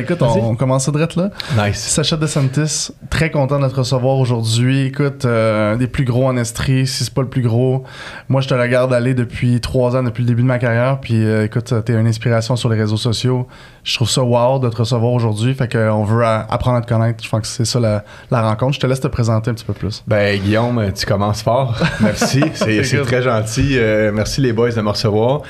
Écoute, 0.00 0.22
on, 0.22 0.50
on 0.50 0.54
commence 0.56 0.88
direct 0.90 1.16
là. 1.16 1.30
Nice. 1.56 1.78
Sacha 1.78 2.16
DeSantis, 2.16 2.92
très 3.10 3.30
content 3.30 3.58
de 3.58 3.68
te 3.68 3.74
recevoir 3.74 4.16
aujourd'hui. 4.16 4.86
Écoute, 4.86 5.24
euh, 5.24 5.74
un 5.74 5.76
des 5.76 5.86
plus 5.86 6.04
gros 6.04 6.26
en 6.26 6.36
Estrie, 6.36 6.86
si 6.86 7.04
c'est 7.04 7.14
pas 7.14 7.22
le 7.22 7.28
plus 7.28 7.42
gros. 7.42 7.84
Moi, 8.28 8.40
je 8.40 8.48
te 8.48 8.54
regarde 8.54 8.92
aller 8.92 9.14
depuis 9.14 9.60
trois 9.60 9.96
ans, 9.96 10.02
depuis 10.02 10.22
le 10.22 10.28
début 10.28 10.42
de 10.42 10.46
ma 10.46 10.58
carrière. 10.58 11.00
Puis 11.00 11.24
euh, 11.24 11.44
écoute, 11.44 11.72
t'es 11.84 11.92
une 11.92 12.06
inspiration 12.06 12.56
sur 12.56 12.68
les 12.68 12.78
réseaux 12.78 12.96
sociaux. 12.96 13.46
Je 13.84 13.94
trouve 13.94 14.10
ça 14.10 14.22
wow 14.22 14.58
de 14.58 14.68
te 14.68 14.76
recevoir 14.76 15.12
aujourd'hui. 15.12 15.54
Fait 15.54 15.70
qu'on 15.70 16.04
veut 16.04 16.24
euh, 16.24 16.38
apprendre 16.48 16.78
à 16.78 16.80
te 16.80 16.88
connaître. 16.88 17.22
Je 17.22 17.28
pense 17.28 17.40
que 17.42 17.46
c'est 17.46 17.64
ça 17.64 17.80
la, 17.80 18.04
la 18.30 18.42
rencontre. 18.42 18.74
Je 18.74 18.80
te 18.80 18.86
laisse 18.86 19.00
te 19.00 19.08
présenter 19.08 19.50
un 19.50 19.54
petit 19.54 19.64
peu 19.64 19.72
plus. 19.72 20.02
Ben, 20.06 20.38
Guillaume, 20.40 20.92
tu 20.92 21.06
commences 21.06 21.42
fort. 21.42 21.76
Merci. 22.00 22.42
c'est 22.54 22.82
c'est 22.84 23.02
très 23.02 23.22
gentil. 23.22 23.76
Euh, 23.78 24.10
merci 24.12 24.40
les 24.40 24.52
boys 24.52 24.70
de 24.70 24.80
me 24.80 24.90
recevoir. 24.90 25.42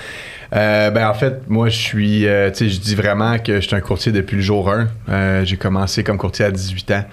Euh, 0.56 0.90
ben 0.90 1.08
en 1.08 1.14
fait, 1.14 1.42
moi 1.48 1.68
je 1.68 1.76
suis, 1.76 2.26
euh, 2.26 2.50
tu 2.50 2.56
sais, 2.56 2.68
je 2.70 2.80
dis 2.80 2.94
vraiment 2.94 3.38
que 3.38 3.60
je 3.60 3.66
suis 3.66 3.76
un 3.76 3.80
courtier 3.80 4.12
depuis 4.12 4.36
le 4.36 4.42
jour 4.42 4.70
1. 4.70 4.88
Euh, 5.08 5.44
j'ai 5.44 5.56
commencé 5.56 6.02
comme 6.02 6.16
courtier 6.16 6.46
à 6.46 6.50
18 6.50 6.90
ans. 6.92 7.04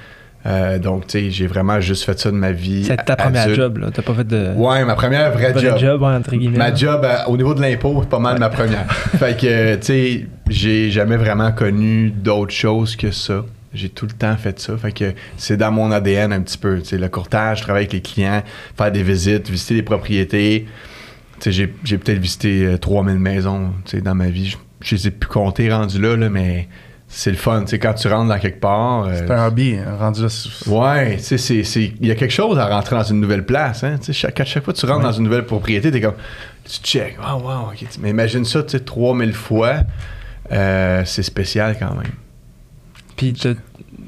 Donc, 0.81 1.07
tu 1.07 1.19
sais, 1.19 1.31
j'ai 1.31 1.47
vraiment 1.47 1.79
juste 1.79 2.03
fait 2.03 2.19
ça 2.19 2.29
de 2.29 2.35
ma 2.35 2.51
vie. 2.51 2.83
C'est 2.83 2.97
ta 2.97 3.15
première 3.15 3.43
adulte. 3.43 3.57
job, 3.57 3.77
là. 3.77 3.87
T'as 3.93 4.01
pas 4.01 4.13
fait 4.13 4.27
de. 4.27 4.51
Ouais, 4.55 4.83
ma 4.83 4.95
première 4.95 5.31
vraie 5.31 5.53
Vrai 5.53 5.61
job. 5.61 5.77
job, 5.77 6.03
entre 6.03 6.35
guillemets. 6.35 6.57
Ma 6.57 6.69
là. 6.69 6.75
job 6.75 7.07
au 7.27 7.37
niveau 7.37 7.53
de 7.53 7.61
l'impôt, 7.61 7.99
c'est 8.01 8.09
pas 8.09 8.19
mal 8.19 8.39
ma 8.39 8.49
première. 8.49 8.91
fait 9.17 9.39
que, 9.39 9.75
tu 9.75 9.81
sais, 9.83 10.27
j'ai 10.49 10.91
jamais 10.91 11.15
vraiment 11.15 11.53
connu 11.53 12.11
d'autre 12.11 12.53
chose 12.53 12.97
que 12.97 13.11
ça. 13.11 13.45
J'ai 13.73 13.87
tout 13.87 14.05
le 14.05 14.11
temps 14.11 14.35
fait 14.35 14.59
ça. 14.59 14.75
Fait 14.77 14.91
que 14.91 15.13
c'est 15.37 15.55
dans 15.55 15.71
mon 15.71 15.91
ADN 15.91 16.33
un 16.33 16.41
petit 16.41 16.57
peu. 16.57 16.79
Tu 16.79 16.89
sais, 16.89 16.97
le 16.97 17.07
courtage, 17.07 17.61
travailler 17.61 17.85
avec 17.85 17.93
les 17.93 18.01
clients, 18.01 18.43
faire 18.77 18.91
des 18.91 19.01
visites, 19.01 19.49
visiter 19.49 19.75
les 19.75 19.81
propriétés. 19.81 20.67
J'ai, 21.45 21.67
peut-être 21.67 22.19
visité 22.19 22.65
euh, 22.65 22.77
3000 22.77 23.19
maisons, 23.19 23.73
tu 23.85 23.97
sais, 23.97 24.01
dans 24.01 24.15
ma 24.15 24.29
vie. 24.29 24.55
Je, 24.81 24.95
les 24.95 25.07
ai 25.07 25.11
plus 25.11 25.29
comptées 25.29 25.71
rendues 25.73 25.99
là, 26.01 26.15
là, 26.15 26.29
mais 26.29 26.67
c'est 27.07 27.31
le 27.31 27.37
fun. 27.37 27.63
Quand 27.69 27.93
tu 27.93 28.07
rentres 28.07 28.29
dans 28.29 28.39
quelque 28.39 28.59
part. 28.59 29.03
euh, 29.05 29.13
C'est 29.17 29.31
un 29.31 29.47
hobby 29.47 29.75
hein, 29.77 29.97
rendu 29.99 30.21
là. 30.21 30.27
Ouais, 30.67 31.17
il 31.19 32.07
y 32.07 32.11
a 32.11 32.15
quelque 32.15 32.31
chose 32.33 32.57
à 32.57 32.67
rentrer 32.67 32.95
dans 32.95 33.03
une 33.03 33.19
nouvelle 33.19 33.45
place. 33.45 33.83
Hein? 33.83 33.97
Chaque, 34.11 34.39
à 34.39 34.45
chaque 34.45 34.63
fois 34.63 34.73
que 34.73 34.79
tu 34.79 34.85
rentres 34.85 34.99
Ouais. 34.99 35.03
dans 35.05 35.11
une 35.11 35.23
nouvelle 35.25 35.45
propriété, 35.45 35.91
t'es 35.91 36.01
comme, 36.01 36.15
tu 36.65 36.79
check, 36.81 37.17
wow, 37.19 37.41
wow. 37.41 37.71
Mais 37.99 38.09
imagine 38.09 38.45
ça, 38.45 38.63
tu 38.63 38.69
sais, 38.71 38.79
3000 38.79 39.33
fois, 39.33 39.81
euh, 40.51 41.03
c'est 41.05 41.23
spécial 41.23 41.75
quand 41.77 41.93
même. 41.95 42.11
Puis, 43.15 43.33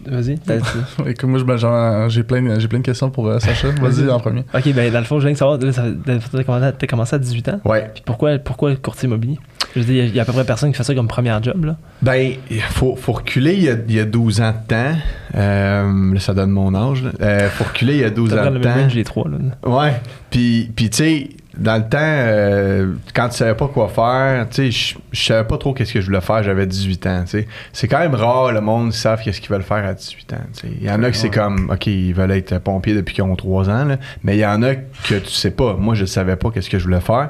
vas-y. 0.08 0.38
t'as- 0.39 0.56
Écoute, 1.06 1.23
moi, 1.30 1.39
ben, 1.44 2.08
j'ai 2.09 2.23
plein, 2.23 2.42
de- 2.42 2.59
j'ai 2.59 2.67
plein 2.67 2.80
de 2.80 2.84
questions 2.84 3.09
pour 3.09 3.28
euh, 3.28 3.39
Sacha. 3.39 3.70
Vas-y 3.81 4.09
en 4.09 4.20
premier. 4.20 4.44
ok, 4.53 4.73
ben, 4.73 4.92
dans 4.92 5.00
le 5.00 5.06
fond, 5.06 5.20
je 5.20 5.25
viens 5.28 5.34
de 5.34 5.38
savoir, 5.38 5.59
t'as 5.59 6.44
commencé, 6.44 6.66
à- 6.66 6.72
t'as 6.72 6.88
commencé 6.88 7.16
à 7.16 7.20
18 7.20 7.50
ans? 7.50 7.62
Ouais. 7.66 7.89
Puis 7.94 8.03
pourquoi, 8.06 8.38
pourquoi 8.39 8.70
le 8.72 8.75
courtier 8.78 9.08
immobilier? 9.08 9.38
Je 9.76 9.81
veux 9.81 9.86
dire, 9.86 10.06
il 10.06 10.16
y, 10.16 10.20
a 10.20 10.23
à 10.23 10.26
peu 10.26 10.31
près 10.31 10.45
personne 10.45 10.72
qui 10.72 10.78
fait 10.78 10.84
ça 10.84 10.95
comme 10.95 11.08
première 11.08 11.44
job, 11.44 11.66
là. 11.66 11.76
Ben, 12.02 12.34
il 12.50 12.62
faut, 12.62 12.95
faut 12.95 13.12
reculer 13.12 13.54
il 13.56 13.64
y, 13.64 13.70
a, 13.70 13.73
il 13.88 13.94
y 13.95 14.00
a 14.00 14.06
12 14.06 14.40
ans 14.42 14.52
de 14.54 14.68
temps. 14.68 14.95
Euh, 15.36 16.14
là, 16.14 16.20
ça 16.20 16.34
donne 16.34 16.52
mon 16.52 16.73
âge. 16.73 17.04
Là. 17.04 17.12
Euh, 17.22 17.50
faut 17.50 17.66
reculer 17.66 17.96
il 17.96 18.00
y 18.00 18.03
a 18.06 18.09
12 18.09 18.30
T'as 18.30 18.42
ans 18.48 18.50
le 18.52 18.59
de 18.59 18.66
même 18.68 18.88
temps. 18.90 18.96
les 18.96 19.03
trois, 19.03 19.28
là. 19.30 19.38
Ouais. 19.70 19.94
Puis, 20.31 20.72
puis 20.76 20.90
tu 20.90 20.98
sais, 20.98 21.30
dans 21.58 21.76
le 21.78 21.84
temps, 21.90 21.98
euh, 22.02 22.94
quand 23.14 23.30
tu 23.30 23.38
savais 23.38 23.53
pas 23.56 23.68
quoi 23.68 23.88
faire, 23.90 24.48
tu 24.50 24.72
sais, 24.72 24.96
je- 25.12 25.20
savais 25.26 25.46
pas 25.48 25.58
trop 25.58 25.73
qu'est-ce 25.73 25.94
que 25.94 26.02
je 26.02 26.06
voulais 26.06 26.22
faire, 26.22 26.44
j'avais 26.44 26.66
18 26.68 27.06
ans, 27.08 27.22
tu 27.23 27.31
sais. 27.31 27.48
C'est 27.73 27.88
quand 27.88 28.00
même 28.00 28.16
rare, 28.16 28.52
le 28.52 28.62
monde, 28.62 28.90
ils 28.94 28.98
savent 28.98 29.22
qu'est-ce 29.23 29.40
qu'ils 29.42 29.52
veulent 29.52 29.62
faire 29.64 29.86
à 29.86 29.94
18 29.94 30.34
ans, 30.34 30.38
tu 30.53 30.62
sais. 30.62 30.73
Il 30.81 30.86
y 30.86 30.92
en 30.92 31.02
a 31.03 31.12
que 31.12 31.18
c'est 31.18 31.30
comme, 31.30 31.70
OK, 31.70 31.88
ils 31.88 32.14
veulent 32.14 32.31
être 32.31 32.58
pompiers 32.59 32.94
depuis 32.94 33.16
qu'ils 33.16 33.23
ont 33.23 33.36
3 33.36 33.70
ans, 33.70 33.86
là. 33.86 33.98
Mais 34.23 34.36
il 34.36 34.40
y 34.40 34.46
en 34.46 34.62
a 34.64 34.76
que 34.76 35.16
tu 35.20 35.30
sais 35.31 35.52
pas. 35.52 35.76
Moi, 35.78 35.96
je 35.96 36.06
savais 36.06 36.36
pas 36.36 36.50
qu'est-ce 36.52 36.70
que 36.70 36.80
je 36.80 36.84
voulais 36.86 37.00
faire. 37.02 37.30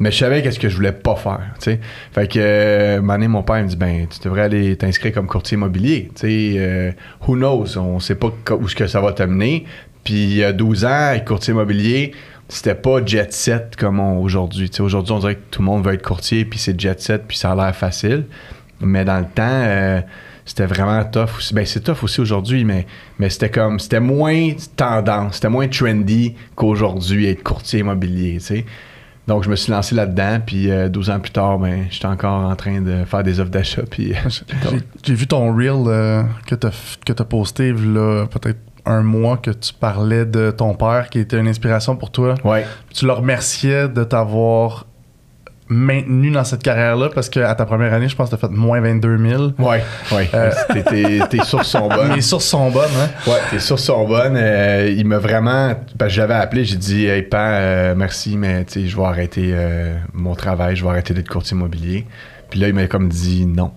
Mais 0.00 0.10
je 0.10 0.16
savais 0.16 0.42
qu'est-ce 0.42 0.58
que 0.58 0.70
je 0.70 0.76
voulais 0.76 0.92
pas 0.92 1.14
faire, 1.14 1.42
tu 1.58 1.72
sais. 1.72 1.80
Fait 2.12 2.26
que, 2.26 2.38
euh, 2.38 3.02
mon 3.02 3.42
père 3.42 3.62
me 3.62 3.68
dit, 3.68 3.76
ben, 3.76 4.06
tu 4.08 4.18
devrais 4.26 4.42
aller 4.42 4.74
t'inscrire 4.74 5.12
comme 5.12 5.26
courtier 5.26 5.56
immobilier, 5.56 6.10
euh, 6.24 6.90
who 7.28 7.36
knows? 7.36 7.76
On 7.76 8.00
sait 8.00 8.14
pas 8.14 8.32
où 8.58 8.66
ce 8.66 8.74
que 8.74 8.86
ça 8.86 9.02
va 9.02 9.12
t'amener. 9.12 9.66
Puis, 10.02 10.14
il 10.14 10.36
y 10.36 10.42
a 10.42 10.54
12 10.54 10.86
ans, 10.86 11.14
courtier 11.26 11.52
immobilier, 11.52 12.12
c'était 12.48 12.74
pas 12.74 13.04
jet 13.04 13.30
set 13.30 13.76
comme 13.76 14.00
aujourd'hui. 14.00 14.70
Aujourd'hui, 14.80 15.12
on 15.12 15.18
dirait 15.18 15.34
que 15.34 15.50
tout 15.50 15.60
le 15.60 15.66
monde 15.66 15.84
veut 15.84 15.92
être 15.92 16.02
courtier, 16.02 16.46
puis 16.46 16.58
c'est 16.58 16.80
jet 16.80 16.98
set, 16.98 17.24
puis 17.28 17.36
ça 17.36 17.52
a 17.52 17.54
l'air 17.54 17.76
facile. 17.76 18.24
Mais 18.80 19.04
dans 19.04 19.18
le 19.18 19.26
temps, 19.26 19.42
euh, 19.46 20.00
c'était 20.46 20.64
vraiment 20.64 21.04
tough 21.04 21.36
aussi. 21.36 21.52
Ben, 21.52 21.66
c'est 21.66 21.80
tough 21.80 22.02
aussi 22.02 22.22
aujourd'hui, 22.22 22.64
mais, 22.64 22.86
mais 23.18 23.28
c'était 23.28 23.50
comme, 23.50 23.78
c'était 23.78 24.00
moins 24.00 24.52
tendance, 24.76 25.34
c'était 25.34 25.50
moins 25.50 25.68
trendy 25.68 26.34
qu'aujourd'hui 26.54 27.26
être 27.26 27.42
courtier 27.42 27.80
immobilier. 27.80 28.38
Donc, 29.26 29.44
je 29.44 29.50
me 29.50 29.56
suis 29.56 29.70
lancé 29.70 29.94
là-dedans, 29.94 30.38
puis 30.44 30.70
euh, 30.70 30.88
12 30.88 31.10
ans 31.10 31.20
plus 31.20 31.30
tard, 31.30 31.58
ben, 31.58 31.86
j'étais 31.90 32.06
encore 32.06 32.44
en 32.44 32.56
train 32.56 32.80
de 32.80 33.04
faire 33.04 33.22
des 33.22 33.38
offres 33.38 33.50
d'achat, 33.50 33.82
puis... 33.88 34.12
J'ai- 34.28 34.80
J'ai 35.04 35.14
vu 35.14 35.26
ton 35.26 35.54
reel 35.54 35.84
euh, 35.86 36.22
que 36.46 36.54
tu 36.56 36.66
as, 36.66 37.24
posté 37.24 37.72
là, 37.72 38.26
peut-être 38.26 38.58
un 38.86 39.02
mois 39.02 39.36
que 39.36 39.50
tu 39.50 39.72
parlais 39.74 40.24
de 40.24 40.50
ton 40.50 40.74
père 40.74 41.10
qui 41.10 41.18
était 41.20 41.38
une 41.38 41.46
inspiration 41.48 41.96
pour 41.96 42.10
toi. 42.10 42.34
Ouais. 42.44 42.66
Tu 42.94 43.06
le 43.06 43.12
remerciais 43.12 43.88
de 43.88 44.02
t'avoir 44.04 44.86
maintenu 45.70 46.30
dans 46.30 46.44
cette 46.44 46.62
carrière-là 46.62 47.08
parce 47.14 47.30
qu'à 47.30 47.54
ta 47.54 47.64
première 47.64 47.94
année, 47.94 48.08
je 48.08 48.16
pense 48.16 48.28
que 48.28 48.36
tu 48.36 48.44
as 48.44 48.48
fait 48.48 48.54
moins 48.54 48.80
22 48.80 49.16
000. 49.18 49.42
Ouais, 49.58 49.82
ouais. 50.12 50.28
Euh, 50.34 50.50
Tes- 50.72 50.82
tes- 50.82 51.20
tes 51.30 51.44
sources 51.44 51.68
sont 51.68 51.88
bonnes. 51.88 52.12
Les 52.14 52.20
sources 52.20 52.44
sont 52.46 52.70
bonnes, 52.70 52.90
hein? 53.00 53.08
Ouais, 53.26 53.38
tes 53.50 53.60
sources 53.60 53.84
sont 53.84 54.06
bonnes. 54.06 54.36
Euh, 54.36 54.92
il 54.94 55.06
m'a 55.06 55.18
vraiment. 55.18 55.74
Parce 55.96 56.10
que 56.10 56.16
j'avais 56.16 56.34
appelé, 56.34 56.64
j'ai 56.64 56.76
dit, 56.76 57.06
hey, 57.06 57.22
Pan, 57.22 57.38
euh, 57.40 57.94
merci, 57.96 58.36
mais 58.36 58.64
tu 58.64 58.82
sais, 58.82 58.86
je 58.88 58.96
vais 58.96 59.04
arrêter 59.04 59.50
euh, 59.54 59.94
mon 60.12 60.34
travail, 60.34 60.76
je 60.76 60.82
vais 60.84 60.90
arrêter 60.90 61.14
d'être 61.14 61.28
courtier 61.28 61.56
immobilier. 61.56 62.06
Puis 62.50 62.58
là, 62.60 62.68
il 62.68 62.74
m'a 62.74 62.86
comme 62.88 63.08
dit 63.08 63.46
non. 63.46 63.70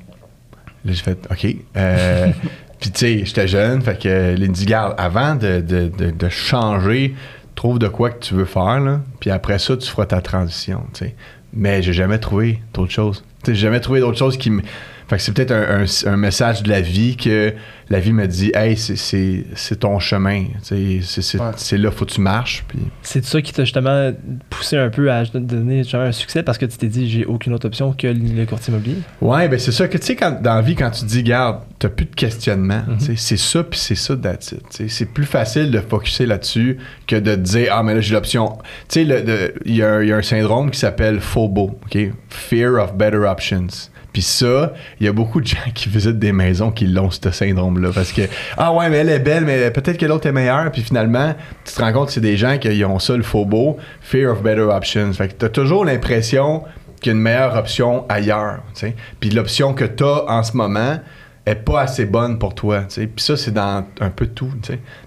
Là, 0.85 0.91
j'ai 0.93 1.03
fait, 1.03 1.17
OK. 1.31 1.47
Euh, 1.77 2.27
Puis 2.79 2.91
tu 2.91 2.99
sais, 2.99 3.21
j'étais 3.25 3.47
jeune, 3.47 3.81
fait 3.81 3.97
que 4.01 4.09
euh, 4.09 4.35
il 4.37 4.49
me 4.49 4.53
dit, 4.53 4.65
garde, 4.65 4.93
avant 4.97 5.35
de, 5.35 5.61
de, 5.61 5.87
de, 5.87 6.11
de 6.11 6.29
changer, 6.29 7.15
trouve 7.55 7.79
de 7.79 7.87
quoi 7.87 8.09
que 8.09 8.19
tu 8.19 8.33
veux 8.33 8.43
faire, 8.43 8.81
là. 8.81 8.99
Puis 9.21 9.29
après 9.31 9.57
ça, 9.59 9.77
tu 9.77 9.87
feras 9.89 10.05
ta 10.05 10.19
transition, 10.21 10.83
tu 10.93 11.05
sais. 11.05 11.15
Mais 11.53 11.81
j'ai 11.81 11.93
jamais 11.93 12.19
trouvé 12.19 12.59
d'autre 12.73 12.91
chose. 12.91 13.23
J'ai 13.45 13.55
jamais 13.55 13.79
trouvé 13.79 13.99
d'autre 13.99 14.17
chose 14.17 14.37
qui 14.37 14.49
me. 14.49 14.61
Fait 15.07 15.17
que 15.17 15.21
c'est 15.21 15.33
peut-être 15.33 15.51
un, 15.51 15.83
un- 15.83 16.13
un 16.13 16.17
message 16.17 16.63
de 16.63 16.69
la 16.69 16.81
vie 16.81 17.17
que 17.17 17.53
la 17.89 17.99
vie 17.99 18.13
me 18.13 18.25
dit 18.27 18.51
Hey, 18.55 18.77
c'est- 18.77 18.95
c'est 18.95 19.43
c'est 19.55 19.79
ton 19.81 19.99
chemin. 19.99 20.45
C'est 20.61 20.99
c'est- 21.01 21.39
Ouais. 21.39 21.51
c'est 21.57 21.77
là, 21.77 21.91
faut 21.91 22.05
que 22.05 22.11
tu 22.11 22.21
marches. 22.21 22.63
Puis... 22.67 22.79
C'est 23.01 23.23
ça 23.25 23.41
qui 23.41 23.51
t'a 23.53 23.63
justement 23.65 24.11
poussé 24.49 24.77
un 24.77 24.89
peu 24.89 25.11
à 25.11 25.23
donner 25.25 25.83
un 25.93 26.11
succès 26.11 26.43
parce 26.43 26.57
que 26.57 26.65
tu 26.65 26.77
t'es 26.77 26.87
dit, 26.87 27.09
j'ai 27.09 27.25
aucune 27.25 27.53
autre 27.53 27.67
option 27.67 27.93
que 27.93 28.07
le 28.07 28.45
courtier 28.45 28.71
immobilier. 28.73 28.97
Ouais, 29.21 29.47
ben 29.49 29.59
c'est 29.59 29.71
ça 29.71 29.87
que 29.87 29.97
tu 29.97 30.05
sais, 30.05 30.15
quand- 30.15 30.41
dans 30.41 30.55
la 30.55 30.61
vie, 30.61 30.75
quand 30.75 30.91
tu 30.91 31.05
dis, 31.05 31.23
garde, 31.23 31.59
t'as 31.79 31.89
plus 31.89 32.05
de 32.05 32.15
questionnement. 32.15 32.83
Mhm. 32.87 32.99
sais, 32.99 33.13
C'est 33.17 33.37
ça, 33.37 33.63
puis 33.63 33.79
c'est 33.79 33.95
ça, 33.95 34.15
that's 34.15 34.55
C'est 34.69 35.05
plus 35.13 35.25
facile 35.25 35.69
de 35.71 35.79
focuser 35.79 36.25
là-dessus 36.25 36.77
que 37.07 37.15
de 37.17 37.35
te 37.35 37.39
dire, 37.41 37.69
ah, 37.73 37.83
mais 37.83 37.93
là, 37.95 38.01
j'ai 38.01 38.13
l'option. 38.13 38.57
Tu 38.89 39.01
sais, 39.01 39.03
le- 39.03 39.21
de- 39.21 39.53
il 39.65 39.75
y, 39.75 39.83
a 39.83 39.93
un- 39.95 40.01
il 40.01 40.09
y 40.09 40.13
a 40.13 40.17
un 40.17 40.21
syndrome 40.21 40.71
qui 40.71 40.79
s'appelle 40.79 41.19
FOBO, 41.19 41.79
OK? 41.85 41.97
Fear 42.29 42.73
of 42.81 42.95
Better 42.95 43.17
Options. 43.27 43.67
Puis 44.13 44.21
ça, 44.21 44.73
il 44.99 45.07
y 45.07 45.09
a 45.09 45.11
beaucoup 45.11 45.41
de 45.41 45.47
gens 45.47 45.71
qui 45.73 45.89
visitent 45.89 46.19
des 46.19 46.31
maisons 46.31 46.71
qui 46.71 46.85
l'ont, 46.85 47.09
ce 47.09 47.31
syndrome-là. 47.31 47.89
Parce 47.93 48.11
que, 48.11 48.21
ah 48.57 48.71
ouais, 48.71 48.89
mais 48.89 48.97
elle 48.97 49.09
est 49.09 49.19
belle, 49.19 49.43
mais 49.43 49.71
peut-être 49.71 49.97
que 49.97 50.05
l'autre 50.05 50.27
est 50.27 50.31
meilleure. 50.31 50.71
Puis 50.71 50.83
finalement, 50.83 51.33
tu 51.65 51.73
te 51.73 51.81
rends 51.81 51.91
compte 51.91 52.07
que 52.07 52.13
c'est 52.13 52.21
des 52.21 52.37
gens 52.37 52.57
qui 52.59 52.85
ont 52.85 52.99
ça, 52.99 53.17
le 53.17 53.23
FOBO, 53.23 53.77
Fear 54.01 54.31
of 54.31 54.43
Better 54.43 54.61
Options. 54.61 55.11
Fait 55.13 55.29
que 55.29 55.33
tu 55.33 55.45
as 55.45 55.49
toujours 55.49 55.83
l'impression 55.83 56.63
qu'il 57.01 57.11
y 57.11 57.15
a 57.15 57.17
une 57.17 57.23
meilleure 57.23 57.55
option 57.55 58.05
ailleurs. 58.07 58.59
tu 58.75 58.81
sais. 58.81 58.95
Puis 59.19 59.31
l'option 59.31 59.73
que 59.73 59.85
tu 59.85 60.03
as 60.03 60.25
en 60.29 60.43
ce 60.43 60.55
moment 60.55 60.99
est 61.45 61.55
pas 61.55 61.81
assez 61.81 62.05
bonne 62.05 62.39
pour 62.39 62.55
toi. 62.55 62.85
Puis 62.87 63.09
ça, 63.17 63.35
c'est 63.35 63.51
dans 63.51 63.85
un 63.99 64.09
peu 64.09 64.27
tout. 64.27 64.51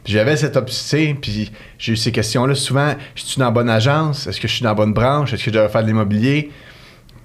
j'avais 0.05 0.37
cette 0.37 0.57
option, 0.57 1.17
puis 1.21 1.51
j'ai 1.79 1.93
eu 1.93 1.97
ces 1.97 2.13
questions-là 2.13 2.55
souvent. 2.55 2.93
Je 3.15 3.23
suis 3.23 3.39
dans 3.39 3.47
la 3.47 3.51
bonne 3.51 3.71
agence? 3.71 4.27
Est-ce 4.27 4.41
que 4.41 4.49
je 4.49 4.53
suis 4.55 4.63
dans 4.63 4.71
la 4.71 4.75
bonne 4.75 4.93
branche? 4.93 5.33
Est-ce 5.33 5.45
que 5.45 5.51
je 5.51 5.55
devrais 5.55 5.71
faire 5.71 5.83
de 5.83 5.87
l'immobilier? 5.87 6.51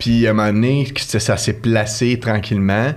Puis 0.01 0.25
à 0.25 0.31
un 0.31 0.33
moment 0.33 0.51
donné, 0.51 0.91
ça, 0.97 1.19
ça 1.19 1.37
s'est 1.37 1.53
placé 1.53 2.19
tranquillement. 2.19 2.93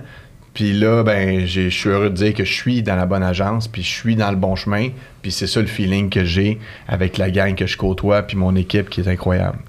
Puis 0.55 0.73
là, 0.73 1.03
ben, 1.03 1.45
j'ai- 1.45 1.69
je 1.69 1.77
suis 1.77 1.89
heureux 1.89 2.09
de 2.09 2.15
dire 2.15 2.33
que 2.33 2.43
je 2.43 2.51
suis 2.51 2.81
dans 2.81 2.95
la 2.95 3.05
bonne 3.05 3.21
agence, 3.21 3.67
puis 3.67 3.83
je 3.83 3.89
suis 3.91 4.15
dans 4.15 4.31
le 4.31 4.37
bon 4.37 4.55
chemin. 4.55 4.89
Puis 5.21 5.31
c'est 5.31 5.45
ça 5.47 5.59
le 5.61 5.67
feeling 5.67 6.09
que 6.09 6.25
j'ai 6.25 6.59
avec 6.87 7.17
la 7.19 7.29
gang 7.29 7.53
que 7.53 7.67
je 7.67 7.77
côtoie, 7.77 8.23
puis 8.23 8.37
mon 8.37 8.55
équipe 8.55 8.89
qui 8.89 9.01
est 9.01 9.07
incroyable. 9.07 9.59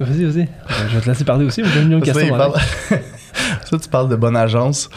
Vas-y, 0.00 0.24
vas-y. 0.24 0.42
Euh, 0.42 0.88
Je 0.90 0.94
vais 0.96 1.00
te 1.02 1.08
laisser 1.08 1.24
parler 1.24 1.44
aussi, 1.44 1.62
mais 1.62 1.68
j'ai 1.68 1.82
une 1.82 2.02
Ça, 3.64 3.78
tu 3.78 3.88
parles 3.88 4.08
de 4.08 4.16
bonne 4.16 4.36
agence. 4.36 4.90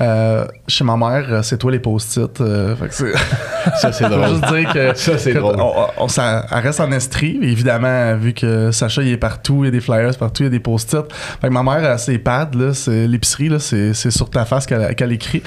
Euh, 0.00 0.44
chez 0.68 0.84
ma 0.84 0.96
mère, 0.96 1.24
euh, 1.30 1.42
c'est 1.42 1.56
toi 1.58 1.70
les 1.72 1.78
post-it. 1.78 2.40
euh, 2.40 2.74
Ça, 3.80 3.92
c'est 3.92 4.04
drôle. 4.08 4.28
juste 4.28 4.46
dire 4.54 4.72
que 4.72 4.94
Ça, 4.94 5.18
c'est 5.18 5.34
drôle. 5.34 5.56
on- 5.58 5.86
on- 6.04 6.08
ça, 6.08 6.44
elle 6.50 6.58
reste 6.58 6.80
en 6.80 6.90
estrie, 6.92 7.38
évidemment, 7.42 8.14
vu 8.16 8.32
que 8.32 8.70
Sacha 8.70 9.02
il 9.02 9.12
est 9.12 9.16
partout, 9.16 9.60
il 9.62 9.66
y 9.66 9.68
a 9.68 9.70
des 9.70 9.80
flyers 9.80 10.16
partout, 10.18 10.42
il 10.42 10.46
y 10.46 10.48
a 10.48 10.50
des 10.50 10.60
post-it. 10.60 11.04
Fait 11.40 11.48
que 11.48 11.52
ma 11.52 11.62
mère, 11.62 11.84
elle, 11.90 11.98
ses 11.98 12.18
pads, 12.18 12.50
là, 12.54 12.74
c'est 12.74 13.06
l'épicerie, 13.06 13.48
là, 13.48 13.58
c'est, 13.58 13.94
sur 13.94 14.28
ta 14.30 14.44
face 14.44 14.66
qu'elle, 14.66 15.12
écrit. 15.12 15.42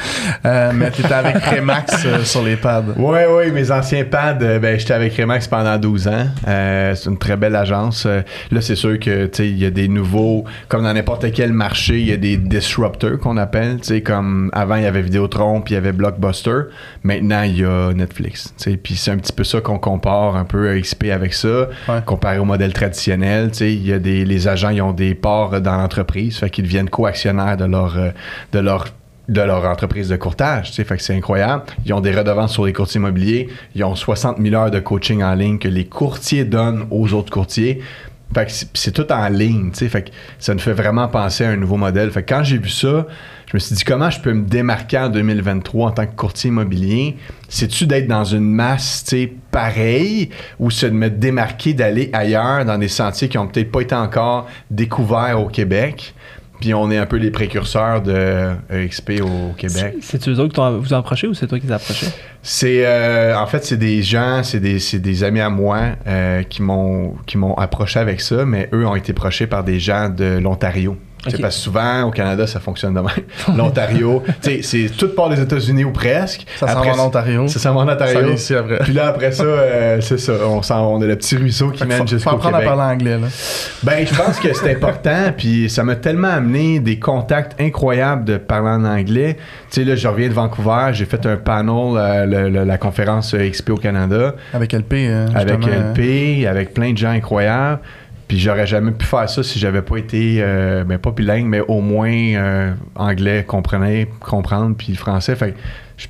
Euh, 0.46 0.72
mais 0.74 0.92
t'étais 0.92 1.14
avec 1.14 1.38
Remax 1.44 2.06
euh, 2.06 2.24
sur 2.24 2.44
les 2.44 2.56
pads. 2.56 2.84
Oui, 2.98 3.20
oui, 3.30 3.52
mes 3.52 3.72
anciens 3.72 4.04
pads, 4.04 4.34
ben, 4.34 4.80
j'étais 4.80 4.94
avec 4.94 5.16
Remax 5.16 5.48
pendant 5.48 5.78
12 5.78 6.08
ans. 6.08 6.28
C'est 6.46 7.06
une 7.06 7.18
très 7.18 7.36
belle 7.38 7.56
agence. 7.56 8.06
Là, 8.52 8.62
c'est 8.62 8.76
sûr 8.76 8.98
que, 9.00 9.26
tu 9.28 9.38
sais, 9.38 9.48
il 9.50 9.58
y 9.58 9.66
a 9.66 9.70
des 9.70 9.88
nouveaux, 9.88 10.44
comme 10.68 10.84
dans 10.84 10.94
n'importe 10.94 11.32
quel 11.32 11.54
marché, 11.54 12.00
il 12.00 12.08
y 12.08 12.14
a 12.14 12.18
des 12.18 12.38
disruptors 12.38 13.18
qu'on 13.20 13.38
appelle, 13.38 13.78
tu 13.82 13.88
sais, 13.88 14.02
comme 14.02 14.39
avant, 14.54 14.76
il 14.76 14.84
y 14.84 14.86
avait 14.86 15.02
Vidéotron, 15.02 15.62
puis 15.62 15.74
il 15.74 15.76
y 15.76 15.78
avait 15.78 15.92
Blockbuster. 15.92 16.62
Maintenant, 17.04 17.42
il 17.44 17.60
y 17.60 17.66
a 17.66 17.94
Netflix, 17.94 18.54
puis 18.84 18.96
c'est 18.96 19.12
un 19.12 19.18
petit 19.18 19.34
peu 19.34 19.44
ça 19.44 19.62
qu'on 19.62 19.80
compare 19.80 20.36
un 20.36 20.46
peu 20.46 20.70
à 20.70 20.80
XP 20.80 21.06
avec 21.12 21.34
ça, 21.34 21.68
Ouais. 21.88 22.02
comparé 22.06 22.38
au 22.40 22.46
modèle 22.46 22.74
traditionnel, 22.74 23.52
il 23.62 23.86
y 23.88 23.94
a 23.94 24.00
des, 24.00 24.26
les 24.26 24.48
agents, 24.48 24.70
ils 24.70 24.82
ont 24.82 24.94
des 24.94 25.16
parts 25.16 25.62
dans 25.62 25.78
l'entreprise, 25.78 26.38
fait 26.38 26.50
qu'ils 26.50 26.64
deviennent 26.66 26.90
co-actionnaires 26.90 27.58
de 27.58 27.66
leur, 27.66 27.98
euh, 27.98 28.10
de 28.54 28.60
leur 28.60 28.86
de 29.28 29.42
leur 29.42 29.64
entreprise 29.66 30.10
de 30.10 30.16
courtage. 30.16 30.72
Fait 30.72 30.84
que 30.98 31.04
c'est 31.04 31.16
incroyable. 31.16 31.62
Ils 31.86 31.94
ont 31.94 32.02
des 32.02 32.10
redevances 32.12 32.52
sur 32.54 32.66
les 32.66 32.74
courtiers 32.74 32.98
immobiliers. 32.98 33.48
Ils 33.76 33.84
ont 33.84 33.94
60 33.94 34.38
000 34.42 34.56
heures 34.56 34.72
de 34.72 34.80
coaching 34.80 35.22
en 35.22 35.36
ligne 35.36 35.60
que 35.60 35.68
les 35.68 35.86
courtiers 35.86 36.46
donnent 36.46 36.88
aux 36.90 37.14
autres 37.14 37.32
courtiers. 37.32 37.80
Fait 38.34 38.46
que 38.48 38.52
c'est 38.52 38.68
c'est 38.74 38.92
tout 38.92 39.12
en 39.12 39.28
ligne. 39.30 39.70
tu 39.70 39.78
sais. 39.80 39.88
Fait 39.90 40.02
que 40.06 40.10
ça 40.40 40.56
nous 40.56 40.60
fait 40.60 40.74
vraiment 40.74 41.08
penser 41.08 41.46
à 41.46 41.50
un 41.52 41.58
nouveau 41.58 41.78
modèle. 41.78 42.10
Fait 42.10 42.24
que 42.24 42.34
quand 42.34 42.44
j'ai 42.44 42.58
vu 42.58 42.70
ça, 42.70 43.06
je 43.50 43.56
me 43.56 43.60
suis 43.60 43.76
dit 43.76 43.84
comment 43.84 44.10
je 44.12 44.20
peux 44.22 44.32
me 44.32 44.46
démarquer 44.46 45.00
en 45.00 45.10
2023 45.10 45.88
en 45.88 45.92
tant 45.92 46.06
que 46.06 46.16
courtier 46.16 46.50
immobilier? 46.50 47.18
C'est-tu 47.48 47.88
d'être 47.88 48.08
dans 48.08 48.24
une 48.24 48.50
masse 48.50 49.04
tu 49.04 49.10
sais, 49.24 49.34
pareille 49.52 50.30
ou 50.60 50.70
c'est 50.70 50.90
de 50.92 50.96
me 50.96 51.10
démarquer 51.10 51.74
d'aller 51.74 52.10
ailleurs 52.14 52.64
dans 52.66 52.78
des 52.78 52.88
sentiers 52.88 53.28
qui 53.28 53.38
ont 53.40 53.48
peut-être 53.48 53.72
pas 53.72 53.82
été 53.82 53.96
encore 53.96 54.48
découverts 54.70 55.42
au 55.42 55.48
Québec? 55.48 56.14
Puis 56.62 56.74
on 56.74 56.92
est 56.92 56.98
un 56.98 57.06
peu 57.06 57.16
les 57.16 57.32
précurseurs 57.32 58.02
de 58.02 58.50
EXP 58.70 59.22
au 59.22 59.54
Québec. 59.58 59.96
C'est-tu 60.02 60.30
eux 60.32 60.40
autres 60.40 60.50
qui 60.50 60.56
t'ont- 60.56 60.78
vous 60.78 60.94
ont 60.94 60.98
approché 60.98 61.26
ou 61.26 61.34
c'est 61.34 61.48
toi 61.48 61.58
qui 61.58 61.66
les 61.68 61.72
as 61.72 61.78
approchés? 61.78 62.08
C'est 62.44 62.86
euh, 62.86 63.36
en 63.40 63.48
fait 63.48 63.64
c'est 63.64 63.78
des 63.78 64.04
gens, 64.04 64.42
c'est 64.44 64.60
des, 64.60 64.78
c'est 64.80 65.00
des 65.00 65.24
amis 65.24 65.40
à 65.40 65.50
moi 65.50 65.80
euh, 66.06 66.44
qui 66.44 66.62
m'ont 66.62 67.16
qui 67.26 67.38
m'ont 67.38 67.54
approché 67.56 68.00
avec 68.00 68.20
ça, 68.22 68.46
mais 68.46 68.70
eux 68.74 68.86
ont 68.86 68.96
été 68.96 69.12
approchés 69.14 69.48
par 69.48 69.64
des 69.64 69.80
gens 69.80 70.10
de 70.10 70.38
l'Ontario. 70.38 70.98
Tu 71.24 71.32
sais, 71.32 71.36
Ok. 71.36 71.42
Parce 71.42 71.56
que 71.58 71.62
souvent 71.62 72.04
au 72.04 72.12
Canada 72.12 72.48
ça 72.48 72.60
fonctionne 72.60 72.94
de 72.94 73.02
même. 73.02 73.10
L'Ontario, 73.58 74.24
c'est 74.62 74.90
toute 74.98 75.16
part 75.16 75.30
des 75.30 75.42
États-Unis 75.42 75.84
ou 75.84 75.92
presque. 75.92 76.46
Ça 76.58 76.68
s'en 76.68 76.82
va 76.82 76.94
en 76.94 77.08
Ontario. 77.08 77.48
Ça 77.48 77.60
s'en 77.60 77.74
va 77.76 77.82
en 77.82 77.88
Ça 77.88 77.94
Ontario. 77.94 78.20
vient 78.22 78.34
ici 78.34 78.56
après. 78.56 78.78
Puis 78.80 78.94
là 78.94 79.08
après 79.08 79.32
ça, 79.32 79.44
euh, 79.44 80.00
c'est 80.02 80.18
ça, 80.18 80.34
on, 80.46 81.02
a 81.02 81.06
le 81.06 81.16
petit 81.18 81.36
ruisseau 81.36 81.72
qui 81.72 81.80
Fait 81.80 81.86
mène 81.86 81.98
faut, 81.98 82.04
faut 82.04 82.10
jusqu'au 82.10 82.30
apprendre 82.32 82.56
Québec. 82.58 82.68
à 82.72 82.76
parler 82.76 82.94
anglais. 82.94 83.18
Là. 83.20 83.28
Ben, 83.84 84.08
je 84.08 84.16
pense 84.16 84.40
que 84.40 84.54
c'est 84.54 84.72
important, 84.72 85.34
puis 85.38 85.70
ça 85.70 85.84
m'a 85.84 85.96
tellement 85.98 86.30
amené 86.30 86.80
des 86.80 87.00
contacts 87.00 87.60
incroyables 87.60 88.24
de 88.24 88.38
parler 88.38 88.70
en 88.70 88.86
anglais. 88.86 89.36
Tu 89.72 89.82
sais, 89.82 89.84
là, 89.84 89.96
je 89.96 90.08
reviens 90.08 90.30
de 90.30 90.34
Vancouver, 90.34 90.92
j'ai 90.94 91.06
fait 91.06 91.26
un 91.26 91.36
panel, 91.38 91.98
euh, 91.98 92.26
le- 92.26 92.50
le- 92.50 92.64
la 92.64 92.78
conférence 92.78 93.34
euh, 93.34 93.50
XP 93.50 93.72
au 93.72 93.78
Canada, 93.78 94.36
Avec 94.54 94.74
LP. 94.74 94.94
euh, 95.10 95.28
avec 95.36 95.60
LP, 95.66 96.48
avec 96.48 96.74
plein 96.74 96.94
de 96.94 96.98
gens 96.98 97.10
incroyables. 97.12 97.80
Puis 98.30 98.40
j'aurais 98.40 98.68
jamais 98.68 98.92
pu 98.92 99.06
faire 99.06 99.28
ça 99.30 99.44
si 99.44 99.60
j'avais 99.60 99.82
pas 99.82 99.98
été, 99.98 100.38
euh, 100.40 100.84
ben 100.86 100.98
pas 101.00 101.12
bilingue, 101.12 101.48
mais 101.48 101.60
au 101.62 101.82
moins 101.82 102.10
euh, 102.14 102.72
anglais, 102.96 103.44
comprenez, 103.46 104.08
comprendre, 104.22 104.76
puis 104.78 104.96
français. 104.96 105.36
Fait 105.36 105.54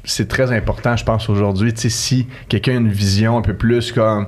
c'est 0.04 0.28
très 0.28 0.52
important, 0.56 0.96
je 0.96 1.04
pense, 1.06 1.30
aujourd'hui. 1.30 1.74
Tu 1.74 1.82
sais, 1.82 1.90
si 1.90 2.28
quelqu'un 2.48 2.74
a 2.74 2.76
une 2.76 2.92
vision 2.92 3.38
un 3.38 3.42
peu 3.42 3.54
plus 3.56 3.92
comme 3.92 4.28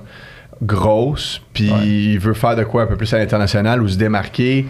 grosse, 0.63 1.41
puis 1.53 1.69
Ouais. 1.71 1.85
il 1.85 2.17
veut 2.19 2.33
faire 2.33 2.55
de 2.55 2.63
quoi 2.63 2.83
un 2.83 2.87
peu 2.87 2.95
plus 2.95 3.13
à 3.13 3.17
l'international 3.17 3.81
ou 3.81 3.87
se 3.87 3.97
démarquer, 3.97 4.65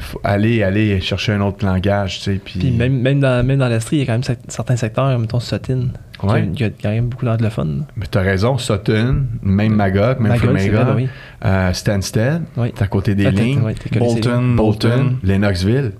faut 0.00 0.20
aller, 0.24 0.62
aller 0.62 1.00
chercher 1.00 1.32
un 1.32 1.40
autre 1.40 1.64
langage, 1.64 2.18
tu 2.18 2.24
sais. 2.24 2.40
Puis, 2.44 2.58
Puis 2.58 2.70
même, 2.70 3.00
même 3.00 3.20
dans, 3.20 3.44
même 3.44 3.58
dans 3.58 3.68
l'Estrie, 3.68 3.96
il 3.96 3.98
y 4.00 4.02
a 4.02 4.06
quand 4.06 4.12
même 4.12 4.20
cer- 4.22 4.36
certains 4.48 4.76
secteurs, 4.76 5.18
mettons 5.18 5.40
Sutton, 5.40 5.88
qui 6.20 6.26
a- 6.26 6.32
Ouais. 6.32 6.48
qui 6.54 6.64
a, 6.64 6.70
quand 6.70 6.90
même 6.90 7.06
beaucoup 7.08 7.24
d'anglophones. 7.24 7.84
Mais 7.96 8.06
t'as 8.10 8.20
raison, 8.22 8.58
Sutton, 8.58 9.24
même 9.42 9.74
Magog, 9.74 10.20
même 10.20 10.32
Magog, 10.32 10.56
c'est 10.58 10.68
vrai, 10.70 10.92
oui. 10.96 11.08
euh, 11.44 11.72
Stansted, 11.72 12.42
Oui. 12.56 12.72
t'es 12.72 12.82
à 12.82 12.86
côté 12.86 13.14
des 13.14 13.30
lignes. 13.30 13.60
ouais. 13.62 13.74
Bolton, 13.98 14.54
Bolton, 14.54 14.54
Bolton. 14.56 15.16
Lennoxville. 15.22 15.92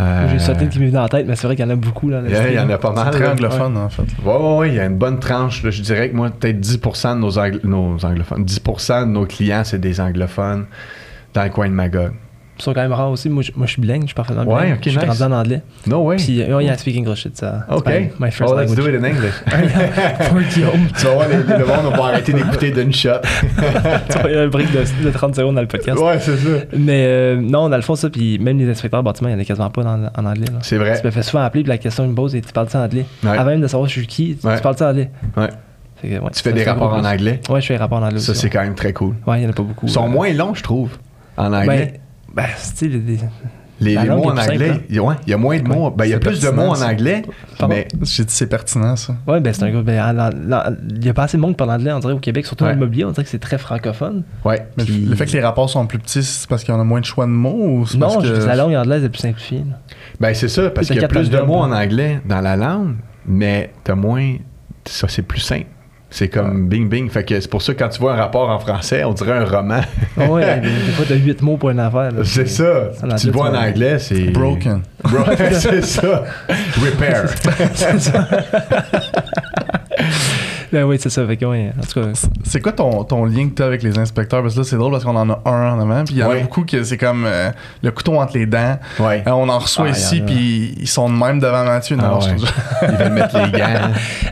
Euh, 0.00 0.26
J'ai 0.32 0.38
Sutton 0.38 0.68
qui 0.68 0.78
m'est 0.78 0.86
venu 0.86 0.98
en 0.98 1.06
tête, 1.06 1.26
mais 1.28 1.36
c'est 1.36 1.46
vrai 1.46 1.54
qu'il 1.54 1.64
y 1.66 1.68
en 1.68 1.70
a 1.70 1.76
beaucoup 1.76 2.08
là. 2.08 2.22
yeah, 2.26 2.48
il 2.48 2.54
y 2.54 2.58
en 2.58 2.68
a 2.70 2.78
pas 2.78 2.92
C'est 2.96 3.04
mal. 3.04 3.12
très 3.12 3.24
là. 3.24 3.32
anglophone, 3.32 3.76
en 3.76 3.88
fait. 3.90 4.04
Ouais, 4.24 4.56
ouais, 4.58 4.68
il 4.70 4.74
y 4.74 4.80
a 4.80 4.86
une 4.86 4.96
bonne 4.96 5.18
tranche. 5.20 5.62
là. 5.62 5.70
Je 5.70 5.82
dirais 5.82 6.08
que 6.08 6.16
moi, 6.16 6.30
peut-être 6.30 6.58
10% 6.58 7.14
de 7.14 7.20
nos, 7.20 7.32
angl- 7.38 7.60
nos 7.64 7.98
anglophones, 8.04 8.42
10% 8.44 9.02
de 9.02 9.10
nos 9.10 9.26
clients, 9.26 9.62
c'est 9.64 9.78
des 9.80 10.00
anglophones 10.00 10.64
dans 11.34 11.44
le 11.44 11.50
coin 11.50 11.68
de 11.68 11.74
Magog. 11.74 12.12
Sont 12.58 12.74
quand 12.74 12.82
même 12.82 12.92
rares 12.92 13.10
aussi. 13.10 13.28
Moi, 13.28 13.42
je, 13.42 13.50
moi, 13.56 13.66
je 13.66 13.72
suis 13.72 13.80
bilingue, 13.82 14.02
je 14.02 14.06
suis 14.08 14.14
parfaitement 14.14 14.44
Ouais, 14.44 14.64
bilingue. 14.64 14.78
je 14.84 14.90
suis 14.90 14.98
nice. 14.98 15.20
en 15.22 15.32
anglais. 15.32 15.62
No 15.86 16.02
way. 16.02 16.16
Puis, 16.16 16.42
oh 16.52 16.60
yeah, 16.60 16.74
I 16.74 16.78
speak 16.78 16.96
English. 16.96 17.24
It's, 17.26 17.42
uh, 17.42 17.46
it's 17.68 17.76
OK. 17.80 17.86
my, 17.88 18.10
my 18.26 18.30
first 18.30 18.52
oh, 18.52 18.56
let's 18.56 18.68
language. 18.70 18.76
do 18.84 18.88
it 18.90 19.00
in 19.00 19.04
English. 19.04 19.34
Guillaume. 20.54 20.86
tu 20.96 21.06
vas 21.06 21.12
voir, 21.14 21.28
les, 21.28 21.36
le 21.36 21.64
monde 21.66 21.90
va 21.92 21.96
pas 21.96 22.08
arrêter 22.08 22.32
d'écouter 22.32 22.70
d'une 22.70 22.92
shot. 22.92 23.10
tu 23.22 24.18
il 24.26 24.32
y 24.32 24.36
a 24.36 24.42
un 24.42 24.48
break 24.48 24.70
de, 24.72 25.04
de 25.04 25.10
30 25.10 25.34
secondes 25.34 25.54
dans 25.54 25.60
le 25.60 25.66
podcast. 25.66 25.98
ouais, 25.98 26.18
c'est 26.20 26.36
ça. 26.36 26.48
Mais 26.76 27.04
euh, 27.06 27.36
non, 27.40 27.68
dans 27.68 27.76
le 27.76 27.82
fond, 27.82 27.94
ça, 27.96 28.10
puis 28.10 28.38
même 28.38 28.58
les 28.58 28.68
inspecteurs 28.70 29.02
bâtiments, 29.02 29.30
il 29.30 29.32
y 29.32 29.36
en 29.36 29.40
a 29.40 29.44
quasiment 29.44 29.70
pas 29.70 29.82
dans- 29.82 30.10
en 30.16 30.24
anglais. 30.26 30.46
C'est 30.62 30.76
vrai. 30.76 31.00
Tu 31.00 31.06
me 31.06 31.10
fais 31.10 31.22
souvent 31.22 31.42
appeler, 31.42 31.62
puis 31.64 31.70
la 31.70 31.78
question 31.78 32.06
me 32.06 32.14
pose, 32.14 32.32
c'est 32.32 32.40
tu 32.42 32.52
parles-tu 32.52 32.76
anglais? 32.76 33.06
Ouais. 33.24 33.30
Avant 33.38 33.50
même 33.50 33.60
de 33.62 33.66
savoir 33.66 33.88
je 33.88 33.94
suis 33.94 34.06
qui, 34.06 34.36
tu, 34.40 34.46
Ouais. 34.46 34.56
tu 34.56 34.62
parles-tu 34.62 34.82
anglais? 34.84 35.10
Ouais. 35.36 35.48
Fait 35.96 36.08
que, 36.08 36.14
ouais, 36.14 36.30
Tu 36.32 36.42
fais 36.42 36.50
ça, 36.50 36.56
des 36.56 36.64
rapports 36.64 36.92
en 36.94 37.04
anglais? 37.04 37.40
Ouais, 37.48 37.60
je 37.60 37.66
fais 37.66 37.74
des 37.74 37.80
rapports 37.80 37.98
en 37.98 38.06
anglais 38.06 38.18
Ça, 38.20 38.34
c'est 38.34 38.50
quand 38.50 38.60
même 38.62 38.74
très 38.74 38.92
cool. 38.92 39.14
Ouais, 39.26 39.40
il 39.40 39.44
y 39.44 39.46
en 39.46 39.50
a 39.50 39.54
pas 39.54 39.62
beaucoup. 39.62 39.86
Ils 39.86 39.90
sont 39.92 40.04
euh. 40.04 40.08
moins 40.08 40.32
longs, 40.32 40.54
je 40.54 40.62
trouve, 40.62 40.90
en 41.36 41.52
anglais. 41.52 42.00
Ben, 42.34 42.46
c'est 42.56 42.88
les, 42.88 42.98
les- 43.80 44.08
mots 44.08 44.26
en 44.26 44.36
anglais, 44.36 44.42
simple, 44.44 44.62
hein. 44.62 44.80
il 44.88 44.94
y 44.94 44.98
a- 44.98 45.02
ouais, 45.02 45.14
il 45.26 45.30
y 45.30 45.34
a 45.34 45.36
moins 45.36 45.58
de 45.58 45.66
mots. 45.66 45.90
Ben, 45.90 46.04
il 46.04 46.10
y 46.12 46.14
a 46.14 46.20
plus 46.20 46.40
de 46.40 46.48
mots 46.50 46.68
en 46.68 46.80
anglais, 46.82 47.22
Pardon? 47.58 47.74
mais 47.74 47.88
J'ai 48.02 48.24
dit 48.24 48.32
c'est 48.32 48.46
pertinent, 48.46 48.94
ça. 48.94 49.16
Ouais, 49.26 49.40
ben 49.40 49.52
c'est 49.52 49.64
un 49.64 49.70
gars. 49.72 49.82
Ben, 49.82 50.00
en- 50.00 50.18
en- 50.18 50.52
en- 50.52 50.74
il 50.88 51.04
y 51.04 51.08
a 51.08 51.14
pas 51.14 51.24
assez 51.24 51.36
de 51.36 51.42
monde 51.42 51.50
qui 51.52 51.56
parle 51.56 51.70
anglais, 51.72 51.90
on 51.92 51.98
dirait, 51.98 52.12
au 52.12 52.18
Québec, 52.20 52.46
surtout 52.46 52.62
Ouais. 52.64 52.70
dans 52.70 52.74
l'immobilier, 52.76 53.04
on 53.04 53.10
dirait 53.10 53.24
que 53.24 53.28
c'est 53.30 53.40
très 53.40 53.58
francophone. 53.58 54.22
ouais. 54.44 54.66
Mais 54.76 54.84
puis- 54.84 55.04
le 55.06 55.16
fait 55.16 55.26
que 55.26 55.32
les 55.32 55.40
rapports 55.40 55.68
sont 55.68 55.84
plus 55.86 55.98
petits, 55.98 56.22
c'est 56.22 56.48
parce 56.48 56.62
qu'il 56.62 56.72
y 56.72 56.76
en 56.76 56.80
a 56.80 56.84
moins 56.84 57.00
de 57.00 57.04
choix 57.04 57.26
de 57.26 57.32
mots 57.32 57.78
ou 57.80 57.86
c'est 57.86 57.98
Non, 57.98 58.08
parce 58.08 58.22
que... 58.28 58.46
la 58.46 58.54
langue 58.56 58.74
anglaise 58.74 59.02
est 59.04 59.08
plus 59.08 59.18
simplifiée. 59.20 59.64
là. 59.68 59.78
Ben, 60.20 60.32
c'est 60.34 60.48
ça, 60.48 60.70
parce 60.70 60.86
qu'il 60.86 60.96
y 61.00 61.04
a 61.04 61.08
plus 61.08 61.28
de 61.30 61.40
mots 61.40 61.56
en 61.58 61.72
anglais 61.72 62.20
dans 62.24 62.40
la 62.40 62.56
langue, 62.56 62.94
mais 63.26 63.72
t'as 63.82 63.94
moins. 63.96 64.36
Ça, 64.84 65.08
c'est 65.08 65.22
plus 65.22 65.40
simple. 65.40 65.66
C'est 66.14 66.28
comme 66.28 66.68
bing 66.68 66.90
bing. 66.90 67.08
Fait 67.08 67.24
que 67.24 67.40
c'est 67.40 67.48
pour 67.50 67.62
ça 67.62 67.72
que 67.72 67.78
quand 67.78 67.88
tu 67.88 67.98
vois 67.98 68.12
un 68.12 68.16
rapport 68.16 68.50
en 68.50 68.58
français, 68.58 69.02
on 69.02 69.14
dirait 69.14 69.32
un 69.32 69.44
roman. 69.46 69.80
Ah 70.20 70.26
ouais, 70.30 70.60
des, 70.60 70.68
fois, 70.92 71.06
t'as 71.08 71.14
8 71.14 71.40
mots 71.40 71.56
pour 71.56 71.70
une 71.70 71.80
affaire. 71.80 72.10
c'est 72.24 72.46
ça. 72.48 72.90
Tu 73.18 73.28
le 73.28 73.32
vois 73.32 73.48
en 73.50 73.54
anglais, 73.54 73.98
c'est. 73.98 74.24
Broken. 74.30 74.82
Bro- 75.02 75.24
c'est 75.52 75.82
ça. 75.82 76.24
Repair. 76.80 77.24
C'est 77.74 77.98
ça. 77.98 78.28
ben 80.72 80.84
oui, 80.84 80.96
c'est 81.00 81.10
ça. 81.10 81.26
Fait 81.26 81.36
que, 81.36 81.44
ouais, 81.44 81.70
en 81.78 81.82
tout 81.86 82.00
cas, 82.00 82.08
C'est 82.44 82.60
quoi 82.60 82.72
ton, 82.72 83.04
ton 83.04 83.24
lien 83.26 83.48
que 83.48 83.54
tu 83.54 83.62
as 83.62 83.66
avec 83.66 83.82
les 83.82 83.98
inspecteurs? 83.98 84.42
Parce 84.42 84.54
que 84.54 84.60
là, 84.60 84.64
c'est 84.64 84.76
drôle 84.76 84.92
parce 84.92 85.04
qu'on 85.04 85.16
en 85.16 85.28
a 85.28 85.40
un 85.44 85.72
en 85.74 85.80
avant, 85.80 86.04
puis 86.04 86.14
il 86.14 86.18
y 86.20 86.22
en 86.24 86.28
Ouais. 86.30 86.38
a 86.40 86.42
beaucoup 86.42 86.64
que 86.64 86.82
c'est 86.82 86.96
comme 86.96 87.24
euh, 87.26 87.50
le 87.82 87.90
couteau 87.90 88.14
entre 88.20 88.34
les 88.38 88.46
dents. 88.46 88.78
Ouais. 88.98 89.22
Euh, 89.26 89.30
on 89.32 89.48
en 89.48 89.58
reçoit 89.58 89.86
Ah, 89.88 89.90
ici, 89.90 90.22
puis 90.24 90.74
ils 90.78 90.88
sont 90.88 91.10
de 91.10 91.14
même 91.14 91.40
devant 91.40 91.64
Mathieu. 91.64 91.96
Non, 91.96 92.18
Ah 92.20 92.24
ouais. 92.24 92.88
Ils 92.90 92.96
veulent 92.96 93.12
mettre 93.12 93.36
les 93.38 93.58
gants. 93.58 93.66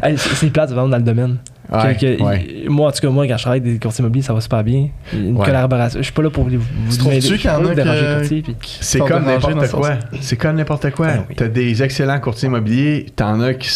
hey, 0.02 0.16
c'est 0.18 0.34
c'est 0.34 0.50
plate, 0.50 0.70
vraiment, 0.70 0.88
dans 0.88 0.96
le 0.96 1.02
domaine. 1.02 1.36
Que- 1.70 1.76
Ouais, 1.86 1.94
que- 1.96 2.22
ouais. 2.22 2.46
il- 2.64 2.70
Moi, 2.70 2.88
en 2.88 2.92
tout 2.92 3.00
cas, 3.00 3.08
moi, 3.10 3.26
quand 3.28 3.36
je 3.36 3.42
travaille 3.42 3.60
avec 3.60 3.72
des 3.74 3.78
courtiers 3.78 4.02
immobiliers, 4.02 4.24
ça 4.24 4.32
va 4.34 4.40
super 4.40 4.64
bien. 4.64 4.88
Une 5.14 5.36
Ouais. 5.36 5.44
collaboration. 5.44 5.98
Je 6.00 6.04
suis 6.04 6.12
pas 6.12 6.22
là 6.22 6.30
pour 6.30 6.44
vous, 6.44 6.58
vous 6.58 6.96
Trouves-tu 6.96 7.36
qu'il 7.38 7.44
y 7.44 7.48
en 7.48 7.64
a 7.64 7.74
que- 7.74 8.42
C'est 8.80 8.98
comme 8.98 9.24
n'importe 9.24 9.70
quoi. 9.70 9.90
C'est 10.20 10.36
comme 10.36 10.56
n'importe 10.56 10.90
quoi. 10.90 11.08
Oui. 11.28 11.34
T'as 11.36 11.48
des 11.48 11.82
excellents 11.82 12.18
courtiers 12.18 12.48
immobiliers, 12.48 13.06
t'en 13.14 13.40
as 13.40 13.54
qui 13.54 13.70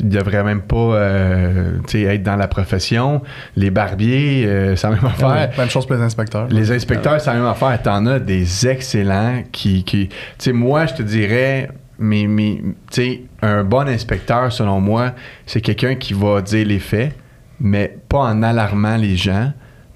devraient 0.00 0.44
même 0.44 0.62
pas 0.62 0.76
euh, 0.94 1.78
être 1.92 2.22
dans 2.22 2.36
la 2.36 2.48
profession. 2.48 3.20
Les 3.56 3.70
barbiers, 3.70 4.44
euh, 4.46 4.76
c'est 4.76 4.86
la 4.88 4.94
même 4.94 5.04
affaire. 5.04 5.50
Même 5.58 5.70
chose 5.70 5.86
pour 5.86 5.96
les 5.96 6.02
inspecteurs. 6.02 6.46
Les 6.50 6.70
inspecteurs, 6.70 7.20
c'est 7.20 7.30
la 7.30 7.36
même 7.36 7.46
affaire. 7.46 7.80
T'en 7.82 8.06
as 8.06 8.18
des 8.20 8.66
excellents 8.68 9.42
qui. 9.50 9.82
qui 9.84 10.08
tu 10.08 10.14
sais, 10.38 10.52
moi, 10.52 10.86
je 10.86 10.94
te 10.94 11.02
dirais, 11.02 11.68
mais, 11.98 12.26
mais, 12.28 12.60
tu 12.62 13.02
sais, 13.02 13.22
un 13.42 13.62
bon 13.64 13.88
inspecteur, 13.88 14.52
selon 14.52 14.80
moi, 14.80 15.12
c'est 15.46 15.60
quelqu'un 15.60 15.94
qui 15.94 16.12
va 16.14 16.40
dire 16.42 16.66
les 16.66 16.78
faits, 16.78 17.12
mais 17.60 17.96
pas 18.08 18.20
en 18.20 18.42
alarmant 18.42 18.96
les 18.96 19.16
gens, 19.16 19.52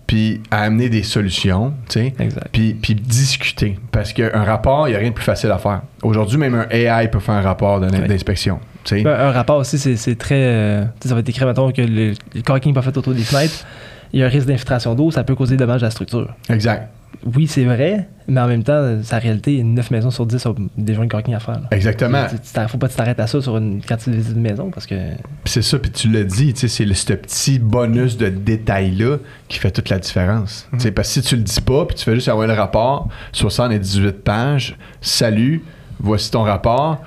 puis 0.07 0.41
à 0.51 0.63
amener 0.63 0.89
des 0.89 1.03
solutions, 1.03 1.75
tu 1.89 2.01
sais. 2.01 2.15
Puis, 2.51 2.73
puis 2.75 2.95
discuter. 2.95 3.79
Parce 3.93 4.13
qu'un 4.15 4.43
rapport, 4.43 4.89
il 4.89 4.93
n'y 4.93 4.97
a 4.97 5.01
rien 5.01 5.11
de 5.11 5.15
plus 5.15 5.25
facile 5.25 5.51
à 5.51 5.59
faire. 5.59 5.83
Aujourd'hui, 6.03 6.39
même 6.39 6.55
un 6.55 6.67
AI 6.71 7.09
peut 7.09 7.19
faire 7.21 7.35
un 7.35 7.43
rapport 7.43 7.81
d'inspection. 7.81 8.59
Ben, 8.91 9.07
un 9.07 9.33
rapport 9.33 9.59
aussi, 9.59 9.79
c'est 9.79 10.17
très. 10.17 10.35
euh, 10.41 10.85
ça 11.05 11.13
va 11.13 11.21
être 11.21 11.29
écrit, 11.29 11.45
mettons, 11.45 11.71
que 11.73 11.83
le, 11.83 12.15
le 12.35 12.67
n'est 12.67 12.73
pas 12.73 12.83
fait 12.83 12.97
autour 12.97 13.13
des 13.13 13.23
fenêtres. 13.23 13.67
Il 14.15 14.21
y 14.21 14.23
a 14.23 14.27
un 14.27 14.31
risque 14.31 14.47
d'infiltration 14.47 14.95
d'eau, 14.95 15.11
ça 15.11 15.25
peut 15.25 15.35
causer 15.35 15.57
des 15.57 15.65
dommages 15.65 15.83
à 15.83 15.87
la 15.87 15.91
structure. 15.91 16.35
Exact. 16.49 16.89
Oui, 17.35 17.47
c'est 17.47 17.65
vrai, 17.65 18.09
mais 18.29 18.41
en 18.41 18.47
même 18.47 18.63
temps, 18.63 18.99
sa 19.03 19.19
réalité, 19.19 19.63
9 19.63 19.91
maisons 19.91 20.11
sur 20.11 20.27
10 20.27 20.45
ont 20.47 20.55
des 20.77 20.95
joints 20.95 21.07
de 21.07 21.11
caulking 21.11 21.35
à 21.35 21.41
faire. 21.41 21.55
là. 21.61 21.69
Exactement. 21.71 22.25
Tu 22.29 22.37
t'arrêtes- 22.53 22.71
faut 22.71 22.79
pas 22.79 22.87
que 22.89 22.93
tu 22.93 22.99
t'arrêtes 22.99 23.21
à 23.21 23.27
ça 23.27 23.41
sur 23.41 23.57
une 23.57 23.81
quand 23.87 23.97
tu 23.97 24.11
visites 24.11 24.35
une 24.35 24.43
maison 24.43 24.71
parce 24.71 24.87
que 24.87 24.95
c'est 25.45 25.63
ça, 25.63 25.79
puis 25.79 25.91
tu 25.91 26.09
l'as 26.09 26.25
dit, 26.25 26.53
tu 26.55 26.61
sais, 26.61 26.69
c'est 26.69 26.85
le- 26.85 26.95
ce 26.95 27.13
petit 27.15 27.59
bonus 27.59 28.17
de 28.17 28.29
détail-là 28.29 29.19
qui 29.49 29.59
fait 29.59 29.71
toute 29.71 29.89
la 29.89 29.99
différence. 29.99 30.69
Tu 30.73 30.81
sais, 30.81 30.91
Parce 30.93 31.09
que 31.09 31.15
si 31.15 31.23
tu 31.23 31.37
le 31.37 31.43
dis 31.43 31.61
pas, 31.61 31.85
puis 31.87 31.97
tu 31.97 32.05
fais 32.05 32.15
juste 32.15 32.29
envoyer 32.29 32.53
le 32.53 32.59
rapport, 32.59 33.09
78 33.33 34.23
pages, 34.25 34.77
salut, 35.01 35.63
voici 36.01 36.31
ton 36.31 36.43
rapport, 36.43 37.01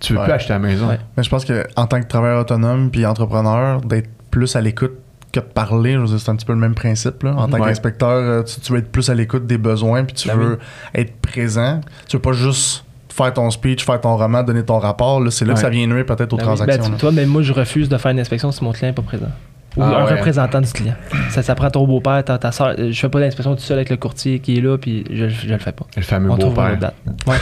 tu 0.00 0.12
veux 0.12 0.18
Ouais. 0.18 0.24
plus 0.24 0.32
acheter 0.34 0.52
la 0.52 0.58
maison. 0.58 0.88
Ouais. 0.88 0.98
Mais 1.16 1.22
je 1.22 1.30
pense 1.30 1.44
que 1.44 1.66
en 1.76 1.86
tant 1.86 2.00
que 2.00 2.06
travailleur 2.06 2.40
autonome 2.40 2.90
puis 2.90 3.06
entrepreneur, 3.06 3.80
d'être 3.80 4.08
plus 4.30 4.54
à 4.56 4.60
l'écoute 4.60 4.92
que 5.34 5.40
de 5.40 5.52
parler, 5.52 5.92
je 5.94 5.98
veux 5.98 6.06
dire, 6.06 6.20
c'est 6.20 6.30
un 6.30 6.36
petit 6.36 6.46
peu 6.46 6.52
le 6.52 6.58
même 6.58 6.74
principe. 6.74 7.22
Là. 7.22 7.34
En 7.36 7.48
tant 7.48 7.58
Ouais. 7.58 7.66
qu'inspecteur, 7.68 8.08
euh, 8.10 8.42
tu, 8.42 8.60
tu 8.60 8.72
veux 8.72 8.78
être 8.78 8.90
plus 8.90 9.08
à 9.10 9.14
l'écoute 9.14 9.46
des 9.46 9.58
besoins 9.58 10.04
puis 10.04 10.14
tu 10.14 10.28
Ben 10.28 10.36
veux 10.36 10.58
être 10.94 11.14
présent. 11.20 11.80
Tu 12.08 12.16
veux 12.16 12.22
pas 12.22 12.32
juste 12.32 12.84
faire 13.10 13.32
ton 13.32 13.50
speech, 13.50 13.84
faire 13.84 14.00
ton 14.00 14.16
roman, 14.16 14.42
donner 14.42 14.64
ton 14.64 14.78
rapport. 14.78 15.20
Là, 15.20 15.30
c'est 15.30 15.44
là 15.44 15.54
que 15.54 15.60
ça 15.60 15.68
vient 15.68 15.86
nuire 15.86 16.04
peut-être 16.06 16.32
aux 16.32 16.36
Ben 16.36 16.42
oui. 16.44 16.48
Ben, 16.50 16.56
transactions. 16.56 16.84
tu- 16.86 16.90
là. 16.92 16.98
toi, 16.98 17.12
mais 17.12 17.26
moi, 17.26 17.42
je 17.42 17.52
refuse 17.52 17.88
de 17.88 17.96
faire 17.98 18.10
une 18.12 18.20
inspection 18.20 18.50
si 18.50 18.64
mon 18.64 18.72
client 18.72 18.88
n'est 18.88 18.94
pas 18.94 19.02
présent. 19.02 19.28
Ou 19.76 19.82
Ah 19.82 19.86
un 20.02 20.04
ouais. 20.06 20.14
représentant 20.16 20.60
du 20.60 20.70
client. 20.70 20.94
Ça, 21.30 21.42
ça 21.42 21.54
prend 21.56 21.68
ton 21.68 21.84
beau-père, 21.84 22.22
ta, 22.24 22.38
ta 22.38 22.52
soeur. 22.52 22.74
Je 22.78 22.92
fais 22.92 23.08
pas 23.08 23.18
l'inspection 23.18 23.54
tout 23.56 23.60
seul 23.60 23.76
avec 23.78 23.90
le 23.90 23.96
courtier 23.96 24.38
qui 24.38 24.56
est 24.58 24.60
là, 24.60 24.78
puis 24.78 25.04
je, 25.10 25.28
je 25.28 25.48
le 25.48 25.58
fais 25.58 25.72
pas. 25.72 25.84
Le 25.96 26.02
fameux 26.02 26.30
On 26.30 26.36
trouve 26.36 26.56
une 26.58 26.76
beau-père. 26.76 26.92
Ouais. 27.26 27.36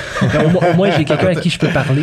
Au, 0.47 0.73
au 0.73 0.75
moins, 0.77 0.91
j'ai 0.97 1.05
quelqu'un 1.07 1.29
à 1.29 1.35
qui 1.35 1.51
je 1.51 1.59
peux 1.59 1.69
parler. 1.69 2.03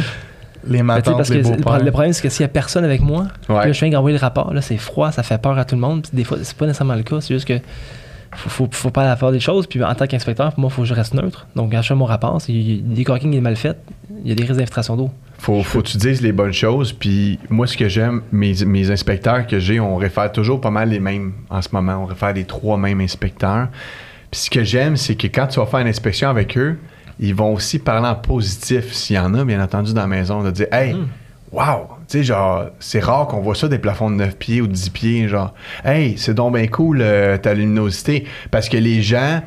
Les 0.69 0.77
Ben, 0.83 0.95
tu 0.95 1.09
sais, 1.09 1.11
matantes, 1.11 1.17
parce 1.17 1.29
que 1.29 1.33
les 1.33 1.41
le, 1.41 1.49
beaux-pères. 1.49 1.75
pro- 1.75 1.83
le 1.83 1.91
problème, 1.91 2.13
c'est 2.13 2.21
que 2.21 2.29
s'il 2.29 2.41
y 2.41 2.45
a 2.45 2.47
personne 2.49 2.83
avec 2.85 3.01
moi, 3.01 3.27
Ouais. 3.49 3.65
là, 3.65 3.71
je 3.71 3.79
viens 3.79 3.89
d'envoyer 3.89 4.17
le 4.17 4.21
rapport, 4.21 4.53
là, 4.53 4.61
c'est 4.61 4.77
froid, 4.77 5.11
ça 5.11 5.23
fait 5.23 5.41
peur 5.41 5.57
à 5.57 5.65
tout 5.65 5.75
le 5.75 5.81
monde. 5.81 6.03
Puis 6.03 6.11
des 6.13 6.23
fois, 6.23 6.37
c'est 6.43 6.55
pas 6.55 6.65
nécessairement 6.67 6.95
le 6.95 7.03
cas, 7.03 7.19
c'est 7.21 7.33
juste 7.33 7.47
que 7.47 7.59
faut, 8.35 8.49
faut, 8.49 8.69
faut 8.71 8.89
pas 8.91 9.15
faire 9.15 9.31
des 9.31 9.39
choses. 9.39 9.65
Puis 9.67 9.83
en 9.83 9.93
tant 9.95 10.05
qu'inspecteur, 10.07 10.53
moi, 10.57 10.69
il 10.71 10.73
faut 10.75 10.83
que 10.83 10.87
je 10.87 10.93
reste 10.93 11.15
neutre. 11.15 11.47
Donc, 11.55 11.71
quand 11.71 11.81
je 11.81 11.87
fais 11.87 11.95
mon 11.95 12.05
rapport, 12.05 12.39
si 12.41 12.81
des 12.85 13.03
corking 13.03 13.35
est 13.35 13.41
mal 13.41 13.55
fait, 13.55 13.77
il 14.23 14.29
y 14.29 14.31
a 14.31 14.35
des 14.35 14.43
risques 14.43 14.57
d'infiltration 14.57 14.95
d'eau. 14.95 15.09
Faut, 15.39 15.63
faut 15.63 15.81
que 15.81 15.87
tu 15.87 15.97
dises 15.97 16.21
les 16.21 16.31
bonnes 16.33 16.53
choses. 16.53 16.91
Puis 16.93 17.39
moi, 17.49 17.65
ce 17.65 17.75
que 17.77 17.87
j'aime, 17.89 18.21
mes, 18.31 18.53
mes 18.65 18.91
inspecteurs 18.91 19.47
que 19.47 19.57
j'ai, 19.59 19.79
on 19.79 19.95
réfère 19.95 20.31
toujours 20.31 20.59
pas 20.61 20.69
mal 20.69 20.89
les 20.89 20.99
mêmes 20.99 21.31
en 21.49 21.61
ce 21.61 21.69
moment. 21.71 22.03
On 22.03 22.05
réfère 22.05 22.33
les 22.33 22.43
trois 22.43 22.77
mêmes 22.77 22.99
inspecteurs. 23.01 23.69
Puis 24.29 24.41
ce 24.41 24.49
que 24.49 24.63
j'aime, 24.63 24.95
c'est 24.97 25.15
que 25.15 25.25
quand 25.27 25.47
tu 25.47 25.59
vas 25.59 25.65
faire 25.65 25.79
une 25.79 25.87
inspection 25.87 26.29
avec 26.29 26.55
eux, 26.57 26.77
ils 27.19 27.35
vont 27.35 27.53
aussi 27.53 27.79
parler 27.79 28.07
en 28.07 28.15
positif, 28.15 28.93
s'il 28.93 29.15
y 29.15 29.19
en 29.19 29.33
a, 29.33 29.43
bien 29.43 29.61
entendu, 29.61 29.93
dans 29.93 30.01
la 30.01 30.07
maison, 30.07 30.41
de 30.43 30.51
dire 30.51 30.67
Hey, 30.71 30.95
wow! 31.51 31.87
Tu 32.07 32.19
sais, 32.19 32.23
genre, 32.23 32.65
c'est 32.79 33.01
rare 33.01 33.27
qu'on 33.27 33.41
voit 33.41 33.55
ça 33.55 33.67
des 33.67 33.77
plafonds 33.77 34.09
de 34.09 34.15
9 34.15 34.35
pieds 34.37 34.61
ou 34.61 34.67
10 34.67 34.89
pieds. 34.89 35.27
Genre, 35.27 35.53
Hey, 35.83 36.17
c'est 36.17 36.33
donc 36.33 36.55
bien 36.55 36.67
cool 36.67 36.99
euh, 37.01 37.37
ta 37.37 37.53
luminosité. 37.53 38.25
Parce 38.51 38.69
que 38.69 38.77
les 38.77 39.01
gens, 39.01 39.41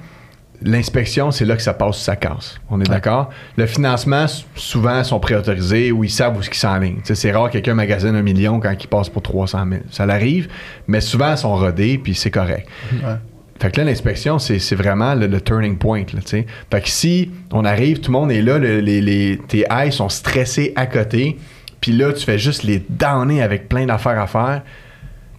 l'inspection, 0.61 1.31
c'est 1.31 1.45
là 1.45 1.57
que 1.57 1.63
ça 1.63 1.75
passe 1.75 1.97
ou 1.99 2.01
ça 2.01 2.15
casse. 2.17 2.61
On 2.71 2.81
est 2.81 2.89
d'accord? 2.89 3.31
Le 3.57 3.67
financement, 3.67 4.27
souvent, 4.55 5.03
sont 5.03 5.19
préautorisés 5.19 5.91
ou 5.93 6.05
ils 6.05 6.11
savent 6.11 6.37
où 6.37 6.41
ils 6.43 6.55
s'enlignent. 6.55 6.97
Tu 6.99 7.07
sais, 7.07 7.15
C'est 7.15 7.33
rare 7.33 7.49
que 7.49 7.53
quelqu'un 7.55 7.75
magasine 7.75 8.15
un 8.15 8.23
million 8.23 8.61
quand 8.61 8.75
il 8.79 8.87
passe 8.87 9.09
pour 9.09 9.23
300 9.23 9.65
000. 9.69 9.83
Ça 9.91 10.07
l'arrive, 10.07 10.49
mais 10.87 11.01
souvent, 11.01 11.33
ils 11.33 11.39
sont 11.39 11.57
rodés 11.57 11.99
puis 11.99 12.15
c'est 12.15 12.31
correct. 12.31 12.69
Ouais. 12.93 13.17
Fait 13.63 13.71
que 13.71 13.79
là, 13.81 13.85
l'inspection, 13.85 14.41
c'est 14.41 14.75
vraiment 14.75 15.15
le, 15.15 15.29
le 15.29 15.41
turning 15.41 15.77
point. 15.79 16.03
Là, 16.13 16.21
fait 16.27 16.45
que 16.81 16.89
si 16.89 17.31
on 17.53 17.65
arrive, 17.65 18.01
tout 18.01 18.11
le 18.11 18.19
monde 18.19 18.33
est 18.33 18.43
là, 18.43 18.59
le- 18.59 18.81
les, 18.81 19.01
les- 19.01 19.39
tes 19.47 19.65
eyes 19.71 19.93
sont 19.93 20.09
stressés 20.09 20.73
à 20.75 20.87
côté, 20.87 21.37
puis 21.81 21.93
là, 21.93 22.13
tu 22.13 22.25
fais 22.25 22.39
juste 22.39 22.65
les 22.65 22.83
downer 22.91 23.41
avec 23.41 23.69
plein 23.69 23.87
d'affaires 23.87 24.21
à 24.21 24.27
faire, 24.27 24.63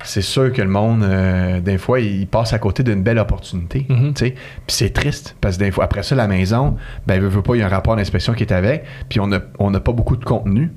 c'est 0.06 0.22
sûr 0.22 0.52
que 0.52 0.62
le 0.62 0.68
monde, 0.68 1.04
euh, 1.04 1.62
des 1.62 1.78
fois, 1.78 2.00
il 2.02 2.28
passe 2.28 2.52
à 2.54 2.60
côté 2.60 2.84
d'une 2.84 3.04
belle 3.04 3.20
opportunité. 3.20 3.86
Tu 4.14 4.26
sais. 4.26 4.32
Puis 4.32 4.76
c'est 4.76 4.90
triste, 4.94 5.36
parce 5.40 5.58
que 5.58 5.64
des 5.64 5.72
fois, 5.72 5.86
après 5.86 6.04
ça, 6.04 6.14
la 6.16 6.28
maison, 6.28 6.76
ben, 7.08 7.22
veut, 7.22 7.28
veut 7.30 7.42
pas, 7.42 7.56
il 7.56 7.60
y 7.60 7.62
a 7.62 7.66
un 7.66 7.70
rapport 7.70 7.96
d'inspection 7.96 8.34
qui 8.34 8.44
est 8.44 8.52
avec, 8.52 8.84
puis 9.10 9.20
on 9.22 9.28
n'a 9.28 9.42
on 9.60 9.72
n'a 9.72 9.80
pas 9.80 9.92
beaucoup 9.94 10.18
de 10.18 10.26
contenu. 10.26 10.72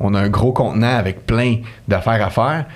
On 0.00 0.14
a 0.14 0.20
un 0.20 0.28
gros 0.28 0.52
contenant 0.52 0.96
avec 0.96 1.26
plein 1.26 1.56
d'affaires 1.88 2.24
à 2.24 2.30
faire. 2.30 2.66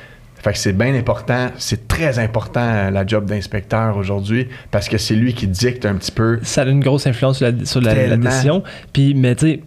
Fait 0.44 0.52
que 0.52 0.58
c'est 0.58 0.74
bien 0.74 0.94
important, 0.94 1.48
c'est 1.56 1.88
très 1.88 2.18
important 2.18 2.60
euh, 2.60 2.90
la 2.90 3.06
job 3.06 3.24
d'inspecteur 3.24 3.96
aujourd'hui 3.96 4.46
parce 4.70 4.90
que 4.90 4.98
c'est 4.98 5.14
lui 5.14 5.32
qui 5.32 5.46
dicte 5.46 5.86
un 5.86 5.94
petit 5.94 6.12
peu. 6.12 6.38
Ça 6.42 6.62
a 6.62 6.66
une 6.66 6.80
grosse 6.80 7.06
influence 7.06 7.38
sur 7.38 7.50
la, 7.50 7.64
sur 7.64 7.80
la- 7.80 8.16
décision. 8.18 8.62
Puis, 8.92 9.14
mais 9.14 9.34
tu 9.36 9.46
sais, 9.46 9.60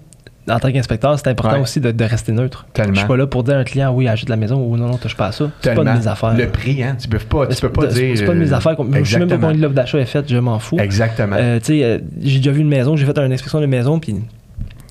en 0.50 0.60
tant 0.60 0.72
qu'inspecteur, 0.72 1.18
c'est 1.18 1.30
important 1.30 1.56
Ouais. 1.58 1.62
aussi 1.64 1.82
de, 1.82 1.90
de 1.92 2.04
rester 2.06 2.32
neutre. 2.32 2.68
Tellement. 2.74 2.94
Je 2.94 3.00
suis 3.00 3.08
pas 3.08 3.18
là 3.18 3.26
pour 3.26 3.44
dire 3.44 3.56
à 3.56 3.58
un 3.58 3.64
client, 3.64 3.92
oui, 3.92 4.08
achète 4.08 4.30
la 4.30 4.36
maison 4.38 4.64
ou 4.64 4.78
non, 4.78 4.88
non, 4.88 4.98
touche 4.98 5.18
pas 5.18 5.28
à 5.28 5.32
ça. 5.32 5.50
C'est 5.62 5.74
pas 5.74 5.84
de 5.84 5.90
mes 5.90 6.08
affaires. 6.08 6.36
Le 6.38 6.48
prix, 6.48 6.84
hein, 6.84 6.96
tu 7.00 7.08
peux 7.08 7.18
pas, 7.18 7.48
tu 7.48 7.60
peux 7.60 7.70
pas 7.72 7.88
de- 7.88 7.92
dire. 7.94 8.16
C'est 8.16 8.26
pas 8.26 8.34
de 8.36 8.40
mes 8.40 8.54
euh, 8.54 8.56
affaires. 8.56 8.76
Je 9.04 9.04
sais 9.12 9.18
même 9.20 9.30
pas 9.30 9.38
combien 9.38 9.54
l'offre 9.60 9.74
d'achat 9.74 9.98
est 9.98 10.06
faite, 10.06 10.26
je 10.32 10.38
m'en 10.38 10.60
fous. 10.60 10.78
Exactement. 10.80 11.36
Euh, 11.40 11.58
tu 11.60 11.66
sais, 11.80 11.84
euh, 11.84 11.98
j'ai 12.22 12.38
déjà 12.38 12.52
vu 12.52 12.62
une 12.62 12.70
maison, 12.70 12.96
j'ai 12.96 13.06
fait 13.08 13.18
une 13.18 13.34
inspection 13.34 13.60
de 13.60 13.66
maison, 13.66 14.00
puis 14.00 14.16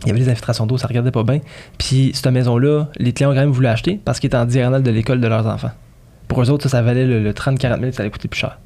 il 0.03 0.09
y 0.09 0.11
avait 0.11 0.21
des 0.21 0.29
infiltrations 0.29 0.67
d'eau, 0.67 0.76
ça 0.79 0.87
regardait 0.87 1.11
pas 1.11 1.23
bien. 1.25 1.41
Puis 1.79 2.11
cette 2.15 2.26
maison-là, 2.26 2.88
les 2.99 3.12
clients 3.12 3.31
ont 3.31 3.35
quand 3.35 3.41
même 3.41 3.50
voulu 3.50 3.67
acheter 3.67 4.00
parce 4.05 4.21
qu'il 4.21 4.29
était 4.29 4.37
en 4.37 4.45
diagonale 4.45 4.83
de 4.83 4.91
l'école 4.91 5.21
de 5.21 5.26
leurs 5.29 5.47
enfants. 5.47 5.71
Pour 6.29 6.43
eux 6.43 6.50
autres, 6.50 6.65
ça, 6.65 6.69
ça 6.69 6.83
valait 6.83 7.07
le, 7.07 7.23
le 7.23 7.33
30-40 7.33 7.81
000, 7.81 7.93
ça 7.93 8.03
allait 8.03 8.11
coûter 8.11 8.29
plus 8.29 8.38
cher. 8.41 8.59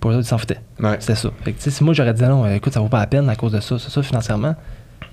Pour 0.00 0.10
eux 0.10 0.14
autres, 0.14 0.26
ils 0.26 0.28
s'en 0.28 0.38
foutaient. 0.38 0.60
Ouais. 0.80 0.96
C'était 1.00 1.14
ça. 1.16 1.30
Fait 1.42 1.52
que, 1.52 1.62
tu 1.62 1.70
si 1.70 1.82
moi 1.84 1.94
j'aurais 1.94 2.14
dit 2.14 2.22
non, 2.22 2.44
euh, 2.44 2.54
écoute, 2.54 2.72
ça 2.74 2.80
vaut 2.80 2.88
pas 2.88 3.00
la 3.00 3.06
peine 3.06 3.28
à 3.28 3.34
cause 3.36 3.52
de 3.52 3.60
ça, 3.60 3.78
c'est 3.78 3.90
ça 3.90 4.02
financièrement. 4.02 4.54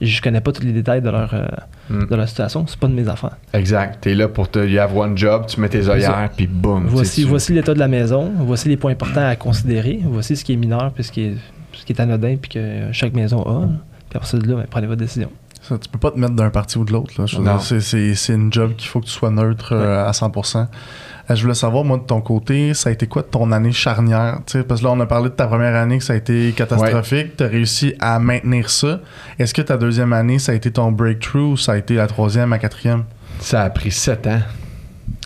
Je 0.01 0.21
connais 0.21 0.41
pas 0.41 0.51
tous 0.51 0.63
les 0.63 0.73
détails 0.73 1.01
de 1.01 1.09
leur, 1.09 1.33
euh, 1.33 1.45
Mm. 1.89 2.05
de 2.09 2.15
leur 2.15 2.27
situation, 2.29 2.65
c'est 2.67 2.79
pas 2.79 2.87
de 2.87 2.93
mes 2.93 3.07
affaires. 3.09 3.35
Exact. 3.53 3.99
T'es 4.01 4.13
là 4.15 4.27
pour 4.29 4.49
te. 4.49 4.59
You 4.59 4.79
have 4.79 4.95
one 4.97 5.17
job, 5.17 5.45
tu 5.47 5.59
mets 5.59 5.67
tes 5.69 5.87
œillères, 5.89 6.29
puis 6.35 6.47
boum. 6.47 6.85
Voici, 6.87 7.21
tu- 7.23 7.27
voici 7.27 7.51
l'état 7.53 7.73
de 7.73 7.79
la 7.79 7.87
maison, 7.89 8.31
voici 8.39 8.69
les 8.69 8.77
points 8.77 8.91
importants 8.93 9.27
à 9.27 9.35
considérer, 9.35 9.99
voici 10.05 10.35
ce 10.37 10.43
qui 10.45 10.53
est 10.53 10.57
mineur, 10.57 10.91
puis 10.93 11.03
ce 11.03 11.11
qui 11.11 11.21
est, 11.23 11.35
ce 11.73 11.85
qui 11.85 11.91
est 11.93 11.99
anodin, 12.01 12.37
puis 12.41 12.49
que 12.51 12.91
chaque 12.93 13.13
maison 13.13 13.41
a. 13.41 13.65
Puis 14.09 14.15
après 14.17 14.27
ça, 14.27 14.37
de 14.37 14.47
là, 14.47 14.55
ben, 14.55 14.65
prenez 14.69 14.87
votre 14.87 14.99
décision. 15.01 15.29
Ça, 15.63 15.77
tu 15.77 15.87
peux 15.87 15.97
pas 15.97 16.11
te 16.11 16.19
mettre 16.19 16.33
d'un 16.33 16.49
parti 16.49 16.77
ou 16.77 16.83
de 16.83 16.91
l'autre. 16.91 17.13
C'est, 17.59 18.33
une 18.33 18.51
job 18.51 18.75
qu'il 18.75 18.89
faut 18.89 18.99
que 18.99 19.05
tu 19.05 19.11
sois 19.11 19.31
neutre 19.31 19.69
euh, 19.71 20.05
à 20.05 20.11
100%. 20.11 20.57
Euh, 20.57 21.35
je 21.35 21.41
voulais 21.41 21.53
savoir, 21.53 21.85
moi, 21.85 21.97
de 21.97 22.03
ton 22.03 22.19
côté, 22.19 22.73
ça 22.73 22.89
a 22.89 22.91
été 22.91 23.07
quoi 23.07 23.23
ton 23.23 23.49
année 23.53 23.71
charnière? 23.71 24.39
Parce 24.67 24.81
que 24.81 24.85
là, 24.85 24.91
on 24.91 24.99
a 24.99 25.05
parlé 25.05 25.29
de 25.29 25.35
ta 25.35 25.47
première 25.47 25.75
année 25.75 25.99
que 25.99 26.03
ça 26.03 26.13
a 26.13 26.15
été 26.17 26.51
catastrophique. 26.51 27.37
Tu 27.37 27.43
as 27.43 27.47
réussi 27.47 27.95
à 27.99 28.19
maintenir 28.19 28.69
ça. 28.69 28.99
Est-ce 29.39 29.53
que 29.53 29.61
ta 29.61 29.77
deuxième 29.77 30.11
année, 30.11 30.37
ça 30.37 30.51
a 30.51 30.55
été 30.55 30.69
ton 30.69 30.91
breakthrough 30.91 31.53
ou 31.53 31.57
ça 31.57 31.73
a 31.73 31.77
été 31.77 31.95
la 31.95 32.07
troisième, 32.07 32.49
la 32.49 32.59
quatrième? 32.59 33.05
Ça 33.39 33.63
a 33.63 33.69
pris 33.69 33.91
sept 33.91 34.27
ans. 34.27 34.41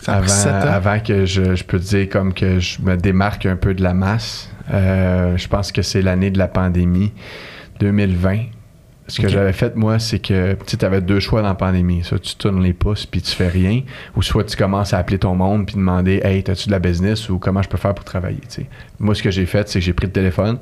Ça 0.02 0.12
a 0.12 0.16
avant, 0.18 0.26
pris 0.26 0.30
sept 0.30 0.52
ans? 0.52 0.72
avant 0.72 1.00
que 1.00 1.26
je, 1.26 1.56
je 1.56 1.64
peux 1.64 1.80
te 1.80 1.84
dire 1.84 2.08
comme 2.08 2.32
que 2.32 2.60
je 2.60 2.80
me 2.80 2.96
démarque 2.96 3.44
un 3.46 3.56
peu 3.56 3.74
de 3.74 3.82
la 3.82 3.92
masse. 3.92 4.50
Euh, 4.72 5.36
je 5.36 5.48
pense 5.48 5.72
que 5.72 5.82
c'est 5.82 6.02
l'année 6.02 6.30
de 6.30 6.38
la 6.38 6.48
pandémie 6.48 7.12
2020. 7.80 8.38
Ce 9.08 9.20
que 9.20 9.28
j'avais 9.28 9.52
fait, 9.54 9.74
moi, 9.74 9.98
c'est 9.98 10.18
que 10.18 10.54
tu 10.66 10.84
avais 10.84 11.00
deux 11.00 11.18
choix 11.18 11.40
dans 11.42 11.48
la 11.48 11.54
pandémie. 11.54 12.04
Soit 12.04 12.18
tu 12.18 12.34
tournes 12.36 12.62
les 12.62 12.74
pouces 12.74 13.06
puis 13.06 13.22
tu 13.22 13.32
fais 13.34 13.48
rien, 13.48 13.82
ou 14.16 14.22
soit 14.22 14.44
tu 14.44 14.56
commences 14.56 14.92
à 14.92 14.98
appeler 14.98 15.18
ton 15.18 15.34
monde 15.34 15.66
puis 15.66 15.76
demander 15.76 16.20
Hey, 16.22 16.42
t'as-tu 16.42 16.66
de 16.68 16.72
la 16.72 16.78
business 16.78 17.28
ou 17.30 17.38
comment 17.38 17.62
je 17.62 17.68
peux 17.68 17.78
faire 17.78 17.94
pour 17.94 18.04
travailler. 18.04 18.40
Moi, 19.00 19.14
ce 19.14 19.22
que 19.22 19.30
j'ai 19.30 19.46
fait, 19.46 19.68
c'est 19.68 19.78
que 19.80 19.84
j'ai 19.84 19.92
pris 19.94 20.06
le 20.06 20.12
téléphone 20.12 20.58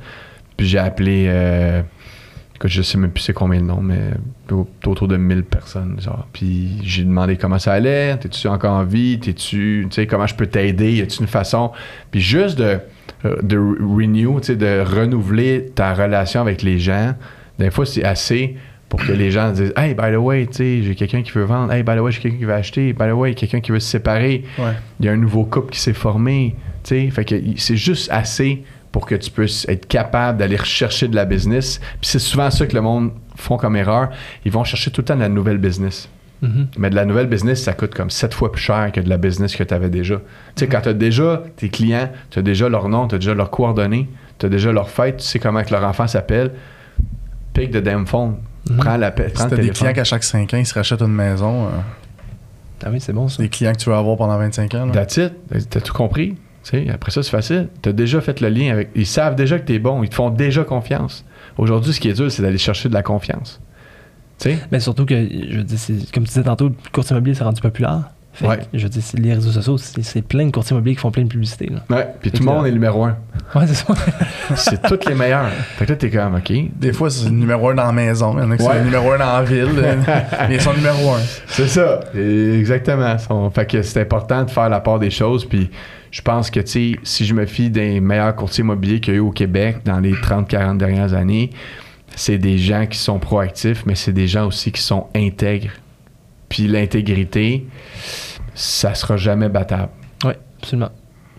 puis 0.57 0.67
j'ai 0.67 0.79
appelé. 0.79 1.26
Euh, 1.29 1.83
écoute, 2.55 2.71
je 2.71 2.81
sais 2.83 2.97
même 2.97 3.11
plus 3.11 3.23
c'est 3.25 3.33
combien 3.35 3.59
le 3.61 3.67
nom, 3.67 3.81
mais 3.83 3.99
au- 4.50 4.67
autour 4.87 5.09
de 5.09 5.17
1000 5.17 5.43
personnes. 5.43 6.00
Genre. 6.00 6.26
Puis 6.33 6.79
j'ai 6.83 7.03
demandé 7.05 7.37
comment 7.37 7.59
ça 7.59 7.73
allait, 7.73 8.17
t'es-tu 8.17 8.47
encore 8.49 8.73
en 8.73 8.85
vie, 8.85 9.19
t'es-tu, 9.19 9.87
tu 9.91 9.95
sais, 9.95 10.07
comment 10.07 10.26
je 10.26 10.35
peux 10.37 10.47
t'aider, 10.47 10.93
y 10.95 11.00
a-tu 11.03 11.21
une 11.21 11.26
façon. 11.26 11.73
Puis 12.11 12.21
juste 12.21 12.59
de, 12.59 12.79
euh, 13.25 13.37
de 13.43 13.59
renew, 13.59 14.41
tu 14.41 14.47
sais, 14.47 14.57
de 14.57 14.81
renouveler 14.81 15.67
ta 15.75 15.93
relation 15.93 16.41
avec 16.41 16.62
les 16.62 16.79
gens, 16.79 17.15
des 17.58 17.70
fois 17.70 17.86
c'est 17.86 18.04
assez 18.04 18.56
pour 18.88 19.04
que 19.04 19.12
les 19.12 19.30
gens 19.32 19.50
disent 19.50 19.72
Hey, 19.76 19.94
by 19.94 20.12
the 20.12 20.16
way, 20.16 20.48
j'ai 20.56 20.94
quelqu'un 20.94 21.22
qui 21.22 21.32
veut 21.32 21.42
vendre, 21.44 21.72
hey, 21.72 21.82
by 21.82 21.96
the 21.96 22.00
way, 22.00 22.12
j'ai 22.12 22.20
quelqu'un 22.20 22.38
qui 22.38 22.44
veut 22.44 22.52
acheter, 22.54 22.92
by 22.92 23.06
the 23.08 23.12
way, 23.12 23.34
quelqu'un 23.34 23.60
qui 23.60 23.72
veut 23.72 23.80
se 23.80 23.88
séparer 23.88 24.44
Ouais. 24.58 24.72
il 25.00 25.06
y 25.06 25.08
a 25.08 25.12
un 25.12 25.16
nouveau 25.16 25.44
couple 25.44 25.72
qui 25.72 25.80
s'est 25.80 25.92
formé, 25.92 26.54
fait 26.84 27.25
que 27.25 27.34
c'est 27.56 27.76
juste 27.76 28.08
assez 28.12 28.62
pour 28.92 29.06
que 29.06 29.14
tu 29.16 29.30
puisses 29.30 29.68
être 29.68 29.86
capable 29.88 30.38
d'aller 30.38 30.56
rechercher 30.56 31.08
de 31.08 31.16
la 31.16 31.25
business. 31.25 31.80
Puis 32.00 32.08
c'est 32.08 32.18
souvent 32.20 32.50
ça 32.50 32.64
que 32.66 32.75
le 32.75 32.80
monde 32.80 33.10
font 33.34 33.56
comme 33.56 33.76
erreur, 33.76 34.10
ils 34.44 34.52
vont 34.52 34.64
chercher 34.64 34.90
tout 34.90 35.00
le 35.00 35.04
temps 35.06 35.16
de 35.16 35.20
la 35.20 35.28
nouvelle 35.28 35.58
business. 35.58 36.08
Mhm. 36.42 36.68
Mais 36.78 36.90
de 36.90 36.94
la 36.94 37.04
nouvelle 37.04 37.26
business, 37.26 37.62
ça 37.62 37.72
coûte 37.72 37.94
comme 37.94 38.10
sept 38.10 38.34
fois 38.34 38.52
plus 38.52 38.62
cher 38.62 38.92
que 38.92 39.00
de 39.00 39.08
la 39.08 39.16
business 39.16 39.56
que 39.56 39.64
tu 39.64 39.75
avais 39.75 39.90
déjà. 39.90 40.16
Tu 40.16 40.22
sais, 40.60 40.68
quand 40.68 40.82
tu 40.82 40.90
as 40.90 40.94
déjà 40.94 41.42
tes 41.56 41.68
clients, 41.70 42.08
tu 42.30 42.38
as 42.38 42.42
déjà 42.42 42.68
leur 42.68 42.88
nom, 42.88 43.08
tu 43.08 43.16
as 43.16 43.18
déjà 43.18 43.34
leurs 43.34 43.50
coordonnées, 43.50 44.08
tu 44.38 44.46
as 44.46 44.48
déjà 44.48 44.70
leur 44.70 44.88
fête, 44.88 45.16
tu 45.18 45.25
sais 45.25 45.38
comment 45.38 45.62
que 45.62 45.72
leur 45.72 45.84
enfant 45.84 46.06
s'appelle, 46.06 46.52
pick 47.60 47.70
the 47.72 47.78
damn 47.78 48.06
phone. 48.06 48.36
Mhm. 48.68 48.76
Prends, 48.78 48.96
la, 48.96 49.10
Si 49.14 49.34
t'as 49.48 49.56
des 49.56 49.70
clients 49.70 49.92
qu'à 49.92 50.04
chaque 50.04 50.25
5 50.25 50.52
ans, 50.54 50.56
ils 50.58 50.66
se 50.66 50.75
rachètent 50.75 51.00
une 51.02 51.08
maison, 51.12 51.66
euh, 51.66 51.70
Ah 52.84 52.88
oui, 52.92 53.00
c'est 53.00 53.12
bon 53.12 53.28
ça. 53.28 53.42
des 53.42 53.48
clients 53.48 53.72
que 53.72 53.78
tu 53.78 53.88
veux 53.90 53.94
avoir 53.96 54.16
pendant 54.16 54.36
25 54.38 54.75
ans. 54.75 54.86
là. 54.86 54.92
That's 54.92 55.16
it. 55.18 55.32
T'as 55.70 55.80
tout 55.80 55.92
compris. 55.94 56.34
Tu 56.64 56.70
sais, 56.84 56.88
après 56.90 57.12
ça, 57.12 57.22
c'est 57.22 57.30
facile. 57.30 57.68
T'as 57.80 57.92
déjà 57.92 58.20
fait 58.20 58.40
le 58.40 58.48
lien 58.48 58.72
avec. 58.72 58.90
Ils 58.96 59.06
savent 59.06 59.36
déjà 59.36 59.58
que 59.60 59.64
t'es 59.64 59.78
bon. 59.78 60.02
Ils 60.02 60.08
te 60.08 60.16
font 60.16 60.30
déjà 60.30 60.64
confiance. 60.64 61.25
Aujourd'hui, 61.58 61.92
ce 61.92 62.00
qui 62.00 62.08
est 62.08 62.12
dur, 62.14 62.30
c'est 62.30 62.42
d'aller 62.42 62.58
chercher 62.58 62.88
de 62.88 62.94
la 62.94 63.02
confiance. 63.04 63.60
Tu 64.40 64.50
sais? 64.50 64.58
Mais 64.72 64.80
surtout 64.80 65.06
que, 65.06 65.14
je 65.14 65.58
veux 65.58 65.62
dire, 65.64 65.78
c'est- 65.78 66.12
comme 66.12 66.25
tu 66.25 66.28
disais 66.28 66.42
tantôt, 66.42 66.68
le 66.68 66.75
courtier 66.92 67.14
immobilier 67.14 67.34
s'est 67.36 67.44
rendu 67.44 67.60
populaire. 67.60 68.10
Fait 68.37 68.47
Ouais. 68.47 68.57
que, 68.59 68.62
je 68.75 68.83
veux 68.83 68.88
dire, 68.90 69.02
c'est- 69.02 69.19
les 69.19 69.33
réseaux 69.33 69.50
sociaux, 69.50 69.78
c'est 69.78 70.21
plein 70.23 70.45
de 70.45 70.50
courtiers 70.50 70.75
immobiliers 70.75 70.95
qui 70.95 71.00
font 71.00 71.11
plein 71.11 71.23
de 71.25 71.28
publicité. 71.28 71.71
Là. 71.73 71.83
Ouais, 71.88 72.07
puis 72.21 72.31
tout 72.31 72.43
le 72.43 72.45
monde 72.45 72.64
là- 72.64 72.69
est 72.69 72.73
numéro 72.73 73.05
un. 73.05 73.16
Ouais, 73.55 73.66
c'est 73.66 73.75
ça. 73.75 73.95
C'est 74.57 74.83
tous 74.83 75.09
les 75.09 75.14
meilleurs. 75.14 75.49
Fait 75.78 75.87
que 75.87 75.93
là, 75.93 75.97
t'es 75.97 76.11
comme, 76.11 76.35
OK. 76.35 76.52
Des 76.78 76.93
fois, 76.93 77.09
c'est 77.11 77.25
le 77.26 77.31
numéro 77.31 77.71
un 77.71 77.75
dans 77.75 77.87
la 77.87 77.93
maison. 77.93 78.35
Il 78.38 78.43
y 78.43 78.47
en 78.47 78.50
a 78.50 78.57
qui 78.59 78.62
Ouais. 78.64 78.78
le 78.78 78.85
numéro 78.85 79.11
un 79.12 79.19
dans 79.19 79.33
la 79.38 79.43
ville. 79.43 79.69
euh, 79.78 79.95
mais 80.49 80.55
ils 80.57 80.61
sont 80.61 80.73
numéro 80.75 81.12
un. 81.12 81.21
C'est 81.47 81.66
ça. 81.69 82.00
Exactement. 82.14 83.16
Fait 83.55 83.66
que 83.66 83.83
c'est 83.83 84.00
important 84.02 84.45
de 84.45 84.50
faire 84.50 84.69
la 84.69 84.81
part 84.81 84.99
des 84.99 85.11
choses. 85.11 85.45
Puis 85.45 85.71
je 86.11 86.21
pense 86.23 86.50
que, 86.50 86.61
tu 86.61 86.66
sais, 86.95 87.00
si 87.02 87.25
je 87.25 87.35
me 87.35 87.47
fie 87.47 87.71
des 87.71 88.00
meilleurs 88.00 88.35
courtiers 88.37 88.62
immobiliers 88.62 89.00
qu'il 89.00 89.14
y 89.14 89.16
a 89.16 89.19
eu 89.19 89.23
au 89.23 89.31
Québec 89.31 89.78
dans 89.85 89.99
les 90.00 90.12
30-40 90.12 90.78
dernières 90.78 91.14
années, 91.14 91.50
c'est 92.14 92.38
des 92.38 92.59
gens 92.59 92.87
qui 92.87 92.99
sont 92.99 93.19
proactifs, 93.19 93.85
mais 93.87 93.95
c'est 93.95 94.12
des 94.12 94.26
gens 94.28 94.47
aussi 94.47 94.73
qui 94.73 94.81
sont 94.83 95.07
intègres. 95.14 95.71
Puis 96.49 96.69
l'intégrité, 96.69 97.66
ça 98.56 98.94
sera 98.94 99.16
jamais 99.16 99.48
battable. 99.48 99.90
Oui, 100.25 100.32
absolument. 100.60 100.90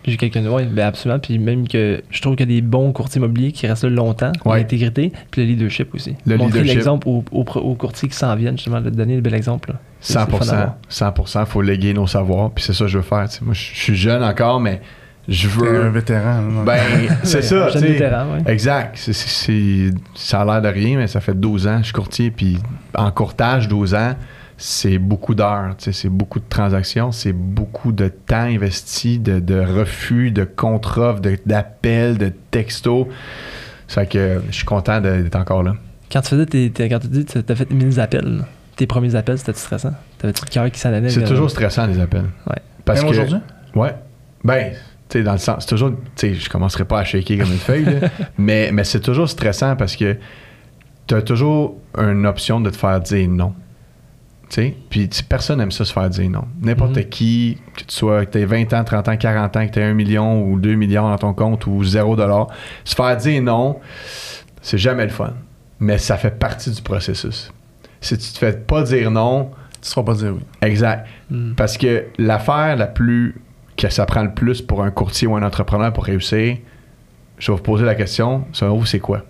J'ai 0.06 0.16
quelqu'un 0.16 0.40
de. 0.42 0.48
Oui, 0.48 0.64
ben 0.64 0.86
absolument. 0.86 1.18
Puis 1.18 1.38
même 1.38 1.68
que 1.68 2.00
je 2.08 2.22
trouve 2.22 2.34
qu'il 2.36 2.48
y 2.50 2.52
a 2.56 2.60
des 2.60 2.66
bons 2.66 2.92
courtiers 2.92 3.18
immobiliers 3.18 3.52
qui 3.52 3.66
restent 3.66 3.82
là 3.84 3.90
longtemps. 3.90 4.32
Ouais. 4.46 4.58
L'intégrité, 4.58 5.12
puis 5.30 5.42
le 5.44 5.48
leadership 5.48 5.94
aussi. 5.94 6.14
Le 6.24 6.36
Montrer 6.38 6.60
leadership. 6.60 6.76
l'exemple 6.76 7.08
aux, 7.08 7.24
aux, 7.32 7.74
courtiers 7.74 8.08
qui 8.08 8.16
s'en 8.16 8.34
viennent, 8.36 8.56
justement, 8.56 8.80
de 8.80 8.88
donner 8.88 9.16
le 9.16 9.20
bel 9.20 9.34
exemple. 9.34 9.70
là. 9.72 9.80
C'est- 10.00 10.14
c'est 10.14 10.20
le 10.20 10.26
fun 10.26 10.36
à 10.36 10.38
100%. 10.38 10.56
voir. 10.56 10.76
100%. 10.88 11.44
faut 11.46 11.60
léguer 11.60 11.92
nos 11.92 12.06
savoirs. 12.06 12.52
Puis 12.52 12.64
c'est 12.64 12.72
ça 12.72 12.84
que 12.84 12.90
je 12.90 12.96
veux 12.98 13.04
faire. 13.04 13.26
Moi, 13.42 13.52
je 13.52 13.60
suis 13.60 13.96
jeune 13.96 14.22
encore, 14.22 14.60
mais 14.60 14.80
je 15.28 15.48
T'es 15.48 15.68
un 15.68 15.72
veux. 15.72 15.88
vétéran. 15.90 16.40
là. 16.42 16.62
Ben, 16.64 16.78
c'est 17.24 17.42
ça. 17.42 17.68
Jeune 17.68 17.82
vétéran, 17.82 18.24
ouais. 18.32 18.50
Exact. 18.52 18.96
C'est- 18.96 19.12
c'est- 19.12 19.28
c'est- 19.28 19.94
ça 20.14 20.40
a 20.40 20.44
l'air 20.46 20.62
de 20.62 20.68
rien, 20.68 20.96
mais 20.96 21.08
ça 21.08 21.20
fait 21.20 21.38
12 21.38 21.66
ans 21.66 21.72
que 21.78 21.80
je 21.80 21.84
suis 21.86 21.92
courtier. 21.92 22.30
Puis 22.30 22.56
en 22.94 23.10
courtage, 23.10 23.68
12 23.68 23.94
ans, 23.94 24.14
c'est 24.60 24.98
beaucoup 24.98 25.34
d'heures. 25.34 25.74
C'est 25.78 26.08
beaucoup 26.08 26.40
de 26.40 26.44
transactions. 26.48 27.12
C'est 27.12 27.32
beaucoup 27.32 27.92
de 27.92 28.08
temps 28.08 28.36
investi, 28.42 29.18
de, 29.18 29.38
de 29.38 29.58
refus, 29.58 30.30
de 30.32 30.44
contre-offres, 30.44 31.20
de- 31.20 31.38
d'appels, 31.46 32.18
de, 32.18 32.32
textos. 32.50 33.06
Ça 33.86 34.02
fait 34.02 34.08
que 34.08 34.42
je 34.50 34.54
suis 34.56 34.64
content 34.64 35.00
de- 35.00 35.22
d'être 35.22 35.36
encore 35.36 35.62
là. 35.62 35.74
Quand 36.12 36.20
tu 36.22 36.28
faisais 36.30 36.46
tes, 36.46 36.70
tes- 36.70 36.88
quand 36.88 36.98
tu 36.98 37.06
dis 37.08 37.24
que 37.24 37.38
tu 37.38 37.52
as 37.52 37.56
fait 37.56 37.70
1000 37.70 38.00
appels, 38.00 38.44
tes 38.76 38.86
premiers 38.86 39.14
appels, 39.14 39.38
c'était 39.38 39.54
stressant? 39.54 39.92
T'avais-tu 40.18 40.42
le 40.44 40.50
cœur 40.50 40.70
qui 40.70 40.80
s'en 40.80 40.92
allait? 40.92 41.08
C'est 41.08 41.24
toujours 41.24 41.50
stressant, 41.50 41.86
les 41.86 42.00
appels. 42.00 42.26
Ouais. 42.48 42.56
Parce 42.84 43.00
Même 43.00 43.10
que, 43.12 43.16
aujourd'hui? 43.16 43.38
Ouais. 43.74 43.94
Ben, 44.44 44.72
tu 45.08 45.18
sais, 45.18 45.22
dans 45.22 45.32
le 45.32 45.38
sens, 45.38 45.56
c'est 45.60 45.68
toujours, 45.68 45.90
tu 45.90 45.96
sais, 46.16 46.34
je 46.34 46.48
commencerai 46.50 46.84
pas 46.84 47.00
à 47.00 47.04
shaker 47.04 47.38
comme 47.38 47.52
une 47.52 47.58
feuille, 47.58 47.84
là, 47.84 48.08
mais, 48.38 48.70
mais 48.72 48.84
c'est 48.84 49.00
toujours 49.00 49.28
stressant 49.28 49.76
parce 49.76 49.94
que 49.96 50.16
tu 51.06 51.14
as 51.14 51.22
toujours 51.22 51.76
une 51.96 52.26
option 52.26 52.60
de 52.60 52.70
te 52.70 52.76
faire 52.76 53.00
dire 53.00 53.28
non. 53.28 53.54
Puis 54.90 55.08
personne 55.28 55.58
n'aime 55.58 55.70
ça 55.70 55.84
se 55.84 55.92
faire 55.92 56.08
dire 56.08 56.30
non. 56.30 56.44
N'importe 56.62 56.96
Mhm. 56.96 57.04
qui, 57.04 57.58
que 57.76 57.80
tu 57.84 57.94
sois, 57.94 58.24
que 58.26 58.38
tu 58.38 58.44
20 58.44 58.72
ans, 58.72 58.84
30 58.84 59.08
ans, 59.08 59.16
40 59.16 59.56
ans, 59.56 59.66
que 59.66 59.72
tu 59.72 59.78
aies 59.78 59.84
1 59.84 59.94
million 59.94 60.42
ou 60.42 60.58
2 60.58 60.74
millions 60.74 61.08
dans 61.08 61.18
ton 61.18 61.34
compte 61.34 61.66
ou 61.66 61.84
0 61.84 62.16
dollar, 62.16 62.48
se 62.84 62.94
faire 62.94 63.16
dire 63.16 63.42
non, 63.42 63.78
c'est 64.62 64.78
jamais 64.78 65.04
le 65.04 65.10
fun. 65.10 65.34
Mais 65.80 65.98
ça 65.98 66.16
fait 66.16 66.38
partie 66.38 66.70
du 66.70 66.82
processus. 66.82 67.52
Si 68.00 68.16
tu 68.18 68.32
te 68.32 68.38
fais 68.38 68.52
pas 68.52 68.82
dire 68.82 69.10
non, 69.10 69.50
Tu 69.80 69.88
seras 69.90 70.02
pas 70.02 70.14
dire 70.14 70.32
oui. 70.34 70.40
exact. 70.62 71.06
Hmm. 71.30 71.52
Parce 71.54 71.76
que 71.78 72.06
l'affaire 72.18 72.76
la 72.76 72.86
plus 72.88 73.40
que 73.76 73.88
ça 73.90 74.06
prend 74.06 74.22
le 74.24 74.32
plus 74.34 74.60
pour 74.60 74.82
un 74.82 74.90
courtier 74.90 75.28
ou 75.28 75.36
un 75.36 75.42
entrepreneur 75.44 75.92
pour 75.92 76.04
réussir, 76.04 76.56
je 77.38 77.52
vais 77.52 77.56
vous 77.56 77.62
poser 77.62 77.84
la 77.84 77.94
question, 77.94 78.44
selon 78.52 78.76
vous, 78.76 78.86
c'est 78.86 78.98
quoi? 78.98 79.24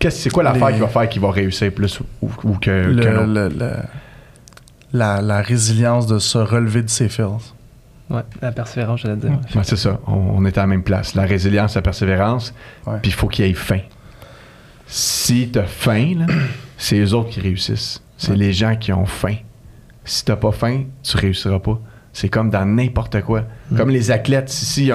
Qu'est-ce 0.00 0.22
c'est 0.22 0.30
quoi 0.30 0.42
l'affaire 0.42 0.68
Les- 0.68 0.74
qui 0.74 0.80
va 0.80 0.88
faire 0.88 1.08
qu'il 1.08 1.22
va 1.22 1.30
réussir 1.30 1.70
plus 1.72 2.00
ou, 2.20 2.30
ou 2.42 2.54
que, 2.58 2.70
Le- 2.70 3.02
qu'un 3.02 3.16
autre? 3.18 3.26
le- 3.32 3.48
le- 3.48 3.76
la, 4.92 5.20
la 5.22 5.40
résilience 5.42 6.06
de 6.08 6.18
se 6.18 6.38
relever 6.38 6.82
de 6.82 6.90
ses 6.90 7.08
fils. 7.08 7.54
Ouais, 8.08 8.22
la 8.42 8.50
persévérance, 8.50 9.00
j'allais 9.02 9.14
dire. 9.16 9.30
Ouais, 9.54 9.62
c'est 9.62 9.76
ça, 9.76 10.00
on, 10.08 10.14
on 10.14 10.44
est 10.44 10.58
à 10.58 10.62
la 10.62 10.66
même 10.66 10.82
place. 10.82 11.14
La 11.14 11.22
résilience, 11.26 11.76
la 11.76 11.82
persévérance, 11.82 12.52
puis 13.02 13.10
il 13.10 13.12
faut 13.12 13.28
qu'il 13.28 13.46
y 13.46 13.50
ait 13.50 13.54
faim. 13.54 13.78
Si 14.86 15.48
t'as 15.52 15.64
faim, 15.64 16.14
là, 16.18 16.26
c'est 16.76 16.96
les 16.96 17.14
autres 17.14 17.30
qui 17.30 17.40
réussissent. 17.40 18.02
C'est 18.16 18.32
Ouais. 18.32 18.36
les 18.36 18.52
gens 18.52 18.74
qui 18.76 18.92
ont 18.92 19.06
faim. 19.06 19.36
Si 20.04 20.24
t'as 20.24 20.34
pas 20.36 20.50
faim, 20.50 20.84
tu 21.02 21.16
réussiras 21.16 21.60
pas. 21.60 21.78
C'est 22.12 22.28
comme 22.28 22.50
dans 22.50 22.64
n'importe 22.64 23.20
quoi. 23.22 23.44
Mm. 23.70 23.76
Comme 23.76 23.90
les 23.90 24.10
athlètes 24.10 24.52
ici, 24.52 24.90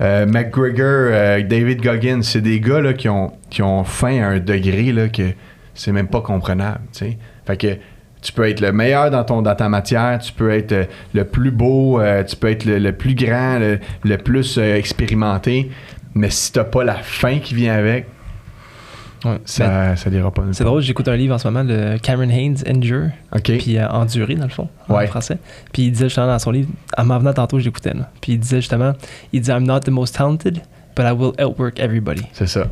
euh, 0.00 0.26
McGregor, 0.26 1.10
euh, 1.12 1.42
David 1.42 1.82
Goggins, 1.82 2.22
c'est 2.22 2.40
des 2.40 2.60
gars 2.60 2.80
là, 2.80 2.92
qui, 2.92 3.08
ont, 3.08 3.32
qui 3.48 3.62
ont 3.62 3.84
faim 3.84 4.22
à 4.22 4.26
un 4.26 4.38
degré 4.38 4.92
là, 4.92 5.08
que 5.08 5.32
c'est 5.74 5.92
même 5.92 6.08
pas 6.08 6.20
comprenable. 6.20 6.80
Fait 6.92 7.56
que 7.56 7.76
tu 8.20 8.32
peux 8.32 8.46
être 8.46 8.60
le 8.60 8.72
meilleur 8.72 9.10
dans, 9.10 9.24
ton, 9.24 9.40
dans 9.40 9.54
ta 9.54 9.70
matière, 9.70 10.18
tu 10.18 10.32
peux 10.32 10.50
être 10.50 10.72
euh, 10.72 10.84
le 11.14 11.24
plus 11.24 11.50
beau, 11.50 12.00
tu 12.28 12.36
peux 12.36 12.50
être 12.50 12.66
le, 12.66 12.78
le 12.78 12.92
plus 12.92 13.14
grand, 13.14 13.58
le, 13.58 13.78
le 14.04 14.18
plus 14.18 14.58
expérimenté, 14.58 15.70
mais 16.14 16.28
si 16.28 16.52
t'as 16.52 16.64
pas 16.64 16.84
la 16.84 16.96
faim 16.96 17.38
qui 17.42 17.54
vient 17.54 17.74
avec, 17.74 18.06
Ouais. 19.24 19.38
Ça, 19.44 19.96
ça 19.96 20.10
pas. 20.10 20.42
c'est 20.52 20.64
drôle, 20.64 20.80
j'écoute 20.82 21.06
un 21.08 21.16
livre 21.16 21.34
en 21.34 21.38
ce 21.38 21.46
moment 21.46 21.64
de 21.64 21.98
Cameron 22.02 22.30
Haynes, 22.30 22.56
Endure, 22.68 23.10
OK. 23.34 23.58
puis 23.58 23.76
euh, 23.76 23.86
Endurer, 23.88 24.34
dans 24.34 24.44
le 24.44 24.50
fond, 24.50 24.68
en 24.88 25.06
français. 25.06 25.38
Puis 25.72 25.82
il 25.82 25.92
disait 25.92 26.08
justement 26.08 26.26
dans 26.28 26.38
son 26.38 26.50
livre, 26.50 26.70
en 26.96 27.04
m'en 27.04 27.18
venant 27.18 27.34
tantôt, 27.34 27.58
là. 27.58 28.10
Puis 28.20 28.32
il 28.32 28.38
disait 28.38 28.60
justement, 28.60 28.92
il 29.32 29.40
dit 29.42 29.50
I'm 29.50 29.64
not 29.64 29.80
the 29.80 29.90
most 29.90 30.14
talented, 30.14 30.62
but 30.96 31.04
I 31.04 31.12
will 31.12 31.32
outwork 31.42 31.78
everybody. 31.78 32.22
C'est 32.32 32.46
ça. 32.46 32.66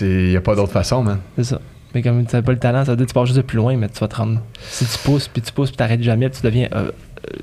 Il 0.00 0.30
n'y 0.30 0.36
a 0.36 0.40
pas 0.40 0.54
d'autre 0.54 0.72
façon, 0.72 1.02
man. 1.02 1.18
C'est 1.36 1.44
ça. 1.44 1.60
Mais 1.94 2.02
comme 2.02 2.26
tu 2.26 2.36
n'as 2.36 2.42
pas 2.42 2.52
le 2.52 2.58
talent, 2.58 2.84
ça 2.84 2.92
veut 2.92 2.96
dire 2.96 3.06
que 3.06 3.10
tu 3.10 3.14
pars 3.14 3.26
juste 3.26 3.38
de 3.38 3.42
plus 3.42 3.56
loin, 3.56 3.76
mais 3.76 3.88
tu 3.88 3.98
vas 3.98 4.08
te 4.08 4.16
rendre. 4.16 4.40
Si 4.60 4.84
tu 4.84 4.98
pousses, 4.98 5.28
puis 5.28 5.40
tu 5.40 5.52
pousses, 5.52 5.70
puis 5.70 5.76
tu 5.76 5.82
n'arrêtes 5.82 6.02
jamais, 6.02 6.28
puis 6.28 6.40
tu 6.40 6.46
deviens 6.46 6.68
euh, 6.74 6.90
euh, 7.32 7.36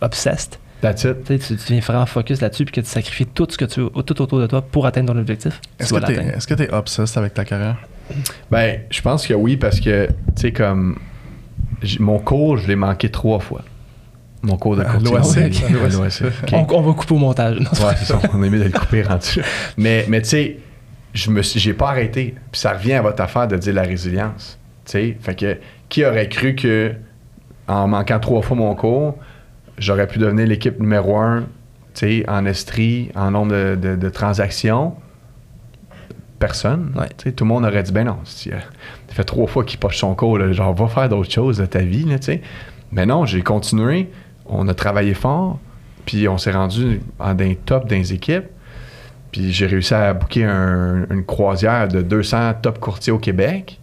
obsessed, 0.00 0.58
That's 0.80 1.04
it. 1.04 1.24
tu, 1.24 1.38
tu, 1.38 1.46
tu 1.46 1.54
deviens 1.54 1.80
vraiment 1.80 2.06
focus 2.06 2.40
là-dessus, 2.40 2.64
puis 2.64 2.72
que 2.74 2.80
tu 2.80 2.86
sacrifies 2.86 3.26
tout 3.26 3.46
ce 3.50 3.58
que 3.58 3.64
tu 3.64 3.80
tout 4.04 4.22
autour 4.22 4.38
de 4.40 4.46
toi 4.46 4.62
pour 4.62 4.86
atteindre 4.86 5.12
ton 5.12 5.18
objectif. 5.18 5.60
Tu 5.60 5.84
Est-ce 5.84 5.94
que 5.94 6.10
est-ce 6.36 6.46
que 6.46 6.54
t'es 6.54 6.72
obsessed 6.72 7.18
avec 7.18 7.34
ta 7.34 7.44
carrière? 7.44 7.76
Ben, 8.50 8.80
je 8.90 9.00
pense 9.02 9.26
que 9.26 9.34
oui, 9.34 9.56
parce 9.56 9.80
que, 9.80 10.06
tu 10.06 10.12
sais, 10.36 10.52
comme. 10.52 10.98
Mon 12.00 12.18
cours, 12.18 12.56
je 12.58 12.66
l'ai 12.66 12.76
manqué 12.76 13.08
trois 13.10 13.38
fois. 13.38 13.62
Mon 14.42 14.56
cours 14.56 14.76
de 14.76 14.82
À 14.82 14.84
courtier. 14.86 15.10
l'OAC, 15.10 15.36
immobilier. 15.36 15.64
à 15.66 15.88
l'OAC. 15.88 15.92
À 15.92 15.96
l'OAC, 15.96 16.22
ok. 16.42 16.52
On, 16.52 16.76
on 16.76 16.80
va 16.82 16.92
couper 16.94 17.14
au 17.14 17.18
montage. 17.18 17.58
Non, 17.60 17.70
c'est 17.72 17.82
Ouais, 17.82 17.90
pas- 17.90 17.96
c'est 17.96 18.04
ça. 18.06 18.20
On 18.32 18.42
est 18.42 18.50
mieux 18.50 18.58
de 18.60 18.64
le 18.64 18.70
couper 18.70 19.02
rendu. 19.02 19.42
Mais, 19.76 20.04
mais 20.08 20.22
tu 20.22 20.28
sais, 20.28 20.58
je 21.14 21.30
me 21.30 21.42
suis- 21.42 21.58
j'ai 21.60 21.74
pas 21.74 21.88
arrêté. 21.90 22.34
Puis 22.52 22.60
ça 22.60 22.72
revient 22.72 22.94
à 22.94 23.02
votre 23.02 23.20
affaire 23.22 23.46
de 23.48 23.56
dire 23.56 23.74
la 23.74 23.82
résilience. 23.82 24.58
Tu 24.84 24.92
sais, 24.92 25.16
fait 25.20 25.34
que 25.34 25.58
qui 25.88 26.04
aurait 26.04 26.28
cru 26.28 26.54
que 26.54 26.92
en 27.66 27.86
manquant 27.88 28.18
trois 28.20 28.42
fois 28.42 28.56
mon 28.56 28.74
cours, 28.74 29.16
j'aurais 29.78 30.06
pu 30.06 30.18
devenir 30.18 30.46
l'équipe 30.46 30.78
numéro 30.80 31.16
un, 31.18 31.40
tu 31.94 32.22
sais, 32.22 32.24
en 32.28 32.44
estrie, 32.46 33.10
en 33.14 33.30
nombre 33.30 33.52
de, 33.52 33.76
de- 33.80 33.96
de 33.96 34.08
transactions? 34.08 34.94
Personne. 36.38 36.92
Ouais. 36.96 37.08
Tu 37.16 37.32
tout 37.32 37.42
le 37.44 37.48
monde 37.48 37.64
aurait 37.64 37.82
dit, 37.82 37.90
ben 37.92 38.04
non, 38.04 38.18
si, 38.22 38.50
euh, 38.50 38.58
ça 39.08 39.14
fait 39.14 39.24
trois 39.24 39.48
fois 39.48 39.64
qu'il 39.64 39.80
poche 39.80 39.98
son 39.98 40.14
cours, 40.14 40.38
là, 40.38 40.52
genre, 40.52 40.72
va 40.72 40.86
faire 40.86 41.08
d'autres 41.08 41.32
choses 41.32 41.58
de 41.58 41.66
ta 41.66 41.80
vie, 41.80 42.04
là, 42.04 42.18
tu 42.20 42.26
sais. 42.26 42.42
Mais 42.92 43.06
non, 43.06 43.26
j'ai 43.26 43.42
continué, 43.42 44.08
on 44.46 44.68
a 44.68 44.74
travaillé 44.74 45.14
fort, 45.14 45.58
puis 46.06 46.28
on 46.28 46.38
s'est 46.38 46.52
rendu 46.52 47.00
en 47.18 47.34
d'un 47.34 47.54
top 47.66 47.88
dans 47.88 47.96
les 47.96 48.12
équipes. 48.12 48.44
Puis 49.32 49.52
j'ai 49.52 49.66
réussi 49.66 49.92
à 49.94 50.14
booker 50.14 50.44
un- 50.44 51.06
une 51.10 51.24
croisière 51.24 51.88
de 51.88 52.02
200 52.02 52.54
top 52.62 52.78
courtiers 52.78 53.12
au 53.12 53.18
Québec. 53.18 53.80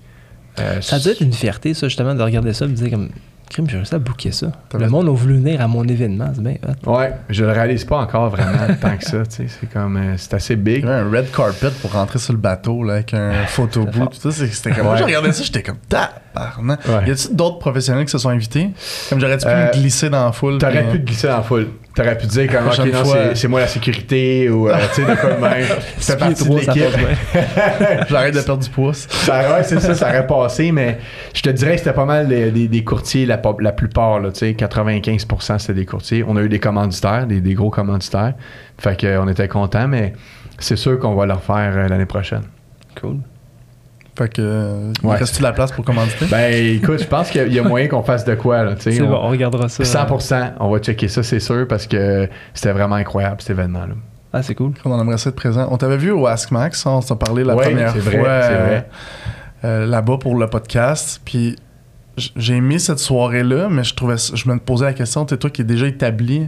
Euh, 0.59 0.79
Ça 0.81 0.97
doit 0.97 1.11
être 1.11 1.21
une 1.21 1.33
fierté, 1.33 1.73
ça, 1.73 1.87
justement, 1.89 2.15
de 2.15 2.23
regarder 2.23 2.53
ça 2.53 2.65
et 2.65 2.69
de 2.69 2.73
dire 2.73 2.89
comme. 2.89 3.09
Crime, 3.49 3.69
j'ai 3.69 3.77
réussi 3.77 3.95
à 3.95 3.99
booker 3.99 4.31
ça. 4.31 4.47
Le 4.77 4.89
monde 4.89 5.07
a 5.07 5.11
voulu 5.11 5.35
venir 5.35 5.61
à 5.61 5.67
mon 5.67 5.83
événement, 5.87 6.31
c'est 6.33 6.41
bien 6.41 6.55
hot. 6.85 6.91
Ouais, 6.97 7.13
je 7.29 7.45
le 7.45 7.51
réalise 7.51 7.85
pas 7.85 7.97
encore 7.99 8.29
vraiment 8.29 8.73
tant 8.81 8.97
que 8.97 9.03
ça, 9.05 9.25
tu 9.25 9.35
sais. 9.35 9.45
C'est 9.47 9.69
comme, 9.71 9.95
euh, 9.97 10.15
c'est 10.17 10.33
assez 10.33 10.53
Il 10.55 10.61
big. 10.63 10.83
y 10.83 10.87
avait 10.87 10.95
un 11.01 11.09
red 11.09 11.31
carpet 11.31 11.69
pour 11.81 11.93
rentrer 11.93 12.19
sur 12.19 12.33
le 12.33 12.39
bateau 12.39 12.83
là, 12.83 12.95
avec 12.95 13.13
un 13.13 13.31
photo 13.47 13.83
fort. 13.83 13.91
boot. 13.91 14.19
tout 14.21 14.31
ça, 14.31 14.45
C'était 14.47 14.71
comme. 14.71 14.83
Moi, 14.85 14.93
Ouais. 14.93 14.97
j'ai 14.99 15.03
regardé 15.05 15.31
ça, 15.31 15.43
j'étais 15.43 15.63
comme 15.63 15.77
tabarnak. 15.87 16.79
Ouais. 16.87 17.07
Y 17.07 17.11
a-t-il 17.11 17.35
d'autres 17.35 17.59
professionnels 17.59 18.05
qui 18.05 18.11
se 18.11 18.17
sont 18.17 18.29
invités? 18.29 18.69
Comme 19.09 19.19
j'aurais-tu 19.19 19.45
pu 19.45 19.51
Euh, 19.51 19.67
me 19.67 19.71
glisser 19.73 20.09
dans 20.09 20.25
la 20.25 20.31
foule? 20.31 20.57
T'aurais 20.57 20.89
pu 20.89 20.99
te 21.01 21.05
glisser 21.05 21.27
dans 21.27 21.37
la 21.37 21.43
foule. 21.43 21.67
T'aurais 21.95 22.17
pu 22.17 22.27
dire 22.27 22.51
comme, 22.51 22.67
ok, 22.67 22.91
non, 22.91 23.03
c'est- 23.35 23.47
moi 23.47 23.61
la 23.61 23.67
sécurité 23.67 24.49
ou, 24.49 24.67
euh, 24.69 24.75
tu 24.93 25.01
sais, 25.01 25.09
de 25.09 25.15
quoi 25.15 25.31
de 25.31 25.39
même. 25.41 25.65
Partie 26.19 26.43
de 26.43 26.59
ça 26.59 26.73
l'équipe. 26.73 26.99
J'arrête 28.09 28.35
de 28.35 28.41
perdre 28.41 28.63
du 28.63 28.69
poids. 28.69 28.93
Ça, 28.93 29.53
ouais, 29.53 29.63
c'est 29.63 29.79
ça, 29.79 29.95
ça 29.95 30.09
aurait 30.09 30.27
passé, 30.27 30.71
mais 30.73 30.97
je 31.33 31.41
te 31.41 31.49
dirais 31.49 31.71
que 31.73 31.77
c'était 31.79 31.93
pas 31.93 32.03
mal 32.05 32.27
des, 32.27 32.51
des- 32.51 32.67
des 32.67 32.83
courtiers, 32.83 33.25
la, 33.25 33.41
la 33.59 33.71
plupart, 33.71 34.19
là, 34.19 34.31
tu 34.31 34.39
sais, 34.39 34.51
95% 34.51 35.57
c'était 35.59 35.73
des 35.73 35.85
courtiers. 35.85 36.25
On 36.27 36.35
a 36.35 36.41
eu 36.41 36.49
des 36.49 36.59
commanditaires, 36.59 37.27
des, 37.27 37.39
des 37.39 37.53
gros 37.53 37.69
commanditaires. 37.69 38.33
Fait 38.77 38.99
qu'on 38.99 39.27
était 39.29 39.47
contents, 39.47 39.87
mais 39.87 40.13
c'est 40.59 40.75
sûr 40.75 40.99
qu'on 40.99 41.15
va 41.15 41.25
le 41.25 41.33
refaire 41.33 41.71
euh, 41.75 41.87
l'année 41.87 42.05
prochaine. 42.05 42.43
Cool. 42.99 43.19
Fait 44.17 44.29
que. 44.29 44.91
il 45.03 45.07
Ouais. 45.07 45.17
Reste-tu 45.17 45.39
de 45.39 45.43
la 45.43 45.51
place 45.53 45.71
pour 45.73 45.83
commanditer? 45.83 46.25
Ben, 46.31 46.53
écoute, 46.53 46.99
je 47.01 47.07
pense 47.07 47.29
qu'il 47.29 47.51
y 47.53 47.59
a 47.59 47.63
moyen 47.63 47.87
qu'on 47.89 48.03
fasse 48.03 48.23
de 48.23 48.35
quoi, 48.35 48.63
là, 48.63 48.75
tu 48.75 48.83
sais. 48.83 48.91
C'est 48.93 49.01
on- 49.01 49.09
bon, 49.09 49.19
on 49.21 49.29
regardera 49.29 49.67
ça. 49.67 49.83
100%, 49.83 50.53
on 50.59 50.69
va 50.69 50.79
checker 50.79 51.07
ça, 51.09 51.21
c'est 51.23 51.39
sûr, 51.41 51.67
parce 51.67 51.85
que 51.87 52.29
c'était 52.53 52.71
vraiment 52.71 52.95
incroyable, 52.95 53.37
cet 53.41 53.49
événement-là. 53.51 53.93
Ah, 54.31 54.41
c'est 54.43 54.55
cool. 54.55 54.71
On 54.85 54.99
aimerait 55.01 55.17
ça 55.17 55.29
être 55.29 55.35
présent. 55.35 55.67
On 55.71 55.77
t'avait 55.77 55.97
vu 55.97 56.11
au 56.11 56.27
Ask 56.27 56.51
Max, 56.51 56.85
on 56.85 57.01
s'est 57.01 57.15
parlé 57.15 57.43
la 57.43 57.55
Ouais, 57.55 57.65
première 57.65 57.91
c'est 57.91 57.99
fois 57.99 58.11
vrai, 58.21 58.41
c'est 58.43 58.53
euh, 58.53 58.65
vrai. 58.65 58.87
euh, 59.65 59.85
là-bas 59.85 60.17
pour 60.17 60.35
le 60.37 60.47
podcast. 60.47 61.21
Puis 61.25 61.55
j'ai 62.17 62.55
aimé 62.55 62.79
cette 62.79 62.99
soirée-là, 62.99 63.67
mais 63.69 63.83
je 63.83 63.93
trouvais, 63.95 64.17
ça- 64.17 64.33
je 64.35 64.47
me 64.49 64.57
posais 64.59 64.85
la 64.85 64.93
question, 64.93 65.25
tu 65.25 65.33
sais, 65.35 65.37
toi 65.39 65.49
qui 65.49 65.61
es 65.61 65.65
déjà 65.65 65.87
établi. 65.87 66.47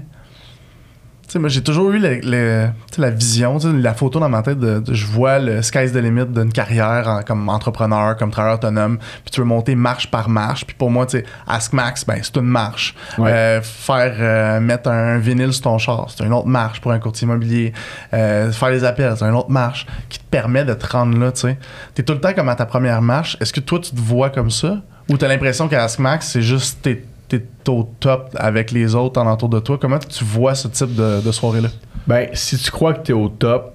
Tu 1.28 1.34
sais, 1.34 1.40
moi, 1.40 1.50
j'ai 1.50 1.62
toujours 1.62 1.92
eu 1.92 2.00
le- 2.00 2.22
le- 2.24 2.70
la 2.98 3.10
vision, 3.10 3.58
la 3.74 3.94
photo 3.94 4.18
dans 4.18 4.30
ma 4.30 4.42
tête 4.44 4.60
de, 4.62 4.80
de- 4.80 4.94
je 4.94 5.06
vois 5.06 5.40
le 5.40 5.62
sky's 5.62 5.92
the 5.92 5.98
limit 5.98 6.26
d'une 6.28 6.54
carrière 6.54 7.06
en- 7.06 7.22
comme 7.22 7.50
entrepreneur, 7.50 8.16
comme 8.16 8.32
travailleur 8.32 8.60
autonome, 8.60 8.98
puis 8.98 9.32
tu 9.34 9.42
veux 9.42 9.46
monter 9.46 9.76
marche 9.76 10.10
par 10.10 10.30
marche. 10.30 10.66
Puis 10.66 10.74
pour 10.80 10.90
moi, 10.90 11.06
tu 11.06 11.18
sais, 11.18 11.26
Ask 11.46 11.74
Max, 11.74 12.06
ben, 12.06 12.20
c'est 12.24 12.38
une 12.38 12.44
marche. 12.46 12.96
Ouais. 13.18 13.30
Euh, 13.30 13.62
faire 13.62 14.14
euh, 14.20 14.62
mettre 14.62 14.90
un 14.90 15.18
vinyle 15.18 15.52
sur 15.52 15.64
ton 15.64 15.78
char, 15.78 16.08
c'est 16.16 16.24
une 16.24 16.32
autre 16.32 16.48
marche 16.48 16.80
pour 16.80 16.94
un 16.94 17.00
courtier 17.00 17.26
immobilier. 17.28 17.74
Euh, 18.14 18.50
faire 18.54 18.70
les 18.70 18.86
appels, 18.86 19.14
c'est 19.18 19.26
une 19.26 19.36
autre 19.36 19.52
marche 19.52 19.86
qui 20.08 20.20
te 20.20 20.26
permet 20.32 20.64
de 20.64 20.76
te 20.76 20.88
rendre 20.88 21.18
là, 21.20 21.34
tu 21.34 21.42
sais. 21.42 21.58
T'es 21.94 22.04
tout 22.04 22.14
le 22.14 22.22
temps 22.22 22.32
comme 22.34 22.48
à 22.48 22.56
ta 22.56 22.66
première 22.66 23.02
marche. 23.02 23.36
Est-ce 23.42 23.52
que 23.52 23.60
toi, 23.60 23.80
tu 23.80 23.92
te 23.92 24.00
vois 24.00 24.30
comme 24.30 24.50
ça? 24.50 24.78
Ou 25.10 25.18
t'as 25.18 25.28
l'impression 25.28 25.68
qu'à 25.68 25.84
Ask 25.84 26.00
Max, 26.00 26.30
c'est 26.30 26.42
juste 26.42 26.80
t'es, 26.84 27.04
t'es 27.30 27.44
au 27.70 27.90
top 28.00 28.30
avec 28.36 28.72
les 28.72 28.96
autres 28.96 29.20
en 29.22 29.28
entour 29.28 29.50
de 29.50 29.60
toi? 29.60 29.78
Comment 29.80 30.00
tu 30.00 30.24
vois 30.24 30.56
ce 30.56 30.68
type 30.68 30.96
de, 30.96 31.22
de 31.22 31.32
soirée-là? 31.32 31.70
Ben, 32.08 32.28
si 32.34 32.58
tu 32.58 32.72
crois 32.72 32.94
que 32.94 33.04
tu 33.04 33.12
es 33.12 33.16
au 33.16 33.28
top, 33.30 33.74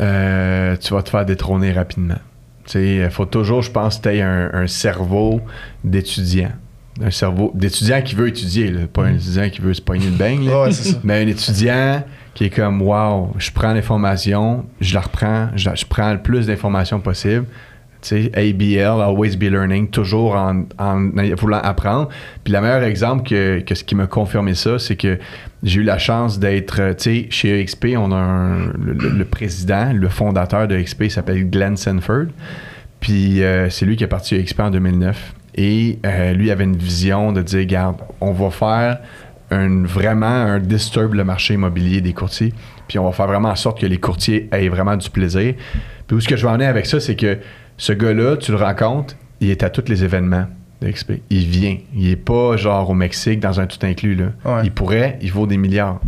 euh, 0.00 0.76
tu 0.76 0.94
vas 0.94 1.02
te 1.02 1.10
faire 1.10 1.24
détrôner 1.26 1.72
rapidement. 1.72 2.18
Tu 2.66 3.02
il 3.04 3.10
faut 3.10 3.24
toujours, 3.24 3.62
je 3.62 3.70
pense, 3.70 3.98
que 3.98 4.08
tu 4.10 4.20
un, 4.20 4.50
un 4.52 4.66
cerveau 4.66 5.40
d'étudiant. 5.84 6.52
Un 7.02 7.10
cerveau 7.10 7.52
d'étudiant 7.54 8.02
qui 8.02 8.14
veut 8.14 8.28
étudier, 8.28 8.70
là, 8.70 8.80
pas 8.92 9.04
un 9.04 9.14
étudiant 9.14 9.48
qui 9.48 9.60
veut 9.60 9.72
se 9.74 9.80
pogner 9.80 10.06
le 10.06 10.16
beigne. 10.16 10.46
là. 10.48 10.64
Ouais. 10.68 10.70
Mais 11.04 11.22
un 11.22 11.26
étudiant 11.28 12.02
qui 12.34 12.44
est 12.44 12.50
comme, 12.50 12.82
wow, 12.82 13.32
je 13.38 13.50
prends 13.52 13.72
l'information, 13.72 14.64
je 14.80 14.94
la 14.94 15.00
reprends, 15.00 15.48
je, 15.56 15.68
la- 15.70 15.74
je 15.74 15.84
prends 15.86 16.12
le 16.12 16.20
plus 16.20 16.46
d'informations 16.46 17.00
possible. 17.00 17.46
ABL, 18.02 19.00
Always 19.02 19.36
Be 19.36 19.44
Learning, 19.50 19.88
toujours 19.88 20.34
en, 20.36 20.64
en 20.78 21.10
voulant 21.36 21.60
apprendre. 21.62 22.08
Puis 22.44 22.52
le 22.52 22.60
meilleur 22.60 22.82
exemple 22.82 23.28
que, 23.28 23.60
que 23.60 23.74
ce 23.74 23.84
qui 23.84 23.94
m'a 23.94 24.06
confirmé 24.06 24.54
ça, 24.54 24.78
c'est 24.78 24.96
que 24.96 25.18
j'ai 25.62 25.80
eu 25.80 25.84
la 25.84 25.98
chance 25.98 26.38
d'être, 26.38 26.76
tu 26.96 27.02
sais, 27.02 27.26
chez 27.30 27.60
EXP, 27.60 27.94
on 27.96 28.12
a 28.12 28.16
un- 28.16 28.72
le, 28.84 29.24
président, 29.24 29.92
le 29.92 30.08
fondateur 30.08 30.68
de 30.68 30.76
EXP, 30.76 31.08
s'appelle 31.08 31.50
Glenn 31.50 31.76
Sanford. 31.76 32.26
Puis 33.00 33.42
euh, 33.42 33.68
c'est 33.70 33.84
lui 33.86 33.96
qui 33.96 34.04
est 34.04 34.08
parti 34.08 34.34
à 34.34 34.38
EXP 34.38 34.60
en 34.60 34.70
2009. 34.70 35.34
Et 35.56 35.98
euh, 36.06 36.32
lui 36.34 36.50
avait 36.50 36.64
une 36.64 36.76
vision 36.76 37.32
de 37.32 37.42
dire, 37.42 37.60
regarde, 37.60 37.96
on 38.20 38.32
va 38.32 38.50
faire 38.50 38.98
un, 39.50 39.82
vraiment 39.84 40.26
un 40.26 40.58
disturb 40.60 41.14
le 41.14 41.24
marché 41.24 41.54
immobilier 41.54 42.00
des 42.00 42.12
courtiers. 42.12 42.52
Puis 42.86 42.98
on 42.98 43.04
va 43.04 43.12
faire 43.12 43.26
vraiment 43.26 43.48
en 43.48 43.56
sorte 43.56 43.80
que 43.80 43.86
les 43.86 43.98
courtiers 43.98 44.48
aient 44.52 44.68
vraiment 44.68 44.96
du 44.96 45.10
plaisir. 45.10 45.54
Puis 46.06 46.16
où 46.16 46.20
ce 46.20 46.28
que 46.28 46.36
je 46.36 46.46
vais 46.46 46.52
en 46.52 46.60
avec 46.60 46.86
ça, 46.86 47.00
c'est 47.00 47.16
que 47.16 47.38
ce 47.78 47.92
gars-là, 47.92 48.36
tu 48.36 48.52
le 48.52 48.58
rencontres, 48.58 49.14
il 49.40 49.50
est 49.50 49.62
à 49.62 49.70
tous 49.70 49.88
les 49.88 50.04
événements 50.04 50.46
de 50.82 50.90
XP. 50.90 51.12
Il 51.30 51.46
vient. 51.46 51.78
Il 51.94 52.08
est 52.08 52.16
pas 52.16 52.56
genre 52.56 52.90
au 52.90 52.94
Mexique 52.94 53.40
dans 53.40 53.60
un 53.60 53.66
tout 53.66 53.78
inclus. 53.82 54.14
Là. 54.14 54.26
Ouais. 54.44 54.60
Il 54.64 54.72
pourrait, 54.72 55.18
il 55.22 55.32
vaut 55.32 55.46
des 55.46 55.56
milliards. 55.56 56.00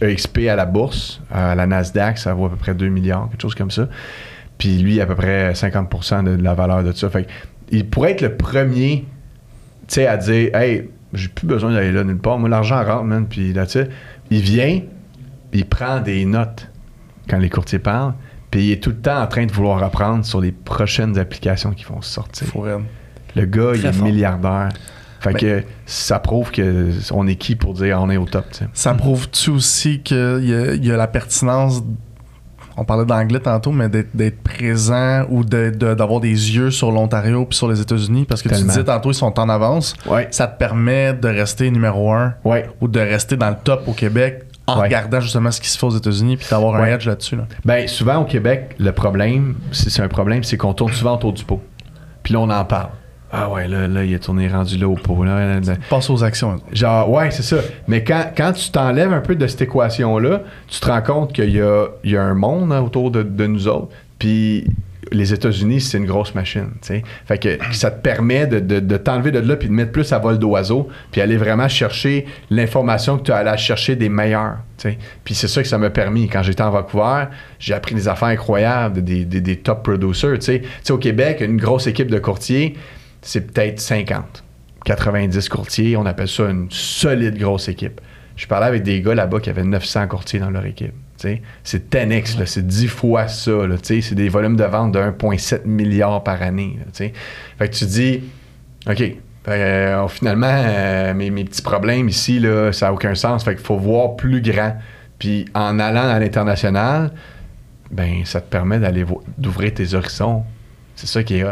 EXP 0.00 0.46
à 0.48 0.54
la 0.54 0.64
bourse, 0.64 1.20
à 1.30 1.56
la 1.56 1.66
Nasdaq, 1.66 2.16
ça 2.16 2.34
vaut 2.34 2.46
à 2.46 2.50
peu 2.50 2.56
près 2.56 2.72
2 2.72 2.86
milliards, 2.86 3.28
quelque 3.30 3.42
chose 3.42 3.56
comme 3.56 3.72
ça. 3.72 3.88
Puis 4.56 4.78
lui, 4.78 5.00
à 5.00 5.06
peu 5.06 5.16
près 5.16 5.52
50% 5.52 6.22
de 6.22 6.40
la 6.40 6.54
valeur 6.54 6.84
de 6.84 6.92
ça. 6.92 7.10
Fait 7.10 7.26
il 7.72 7.88
pourrait 7.88 8.12
être 8.12 8.20
le 8.20 8.36
premier, 8.36 9.04
à 9.96 10.16
dire 10.16 10.54
Hey, 10.54 10.88
j'ai 11.12 11.28
plus 11.28 11.46
besoin 11.46 11.72
d'aller 11.72 11.90
là 11.90 12.04
nulle 12.04 12.18
part. 12.18 12.38
Moi, 12.38 12.48
l'argent 12.48 12.82
rentre, 12.84 13.04
man. 13.04 13.26
Puis 13.28 13.52
là, 13.52 13.66
tu 13.66 13.72
sais, 13.72 13.88
il 14.30 14.40
vient, 14.40 14.80
il 15.52 15.66
prend 15.66 16.00
des 16.00 16.24
notes 16.24 16.68
quand 17.28 17.38
les 17.38 17.50
courtiers 17.50 17.80
parlent. 17.80 18.14
Puis 18.52 18.66
il 18.66 18.72
est 18.72 18.82
tout 18.82 18.90
le 18.90 18.96
temps 18.96 19.20
en 19.20 19.26
train 19.26 19.46
de 19.46 19.50
vouloir 19.52 19.82
apprendre 19.82 20.24
sur 20.24 20.40
les 20.40 20.52
prochaines 20.52 21.18
applications 21.18 21.72
qui 21.72 21.84
vont 21.84 22.02
sortir. 22.02 22.46
Le 23.34 23.44
gars, 23.46 23.72
il 23.74 23.84
est 23.84 23.92
fort. 23.92 24.04
milliardaire. 24.06 24.68
Fait 25.20 25.32
Mais- 25.32 25.38
que 25.40 25.62
ça 25.86 26.18
prouve 26.18 26.50
que 26.50 26.90
on 27.12 27.26
est 27.26 27.36
qui 27.36 27.54
pour 27.56 27.74
dire 27.74 27.98
on 28.02 28.10
est 28.10 28.16
au 28.16 28.26
top, 28.26 28.44
tu 28.52 28.58
sais. 28.58 28.64
Ça 28.74 28.92
prouve-tu 28.94 29.50
aussi 29.50 30.00
qu'il 30.00 30.40
y, 30.42 30.86
y 30.86 30.90
a 30.92 30.96
la 30.96 31.06
pertinence, 31.06 31.82
on 32.76 32.84
parlait 32.84 33.04
d'anglais 33.06 33.38
tantôt, 33.38 33.70
mais 33.72 33.88
d'être, 33.88 34.42
présent 34.42 35.24
ou 35.30 35.44
de- 35.44 35.70
de- 35.70 35.94
d'avoir 35.94 36.20
des 36.20 36.28
yeux 36.56 36.70
sur 36.72 36.90
l'Ontario 36.90 37.46
puis 37.46 37.56
sur 37.56 37.68
les 37.70 37.80
États-Unis? 37.80 38.24
Parce 38.28 38.42
que 38.42 38.48
tu 38.48 38.62
disais 38.64 38.84
tantôt, 38.84 39.10
ils 39.12 39.14
sont 39.14 39.38
en 39.38 39.48
avance. 39.48 39.94
Ouais. 40.06 40.26
Ça 40.30 40.46
te 40.48 40.58
permet 40.58 41.14
de 41.14 41.28
rester 41.28 41.70
numéro 41.70 42.12
un 42.12 42.34
Ouais. 42.44 42.68
ou 42.80 42.88
de 42.88 42.98
rester 43.00 43.36
dans 43.36 43.50
le 43.50 43.56
top 43.62 43.84
au 43.86 43.92
Québec 43.92 44.44
en 44.66 44.76
Ouais. 44.78 44.82
regardant 44.84 45.20
justement 45.20 45.50
ce 45.50 45.60
qui 45.60 45.68
se 45.68 45.76
fait 45.78 45.86
aux 45.86 45.96
États-Unis 45.96 46.36
puis 46.36 46.46
d'avoir 46.50 46.76
un 46.76 46.84
edge 46.86 47.06
là-dessus. 47.06 47.36
là. 47.36 47.46
Ben, 47.64 47.88
souvent 47.88 48.18
au 48.18 48.24
Québec, 48.24 48.74
le 48.78 48.92
problème, 48.92 49.56
si 49.72 49.90
c'est 49.90 50.02
un 50.02 50.08
problème, 50.08 50.44
c'est 50.44 50.56
qu'on 50.56 50.72
tourne 50.74 50.92
souvent 50.92 51.14
autour 51.14 51.32
du 51.32 51.44
pot. 51.44 51.60
Puis 52.22 52.34
là, 52.34 52.40
on 52.40 52.50
en 52.50 52.64
parle. 52.64 52.90
Ah 53.34 53.48
ouais, 53.48 53.66
là, 53.66 53.88
là, 53.88 54.04
il 54.04 54.12
est 54.12 54.18
tourné 54.18 54.46
rendu 54.46 54.76
là 54.76 54.86
au 54.88 54.94
pot. 54.94 55.24
Là, 55.24 55.38
là, 55.54 55.60
là. 55.60 55.74
Passe 55.88 56.10
aux 56.10 56.22
actions. 56.22 56.60
Genre, 56.70 57.08
ouais, 57.10 57.30
c'est 57.30 57.42
ça. 57.42 57.56
Mais 57.88 58.04
quand, 58.04 58.26
quand 58.36 58.52
tu 58.52 58.70
t'enlèves 58.70 59.12
un 59.12 59.20
peu 59.22 59.34
de 59.34 59.46
cette 59.46 59.62
équation-là, 59.62 60.42
tu 60.68 60.78
te 60.80 60.86
rends 60.86 61.00
compte 61.00 61.32
qu'il 61.32 61.48
y 61.50 61.60
a, 61.60 61.86
il 62.04 62.10
y 62.10 62.16
a 62.18 62.22
un 62.22 62.34
monde 62.34 62.72
hein, 62.72 62.80
autour 62.82 63.10
de, 63.10 63.22
de 63.22 63.46
nous 63.46 63.68
autres. 63.68 63.88
Puis 64.18 64.66
les 65.12 65.32
États-Unis, 65.32 65.80
c'est 65.80 65.98
une 65.98 66.06
grosse 66.06 66.34
machine. 66.34 66.68
tu 66.80 66.88
sais. 66.88 67.02
Fait 67.26 67.38
que 67.38 67.58
ça 67.72 67.90
te 67.90 68.00
permet 68.02 68.46
de, 68.46 68.96
t'enlever 68.96 69.30
de 69.30 69.38
là 69.38 69.56
puis 69.56 69.68
de 69.68 69.72
mettre 69.72 69.92
plus 69.92 70.12
à 70.12 70.18
vol 70.18 70.38
d'oiseau, 70.38 70.88
puis 71.10 71.20
aller 71.20 71.36
vraiment 71.36 71.68
chercher 71.68 72.26
l'information 72.50 73.18
que 73.18 73.24
tu 73.24 73.32
as 73.32 73.36
à 73.38 73.56
chercher 73.56 73.96
des 73.96 74.08
meilleurs. 74.08 74.58
Puis 75.24 75.34
c'est 75.34 75.48
ça 75.48 75.62
que 75.62 75.68
ça 75.68 75.78
m'a 75.78 75.90
permis. 75.90 76.28
Quand 76.28 76.42
j'étais 76.42 76.62
en 76.62 76.70
Vancouver, 76.70 77.24
j'ai 77.58 77.74
appris 77.74 77.94
des 77.94 78.08
affaires 78.08 78.28
incroyables, 78.28 79.02
des, 79.04 79.24
des- 79.24 79.40
des 79.40 79.56
top 79.56 79.84
producers. 79.84 80.38
Tu 80.38 80.40
sais. 80.46 80.60
Tu 80.60 80.68
sais, 80.82 80.92
au 80.92 80.98
Québec, 80.98 81.40
une 81.40 81.56
grosse 81.56 81.86
équipe 81.86 82.10
de 82.10 82.18
courtiers, 82.18 82.76
c'est 83.20 83.52
peut-être 83.52 83.78
50. 83.80 84.42
90 84.84 85.48
courtiers, 85.48 85.96
on 85.96 86.06
appelle 86.06 86.26
ça 86.28 86.50
une 86.50 86.66
solide 86.70 87.38
grosse 87.38 87.68
équipe. 87.68 88.00
Je 88.34 88.46
parlais 88.46 88.66
avec 88.66 88.82
des 88.82 89.00
gars 89.00 89.14
là-bas 89.14 89.38
qui 89.40 89.50
avaient 89.50 89.62
900 89.62 90.08
courtiers 90.08 90.40
dans 90.40 90.50
leur 90.50 90.66
équipe. 90.66 90.94
C'est 91.64 91.90
10x, 91.94 92.38
là, 92.38 92.46
c'est 92.46 92.66
10 92.66 92.88
fois 92.88 93.28
ça. 93.28 93.66
là, 93.66 93.76
c'est 93.82 94.14
des 94.14 94.28
volumes 94.28 94.56
de 94.56 94.64
vente 94.64 94.92
de 94.92 94.98
1,7 94.98 95.64
milliard 95.64 96.22
par 96.22 96.42
année. 96.42 96.78
là. 96.78 97.08
Fait 97.58 97.68
que 97.68 97.74
tu 97.74 97.84
dis, 97.86 98.20
OK, 98.88 99.02
euh, 99.48 100.08
finalement, 100.08 100.46
euh, 100.50 101.14
mes, 101.14 101.30
petits 101.44 101.62
problèmes 101.62 102.08
ici, 102.08 102.38
là, 102.38 102.72
ça 102.72 102.86
n'a 102.86 102.92
aucun 102.92 103.14
sens. 103.14 103.44
Fait 103.44 103.54
qu'il 103.54 103.64
faut 103.64 103.78
voir 103.78 104.16
plus 104.16 104.40
grand. 104.40 104.76
Puis 105.18 105.44
en 105.54 105.78
allant 105.78 106.08
à 106.08 106.18
l'international, 106.18 107.12
ben 107.90 108.24
ça 108.24 108.40
te 108.40 108.48
permet 108.48 108.80
d'ouvrir 109.38 109.74
tes 109.74 109.94
horizons. 109.94 110.42
C'est 110.96 111.06
ça 111.06 111.22
qui 111.22 111.36
est 111.36 111.44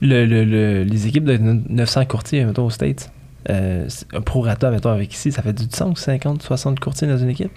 le- 0.00 0.82
les 0.84 1.06
équipes 1.06 1.24
de 1.24 1.36
900 1.36 2.04
courtiers, 2.06 2.44
mettons, 2.44 2.66
aux 2.66 2.70
States, 2.70 3.10
euh, 3.48 3.88
un 4.12 4.20
prorata, 4.20 4.70
mettons, 4.70 4.90
avec 4.90 5.12
ici, 5.12 5.32
ça 5.32 5.42
fait 5.42 5.52
du 5.52 5.64
sens, 5.74 5.98
50, 6.00 6.42
60 6.42 6.78
courtiers 6.80 7.08
dans 7.08 7.18
une 7.18 7.30
équipe? 7.30 7.50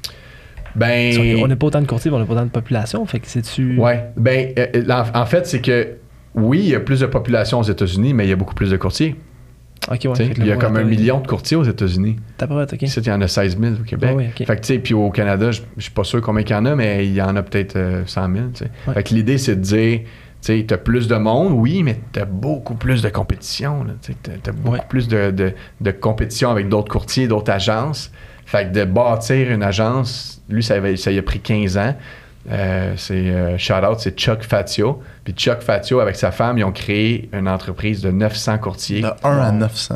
Ben, 0.75 1.39
qu'on 1.39 1.47
n'a 1.47 1.55
pas 1.55 1.67
autant 1.67 1.81
de 1.81 1.87
courtiers, 1.87 2.11
on 2.11 2.19
n'a 2.19 2.25
pas 2.25 2.33
autant 2.33 2.45
de 2.45 2.49
population, 2.49 3.05
fait 3.05 3.19
que 3.19 3.27
c'est-tu... 3.27 3.77
Ouais. 3.77 4.05
Ben, 4.17 4.53
euh, 4.57 4.65
euh, 4.75 4.83
en, 5.13 5.19
en 5.21 5.25
fait, 5.25 5.45
c'est 5.45 5.61
que 5.61 5.89
oui, 6.35 6.59
il 6.63 6.69
y 6.69 6.75
a 6.75 6.79
plus 6.79 6.99
de 7.01 7.05
population 7.05 7.59
aux 7.59 7.63
États-Unis, 7.63 8.13
mais 8.13 8.25
il 8.25 8.29
y 8.29 8.33
a 8.33 8.35
beaucoup 8.35 8.55
plus 8.55 8.71
de 8.71 8.77
courtiers. 8.77 9.15
Ok, 9.91 9.99
ouais. 10.05 10.13
Tu 10.13 10.23
il 10.37 10.45
y 10.47 10.51
a 10.51 10.55
comme 10.55 10.77
un 10.77 10.83
million 10.83 11.19
de 11.19 11.27
courtiers 11.27 11.57
aux 11.57 11.63
États-Unis. 11.63 12.15
T'as 12.37 12.47
pas 12.47 12.63
ok. 12.63 12.81
Il 12.81 13.05
y 13.07 13.11
en 13.11 13.21
a 13.21 13.27
16 13.27 13.59
000 13.59 13.73
au 13.81 13.83
Québec. 13.83 14.09
Ah 14.13 14.15
oui, 14.15 14.25
ok. 14.29 14.47
Fait 14.47 14.55
que, 14.55 14.61
tu 14.61 14.67
sais, 14.73 14.79
puis 14.79 14.93
au 14.93 15.09
Canada, 15.11 15.51
je 15.51 15.61
suis 15.77 15.91
pas 15.91 16.05
sûr 16.05 16.21
combien 16.21 16.41
il 16.43 16.49
y 16.49 16.53
en 16.55 16.65
a, 16.65 16.75
mais 16.75 17.05
il 17.05 17.13
y 17.13 17.21
en 17.21 17.35
a 17.35 17.43
peut-être 17.43 17.75
euh, 17.75 18.03
100 18.05 18.33
000. 18.33 18.45
tu 18.53 18.59
sais. 18.63 18.71
Ouais. 18.87 18.93
Fait 18.93 19.03
que 19.03 19.13
l'idée, 19.13 19.37
c'est 19.37 19.57
de 19.57 19.61
dire, 19.61 19.99
tu 19.99 20.07
sais, 20.39 20.65
t'as 20.65 20.77
plus 20.77 21.09
de 21.09 21.15
monde, 21.17 21.51
oui, 21.53 21.83
mais 21.83 21.99
t'as 22.13 22.23
beaucoup 22.25 22.75
plus 22.75 23.01
de 23.01 23.09
compétition. 23.09 23.85
tu 24.01 24.15
t'as 24.15 24.51
beaucoup 24.53 24.75
Ouais. 24.75 24.81
plus 24.87 25.09
de, 25.09 25.31
de- 25.31 25.51
de 25.81 25.91
compétition 25.91 26.49
avec 26.49 26.69
d'autres 26.69 26.89
courtiers, 26.91 27.27
d'autres 27.27 27.51
agences. 27.51 28.09
Fait 28.45 28.65
que 28.65 28.73
de 28.73 28.83
bâtir 28.85 29.51
une 29.51 29.63
agence, 29.63 30.41
lui, 30.49 30.63
ça, 30.63 30.75
avait- 30.75 30.97
ça 30.97 31.11
y 31.11 31.17
a 31.17 31.23
pris 31.23 31.39
15 31.39 31.77
ans. 31.77 31.95
Euh, 32.51 32.93
c'est 32.97 33.13
euh, 33.13 33.57
shout 33.57 33.73
out, 33.73 33.99
c'est 33.99 34.17
Chuck 34.19 34.43
Fatio. 34.43 35.01
Puis 35.23 35.33
Chuck 35.33 35.61
Fatio, 35.61 35.99
avec 36.01 36.15
sa 36.17 36.31
femme, 36.31 36.57
ils 36.57 36.63
ont 36.65 36.73
créé 36.73 37.29
une 37.31 37.47
entreprise 37.47 38.01
de 38.01 38.11
900 38.11 38.57
courtiers. 38.57 39.01
De 39.01 39.07
1 39.23 39.37
à 39.39 39.51
900. 39.51 39.95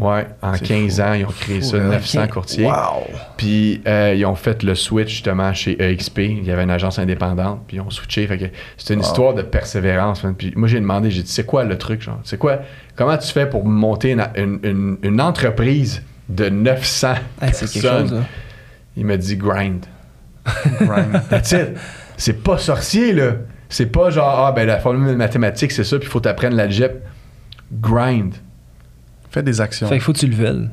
Ouais, 0.00 0.28
en 0.42 0.54
C'est 0.54 0.64
15 0.64 0.94
fou. 0.96 1.02
ans, 1.02 1.12
ils 1.14 1.24
ont 1.24 1.28
créé 1.40 1.60
Fou, 1.60 1.66
ça, 1.70 1.76
hein? 1.78 1.88
900 1.88 2.22
Ok. 2.22 2.30
courtiers. 2.30 2.66
Wow! 2.66 3.02
Puis 3.36 3.82
euh, 3.88 4.14
ils 4.16 4.24
ont 4.26 4.36
fait 4.36 4.62
le 4.62 4.76
switch 4.76 5.08
justement 5.10 5.52
chez 5.52 5.72
EXP. 5.82 6.18
Il 6.20 6.44
y 6.44 6.52
avait 6.52 6.62
une 6.62 6.70
agence 6.70 7.00
indépendante, 7.00 7.62
puis 7.66 7.78
ils 7.78 7.80
ont 7.80 7.90
switché. 7.90 8.24
Fait 8.28 8.38
que 8.38 8.44
c'était 8.76 8.94
une 8.94 9.00
Wow. 9.00 9.06
histoire 9.06 9.34
de 9.34 9.42
persévérance. 9.42 10.22
man. 10.22 10.36
Puis 10.38 10.52
moi, 10.54 10.68
j'ai 10.68 10.78
demandé, 10.78 11.10
j'ai 11.10 11.24
dit, 11.24 11.32
c'est 11.32 11.44
quoi 11.46 11.64
le 11.64 11.76
truc, 11.76 12.00
genre? 12.02 12.20
C'est 12.22 12.38
quoi? 12.38 12.60
Comment 12.94 13.18
tu 13.18 13.26
fais 13.32 13.46
pour 13.50 13.64
monter 13.64 14.12
une, 14.12 14.24
une- 14.36 14.60
une- 14.62 14.98
une 15.02 15.20
entreprise 15.20 16.00
de 16.28 16.48
900 16.48 17.14
Hey, 17.40 17.50
c'est 17.52 17.66
quelque 17.70 17.82
personnes? 17.82 18.08
chose, 18.08 18.18
là. 18.18 18.24
Il 18.96 19.06
m'a 19.06 19.16
dit 19.16 19.36
grind. 19.36 19.86
Grind. 20.80 21.22
That's 21.28 21.52
it. 21.52 21.68
C'est 22.16 22.42
pas 22.42 22.58
sorcier, 22.58 23.12
là. 23.12 23.32
C'est 23.68 23.86
pas 23.86 24.10
genre, 24.10 24.46
ah, 24.46 24.52
ben 24.52 24.66
la 24.66 24.78
formule 24.80 25.16
mathématique, 25.16 25.72
c'est 25.72 25.84
ça, 25.84 25.98
puis 25.98 26.06
il 26.08 26.10
faut 26.10 26.20
t'apprendre 26.20 26.56
l'algèbre. 26.56 26.96
Grind. 27.72 28.34
Fais 29.30 29.42
des 29.42 29.60
actions. 29.60 29.86
Fait 29.88 29.94
qu'il 29.96 30.02
faut 30.02 30.12
que 30.14 30.18
tu 30.18 30.26
le 30.26 30.34
veuilles. 30.34 30.70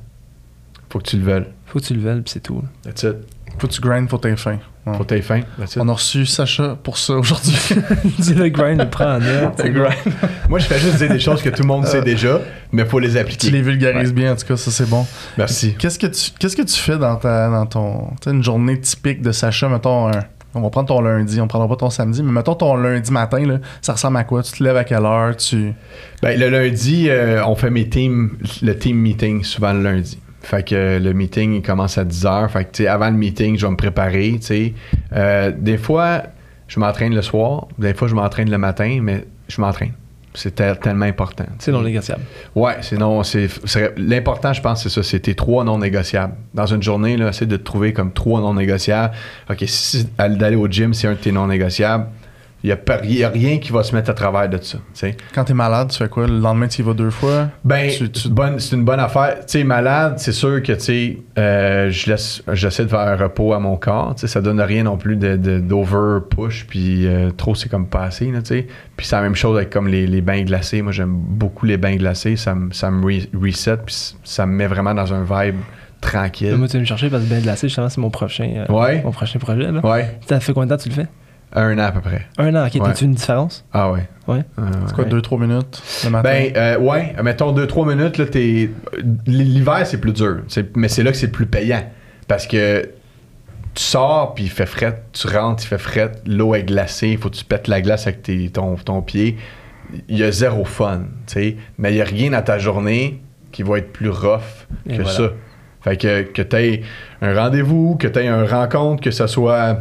Faut 0.89 0.99
que 0.99 1.03
tu 1.09 1.17
le 1.17 1.23
veuilles. 1.23 1.47
Faut 1.65 1.79
que 1.79 1.83
tu 1.85 1.93
le 1.93 1.99
veuilles, 1.99 2.21
puis 2.21 2.31
c'est 2.31 2.39
tout. 2.39 2.61
là. 2.61 2.67
That's 2.83 3.03
it. 3.03 3.15
Faut 3.59 3.67
que 3.67 3.73
tu 3.73 3.81
grind, 3.81 4.09
faut 4.09 4.17
que 4.17 4.27
t'aies 4.29 4.35
faim. 4.37 4.59
Ouais. 4.85 4.97
Faut 4.97 5.03
que 5.03 5.21
faim. 5.21 5.41
On 5.77 5.89
a 5.89 5.93
reçu 5.93 6.25
Sacha 6.27 6.77
pour 6.83 6.97
ça 6.99 7.13
aujourd'hui. 7.13 7.57
Dis 8.19 8.35
le 8.35 8.49
grind, 8.49 8.79
il 8.83 8.89
prend 8.89 9.15
en 9.15 9.19
note. 9.19 9.53
C'est 9.57 9.71
grind. 9.71 9.93
Moi, 10.49 10.59
je 10.59 10.65
fais 10.65 10.77
juste 10.79 10.97
dire 10.97 11.09
des 11.09 11.19
choses 11.19 11.41
que 11.41 11.49
tout 11.49 11.63
le 11.63 11.67
monde 11.67 11.87
sait 11.87 12.03
déjà, 12.03 12.39
mais 12.71 12.85
faut 12.85 12.99
les 12.99 13.11
tu 13.13 13.17
appliquer. 13.17 13.49
les 13.49 13.61
vulgarises 13.63 14.13
bien, 14.13 14.33
en 14.33 14.35
tout 14.35 14.45
cas, 14.45 14.57
ça 14.57 14.69
c'est 14.69 14.87
bon. 14.89 15.05
Merci. 15.39 15.73
Qu'est-ce 15.79 15.97
que 15.97 16.05
tu 16.07 16.31
qu'est-ce 16.37 16.55
que 16.55 16.61
tu 16.61 16.75
fais 16.79 16.97
dans 16.97 17.15
ta 17.15 17.49
dans 17.49 17.65
ton 17.65 18.09
tu 18.21 18.25
sais, 18.25 18.31
une 18.31 18.43
journée 18.43 18.79
typique 18.79 19.21
de 19.23 19.31
Sacha 19.31 19.67
mettons 19.69 20.07
un- 20.09 20.23
on 20.57 20.61
va 20.61 20.69
prendre 20.69 20.87
ton 20.87 21.01
lundi, 21.01 21.41
on 21.41 21.47
prendra 21.47 21.67
pas 21.67 21.75
ton 21.75 21.89
samedi, 21.89 22.23
mais 22.23 22.31
mettons 22.31 22.55
ton 22.55 22.77
lundi 22.77 23.11
matin 23.11 23.45
là, 23.45 23.57
ça 23.81 23.91
ressemble 23.91 24.15
à 24.17 24.23
quoi? 24.23 24.41
Tu 24.41 24.53
te 24.53 24.63
lèves 24.63 24.77
à 24.77 24.85
quelle 24.85 25.03
heure? 25.03 25.35
Tu 25.35 25.73
Ben, 26.21 26.39
le 26.39 26.47
lundi, 26.49 27.07
euh, 27.09 27.43
on 27.45 27.55
fait 27.55 27.69
mes 27.69 27.89
teams, 27.89 28.37
le 28.61 28.77
team 28.77 28.95
meeting 28.97 29.43
souvent 29.43 29.73
le 29.73 29.81
lundi. 29.81 30.17
Fait 30.45 30.63
que 30.67 30.99
le 31.01 31.13
meeting 31.13 31.53
il 31.55 31.61
commence 31.61 31.97
à 31.97 32.03
10h. 32.05 32.49
Fait 32.49 32.65
que 32.65 32.71
tu 32.71 32.83
sais, 32.83 32.87
avant 32.87 33.09
le 33.09 33.17
meeting, 33.17 33.57
je 33.57 33.65
vais 33.65 33.71
me 33.71 33.77
préparer. 33.77 34.37
tu 34.39 34.45
sais. 34.45 34.73
Euh, 35.13 35.51
des 35.57 35.77
fois, 35.77 36.23
je 36.67 36.79
m'entraîne 36.79 37.13
le 37.15 37.21
soir. 37.21 37.67
Des 37.77 37.93
fois, 37.93 38.07
je 38.07 38.15
m'entraîne 38.15 38.49
le 38.49 38.57
matin, 38.57 38.99
mais 39.01 39.25
je 39.47 39.59
m'entraîne. 39.61 39.93
C'est 40.37 40.53
tel- 40.53 40.77
tellement 40.79 41.05
important. 41.05 41.45
C'est 41.59 41.71
non 41.71 41.81
négociable. 41.81 42.21
Ouais, 42.55 42.75
c'est 42.81 42.97
non, 42.97 43.23
c'est 43.23 43.47
c'est- 43.63 43.93
l'important, 43.97 44.51
je 44.51 44.61
pense, 44.61 44.83
c'est 44.83 44.89
ça, 44.89 45.01
c'est 45.01 45.21
tes 45.21 45.33
trois 45.33 45.63
non 45.63 45.77
négociables. 45.79 46.33
Dans 46.53 46.65
une 46.65 46.83
journée, 46.83 47.15
là, 47.15 47.29
essaie 47.29 47.45
de 47.45 47.55
te 47.55 47.63
trouver 47.63 47.93
comme 47.93 48.11
trois 48.11 48.41
non 48.41 48.53
négociables. 48.53 49.13
Ok, 49.49 49.63
si 49.65 50.05
d'aller 50.17 50.57
au 50.57 50.67
gym, 50.67 50.93
c'est 50.93 51.07
un 51.07 51.13
de 51.13 51.17
tes 51.17 51.31
non 51.31 51.47
négociables. 51.47 52.07
Il 52.65 52.69
y 52.69 52.71
a, 52.71 52.77
pas- 52.77 52.99
y 53.05 53.23
a 53.23 53.29
rien 53.29 53.59
qui 53.59 53.71
va 53.71 53.83
se 53.83 53.93
mettre 53.93 54.09
à 54.09 54.15
travers 54.15 54.49
de 54.49 54.57
ça. 54.59 54.79
tu 54.79 54.83
sais. 54.93 55.15
quand 55.35 55.43
t'es 55.43 55.53
malade, 55.53 55.89
tu 55.91 55.99
fais 55.99 56.09
quoi? 56.09 56.25
Le 56.25 56.39
lendemain 56.39 56.67
tu 56.67 56.81
y 56.81 56.83
vas 56.83 56.95
deux 56.95 57.11
fois? 57.11 57.49
Ben, 57.63 57.91
Tu- 57.91 58.09
tu- 58.09 58.21
c'est 58.21 58.31
bonne- 58.31 58.59
c'est 58.59 58.75
une 58.75 58.83
bonne 58.83 58.99
affaire. 58.99 59.35
Tu 59.41 59.59
sais, 59.59 59.63
malade, 59.63 60.15
c'est 60.17 60.31
sûr 60.31 60.63
que, 60.63 60.71
tu 60.73 61.19
euh, 61.37 61.91
je 61.91 62.09
laisse, 62.09 62.41
j'essaie 62.53 62.85
de 62.85 62.89
faire 62.89 63.01
un 63.01 63.15
repos 63.15 63.53
à 63.53 63.59
mon 63.59 63.75
corps. 63.77 64.15
Tu 64.15 64.21
sais, 64.21 64.27
ça 64.27 64.41
donne 64.41 64.59
rien 64.61 64.81
non 64.81 64.97
plus 64.97 65.15
de, 65.15 65.35
de- 65.35 65.59
d'over-push, 65.59 66.65
puis 66.67 67.05
euh, 67.07 67.29
trop, 67.31 67.53
c'est 67.55 67.69
comme 67.69 67.87
pas 67.87 68.03
assez, 68.03 68.31
là, 68.31 68.41
tu 68.41 68.47
sais. 68.47 68.67
Puis 68.97 69.05
c'est 69.05 69.15
la 69.15 69.21
même 69.21 69.35
chose 69.35 69.55
avec 69.57 69.69
comme 69.69 69.87
les, 69.87 70.07
les 70.07 70.21
bains 70.21 70.41
glacés. 70.43 70.81
Moi, 70.81 70.91
j'aime 70.91 71.13
beaucoup 71.15 71.65
les 71.67 71.77
bains 71.77 71.95
glacés. 71.97 72.35
Ça 72.35 72.55
me, 72.55 72.71
ça 72.73 72.89
me 72.89 73.05
re- 73.05 73.27
reset, 73.39 73.77
puis 73.85 73.95
ça 74.23 74.45
me 74.47 74.53
met 74.53 74.67
vraiment 74.67 74.93
dans 74.95 75.13
un 75.13 75.21
vibe 75.23 75.57
tranquille. 76.01 76.55
Moi, 76.55 76.67
tu 76.67 76.73
vas 76.77 76.79
me 76.81 76.85
chercher 76.85 77.09
parce 77.09 77.23
que 77.23 77.29
Ben 77.29 77.41
Glacé, 77.41 77.67
justement, 77.67 77.89
c'est 77.89 78.01
mon 78.01 78.09
prochain, 78.11 78.65
euh, 78.69 78.73
Ouais. 78.73 79.01
mon 79.03 79.11
prochain 79.11 79.39
projet. 79.39 79.71
Là. 79.71 79.79
Ouais, 79.83 80.17
Ça 80.27 80.39
fait 80.39 80.53
combien 80.53 80.67
de 80.67 80.75
temps 80.75 80.81
tu 80.81 80.89
le 80.89 80.95
fais? 80.95 81.07
Un 81.61 81.77
an 81.79 81.83
à 81.83 81.91
peu 81.91 82.01
près. 82.01 82.27
Un 82.37 82.53
an, 82.55 82.65
ok. 82.67 82.73
Ouais. 82.75 82.79
T'as-tu 82.87 83.05
une 83.05 83.13
différence? 83.13 83.65
Ah 83.73 83.91
ouais. 83.91 84.07
Ouais. 84.27 84.41
Euh. 84.59 84.63
C'est 84.87 84.93
quoi 84.95 85.03
Ouais. 85.03 85.09
deux 85.09 85.21
trois 85.21 85.39
minutes 85.39 85.81
le 86.03 86.09
matin? 86.09 86.29
Ben, 86.29 86.53
euh, 86.55 86.77
ouais, 86.79 87.15
mettons 87.23 87.51
2-3 87.53 87.87
minutes, 87.95 88.17
là, 88.17 88.25
t'es. 88.25 88.69
L'hiver, 89.27 89.85
c'est 89.85 89.99
plus 89.99 90.13
dur. 90.13 90.37
C'est- 90.47 90.75
Mais 90.75 90.87
c'est 90.87 91.03
là 91.03 91.11
que 91.11 91.17
c'est 91.17 91.27
le 91.27 91.31
plus 91.31 91.45
payant. 91.45 91.83
Parce 92.27 92.47
que 92.47 92.81
tu 93.73 93.83
sors, 93.83 94.33
puis 94.33 94.45
il 94.45 94.49
fait 94.49 94.65
fret, 94.65 95.03
tu 95.13 95.27
rentres, 95.27 95.63
il 95.63 95.67
fait 95.67 95.77
fret, 95.77 96.11
l'eau 96.25 96.55
est 96.55 96.63
glacée, 96.63 97.09
il 97.09 97.17
faut 97.17 97.29
que 97.29 97.35
tu 97.35 97.45
pètes 97.45 97.67
la 97.67 97.81
glace 97.81 98.07
avec 98.07 98.23
tes- 98.23 98.49
ton, 98.49 98.75
ton 98.75 99.01
pied. 99.01 99.37
Il 100.09 100.17
y 100.17 100.23
a 100.23 100.31
zéro 100.31 100.65
fun, 100.65 101.01
tu 101.27 101.33
sais. 101.33 101.57
Mais 101.77 101.91
il 101.91 101.95
n'y 101.95 102.01
a 102.01 102.05
rien 102.05 102.31
dans 102.31 102.41
ta 102.41 102.57
journée 102.57 103.21
qui 103.51 103.61
va 103.63 103.77
être 103.77 103.93
plus 103.93 104.09
rough 104.09 104.41
Et 104.89 104.97
que 104.97 105.03
voilà. 105.03 105.17
ça. 105.17 105.29
Fait 105.81 105.97
que, 105.97 106.23
que 106.23 106.41
tu 106.41 106.55
aies 106.55 106.81
un 107.21 107.35
rendez-vous, 107.35 107.95
que 107.95 108.07
tu 108.07 108.17
aies 108.19 108.27
une 108.27 108.43
rencontre, 108.47 109.03
que 109.03 109.11
ce 109.11 109.27
soit. 109.27 109.77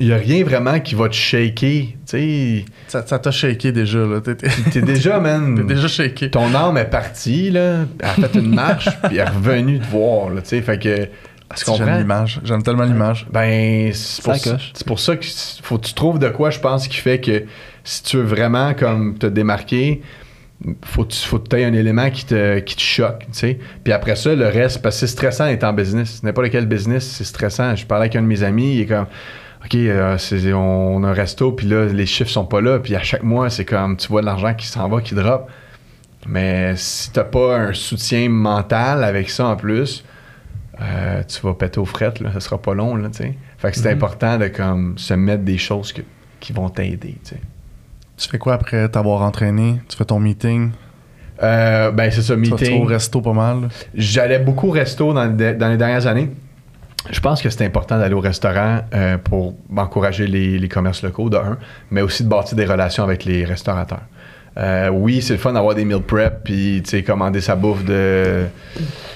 Il 0.00 0.08
n'y 0.08 0.12
a 0.12 0.16
rien 0.16 0.42
vraiment 0.44 0.80
qui 0.80 0.94
va 0.96 1.08
te 1.08 1.14
shaker. 1.14 1.54
Tu 1.86 1.94
sais, 2.06 2.64
Ça 2.88 3.06
ça 3.06 3.18
t'a 3.20 3.30
shaké 3.30 3.70
déjà 3.70 4.00
là. 4.00 4.20
T'es 4.20 4.34
t'es- 4.34 4.48
t'es 4.72 4.82
déjà, 4.82 5.20
man. 5.20 5.54
t'es 5.56 5.74
déjà 5.74 5.86
shaké. 5.88 6.30
Ton 6.30 6.52
âme 6.54 6.76
est 6.78 6.84
partie, 6.90 7.50
là. 7.50 7.84
Elle 8.00 8.24
a 8.24 8.28
fait 8.28 8.38
une 8.38 8.54
marche, 8.54 8.88
puis 9.04 9.16
elle 9.16 9.18
est 9.18 9.24
revenue 9.30 9.78
te 9.78 9.86
voir, 9.86 10.30
là, 10.30 10.42
tu 10.42 10.48
sais. 10.48 10.62
Fait 10.62 10.78
que. 10.78 11.08
Tu 11.56 11.64
J'aime 11.76 11.98
l'image. 11.98 12.40
J'aime 12.42 12.62
tellement 12.64 12.82
l'image. 12.84 13.26
Ben, 13.30 13.92
c'est 13.92 14.24
pour, 14.24 14.34
Ça 14.34 14.56
c'est 14.74 14.86
pour 14.86 14.98
ça 14.98 15.16
que 15.16 15.24
faut 15.62 15.78
que 15.78 15.86
tu 15.86 15.94
trouves 15.94 16.18
de 16.18 16.28
quoi, 16.28 16.50
je 16.50 16.58
pense, 16.58 16.88
qui 16.88 16.96
fait 16.96 17.20
que 17.20 17.44
si 17.84 18.02
tu 18.02 18.16
veux 18.16 18.24
vraiment 18.24 18.74
comme 18.74 19.16
te 19.16 19.26
démarquer, 19.26 20.02
faut 20.84 21.04
que 21.04 21.12
tu 21.12 21.18
faut 21.24 21.38
que 21.38 21.48
tu 21.48 21.56
aies 21.56 21.64
un 21.64 21.72
élément 21.74 22.10
qui 22.10 22.24
te, 22.24 22.58
qui 22.58 22.74
te 22.74 22.80
choque, 22.80 23.20
tu 23.26 23.38
sais. 23.38 23.58
Puis 23.84 23.92
après 23.92 24.16
ça, 24.16 24.34
le 24.34 24.46
reste, 24.48 24.82
parce 24.82 24.96
que 24.96 25.00
c'est 25.06 25.12
stressant 25.12 25.46
d'être 25.46 25.62
en 25.62 25.72
business. 25.72 26.22
N'importe 26.24 26.50
quel 26.50 26.66
business, 26.66 27.06
c'est 27.06 27.24
stressant. 27.24 27.76
Je 27.76 27.86
parlais 27.86 28.06
avec 28.06 28.16
un 28.16 28.22
de 28.22 28.26
mes 28.26 28.42
amis, 28.42 28.74
il 28.76 28.80
est 28.80 28.86
comme, 28.86 29.06
OK, 29.64 29.74
euh, 29.76 30.16
on 30.54 31.02
a 31.04 31.08
un 31.08 31.12
resto, 31.12 31.52
puis 31.52 31.66
là, 31.66 31.86
les 31.86 32.06
chiffres 32.06 32.30
sont 32.30 32.44
pas 32.44 32.60
là, 32.60 32.78
puis 32.78 32.94
à 32.96 33.02
chaque 33.02 33.22
mois, 33.22 33.48
c'est 33.50 33.64
comme, 33.64 33.96
tu 33.96 34.08
vois 34.08 34.20
de 34.20 34.26
l'argent 34.26 34.52
qui 34.54 34.66
s'en 34.66 34.88
va, 34.88 35.00
qui 35.00 35.14
drop. 35.14 35.48
Mais 36.26 36.74
si 36.76 37.10
t'as 37.12 37.24
pas 37.24 37.56
un 37.58 37.72
soutien 37.72 38.28
mental 38.28 39.04
avec 39.04 39.30
ça 39.30 39.46
en 39.46 39.56
plus, 39.56 40.04
euh, 40.80 41.22
tu 41.24 41.40
vas 41.42 41.54
péter 41.54 41.78
aux 41.80 41.84
frettes, 41.84 42.20
là, 42.20 42.30
ça 42.32 42.40
sera 42.40 42.58
pas 42.60 42.74
long, 42.74 42.94
là, 42.96 43.08
tu 43.08 43.18
sais. 43.18 43.34
Fait 43.58 43.70
que 43.70 43.76
c'est 43.78 43.88
Mhm. 43.90 43.96
important 43.96 44.38
de 44.38 44.48
comme 44.48 44.98
se 44.98 45.14
mettre 45.14 45.44
des 45.44 45.58
choses 45.58 45.92
que- 45.92 46.02
qui 46.40 46.52
vont 46.52 46.68
t'aider, 46.68 47.16
tu 47.24 47.30
sais. 47.30 47.40
Tu 48.16 48.28
fais 48.28 48.38
quoi 48.38 48.54
après 48.54 48.88
t'avoir 48.88 49.22
entraîné? 49.22 49.80
Tu 49.88 49.96
fais 49.96 50.04
ton 50.04 50.20
meeting? 50.20 50.70
Euh, 51.42 51.90
ben 51.90 52.10
c'est 52.12 52.22
ça, 52.22 52.36
vas- 52.36 52.42
tu 52.42 52.50
vas 52.50 52.56
au 52.56 52.58
meeting. 52.60 52.86
resto 52.86 53.20
pas 53.20 53.32
mal? 53.32 53.62
là? 53.62 53.68
J'allais 53.94 54.38
beaucoup 54.38 54.68
au 54.68 54.70
resto 54.70 55.12
dans 55.12 55.24
les 55.36 55.54
dernières 55.56 56.06
années. 56.06 56.30
Je 57.10 57.20
pense 57.20 57.42
que 57.42 57.50
c'est 57.50 57.64
important 57.64 57.98
d'aller 57.98 58.14
au 58.14 58.20
restaurant 58.20 58.80
euh, 58.94 59.18
pour 59.18 59.54
encourager 59.76 60.26
les, 60.26 60.68
commerces 60.68 61.02
locaux, 61.02 61.28
de 61.28 61.36
un, 61.36 61.58
mais 61.90 62.00
aussi 62.00 62.24
de 62.24 62.28
bâtir 62.28 62.56
des 62.56 62.64
relations 62.64 63.04
avec 63.04 63.24
les 63.24 63.44
restaurateurs. 63.44 64.02
Euh, 64.56 64.88
oui, 64.88 65.20
c'est 65.20 65.34
le 65.34 65.38
fun 65.38 65.52
d'avoir 65.52 65.74
des 65.74 65.84
meal 65.84 66.00
prep 66.00 66.44
puis 66.44 66.82
commander 67.04 67.40
sa 67.40 67.56
bouffe 67.56 67.84
de 67.84 68.44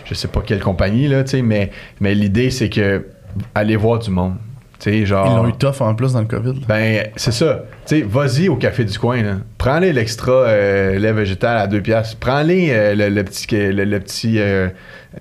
je 0.05 0.15
sais 0.15 0.29
pas 0.29 0.41
quelle 0.41 0.61
compagnie, 0.61 1.07
là, 1.07 1.23
mais, 1.45 1.71
mais 2.01 2.15
l'idée 2.15 2.51
c'est 2.51 2.69
que 2.69 3.07
aller 3.55 3.77
voir 3.77 4.01
du 4.01 4.11
monde. 4.11 4.35
Tu 4.79 5.07
genre. 5.07 5.27
Ils 5.27 5.37
l'ont 5.37 5.49
eu 5.49 5.53
tough 5.55 5.81
en 5.81 5.95
plus 5.95 6.13
dans 6.13 6.21
le 6.21 6.27
COVID. 6.27 6.61
là. 6.61 6.67
Ben, 6.69 7.09
c'est 7.17 7.33
ça. 7.33 7.65
Tu 7.87 7.99
sais, 7.99 8.03
vas-y 8.03 8.49
au 8.49 8.57
café 8.57 8.85
du 8.85 8.97
coin, 8.99 9.23
là. 9.23 9.35
Prends-les 9.59 9.93
l'extra 9.93 10.33
euh, 10.33 10.99
lait 10.99 11.13
végétal 11.13 11.59
à 11.59 11.67
2 11.67 11.81
piastres. 11.81 12.17
Prends-les 12.19 12.71
euh, 12.71 12.95
le, 12.95 13.09
le 13.09 13.25
petit, 13.25 13.47
le, 13.51 13.85
le 13.85 14.01
petit 14.01 14.39
euh, 14.39 14.69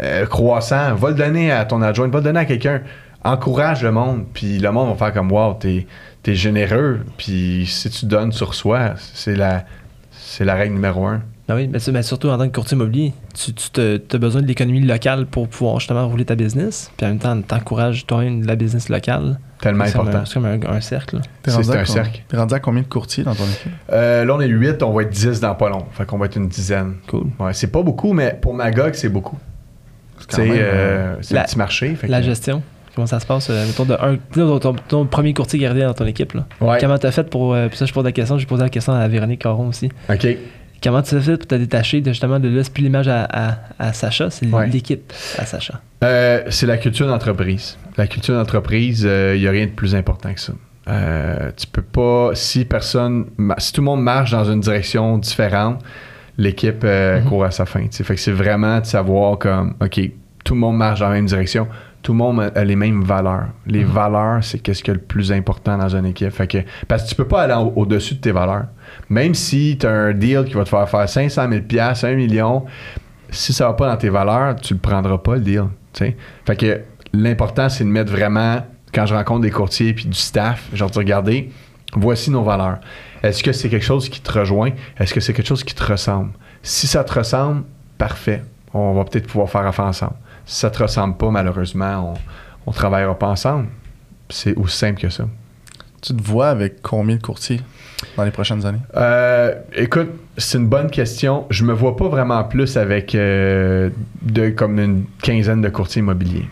euh, 0.04 0.26
croissant. 0.28 0.94
Va 0.96 1.10
le 1.10 1.16
donner 1.16 1.52
à 1.52 1.66
ton 1.66 1.82
adjoint. 1.82 2.08
Va 2.08 2.20
le 2.20 2.24
donner 2.24 2.40
à 2.42 2.46
quelqu'un. 2.46 2.82
Encourage 3.24 3.84
le 3.84 3.92
monde. 3.92 4.26
Puis 4.34 4.60
le 4.60 4.72
monde 4.72 4.90
va 4.90 4.96
faire 4.96 5.14
comme, 5.14 5.32
wow, 5.32 5.56
t'es 5.56 5.88
es 6.26 6.36
généreux. 6.36 7.00
Puis 7.18 7.66
si 7.68 7.90
tu 7.90 8.06
donnes, 8.06 8.30
tu 8.30 8.44
reçois. 8.44 8.94
C'est 8.98 9.36
la, 9.36 9.66
c'est 10.12 10.46
la 10.46 10.56
règle 10.56 10.76
numéro 10.76 11.06
un. 11.06 11.22
Ah 11.50 11.56
oui, 11.56 11.68
mais, 11.68 11.80
mais 11.94 12.04
surtout 12.04 12.28
en 12.28 12.38
tant 12.38 12.48
que 12.50 12.54
courtier 12.54 12.76
immobilier, 12.76 13.14
tu, 13.34 13.54
as 13.82 14.18
besoin 14.18 14.42
de 14.42 14.48
l'économie 14.48 14.82
locale 14.82 15.26
pour 15.26 15.48
pouvoir 15.48 15.80
justement 15.80 16.06
rouler 16.08 16.26
ta 16.26 16.36
business. 16.36 16.92
Puis 16.98 17.06
en 17.06 17.10
même 17.10 17.20
temps, 17.20 17.42
t'encourages 17.42 18.06
toi-même 18.06 18.46
la 18.46 18.56
business 18.58 18.90
locale. 18.90 19.40
Tellement 19.62 19.86
C'est 19.86 19.96
important. 19.96 20.20
un, 20.20 20.26
c'est 20.26 20.34
comme 20.36 20.46
un, 20.46 20.60
un 20.70 20.82
cercle. 20.82 21.18
T'es 21.42 21.50
C'est- 21.50 21.56
rendu, 21.58 21.68
c'est 21.70 21.78
à 21.78 21.82
un 21.82 21.86
cercle. 21.86 22.22
t'es 22.28 22.38
rendu 22.38 22.54
à 22.54 22.60
combien 22.60 22.84
de 22.84 22.88
courtiers 22.88 23.24
dans 23.24 23.34
ton 23.34 23.44
équipe? 23.46 23.72
Euh, 23.92 24.24
là, 24.24 24.36
on 24.36 24.40
est 24.42 24.48
8, 24.48 24.84
on 24.84 24.92
va 24.94 25.02
être 25.04 25.10
10 25.10 25.40
dans 25.40 25.56
pas 25.56 25.70
long. 25.70 25.86
Fait 25.92 26.06
qu'on 26.06 26.18
va 26.20 26.28
être 26.28 26.36
une 26.38 26.48
dizaine. 26.48 26.96
Cool. 27.08 27.26
Ouais, 27.40 27.54
c'est 27.54 27.72
pas 27.72 27.82
beaucoup, 27.82 28.14
mais 28.14 28.38
pour 28.40 28.54
Magog, 28.54 28.94
c'est 28.94 29.10
beaucoup. 29.10 29.38
C'est 30.30 30.46
même, 30.46 30.58
euh, 30.60 31.16
c'est 31.22 31.34
La- 31.34 31.42
un 31.42 31.44
petit 31.46 31.58
marché. 31.58 31.96
fait 31.96 32.08
La 32.08 32.20
que- 32.20 32.26
gestion, 32.26 32.62
comment 32.96 33.08
ça 33.08 33.20
se 33.20 33.26
passe 33.26 33.50
euh, 33.50 33.66
mettons, 33.66 33.86
de 33.86 33.94
un, 33.94 34.18
ton, 34.34 34.60
ton- 34.60 34.76
ton 34.88 35.06
premier 35.06 35.34
courtier 35.34 35.60
gardien 35.60 35.88
dans 35.88 35.94
ton 35.94 36.06
équipe. 36.06 36.34
Là? 36.34 36.46
Ouais. 36.62 36.78
Comment 36.80 36.98
t'as 36.98 37.12
fait 37.12 37.30
pour. 37.30 37.54
euh, 37.54 37.68
puis 37.68 37.78
ça, 37.78 37.86
je 37.86 37.94
pose 37.94 38.04
la 38.04 38.12
question, 38.12 38.38
j'ai 38.38 38.46
posé 38.46 38.64
la 38.64 38.70
question 38.70 38.94
à 38.94 39.08
Véronique 39.08 39.42
Caron 39.42 39.68
aussi. 39.70 39.90
OK. 40.10 40.28
Comment 40.84 41.02
tu 41.02 41.16
as 41.16 41.22
fait 41.22 41.38
pour 41.38 41.48
te 41.48 41.56
détacher 41.56 42.02
de 42.02 42.12
justement 42.12 42.40
de 42.40 42.48
là, 42.50 42.64
c'est 42.64 42.74
plus 42.74 42.84
l'image 42.84 43.08
à, 43.08 43.24
à, 43.32 43.58
à 43.80 43.94
Sacha, 43.94 44.30
c'est 44.30 44.46
Ouais. 44.48 44.68
l'équipe 44.68 45.12
à 45.38 45.46
Sacha. 45.46 45.82
Euh, 46.04 46.44
c'est 46.50 46.66
la 46.68 46.78
culture 46.78 47.08
d'entreprise. 47.08 47.78
La 47.98 48.08
culture 48.08 48.36
d'entreprise, 48.36 49.02
il 49.02 49.40
n'y 49.40 49.48
a 49.48 49.52
rien 49.52 49.66
de 49.66 49.72
plus 49.72 49.96
important 49.96 50.34
que 50.34 50.40
ça. 50.40 50.54
Euh, 50.90 51.52
tu 51.58 51.68
peux 51.68 51.82
pas, 51.82 52.32
si 52.34 52.64
personne, 52.64 53.26
si 53.58 53.74
tout 53.74 53.82
le 53.82 53.86
monde 53.86 54.04
marche 54.04 54.32
dans 54.32 54.46
une 54.50 54.62
direction 54.62 55.18
différente, 55.18 55.82
l'équipe 56.38 56.84
euh, 56.84 57.20
Mhm. 57.20 57.26
court 57.28 57.44
à 57.46 57.52
sa 57.52 57.66
fin. 57.66 57.86
Fait 57.92 58.14
que 58.16 58.20
c'est 58.22 58.32
vraiment 58.32 58.80
de 58.80 58.86
savoir 58.86 59.38
comme, 59.40 59.74
OK, 59.82 60.00
tout 60.44 60.54
le 60.54 60.60
monde 60.60 60.78
marche 60.78 61.00
dans 61.00 61.10
la 61.10 61.16
même 61.16 61.26
direction, 61.26 61.68
tout 62.08 62.14
le 62.14 62.20
monde 62.20 62.40
a, 62.56 62.64
les 62.64 62.78
mêmes 62.78 63.04
valeurs. 63.04 63.48
Les 63.66 63.84
Mhm. 63.84 63.92
valeurs, 63.92 64.42
c'est 64.42 64.60
qu'est-ce 64.60 64.82
qui 64.82 64.92
est 64.92 64.94
le 64.94 65.00
plus 65.02 65.30
important 65.34 65.78
dans 65.78 65.94
une 65.94 66.06
équipe. 66.06 66.30
Fait 66.30 66.48
que, 66.48 66.60
parce 66.88 67.04
que 67.04 67.10
tu 67.10 67.16
peux 67.16 67.28
pas 67.28 67.42
aller 67.42 67.70
au-dessus 67.76 68.16
de 68.16 68.22
tes 68.22 68.32
valeurs. 68.32 68.68
Même 69.10 69.34
si 69.34 69.76
tu 69.78 69.86
as 69.86 69.92
un 69.92 70.14
deal 70.14 70.46
qui 70.46 70.54
va 70.54 70.64
te 70.64 70.70
faire 70.70 70.88
faire 70.88 71.10
500 71.10 71.50
000 71.50 71.64
1 72.06 72.16
million, 72.16 72.64
si 73.30 73.52
ça 73.52 73.68
va 73.68 73.74
pas 73.74 73.90
dans 73.90 73.98
tes 73.98 74.08
valeurs, 74.08 74.56
tu 74.56 74.74
le 74.76 74.80
prendras 74.80 75.18
pas 75.18 75.36
le 75.36 75.42
deal. 75.42 75.66
Fait 76.46 76.56
que 76.56 76.80
l'important, 77.12 77.68
c'est 77.68 77.84
de 77.84 77.90
mettre 77.90 78.14
vraiment, 78.14 78.66
quand 78.94 79.06
je 79.06 79.14
rencontre 79.14 79.42
des 79.42 79.52
courtiers 79.52 79.92
puis 79.94 80.06
du 80.06 80.18
staff, 80.18 80.70
dis 80.72 80.82
regardez, 80.82 81.52
voici 81.94 82.32
nos 82.32 82.44
valeurs. 82.44 82.78
Est-ce 83.22 83.44
que 83.44 83.52
c'est 83.52 83.68
quelque 83.68 83.84
chose 83.84 84.08
qui 84.08 84.22
te 84.22 84.32
rejoint? 84.32 84.72
Est-ce 84.98 85.14
que 85.14 85.20
c'est 85.20 85.34
quelque 85.34 85.48
chose 85.50 85.66
qui 85.66 85.76
te 85.76 85.84
ressemble? 85.84 86.30
Si 86.64 86.88
ça 86.88 87.04
te 87.04 87.14
ressemble, 87.20 87.64
parfait. 87.98 88.44
On 88.74 88.94
va 88.94 89.04
peut-être 89.04 89.28
pouvoir 89.28 89.50
faire 89.50 89.68
affaire 89.68 89.84
ensemble. 89.84 90.14
Si 90.48 90.60
ça 90.62 90.70
te 90.72 90.82
ressemble 90.82 91.18
pas, 91.18 91.30
malheureusement, 91.30 92.14
on, 92.66 92.70
on 92.70 92.72
travaillera 92.72 93.18
pas 93.20 93.28
ensemble. 93.28 93.68
C'est 94.30 94.56
aussi 94.56 94.78
simple 94.78 95.00
que 95.02 95.10
ça. 95.10 95.26
Tu 96.02 96.16
te 96.16 96.24
vois 96.24 96.50
avec 96.50 96.82
combien 96.82 97.16
de 97.18 97.22
courtiers 97.22 97.60
dans 98.16 98.24
les 98.24 98.32
prochaines 98.32 98.66
années? 98.66 98.80
Euh, 98.96 99.54
écoute, 99.76 100.10
c'est 100.38 100.58
une 100.58 100.68
bonne 100.68 100.90
question. 100.90 101.46
Je 101.50 101.64
me 101.66 101.74
vois 101.74 101.96
pas 101.98 102.08
vraiment 102.08 102.44
plus 102.44 102.78
avec 102.78 103.14
euh, 103.16 103.90
de, 104.22 104.50
comme 104.50 104.80
une 104.80 105.06
quinzaine 105.22 105.62
de 105.62 105.70
courtiers 105.70 106.00
immobiliers. 106.02 106.46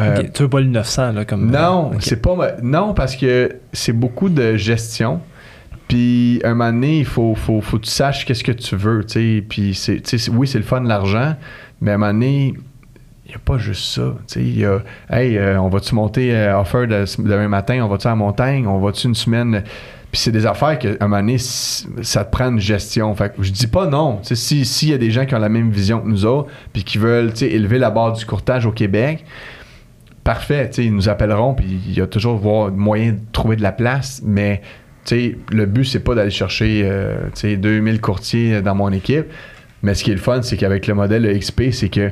Euh, 0.00 0.22
Tu 0.32 0.44
veux 0.44 0.48
pas 0.48 0.60
le 0.60 0.66
900, 0.68 1.12
là, 1.12 1.24
comme. 1.26 1.50
non, 1.50 1.90
c'est 2.00 2.22
pas. 2.22 2.34
ma- 2.34 2.52
Non, 2.62 2.94
parce 2.94 3.14
que 3.16 3.56
c'est 3.74 3.92
beaucoup 3.92 4.28
de 4.30 4.56
gestion. 4.56 5.20
Puis, 5.88 6.40
un 6.44 6.54
moment 6.54 6.72
donné, 6.72 7.00
il 7.00 7.04
faut, 7.04 7.34
faut, 7.34 7.60
faut 7.60 7.78
que 7.78 7.84
tu 7.84 7.90
saches 7.90 8.24
qu'est-ce 8.24 8.44
que 8.44 8.52
tu 8.52 8.76
veux, 8.76 9.04
tu 9.04 9.12
sais. 9.38 9.44
Puis, 9.46 9.74
c'est, 9.74 9.96
tu 10.00 10.10
sais, 10.10 10.18
c'est- 10.18 10.30
oui, 10.30 10.46
c'est 10.46 10.58
le 10.58 10.64
fun, 10.64 10.80
l'argent, 10.82 11.34
mais 11.82 11.90
à 11.90 11.94
un 11.94 11.98
moment 11.98 12.12
donné, 12.12 12.54
il 13.24 13.28
n'y 13.30 13.34
a 13.34 13.38
pas 13.38 13.56
juste 13.58 13.84
ça. 13.84 14.14
Il 14.36 14.58
y 14.58 14.64
a, 14.64 14.80
hey, 15.10 15.38
euh, 15.38 15.60
on 15.60 15.68
va-tu 15.68 15.94
monter 15.94 16.34
euh, 16.34 16.58
offer 16.58 16.86
de- 16.86 17.04
demain 17.22 17.48
matin? 17.48 17.80
On 17.84 17.88
va-tu 17.88 18.06
à 18.06 18.10
la 18.10 18.16
montagne? 18.16 18.66
On 18.66 18.78
va-tu 18.78 19.06
une 19.06 19.14
semaine? 19.14 19.62
Puis 20.10 20.20
c'est 20.20 20.32
des 20.32 20.44
affaires 20.44 20.78
que, 20.78 20.88
à 21.00 21.04
un 21.04 21.08
moment 21.08 21.20
donné, 21.22 21.38
ça 21.38 22.24
te 22.24 22.30
prend 22.30 22.50
une 22.50 22.58
gestion. 22.60 23.14
Fait 23.14 23.34
que 23.34 23.42
je 23.42 23.50
dis 23.52 23.66
pas 23.68 23.86
non. 23.86 24.18
Sais, 24.22 24.34
si- 24.34 24.64
S'il 24.64 24.90
y 24.90 24.92
a 24.92 24.98
des 24.98 25.10
gens 25.10 25.24
qui 25.24 25.34
ont 25.34 25.38
la 25.38 25.48
même 25.48 25.70
vision 25.70 26.00
que 26.00 26.08
nous 26.08 26.26
autres, 26.26 26.50
puis 26.72 26.84
qui 26.84 26.98
veulent 26.98 27.32
élever 27.40 27.78
la 27.78 27.90
barre 27.90 28.12
du 28.12 28.26
courtage 28.26 28.66
au 28.66 28.72
Québec, 28.72 29.24
parfait. 30.24 30.70
Ils 30.78 30.94
nous 30.94 31.08
appelleront, 31.08 31.54
puis 31.54 31.80
il 31.86 31.94
y 31.96 32.00
a 32.00 32.06
toujours 32.06 32.36
voir 32.36 32.70
moyen 32.70 33.12
de 33.12 33.18
trouver 33.32 33.56
de 33.56 33.62
la 33.62 33.72
place. 33.72 34.20
Mais 34.24 34.60
le 35.10 35.64
but, 35.66 35.84
c'est 35.84 36.00
pas 36.00 36.14
d'aller 36.14 36.30
chercher 36.30 36.82
euh, 36.84 37.16
tu 37.34 37.40
sais, 37.40 37.56
2000 37.56 38.00
courtiers 38.00 38.62
dans 38.62 38.74
mon 38.74 38.92
équipe. 38.92 39.26
Mais 39.82 39.94
ce 39.94 40.04
qui 40.04 40.10
est 40.10 40.14
le 40.14 40.20
fun, 40.20 40.42
c'est 40.42 40.56
qu'avec 40.56 40.86
le 40.86 40.94
modèle 40.94 41.38
XP, 41.38 41.70
c'est 41.72 41.88
que 41.88 42.10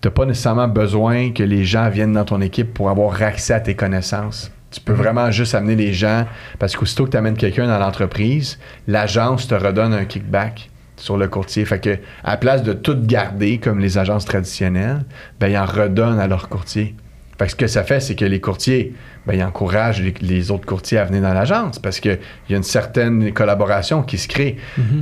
tu 0.00 0.08
n'as 0.08 0.12
pas 0.12 0.24
nécessairement 0.24 0.68
besoin 0.68 1.30
que 1.30 1.42
les 1.42 1.64
gens 1.64 1.88
viennent 1.90 2.14
dans 2.14 2.24
ton 2.24 2.40
équipe 2.40 2.72
pour 2.72 2.88
avoir 2.88 3.20
accès 3.22 3.52
à 3.52 3.60
tes 3.60 3.74
connaissances. 3.74 4.50
Tu 4.70 4.80
peux 4.80 4.92
vraiment 4.92 5.30
juste 5.30 5.54
amener 5.54 5.76
les 5.76 5.92
gens 5.92 6.26
parce 6.58 6.76
qu'aussitôt 6.76 7.04
que 7.04 7.10
tu 7.10 7.16
amènes 7.16 7.36
quelqu'un 7.36 7.66
dans 7.66 7.78
l'entreprise, 7.78 8.58
l'agence 8.86 9.48
te 9.48 9.54
redonne 9.54 9.92
un 9.92 10.04
kickback 10.04 10.70
sur 10.96 11.16
le 11.16 11.28
courtier. 11.28 11.64
Fait 11.64 11.80
que 11.80 11.98
à 12.24 12.30
la 12.30 12.36
place 12.36 12.62
de 12.62 12.72
tout 12.72 12.96
garder 12.98 13.58
comme 13.58 13.80
les 13.80 13.98
agences 13.98 14.24
traditionnelles, 14.24 15.04
ben 15.40 15.48
ils 15.48 15.58
en 15.58 15.66
redonnent 15.66 16.20
à 16.20 16.28
leur 16.28 16.48
courtier. 16.48 16.94
Fait 17.38 17.46
que 17.46 17.50
ce 17.50 17.56
que 17.56 17.66
ça 17.66 17.82
fait, 17.84 18.00
c'est 18.00 18.14
que 18.14 18.24
les 18.24 18.40
courtiers, 18.40 18.94
ben, 19.26 19.34
ils 19.34 19.42
encouragent 19.42 20.02
les, 20.02 20.14
les 20.20 20.50
autres 20.50 20.66
courtiers 20.66 20.98
à 20.98 21.04
venir 21.04 21.22
dans 21.22 21.34
l'agence 21.34 21.78
parce 21.78 22.00
qu'il 22.00 22.18
y 22.48 22.54
a 22.54 22.56
une 22.56 22.62
certaine 22.62 23.32
collaboration 23.32 24.02
qui 24.02 24.18
se 24.18 24.28
crée. 24.28 24.56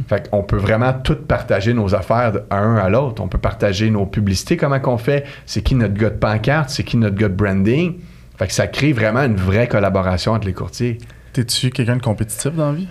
Fait 0.08 0.28
qu'on 0.28 0.42
peut 0.42 0.56
vraiment 0.56 0.92
tout 0.92 1.16
partager 1.16 1.72
nos 1.72 1.94
affaires 1.94 2.32
d'un 2.32 2.76
à 2.76 2.88
l'autre. 2.88 3.22
On 3.22 3.28
peut 3.28 3.38
partager 3.38 3.90
nos 3.90 4.06
publicités, 4.06 4.56
comment 4.56 4.80
qu'on 4.80 4.98
fait, 4.98 5.24
c'est 5.46 5.62
qui 5.62 5.74
notre 5.74 5.94
gars 5.94 6.10
de 6.10 6.16
pancarte, 6.16 6.70
c'est 6.70 6.82
qui 6.82 6.96
notre 6.96 7.16
gars 7.16 7.28
de 7.28 7.34
branding. 7.34 7.94
Fait 8.36 8.46
que 8.46 8.52
ça 8.52 8.66
crée 8.66 8.92
vraiment 8.92 9.22
une 9.22 9.36
vraie 9.36 9.68
collaboration 9.68 10.32
entre 10.32 10.46
les 10.46 10.52
courtiers. 10.52 10.98
T'es-tu 11.32 11.70
quelqu'un 11.70 11.96
de 11.96 12.02
compétitif 12.02 12.54
dans 12.54 12.72
la 12.72 12.76
vie? 12.76 12.88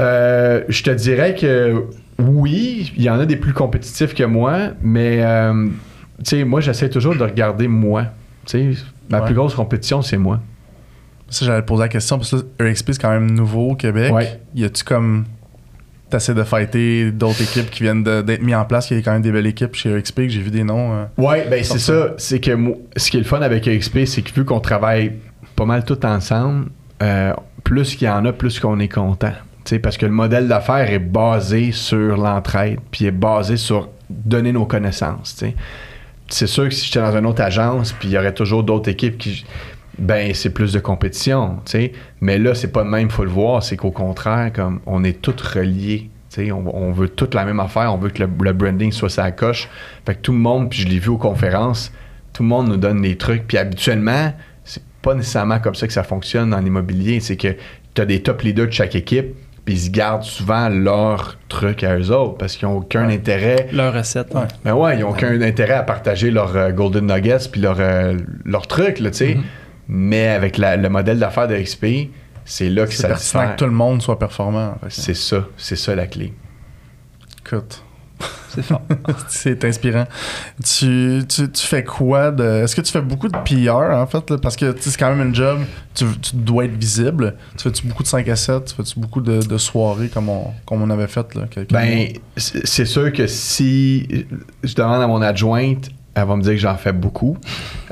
Euh, 0.00 0.62
je 0.68 0.82
te 0.82 0.90
dirais 0.90 1.34
que 1.34 1.84
oui, 2.18 2.92
il 2.96 3.02
y 3.02 3.10
en 3.10 3.18
a 3.18 3.26
des 3.26 3.36
plus 3.36 3.52
compétitifs 3.52 4.14
que 4.14 4.24
moi, 4.24 4.70
mais 4.82 5.22
euh, 5.22 5.68
tu 6.18 6.24
sais, 6.24 6.44
moi 6.44 6.60
j'essaie 6.60 6.90
toujours 6.90 7.14
de 7.14 7.22
regarder 7.22 7.68
moi. 7.68 8.06
Ma 9.08 9.20
Ouais. 9.20 9.26
plus 9.26 9.34
grosse 9.34 9.54
compétition, 9.54 10.02
c'est 10.02 10.16
moi. 10.16 10.40
Ça, 11.28 11.44
j'allais 11.44 11.62
te 11.62 11.66
poser 11.66 11.82
la 11.82 11.88
question 11.88 12.18
parce 12.18 12.30
que 12.30 12.64
EXP, 12.64 12.92
c'est 12.92 13.02
quand 13.02 13.10
même 13.10 13.30
nouveau 13.30 13.70
au 13.72 13.74
Québec. 13.74 14.12
Ouais. 14.12 14.40
Y 14.54 14.64
a-tu 14.64 14.84
comme. 14.84 15.24
T'essaies 16.08 16.34
de 16.34 16.44
fighter 16.44 17.10
d'autres 17.10 17.42
équipes 17.42 17.68
qui 17.68 17.82
viennent 17.82 18.04
d'être 18.04 18.40
mis 18.42 18.54
en 18.54 18.64
place? 18.64 18.92
Il 18.92 18.96
y 18.96 19.00
a 19.00 19.02
quand 19.02 19.10
même 19.10 19.22
des 19.22 19.32
belles 19.32 19.46
équipes 19.48 19.74
chez 19.74 19.90
EXP 19.92 20.14
que 20.18 20.28
j'ai 20.28 20.40
vu 20.40 20.50
des 20.50 20.62
noms. 20.62 20.92
euh. 20.94 21.04
Ouais, 21.18 21.48
ben 21.50 21.64
c'est 21.64 21.80
ça. 21.80 22.10
C'est 22.16 22.38
que 22.38 22.52
moi, 22.52 22.76
ce 22.96 23.10
qui 23.10 23.16
est 23.16 23.20
le 23.20 23.26
fun 23.26 23.40
avec 23.42 23.66
EXP, 23.66 24.04
c'est 24.06 24.22
que 24.22 24.32
vu 24.32 24.44
qu'on 24.44 24.60
travaille 24.60 25.14
pas 25.56 25.64
mal 25.64 25.84
tout 25.84 26.06
ensemble, 26.06 26.66
euh, 27.02 27.32
plus 27.64 27.96
qu'il 27.96 28.06
y 28.06 28.10
en 28.10 28.24
a, 28.24 28.32
plus 28.32 28.60
qu'on 28.60 28.78
est 28.78 28.86
content. 28.88 29.32
Tu 29.64 29.70
sais, 29.70 29.78
parce 29.80 29.96
que 29.96 30.06
le 30.06 30.12
modèle 30.12 30.46
d'affaires 30.46 30.88
est 30.92 31.00
basé 31.00 31.72
sur 31.72 32.16
l'entraide, 32.16 32.78
puis 32.92 33.06
est 33.06 33.10
basé 33.10 33.56
sur 33.56 33.88
donner 34.08 34.52
nos 34.52 34.64
connaissances. 34.64 35.34
tu 35.34 35.46
sais. 35.46 35.56
C'est 36.28 36.46
sûr 36.46 36.64
que 36.68 36.74
si 36.74 36.86
j'étais 36.86 37.00
dans 37.00 37.16
une 37.16 37.26
autre 37.26 37.42
agence, 37.42 37.92
puis 37.92 38.08
il 38.08 38.12
y 38.12 38.18
aurait 38.18 38.34
toujours 38.34 38.62
d'autres 38.62 38.90
équipes 38.90 39.18
qui. 39.18 39.44
Ben, 39.98 40.34
c'est 40.34 40.50
plus 40.50 40.74
de 40.74 40.78
compétition, 40.78 41.56
tu 41.64 41.72
sais. 41.72 41.92
Mais 42.20 42.36
là, 42.36 42.54
c'est 42.54 42.70
pas 42.70 42.84
de 42.84 42.88
même, 42.88 43.08
faut 43.08 43.24
le 43.24 43.30
voir. 43.30 43.62
C'est 43.62 43.76
qu'au 43.76 43.90
contraire, 43.90 44.52
comme 44.52 44.80
on 44.86 45.04
est 45.04 45.22
tous 45.22 45.40
reliés. 45.42 46.10
On, 46.38 46.64
on 46.70 46.92
veut 46.92 47.08
toute 47.08 47.32
la 47.32 47.46
même 47.46 47.60
affaire, 47.60 47.94
on 47.94 47.96
veut 47.96 48.10
que 48.10 48.22
le, 48.22 48.28
le 48.42 48.52
branding 48.52 48.92
soit 48.92 49.08
sa 49.08 49.30
coche. 49.30 49.70
Fait 50.04 50.14
que 50.14 50.20
tout 50.20 50.32
le 50.32 50.38
monde, 50.38 50.68
puis 50.68 50.80
je 50.82 50.88
l'ai 50.88 50.98
vu 50.98 51.08
aux 51.08 51.16
conférences, 51.16 51.92
tout 52.34 52.42
le 52.42 52.50
monde 52.50 52.68
nous 52.68 52.76
donne 52.76 53.00
des 53.00 53.16
trucs. 53.16 53.46
Puis 53.46 53.56
habituellement, 53.56 54.34
c'est 54.62 54.82
pas 55.00 55.14
nécessairement 55.14 55.60
comme 55.60 55.74
ça 55.74 55.86
que 55.86 55.94
ça 55.94 56.02
fonctionne 56.02 56.50
dans 56.50 56.60
l'immobilier. 56.60 57.20
C'est 57.20 57.36
que 57.36 57.56
tu 57.94 58.02
as 58.02 58.04
des 58.04 58.22
top 58.22 58.42
leaders 58.42 58.66
de 58.66 58.72
chaque 58.72 58.94
équipe, 58.94 59.34
puis 59.66 59.74
ils 59.74 59.80
se 59.80 59.90
gardent 59.90 60.22
souvent 60.22 60.70
leurs 60.70 61.36
trucs 61.48 61.84
à 61.84 61.98
eux 61.98 62.10
autres 62.10 62.38
parce 62.38 62.56
qu'ils 62.56 62.66
n'ont 62.68 62.76
aucun 62.78 63.06
Ouais. 63.08 63.14
intérêt. 63.16 63.68
Leur 63.72 63.92
recette. 63.92 64.32
Ouais. 64.34 64.46
Ben 64.64 64.72
ouais, 64.74 64.96
ils 64.96 65.00
n'ont 65.00 65.10
aucun 65.10 65.38
intérêt 65.42 65.74
à 65.74 65.82
partager 65.82 66.30
leurs 66.30 66.56
euh, 66.56 66.70
Golden 66.70 67.06
Nuggets 67.12 67.48
puis 67.52 67.60
leurs 67.60 67.80
euh, 67.80 68.14
leurs 68.46 68.66
trucs, 68.68 69.00
là, 69.00 69.10
tu 69.10 69.16
sais. 69.18 69.34
Mhm. 69.34 69.42
Mais 69.88 70.28
avec 70.28 70.56
la- 70.56 70.76
le 70.78 70.88
modèle 70.88 71.18
d'affaires 71.18 71.48
de 71.48 71.56
XP, 71.56 72.10
c'est 72.44 72.68
là 72.70 72.86
que 72.86 72.92
C'est 72.92 73.02
ça 73.02 73.14
diffère. 73.14 73.52
que 73.54 73.58
tout 73.58 73.64
le 73.66 73.72
monde 73.72 74.00
soit 74.00 74.18
performant. 74.18 74.76
Fait 74.84 74.86
C'est 74.90 75.14
ça, 75.14 75.44
c'est 75.56 75.76
ça 75.76 75.94
la 75.94 76.06
clé. 76.06 76.32
Écoute, 77.44 77.82
C'est 78.48 78.62
fort. 78.62 78.80
c'est 79.28 79.64
inspirant. 79.64 80.06
Tu, 80.64 81.22
tu, 81.28 81.50
tu 81.50 81.66
fais 81.66 81.84
quoi 81.84 82.30
de. 82.30 82.62
Est-ce 82.64 82.74
que 82.74 82.80
tu 82.80 82.90
fais 82.90 83.02
beaucoup 83.02 83.28
de 83.28 83.36
PR 83.36 83.94
en 83.94 84.06
fait? 84.06 84.30
là? 84.30 84.38
Parce 84.38 84.56
que 84.56 84.74
c'est 84.80 84.96
quand 84.96 85.14
même 85.14 85.28
un 85.30 85.34
job, 85.34 85.60
tu, 85.94 86.06
tu 86.22 86.36
dois 86.36 86.64
être 86.64 86.74
visible. 86.76 87.34
Tu 87.58 87.64
fais-tu 87.64 87.86
beaucoup 87.86 88.02
de 88.02 88.08
5 88.08 88.26
à 88.28 88.36
7? 88.36 88.64
Tu 88.64 88.74
fais-tu 88.74 88.98
beaucoup 88.98 89.20
de, 89.20 89.40
de 89.46 89.58
soirées 89.58 90.08
comme 90.08 90.30
on, 90.30 90.52
comme 90.64 90.80
on 90.80 90.88
avait 90.88 91.06
fait? 91.06 91.34
Là? 91.34 91.42
Ben, 91.70 92.08
c'est 92.36 92.86
sûr 92.86 93.12
que 93.12 93.26
si 93.26 94.26
je 94.62 94.74
demande 94.74 95.02
à 95.02 95.06
mon 95.06 95.20
adjointe, 95.20 95.90
elle 96.16 96.24
va 96.24 96.34
me 96.34 96.42
dire 96.42 96.52
que 96.52 96.58
j'en 96.58 96.76
fais 96.76 96.94
beaucoup. 96.94 97.36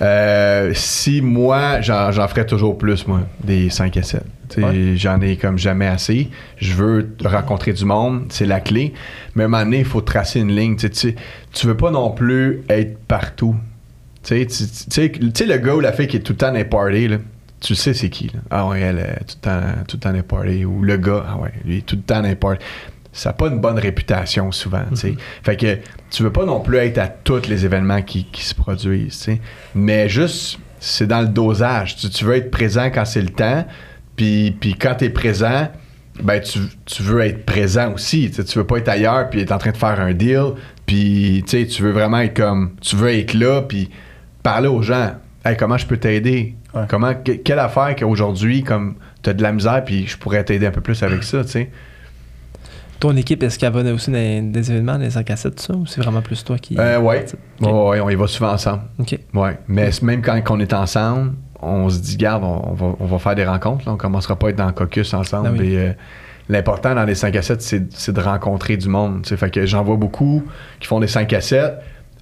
Euh, 0.00 0.72
si 0.74 1.20
moi, 1.20 1.82
j'en 1.82 2.10
j'en 2.10 2.26
ferais 2.26 2.46
toujours 2.46 2.78
plus, 2.78 3.06
moi, 3.06 3.20
des 3.42 3.68
5 3.68 3.98
à 3.98 4.02
7. 4.02 4.22
Tu 4.48 4.54
sais, 4.54 4.64
Ouais. 4.64 4.96
J'en 4.96 5.20
ai 5.20 5.36
comme 5.36 5.58
jamais 5.58 5.86
assez. 5.86 6.30
Je 6.56 6.72
veux 6.72 7.14
rencontrer 7.22 7.74
du 7.74 7.84
monde, 7.84 8.24
c'est 8.30 8.46
la 8.46 8.60
clé. 8.60 8.94
Mais 9.34 9.42
à 9.42 9.46
un 9.46 9.48
moment 9.50 9.64
donné, 9.64 9.80
il 9.80 9.84
faut 9.84 10.00
tracer 10.00 10.40
une 10.40 10.56
ligne. 10.56 10.76
Tu 10.76 10.88
sais, 10.90 11.14
tu, 11.52 11.66
veux 11.66 11.76
pas 11.76 11.90
non 11.90 12.10
plus 12.10 12.62
être 12.70 12.98
partout. 13.06 13.56
Tu 14.22 14.46
sais, 14.48 15.12
le 15.20 15.56
gars 15.58 15.74
ou 15.74 15.80
la 15.80 15.92
fille 15.92 16.06
qui 16.06 16.16
est 16.16 16.20
tout 16.20 16.32
le 16.32 16.38
temps 16.38 16.48
dans 16.48 16.54
les 16.54 16.64
parties, 16.64 17.08
là, 17.08 17.18
tu 17.60 17.74
sais 17.74 17.92
c'est 17.92 18.08
qui. 18.08 18.28
Là. 18.28 18.40
Ah 18.50 18.66
ouais, 18.68 18.80
elle 18.80 18.98
est 19.00 19.24
tout 19.26 19.36
le 19.36 19.40
temps, 19.42 19.60
tout 19.86 19.96
le 19.96 20.00
temps 20.00 20.08
dans 20.10 20.16
les 20.16 20.22
parties. 20.22 20.64
Ou 20.64 20.82
le 20.82 20.96
gars, 20.96 21.26
ah 21.28 21.36
ouais, 21.36 21.52
lui, 21.66 21.82
tout 21.82 21.96
le 21.96 22.02
temps 22.02 22.22
dans 22.22 22.28
les 22.28 22.36
parties. 22.36 22.64
Ça 23.14 23.28
n'a 23.30 23.32
pas 23.34 23.46
une 23.46 23.60
bonne 23.60 23.78
réputation 23.78 24.50
souvent. 24.52 24.82
tu 24.90 24.96
sais. 24.96 25.14
Fait 25.42 25.56
que 25.56 25.78
tu 26.10 26.22
veux 26.22 26.32
pas 26.32 26.44
non 26.44 26.60
plus 26.60 26.76
être 26.78 26.98
à 26.98 27.06
tous 27.08 27.46
les 27.48 27.64
événements 27.64 28.02
qui, 28.02 28.24
qui 28.24 28.44
se 28.44 28.54
produisent. 28.54 29.26
Mais 29.74 30.08
juste, 30.08 30.58
c'est 30.80 31.06
dans 31.06 31.20
le 31.22 31.28
dosage. 31.28 31.96
Tu, 31.96 32.10
tu 32.10 32.24
veux 32.24 32.34
être 32.34 32.50
présent 32.50 32.90
quand 32.92 33.04
c'est 33.04 33.22
le 33.22 33.30
temps. 33.30 33.64
Puis, 34.16 34.56
puis 34.60 34.74
quand 34.74 34.96
tu 34.96 35.04
es 35.06 35.10
présent, 35.10 35.68
ben 36.22 36.40
tu, 36.40 36.58
tu 36.84 37.02
veux 37.02 37.20
être 37.22 37.44
présent 37.46 37.92
aussi. 37.92 38.28
Tu, 38.30 38.34
sais, 38.36 38.44
tu 38.44 38.58
veux 38.58 38.66
pas 38.66 38.78
être 38.78 38.88
ailleurs 38.88 39.30
puis 39.30 39.40
être 39.40 39.52
en 39.52 39.58
train 39.58 39.70
de 39.72 39.76
faire 39.76 39.98
un 40.00 40.12
deal. 40.12 40.52
Puis 40.86 41.44
tu 41.46 41.82
veux 41.82 41.92
vraiment 41.92 42.18
être 42.18 42.34
comme. 42.36 42.74
Tu 42.80 42.96
veux 42.96 43.10
être 43.12 43.34
là 43.34 43.62
puis 43.62 43.90
parler 44.42 44.68
aux 44.68 44.82
gens. 44.82 45.12
Hey, 45.44 45.56
comment 45.56 45.76
je 45.78 45.86
peux 45.86 45.96
t'aider? 45.98 46.54
Ouais. 46.74 46.82
Comment, 46.88 47.14
que- 47.14 47.32
quelle 47.32 47.58
affaire 47.60 47.94
qu'aujourd'hui, 47.96 48.62
comme 48.64 48.96
tu 49.22 49.30
as 49.30 49.34
de 49.34 49.42
la 49.42 49.52
misère 49.52 49.84
puis 49.84 50.06
je 50.06 50.16
pourrais 50.18 50.42
t'aider 50.44 50.66
un 50.66 50.70
peu 50.72 50.80
plus 50.80 51.00
avec 51.02 51.22
ça, 51.22 51.44
tu 51.44 51.50
sais? 51.50 51.70
Ton 53.00 53.16
équipe, 53.16 53.42
est-ce 53.42 53.58
qu'elle 53.58 53.72
va 53.72 53.80
aussi 53.92 54.10
dans 54.10 54.16
des, 54.18 54.40
des 54.40 54.70
événements, 54.70 54.98
des 54.98 55.10
5 55.10 55.30
à 55.30 55.36
7, 55.36 55.54
tout 55.56 55.62
ça, 55.62 55.74
ou 55.74 55.86
c'est 55.86 56.00
vraiment 56.00 56.22
plus 56.22 56.42
toi 56.44 56.58
qui. 56.58 56.76
Euh, 56.78 56.98
ouais, 57.00 57.26
on 57.60 58.08
y 58.08 58.14
va 58.14 58.26
souvent 58.26 58.52
ensemble. 58.52 58.82
Ok. 58.98 59.18
Ouais. 59.34 59.58
Mais 59.68 59.90
même 60.02 60.22
quand 60.22 60.40
on 60.50 60.60
est 60.60 60.72
ensemble, 60.72 61.32
on 61.60 61.88
se 61.88 61.98
dit, 61.98 62.16
garde, 62.16 62.44
on, 62.44 62.70
on 62.70 62.74
va, 62.74 62.96
on 63.00 63.06
va 63.06 63.18
faire 63.18 63.34
des 63.34 63.44
rencontres. 63.44 63.86
Là. 63.86 63.92
On 63.92 63.96
commencera 63.96 64.36
pas 64.36 64.48
à 64.48 64.50
être 64.50 64.56
dans 64.56 64.66
le 64.66 64.72
caucus 64.72 65.12
ensemble. 65.14 65.48
Ah 65.50 65.56
oui. 65.58 65.72
Et, 65.72 65.78
euh, 65.78 65.92
L'important 66.48 66.94
dans 66.94 67.04
les 67.04 67.14
5 67.14 67.34
à 67.36 67.42
7, 67.42 67.62
c'est 67.90 68.12
de 68.12 68.20
rencontrer 68.20 68.76
du 68.76 68.88
monde. 68.88 69.24
Fait 69.26 69.50
que 69.50 69.64
j'en 69.64 69.82
vois 69.82 69.96
beaucoup 69.96 70.42
qui 70.78 70.86
font 70.86 71.00
des 71.00 71.06
5 71.06 71.32
à 71.32 71.40
7. 71.40 71.58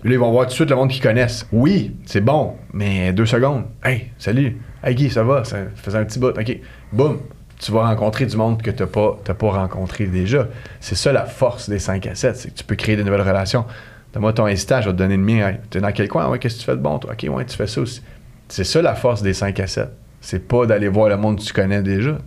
Là, 0.05 0.11
ils 0.13 0.19
vont 0.19 0.31
voir 0.31 0.45
tout 0.47 0.51
de 0.51 0.55
suite 0.55 0.71
le 0.71 0.77
monde 0.77 0.91
qu'ils 0.91 1.03
connaissent. 1.03 1.47
Oui, 1.53 1.97
c'est 2.07 2.21
bon, 2.21 2.55
mais 2.73 3.13
deux 3.13 3.27
secondes. 3.27 3.65
Hey, 3.85 4.11
salut. 4.19 4.61
Hey 4.85 4.95
Guy, 4.95 5.11
ça 5.11 5.25
va? 5.25 5.45
Ça 5.45 5.59
faisait 5.75 5.99
un 5.99 6.05
petit 6.05 6.21
bout. 6.21 6.29
OK. 6.39 6.59
Boum. 6.93 7.19
Tu 7.63 7.71
vas 7.71 7.87
rencontrer 7.87 8.27
du 8.27 8.37
monde 8.37 8.61
que 8.61 8.71
tu 8.73 8.83
n'as 8.83 8.89
pas, 8.89 9.17
t'as 9.25 9.35
pas 9.35 9.51
rencontré 9.51 10.07
déjà. 10.07 10.49
C'est 10.81 10.97
ça 10.97 11.13
la 11.13 11.25
force 11.27 11.69
des 11.69 11.79
5 11.79 12.07
à 12.09 12.15
7, 12.15 12.37
c'est 12.37 12.49
que 12.51 12.55
tu 12.59 12.65
peux 12.65 12.75
créer 12.75 12.97
de 12.97 13.03
nouvelles 13.05 13.21
relations. 13.23 13.65
Donne-moi 14.13 14.33
ton 14.33 14.47
Insta, 14.47 14.81
je 14.81 14.87
vais 14.89 14.93
te 14.93 14.99
donner 14.99 15.17
le 15.17 15.23
mien. 15.23 15.49
Hey, 15.49 15.57
T'es 15.71 15.81
dans 15.81 15.93
quel 15.93 16.09
coin? 16.09 16.29
Ouais, 16.29 16.39
qu'est-ce 16.39 16.57
que 16.57 16.61
tu 16.61 16.67
fais 16.67 16.77
de 16.77 16.83
bon, 16.83 16.99
toi? 16.99 17.13
OK, 17.13 17.27
ouais, 17.31 17.45
tu 17.45 17.57
fais 17.57 17.67
ça 17.69 17.81
aussi. 17.81 18.03
C'est 18.49 18.65
ça 18.65 18.83
la 18.83 18.95
force 18.95 19.23
des 19.23 19.33
5 19.33 19.59
à 19.61 19.67
7. 19.67 19.89
C'est 20.21 20.47
pas 20.49 20.67
d'aller 20.67 20.89
voir 20.89 21.09
le 21.09 21.17
monde 21.17 21.39
que 21.39 21.43
tu 21.45 21.53
connais 21.53 21.83
déjà. 21.83 22.19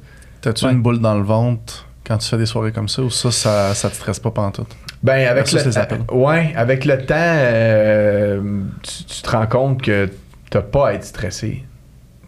T'as-tu 0.42 0.66
Ouais. 0.66 0.72
une 0.72 0.82
boule 0.82 1.00
dans 1.00 1.16
le 1.16 1.24
ventre 1.24 1.86
quand 2.08 2.18
tu 2.18 2.30
fais 2.30 2.38
des 2.38 2.46
soirées 2.46 2.72
comme 2.72 2.88
ça 2.90 3.02
ou 3.04 3.10
ça, 3.10 3.30
ça, 3.32 3.74
ça 3.74 3.90
te 3.90 3.96
stresse 3.96 4.20
pas 4.20 4.32
pantoute? 4.32 4.74
Ben, 5.04 5.28
avec 5.28 5.52
le, 5.52 5.78
appels. 5.78 6.02
euh, 6.12 6.16
ouais, 6.16 6.54
avec 6.56 6.86
le 6.86 6.98
temps, 7.06 7.14
euh, 7.18 8.42
tu, 8.84 9.04
tu 9.04 9.22
te 9.22 9.30
rends 9.30 9.48
compte 9.48 9.82
que 9.82 10.10
t'as 10.50 10.62
pas 10.62 10.90
à 10.90 10.94
être 10.94 11.04
stressé. 11.04 11.64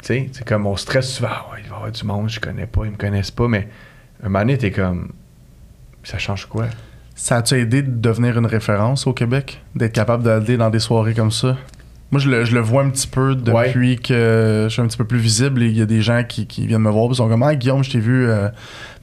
Tu 0.01 0.07
sais, 0.07 0.29
c'est 0.31 0.47
comme 0.47 0.65
on 0.67 0.75
stresse 0.75 1.09
souvent. 1.11 1.29
Ah 1.31 1.45
ouais, 1.53 1.59
il 1.63 1.69
va 1.69 1.75
y 1.75 1.77
avoir 1.77 1.91
du 1.91 2.03
monde, 2.05 2.29
je 2.29 2.39
connais 2.39 2.65
pas, 2.67 2.81
ils 2.85 2.91
me 2.91 2.97
connaissent 2.97 3.31
pas, 3.31 3.47
mais 3.47 3.67
un 4.23 4.29
moment 4.29 4.39
donné, 4.39 4.57
t'es 4.57 4.71
comme. 4.71 5.11
Ça 6.03 6.17
change 6.17 6.45
quoi? 6.45 6.65
Ça 7.15 7.37
a-tu 7.37 7.55
aidé 7.55 7.81
de 7.81 7.89
devenir 7.91 8.37
une 8.37 8.45
référence 8.45 9.07
au 9.07 9.13
Québec? 9.13 9.61
D'être 9.75 9.93
capable 9.93 10.23
d'aller 10.23 10.55
dans 10.57 10.69
des 10.69 10.79
soirées 10.79 11.13
comme 11.13 11.31
ça? 11.31 11.57
Moi, 12.11 12.21
je 12.21 12.29
le, 12.29 12.45
je 12.45 12.53
le 12.53 12.61
vois 12.61 12.83
un 12.83 12.89
petit 12.89 13.07
peu 13.07 13.35
depuis 13.35 13.97
que 13.97 14.67
je 14.69 14.73
suis 14.73 14.81
un 14.81 14.87
petit 14.87 14.97
peu 14.97 15.03
plus 15.03 15.17
visible 15.17 15.61
et 15.63 15.65
il 15.65 15.77
y 15.77 15.81
a 15.81 15.85
des 15.85 16.01
gens 16.01 16.23
qui, 16.23 16.47
qui 16.47 16.65
viennent 16.65 16.81
me 16.83 16.89
voir 16.89 17.11
et 17.11 17.15
sont 17.15 17.27
comme 17.27 17.43
Ah, 17.43 17.53
Guillaume, 17.55 17.83
je 17.83 17.91
t'ai 17.91 17.99
vu 17.99 18.27
euh, 18.29 18.47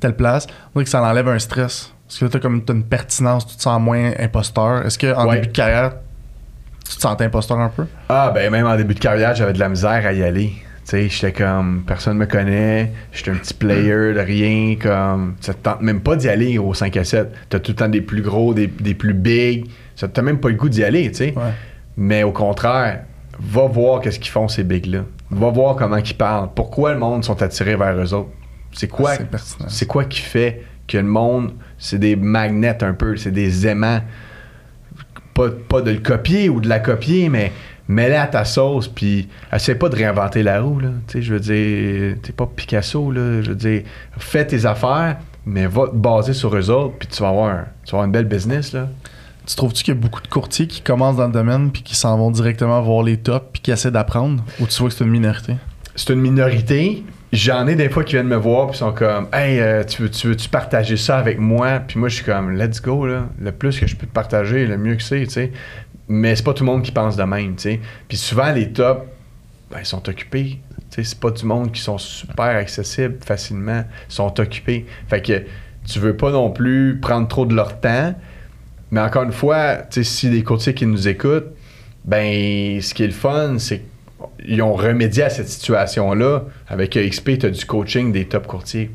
telle 0.01 0.17
place. 0.17 0.47
On 0.69 0.79
dirait 0.79 0.85
que 0.85 0.91
ça 0.91 1.03
enlève 1.03 1.29
un 1.29 1.39
stress. 1.39 1.93
Parce 2.07 2.19
que 2.19 2.25
là, 2.25 2.31
t'as 2.31 2.39
comme 2.39 2.65
t'as 2.65 2.73
une 2.73 2.85
pertinence, 2.85 3.47
tu 3.47 3.57
te 3.57 3.63
sens 3.63 3.79
moins 3.81 4.13
imposteur. 4.19 4.87
Est-ce 4.87 4.99
qu'en 4.99 5.27
Ouais. 5.29 5.35
début 5.35 5.49
de 5.49 5.53
carrière, 5.53 5.93
tu 6.89 6.97
te 6.97 7.01
sentais 7.03 7.25
imposteur 7.25 7.59
un 7.59 7.69
peu? 7.69 7.85
Ah, 8.09 8.31
ben 8.35 8.51
même 8.51 8.67
en 8.67 8.77
début 8.77 8.95
de 8.95 9.01
carrière, 9.01 9.35
j'avais 9.35 9.53
de 9.53 9.59
la 9.59 9.69
misère 9.69 10.07
à 10.07 10.13
y 10.15 10.23
aller. 10.23 10.53
Tu 10.85 10.91
sais, 10.91 11.09
j'étais 11.09 11.33
comme, 11.33 11.83
personne 11.87 12.19
me 12.19 12.27
connaît, 12.27 12.93
j'étais 13.11 13.31
un 13.31 13.37
petit 13.37 13.55
player 13.55 14.13
de 14.13 14.21
rien, 14.21 14.77
comme, 14.77 15.35
ça 15.41 15.55
te 15.55 15.63
tente 15.63 15.81
même 15.81 16.01
pas 16.01 16.15
d'y 16.15 16.29
aller 16.29 16.59
au 16.59 16.75
5 16.75 16.95
à 16.99 17.05
7. 17.05 17.33
T'as 17.49 17.59
tout 17.59 17.73
le 17.73 17.77
temps 17.77 17.89
des 17.89 18.03
plus 18.03 18.21
gros, 18.21 18.53
des, 18.53 18.67
des 18.67 18.95
plus 18.95 19.15
big, 19.15 19.67
ça 19.97 20.09
te 20.09 20.21
même 20.21 20.39
pas 20.39 20.51
le 20.51 20.57
goût 20.57 20.69
d'y 20.69 20.85
aller, 20.85 21.11
tu 21.11 21.17
sais. 21.17 21.35
Ouais. 21.35 21.53
Mais 21.97 22.23
au 22.23 22.33
contraire, 22.33 23.05
va 23.41 23.67
voir 23.67 24.01
qu'est-ce 24.01 24.19
qu'ils 24.19 24.33
font 24.33 24.49
ces 24.49 24.65
bigs-là. 24.65 25.05
Va 25.31 25.49
voir 25.49 25.77
comment 25.77 25.97
ils 25.97 26.17
parlent. 26.17 26.51
Pourquoi 26.55 26.93
le 26.93 26.99
monde 26.99 27.25
sont 27.25 27.41
attirés 27.43 27.77
vers 27.77 27.97
eux 27.97 28.13
autres? 28.13 28.31
C'est 28.73 28.89
quoi, 28.89 29.13
c'est 29.69 29.87
quoi 29.87 30.05
qui 30.05 30.21
fait 30.21 30.65
que 30.87 30.99
le 30.99 31.05
monde, 31.05 31.53
c'est 31.79 31.99
des 31.99 32.17
magnets 32.17 32.83
un 32.83 32.93
peu, 32.93 33.17
c'est 33.17 33.31
des 33.31 33.67
aimants? 33.67 34.01
Pas, 35.33 35.51
pas 35.51 35.81
de 35.81 35.91
le 35.91 35.99
copier 35.99 36.49
ou 36.49 36.61
de 36.61 36.69
la 36.69 36.79
copier, 36.79 37.29
mais 37.29 37.53
mets-la 37.89 38.23
à 38.23 38.27
ta 38.27 38.45
sauce, 38.45 38.89
puis 38.89 39.29
essaie 39.53 39.75
pas 39.75 39.89
de 39.89 39.97
réinventer 39.97 40.43
la 40.43 40.61
roue, 40.61 40.81
là. 40.81 40.89
Tu 41.07 41.13
sais, 41.19 41.23
je 41.23 41.35
veux 41.35 41.41
dire, 41.41 42.17
t'es 42.23 42.33
pas 42.33 42.47
Picasso, 42.55 43.11
là. 43.11 43.43
Je 43.43 43.51
veux 43.51 43.57
dire, 43.57 43.83
fais 44.19 44.47
tes 44.47 44.65
affaires, 44.67 45.17
mais 45.47 45.67
va 45.67 45.89
te 45.89 45.95
baser 45.97 46.33
sur 46.33 46.55
eux 46.57 46.71
autres, 46.71 46.95
puis 46.99 47.09
tu 47.09 47.23
vas 47.23 47.29
avoir, 47.29 47.49
un- 47.51 47.65
tu 47.85 47.93
vas 47.93 47.99
avoir 47.99 48.05
une 48.07 48.13
belle 48.13 48.25
business, 48.29 48.73
là. 48.73 48.89
Tu 49.47 49.57
trouves-tu 49.57 49.85
qu'il 49.85 49.95
y 49.95 49.97
a 49.97 50.01
beaucoup 50.01 50.23
de 50.23 50.29
courtiers 50.29 50.67
qui 50.67 50.81
commencent 50.81 51.17
dans 51.17 51.27
le 51.27 51.33
domaine 51.33 51.71
puis 51.71 51.83
qui 51.83 51.95
s'en 51.97 52.17
vont 52.17 52.31
directement 52.31 52.81
voir 52.81 53.03
les 53.03 53.19
tops 53.19 53.45
puis 53.53 53.61
qui 53.61 53.71
essaient 53.73 53.91
d'apprendre? 53.91 54.43
Ou 54.59 54.67
tu 54.67 54.79
vois 54.81 54.89
que 54.89 54.95
c'est 54.95 55.05
une 55.05 55.11
minorité? 55.11 55.57
c'est 55.97 56.13
une 56.15 56.21
minorité. 56.21 57.05
J'en 57.33 57.67
ai 57.67 57.75
des 57.77 57.89
fois 57.89 58.03
qui 58.05 58.15
viennent 58.15 58.27
me 58.27 58.37
voir 58.37 58.69
puis 58.69 58.79
sont 58.79 58.93
comme 58.93 59.29
Hey, 59.33 59.61
euh, 59.61 59.85
tu 59.85 60.03
veux 60.03 60.11
tu 60.11 60.29
veux-tu 60.29 60.49
partager 60.49 60.97
ça 60.97 61.19
avec 61.19 61.39
moi? 61.39 61.81
Puis 61.87 61.99
moi 62.01 62.09
je 62.09 62.17
suis 62.17 62.25
comme 62.25 62.57
Let's 62.57 62.81
go 62.81 63.07
là. 63.07 63.27
Le 63.39 63.53
plus 63.53 63.79
que 63.79 63.87
je 63.87 63.95
peux 63.97 64.07
te 64.07 64.13
partager, 64.13 64.67
le 64.67 64.79
mieux 64.79 64.95
que 64.95 65.03
c'est, 65.03 65.25
tu 65.25 65.31
sais. 65.31 65.53
Mais 66.09 66.37
c'est 66.37 66.43
pas 66.43 66.53
tout 66.53 66.65
le 66.65 66.71
monde 66.71 66.83
qui 66.83 66.93
pense 66.93 67.17
de 67.17 67.23
même, 67.23 67.57
tu 67.57 67.63
sais. 67.63 67.81
Puis 68.09 68.17
souvent 68.17 68.53
les 68.53 68.73
tops, 68.73 69.03
ben, 69.71 69.79
ils 69.81 69.87
sont 69.87 70.07
occupés. 70.09 70.61
Tu 70.91 71.03
sais, 71.03 71.05
c'est 71.05 71.19
pas 71.19 71.31
du 71.31 71.45
monde 71.45 71.73
qui 71.73 71.81
sont 71.81 71.99
super 71.99 72.45
accessibles 72.45 73.19
facilement. 73.25 73.85
Ils 74.09 74.15
sont 74.15 74.39
occupés. 74.39 74.87
Fait 75.09 75.23
que 75.23 75.45
tu 75.87 75.99
veux 75.99 76.17
pas 76.17 76.31
non 76.31 76.51
plus 76.51 76.99
prendre 77.01 77.27
trop 77.29 77.47
de 77.47 77.55
leur 77.55 77.81
temps. 77.81 78.15
Mais 78.91 79.01
encore 79.01 79.25
une 79.25 79.33
fois, 79.33 79.79
tu 79.79 80.05
sais, 80.05 80.05
si 80.05 80.31
des 80.31 80.43
courtiers 80.43 80.75
qui 80.75 80.87
nous 80.87 81.09
écoutent, 81.09 81.49
ben 82.05 82.81
ce 82.81 82.95
qui 82.95 83.03
est 83.03 83.09
le 83.09 83.13
fun, 83.13 83.59
c'est 83.59 83.83
qu'ils 84.39 84.63
ont 84.63 84.75
remédié 84.75 85.25
à 85.25 85.31
cette 85.31 85.49
situation-là. 85.49 86.45
Avec 86.69 86.97
EXP, 86.97 87.39
tu 87.39 87.47
as 87.47 87.51
du 87.51 87.65
coaching 87.65 88.13
des 88.13 88.27
top 88.27 88.47
courtiers. 88.47 88.91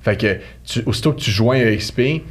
Fait 0.00 0.16
que 0.16 0.38
tu, 0.64 0.82
aussitôt 0.86 1.12
que 1.12 1.20
tu 1.20 1.30
joins 1.30 1.56
EXP, 1.56 2.22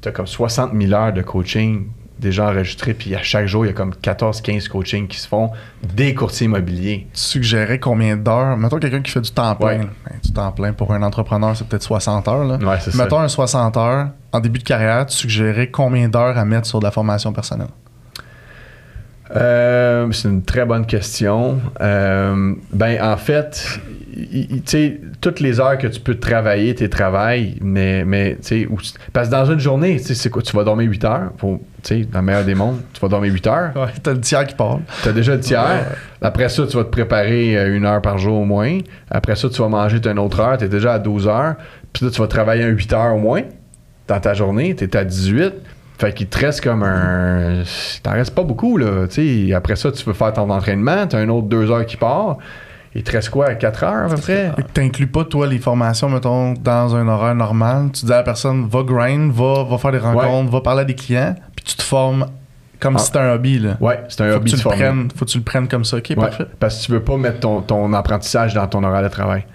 tu 0.00 0.08
as 0.08 0.12
comme 0.12 0.26
60 0.26 0.72
000 0.78 0.92
heures 0.92 1.12
de 1.12 1.22
coaching 1.22 1.86
déjà 2.18 2.48
enregistrées, 2.48 2.94
puis 2.94 3.14
à 3.14 3.22
chaque 3.22 3.46
jour, 3.46 3.64
il 3.64 3.68
y 3.68 3.70
a 3.70 3.74
comme 3.74 3.92
14-15 3.92 4.68
coachings 4.68 5.08
qui 5.08 5.18
se 5.18 5.26
font 5.26 5.50
des 5.94 6.14
courtiers 6.14 6.46
immobiliers. 6.46 7.06
Tu 7.12 7.20
suggérais 7.20 7.78
combien 7.78 8.16
d'heures? 8.16 8.56
Mettons 8.56 8.78
quelqu'un 8.78 9.02
qui 9.02 9.10
fait 9.10 9.20
du 9.20 9.30
temps 9.30 9.54
plein. 9.56 9.66
Ouais. 9.66 9.78
Ben, 9.78 10.18
du 10.22 10.32
temps 10.32 10.52
plein 10.52 10.72
pour 10.72 10.92
un 10.92 11.02
entrepreneur, 11.02 11.56
c'est 11.56 11.66
peut-être 11.66 11.82
60 11.82 12.28
heures. 12.28 12.44
Là. 12.44 12.56
Ouais, 12.56 12.76
c'est 12.80 12.92
ça. 12.92 13.02
Mettons 13.02 13.18
un 13.18 13.28
60 13.28 13.76
heures. 13.76 14.08
En 14.32 14.40
début 14.40 14.60
de 14.60 14.64
carrière, 14.64 15.04
tu 15.06 15.16
suggérais 15.16 15.68
combien 15.68 16.08
d'heures 16.08 16.38
à 16.38 16.44
mettre 16.44 16.66
sur 16.66 16.78
de 16.78 16.84
la 16.84 16.90
formation 16.90 17.32
personnelle? 17.32 17.68
Euh, 19.34 20.10
c'est 20.12 20.28
une 20.28 20.42
très 20.42 20.64
bonne 20.64 20.86
question. 20.86 21.60
Euh, 21.80 22.54
ben, 22.72 23.02
en 23.02 23.16
fait, 23.16 23.80
tu 24.14 24.60
sais, 24.66 25.00
toutes 25.20 25.40
les 25.40 25.58
heures 25.60 25.78
que 25.78 25.86
tu 25.86 26.00
peux 26.00 26.14
travailler, 26.16 26.74
tes 26.74 26.88
travails, 26.90 27.56
mais, 27.62 28.04
mais 28.04 28.36
tu 28.42 28.66
sais, 28.66 28.68
parce 29.12 29.28
que 29.28 29.32
dans 29.32 29.46
une 29.46 29.58
journée, 29.60 29.96
tu 29.96 30.04
sais, 30.04 30.14
c'est 30.14 30.28
quoi, 30.30 30.42
tu 30.42 30.54
vas 30.54 30.64
dormir 30.64 30.88
8 30.90 31.04
heures, 31.04 31.32
tu 31.40 31.48
sais, 31.82 32.00
dans 32.04 32.20
le 32.20 32.24
meilleur 32.26 32.44
des 32.44 32.54
mondes, 32.54 32.80
tu 32.92 33.00
vas 33.00 33.08
dormir 33.08 33.32
8 33.32 33.46
heures, 33.46 33.70
Ouais, 33.74 33.88
t'as 34.02 34.12
le 34.12 34.20
tiers 34.20 34.46
qui 34.46 34.54
parle. 34.54 34.80
tu 35.02 35.08
as 35.08 35.12
déjà 35.12 35.34
le 35.34 35.40
tiers. 35.40 35.86
Après 36.20 36.48
ça, 36.48 36.66
tu 36.66 36.76
vas 36.76 36.84
te 36.84 36.90
préparer 36.90 37.56
euh, 37.56 37.74
une 37.76 37.84
heure 37.86 38.02
par 38.02 38.18
jour 38.18 38.38
au 38.40 38.44
moins. 38.44 38.78
Après 39.10 39.34
ça, 39.36 39.48
tu 39.48 39.60
vas 39.62 39.68
manger 39.68 40.00
t'as 40.00 40.12
une 40.12 40.18
autre 40.18 40.40
heure, 40.40 40.58
tu 40.58 40.64
es 40.64 40.68
déjà 40.68 40.94
à 40.94 40.98
12 40.98 41.26
heures. 41.28 41.54
Puis 41.92 42.04
là, 42.04 42.10
tu 42.10 42.20
vas 42.20 42.26
travailler 42.28 42.64
un 42.64 42.68
8 42.68 42.92
heures 42.92 43.14
au 43.14 43.18
moins 43.18 43.42
dans 44.08 44.20
ta 44.20 44.34
journée, 44.34 44.74
tu 44.76 44.84
es 44.84 44.96
à 44.96 45.04
18. 45.04 45.54
Fait 45.98 46.12
qu'il 46.12 46.26
te 46.26 46.38
reste 46.38 46.62
comme 46.62 46.82
un. 46.82 47.62
T'en 48.02 48.12
reste 48.12 48.34
pas 48.34 48.42
beaucoup, 48.42 48.76
là. 48.76 49.06
Tu 49.08 49.46
sais, 49.48 49.54
après 49.54 49.76
ça, 49.76 49.92
tu 49.92 50.04
peux 50.04 50.12
faire 50.12 50.32
ton 50.32 50.50
entraînement, 50.50 51.06
tu 51.06 51.14
as 51.16 51.20
un 51.20 51.28
autre 51.28 51.46
2 51.48 51.70
heures 51.70 51.86
qui 51.86 51.96
part. 51.96 52.38
Il 52.94 53.02
te 53.02 53.10
reste 53.12 53.30
quoi, 53.30 53.54
4 53.54 53.84
heures 53.84 54.04
à 54.12 54.14
peu 54.14 54.20
près? 54.20 54.52
Que 54.56 54.62
T'inclus 54.62 55.06
pas, 55.06 55.24
toi, 55.24 55.46
les 55.46 55.58
formations, 55.58 56.08
mettons, 56.10 56.52
dans 56.52 56.94
un 56.94 57.08
horaire 57.08 57.34
normal. 57.34 57.88
Tu 57.92 58.04
dis 58.04 58.12
à 58.12 58.16
la 58.16 58.22
personne, 58.22 58.68
va 58.68 58.82
grind, 58.82 59.32
va, 59.32 59.64
va 59.64 59.78
faire 59.78 59.92
des 59.92 59.98
rencontres, 59.98 60.50
va 60.50 60.60
parler 60.60 60.82
à 60.82 60.84
des 60.84 60.94
clients, 60.94 61.34
puis 61.56 61.64
tu 61.64 61.74
te 61.76 61.82
formes 61.82 62.26
comme 62.78 62.96
Ah. 62.96 62.98
si 62.98 63.06
c'était 63.06 63.20
un 63.20 63.32
hobby. 63.32 63.58
Là. 63.60 63.76
Ouais, 63.80 64.00
c'est 64.08 64.20
un 64.20 64.24
Faut 64.26 64.30
que, 64.32 64.36
hobby 64.40 64.50
tu 64.50 64.56
de 64.58 64.62
le 64.64 64.68
prennes, 64.76 65.08
faut 65.16 65.24
que 65.24 65.30
tu 65.30 65.38
le 65.38 65.44
prennes 65.44 65.68
comme 65.68 65.84
ça. 65.84 65.96
Ok, 65.96 66.06
Ouais, 66.10 66.16
parfait. 66.16 66.46
Parce 66.60 66.80
que 66.80 66.84
tu 66.86 66.92
veux 66.92 67.00
pas 67.02 67.16
mettre 67.16 67.40
ton, 67.40 67.62
ton 67.62 67.92
apprentissage 67.94 68.52
dans 68.54 68.66
ton 68.66 68.82
horaire 68.84 69.02
de 69.02 69.08
travail. 69.08 69.46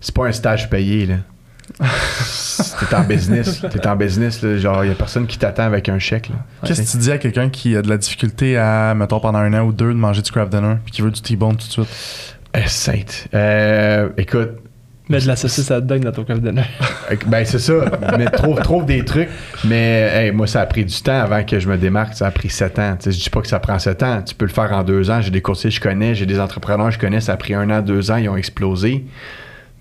C'est 0.00 0.14
pas 0.14 0.26
un 0.26 0.32
stage 0.32 0.68
payé, 0.68 1.06
là. 1.06 1.14
T'es 2.88 2.96
en 2.96 3.02
business. 3.02 3.62
T'es 3.70 3.86
en 3.86 3.94
business, 3.96 4.42
là. 4.42 4.56
Genre, 4.56 4.84
y 4.84 4.90
a 4.90 4.94
personne 4.94 5.26
qui 5.26 5.38
t'attend 5.38 5.62
avec 5.64 5.88
un 5.88 5.98
chèque, 6.00 6.28
là. 6.30 6.36
Qu'est-ce 6.64 6.82
que 6.82 6.90
tu 6.90 6.96
dis 6.96 7.12
à 7.12 7.18
quelqu'un 7.18 7.48
qui 7.48 7.76
a 7.76 7.82
de 7.82 7.88
la 7.88 7.96
difficulté 7.98 8.56
à, 8.58 8.94
mettons, 8.94 9.20
pendant 9.20 9.38
un 9.38 9.52
an 9.54 9.62
ou 9.62 9.72
deux, 9.72 9.88
de 9.90 9.98
manger 9.98 10.22
du 10.22 10.30
craft 10.32 10.50
dinner, 10.50 10.76
puis 10.84 10.92
qui 10.92 11.02
veut 11.02 11.10
du 11.12 11.20
T-bone 11.20 11.56
tout 11.56 11.66
de 11.66 11.72
suite? 11.72 12.36
Eh, 12.54 12.66
sainte? 12.68 13.28
Euh, 13.34 14.08
écoute, 14.16 14.50
Mets 15.08 15.18
de 15.22 15.26
la 15.26 15.34
saucisse 15.34 15.68
à 15.72 15.80
dog 15.80 16.04
dans 16.04 16.12
ton 16.12 16.22
dinner. 16.22 16.62
euh, 17.10 17.16
ben 17.26 17.44
c'est 17.44 17.58
ça. 17.58 17.74
mais 18.16 18.26
trouve, 18.26 18.60
trouve 18.60 18.86
des 18.86 19.04
trucs. 19.04 19.28
Mais 19.64 20.08
hey, 20.14 20.30
moi, 20.30 20.46
ça 20.46 20.60
a 20.60 20.66
pris 20.66 20.84
du 20.84 20.94
temps 21.02 21.20
avant 21.20 21.42
que 21.42 21.58
je 21.58 21.68
me 21.68 21.76
démarque. 21.76 22.14
Ça 22.14 22.28
a 22.28 22.30
pris 22.30 22.48
sept 22.48 22.78
ans. 22.78 22.94
Tu 22.96 23.10
sais, 23.10 23.18
je 23.18 23.24
dis 23.24 23.28
pas 23.30 23.40
que 23.40 23.48
ça 23.48 23.58
prend 23.58 23.76
sept 23.80 24.04
ans. 24.04 24.22
Tu 24.22 24.36
peux 24.36 24.44
le 24.44 24.52
faire 24.52 24.70
en 24.72 24.84
deux 24.84 25.10
ans. 25.10 25.20
J'ai 25.20 25.32
des 25.32 25.42
courtiers 25.42 25.70
que 25.70 25.74
je 25.74 25.80
connais, 25.80 26.14
j'ai 26.14 26.26
des 26.26 26.38
entrepreneurs 26.38 26.86
que 26.88 26.94
je 26.94 26.98
connais. 27.00 27.20
Ça 27.20 27.32
a 27.32 27.36
pris 27.36 27.54
un 27.54 27.68
an, 27.70 27.82
deux 27.82 28.12
ans. 28.12 28.18
Ils 28.18 28.28
ont 28.28 28.36
explosé. 28.36 29.04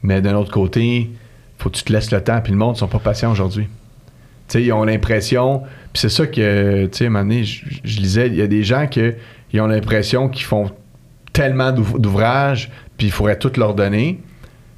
Mais 0.01 0.19
d'un 0.19 0.33
autre 0.33 0.51
côté, 0.51 1.11
faut 1.59 1.69
que 1.69 1.75
tu 1.75 1.83
te 1.83 1.93
laisses 1.93 2.09
le 2.09 2.21
temps. 2.23 2.41
Puis 2.41 2.51
le 2.51 2.57
monde 2.57 2.73
ne 2.73 2.79
sont 2.79 2.87
pas 2.87 2.97
patients 2.97 3.31
aujourd'hui. 3.31 3.65
Tu 4.47 4.53
sais, 4.53 4.63
ils 4.63 4.73
ont 4.73 4.83
l'impression. 4.83 5.59
Puis 5.93 6.01
c'est 6.01 6.09
ça 6.09 6.25
que, 6.25 6.87
tu 6.87 6.97
sais, 6.97 7.03
à 7.03 7.07
un 7.07 7.11
moment 7.11 7.25
donné, 7.25 7.43
je, 7.43 7.65
je 7.83 7.99
lisais, 7.99 8.27
il 8.29 8.35
y 8.35 8.41
a 8.41 8.47
des 8.47 8.63
gens 8.63 8.87
que, 8.87 9.13
ils 9.53 9.61
ont 9.61 9.67
l'impression 9.67 10.27
qu'ils 10.27 10.45
font 10.45 10.71
tellement 11.33 11.71
d'ouv- 11.71 11.99
d'ouvrages, 11.99 12.69
puis 12.97 13.07
il 13.07 13.11
faudrait 13.11 13.37
tout 13.37 13.51
leur 13.57 13.73
donner. 13.75 14.19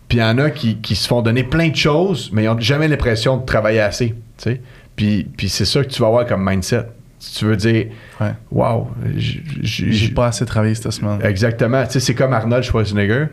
Puis 0.08 0.18
il 0.18 0.22
y 0.22 0.24
en 0.24 0.38
a 0.39 0.49
qui, 0.49 0.78
qui 0.78 0.95
se 0.95 1.08
font 1.08 1.22
donner 1.22 1.43
plein 1.43 1.70
de 1.70 1.76
choses, 1.76 2.30
mais 2.34 2.43
ils 2.43 2.47
n'ont 2.47 2.60
jamais 2.60 2.88
l'impression 2.88 3.38
de 3.38 3.45
travailler 3.45 3.80
assez. 3.80 4.10
tu 4.10 4.16
sais. 4.38 4.62
Puis, 4.95 5.24
puis 5.38 5.47
c'est 5.49 5.66
ça 5.66 5.82
que 5.84 5.88
tu 5.89 6.02
vas 6.02 6.08
avoir 6.08 6.26
comme 6.26 6.47
mindset. 6.47 6.86
Si 7.18 7.36
tu 7.39 7.45
veux 7.45 7.56
dire, 7.56 7.88
Ouais. 8.20 8.34
wow, 8.52 8.89
j- 9.16 9.41
j- 9.62 9.93
J'ai 9.93 10.10
pas 10.10 10.28
assez 10.28 10.45
travaillé 10.45 10.76
cette 10.76 10.91
semaine. 10.91 11.20
Exactement. 11.24 11.86
Tu 11.86 11.93
sais, 11.93 11.99
c'est 11.99 12.16
comme 12.16 12.34
Arnold 12.34 12.64
Schwarzenegger. 12.64 13.28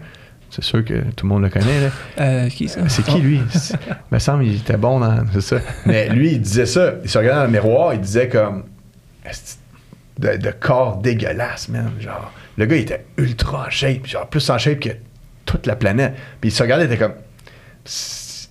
C'est 0.50 0.62
sûr 0.64 0.84
que 0.84 0.94
tout 1.16 1.26
le 1.26 1.28
monde 1.28 1.42
le 1.42 1.48
connaît. 1.50 1.80
Là. 1.80 1.90
Euh, 2.20 2.48
qui 2.48 2.68
ça? 2.68 2.80
C'est 2.88 3.02
qui 3.04 3.18
lui? 3.18 3.40
Il 3.70 3.86
me 4.12 4.18
semble 4.18 4.44
qu'il 4.44 4.54
était 4.56 4.76
bon 4.78 5.00
dans. 5.00 5.24
C'est 5.34 5.40
ça. 5.42 5.56
Mais 5.84 6.08
lui, 6.10 6.32
il 6.32 6.40
disait 6.40 6.64
ça. 6.66 6.94
Il 7.02 7.10
se 7.10 7.18
regardait 7.18 7.40
dans 7.40 7.46
le 7.46 7.52
miroir, 7.52 7.92
il 7.92 8.00
disait 8.00 8.28
comme. 8.28 8.64
De, 10.18 10.36
de 10.36 10.50
corps 10.50 10.96
dégueulasse, 10.98 11.68
man. 11.68 11.90
Genre, 12.00 12.32
le 12.59 12.66
gars, 12.66 12.76
il 12.76 12.82
était 12.82 13.06
ultra 13.16 13.66
en 13.66 13.70
shape. 13.70 14.04
Genre, 14.04 14.28
plus 14.28 14.50
en 14.50 14.59
shape 14.59 14.80
que 14.80 14.90
toute 15.46 15.66
la 15.66 15.76
planète. 15.76 16.14
Puis 16.40 16.50
il 16.50 16.52
se 16.52 16.62
regardait, 16.62 16.84
il 16.84 16.92
était 16.92 16.98
comme. 16.98 17.14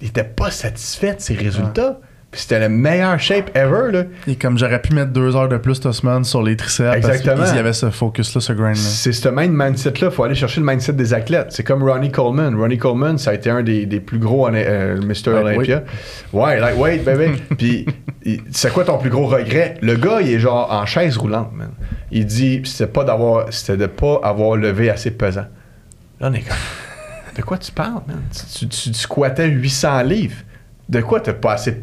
Il 0.02 0.08
était 0.08 0.24
pas 0.24 0.50
satisfait 0.50 1.16
de 1.16 1.20
ses 1.20 1.36
résultats. 1.36 2.00
Puis 2.30 2.42
c'était 2.42 2.60
le 2.60 2.68
meilleur 2.68 3.18
shape 3.20 3.56
ever, 3.56 3.92
là. 3.94 4.04
Et 4.28 4.36
comme 4.36 4.58
j'aurais 4.58 4.82
pu 4.82 4.94
mettre 4.94 5.12
deux 5.12 5.36
heures 5.38 5.48
de 5.48 5.56
plus 5.56 5.76
cette 5.76 5.94
semaine 5.94 6.26
sur 6.26 6.44
les 6.44 6.58
triceps, 6.58 6.94
Exactement. 6.98 7.38
parce 7.38 7.50
qu'il 7.52 7.58
y 7.58 7.60
avait 7.62 7.72
ce 7.72 7.90
focus-là, 7.90 8.42
ce 8.42 8.52
grind-là. 8.52 8.76
C'est 8.76 9.14
ce 9.14 9.30
même 9.30 9.54
mindset-là. 9.54 10.08
Il 10.08 10.12
faut 10.12 10.24
aller 10.24 10.36
chercher 10.36 10.60
le 10.60 10.66
mindset 10.66 10.92
des 10.94 11.14
athlètes. 11.14 11.48
C'est 11.52 11.64
comme 11.64 11.84
Ronnie 11.84 12.12
Coleman. 12.12 12.54
Ronnie 12.56 12.78
Coleman, 12.78 13.18
ça 13.18 13.32
a 13.32 13.34
été 13.34 13.50
un 13.50 13.64
des, 13.64 13.86
des 13.86 14.02
plus 14.02 14.20
gros 14.20 14.46
euh, 14.50 14.98
Mr. 15.02 15.30
Olympia. 15.30 15.84
Ouais, 16.34 16.60
lightweight, 16.60 17.06
baby. 17.06 17.42
Puis, 17.58 17.86
c'est 18.52 18.74
quoi 18.74 18.84
ton 18.84 18.98
plus 18.98 19.10
gros 19.10 19.28
regret? 19.28 19.76
Le 19.82 19.96
gars, 19.96 20.20
il 20.20 20.30
est 20.32 20.40
genre 20.40 20.70
en 20.70 20.86
chaise 20.86 21.16
roulante, 21.16 21.54
man. 21.54 21.70
Il 22.12 22.26
dit, 22.26 22.62
c'était 22.66 22.92
pas 22.92 23.06
d'avoir, 23.06 23.54
c'était 23.54 23.78
de 23.78 23.86
pas 23.88 24.20
avoir 24.22 24.58
levé 24.58 24.90
assez 24.90 25.12
pesant. 25.12 25.46
Là, 26.20 26.30
on 26.30 26.34
est 26.34 26.42
comme, 26.42 26.58
de 27.38 27.42
quoi 27.42 27.58
tu 27.58 27.72
parles, 27.72 28.02
man? 28.06 28.22
Tu, 28.54 28.68
tu, 28.68 28.92
tu 28.92 28.94
squattais 28.94 29.48
800 29.48 30.02
livres. 30.04 30.36
De 30.90 31.00
quoi 31.00 31.22
t'as 31.22 31.34
pas 31.34 31.54
assez... 31.54 31.78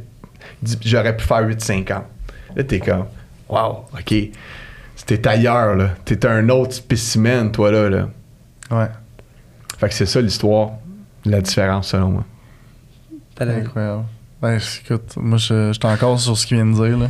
J'aurais 0.85 1.17
pu 1.17 1.25
faire 1.25 1.47
850. 1.47 2.03
Là, 2.57 2.65
t'es 2.65 2.81
comme, 2.81 3.05
wow, 3.49 3.85
OK. 3.93 4.15
T'es 5.07 5.29
ailleurs, 5.29 5.75
là. 5.75 5.91
T'es 6.05 6.25
un 6.27 6.49
autre 6.49 6.73
spécimen, 6.73 7.51
toi, 7.53 7.71
là. 7.71 7.91
là. 7.91 8.09
Ouais, 8.71 8.89
Fait 9.79 9.89
que 9.89 9.95
c'est 9.95 10.07
ça 10.07 10.21
l'histoire, 10.21 10.71
la 11.27 11.41
différence, 11.41 11.89
selon 11.89 12.09
moi. 12.11 12.25
T'as 13.35 13.45
la- 13.45 13.55
incroyable. 13.57 14.05
Ben, 14.41 14.59
écoute, 14.85 15.15
moi, 15.17 15.37
je- 15.39 15.73
j'étais 15.73 15.87
encore 15.89 16.19
sur 16.21 16.37
ce 16.39 16.47
qu'il 16.47 16.57
vient 16.59 16.67
de 16.67 16.73
dire, 16.75 16.99
là. 16.99 17.09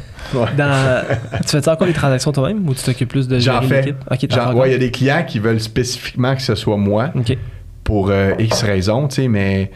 Dans- 0.57 1.17
tu 1.43 1.49
fais 1.49 1.69
encore 1.69 1.87
les 1.87 1.93
transactions 1.93 2.33
toi-même 2.33 2.69
ou 2.69 2.75
tu 2.75 2.83
t'occupes 2.83 3.09
plus 3.09 3.29
de 3.29 3.39
J'en 3.39 3.61
gérer 3.61 3.67
fais. 3.69 3.83
l'équipe? 3.83 3.97
Ok, 4.11 4.29
t'en 4.29 4.37
Genre, 4.37 4.53
fais 4.53 4.59
ouais, 4.59 4.69
il 4.71 4.73
y 4.73 4.77
a 4.77 4.79
des 4.79 4.91
clients 4.91 5.25
qui 5.27 5.39
veulent 5.41 5.61
spécifiquement 5.61 6.35
que 6.35 6.43
ce 6.43 6.55
soit 6.55 6.77
moi 6.77 7.11
Ok. 7.15 7.37
pour 7.85 8.11
euh, 8.11 8.33
X 8.39 8.63
raisons, 8.63 9.09
tu 9.09 9.17
sais, 9.23 9.29
mais 9.29 9.71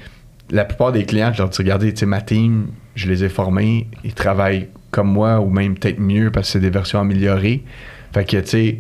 la 0.51 0.65
plupart 0.65 0.93
des 0.93 1.05
clients, 1.05 1.33
je 1.33 1.39
leur 1.39 1.49
dis, 1.51 1.59
regardez, 1.59 1.93
tu 1.93 2.01
sais, 2.01 2.07
ma 2.07 2.21
team, 2.21 2.69
je 2.99 3.09
les 3.09 3.25
ai 3.25 3.29
formés, 3.29 3.87
ils 4.05 4.15
travaillent 4.15 4.69
comme 4.91 5.09
moi 5.11 5.41
ou 5.41 5.51
même 5.51 5.77
peut-être 5.79 5.99
mieux 6.01 6.31
parce 6.31 6.47
que 6.49 6.53
c'est 6.55 6.61
des 6.61 6.71
versions 6.71 7.01
améliorées. 7.01 7.63
Fait 8.13 8.25
que, 8.25 8.37
tu 8.39 8.47
sais, 8.49 8.79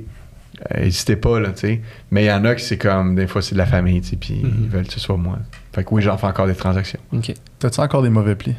euh, 0.74 0.84
n'hésitez 0.84 1.16
pas, 1.16 1.38
là, 1.40 1.50
tu 1.50 1.60
sais. 1.60 1.80
Mais 2.10 2.24
il 2.24 2.26
y 2.28 2.32
en 2.32 2.44
a 2.44 2.54
qui 2.54 2.64
c'est 2.64 2.78
comme, 2.78 3.14
des 3.14 3.26
fois, 3.26 3.42
c'est 3.42 3.54
de 3.54 3.58
la 3.58 3.66
famille, 3.66 4.00
tu 4.00 4.08
sais, 4.10 4.16
puis 4.16 4.40
Mhm. 4.42 4.52
ils 4.64 4.68
veulent 4.68 4.86
que 4.86 4.92
ce 4.92 5.00
soit 5.00 5.16
moi. 5.16 5.38
Fait 5.74 5.84
que 5.84 5.88
oui, 5.94 6.02
j'en 6.02 6.16
fais 6.18 6.26
encore 6.26 6.46
des 6.46 6.54
transactions. 6.54 6.98
Ok. 7.12 7.32
T'as-tu 7.58 7.80
encore 7.80 8.02
des 8.02 8.10
mauvais 8.10 8.34
plis? 8.34 8.54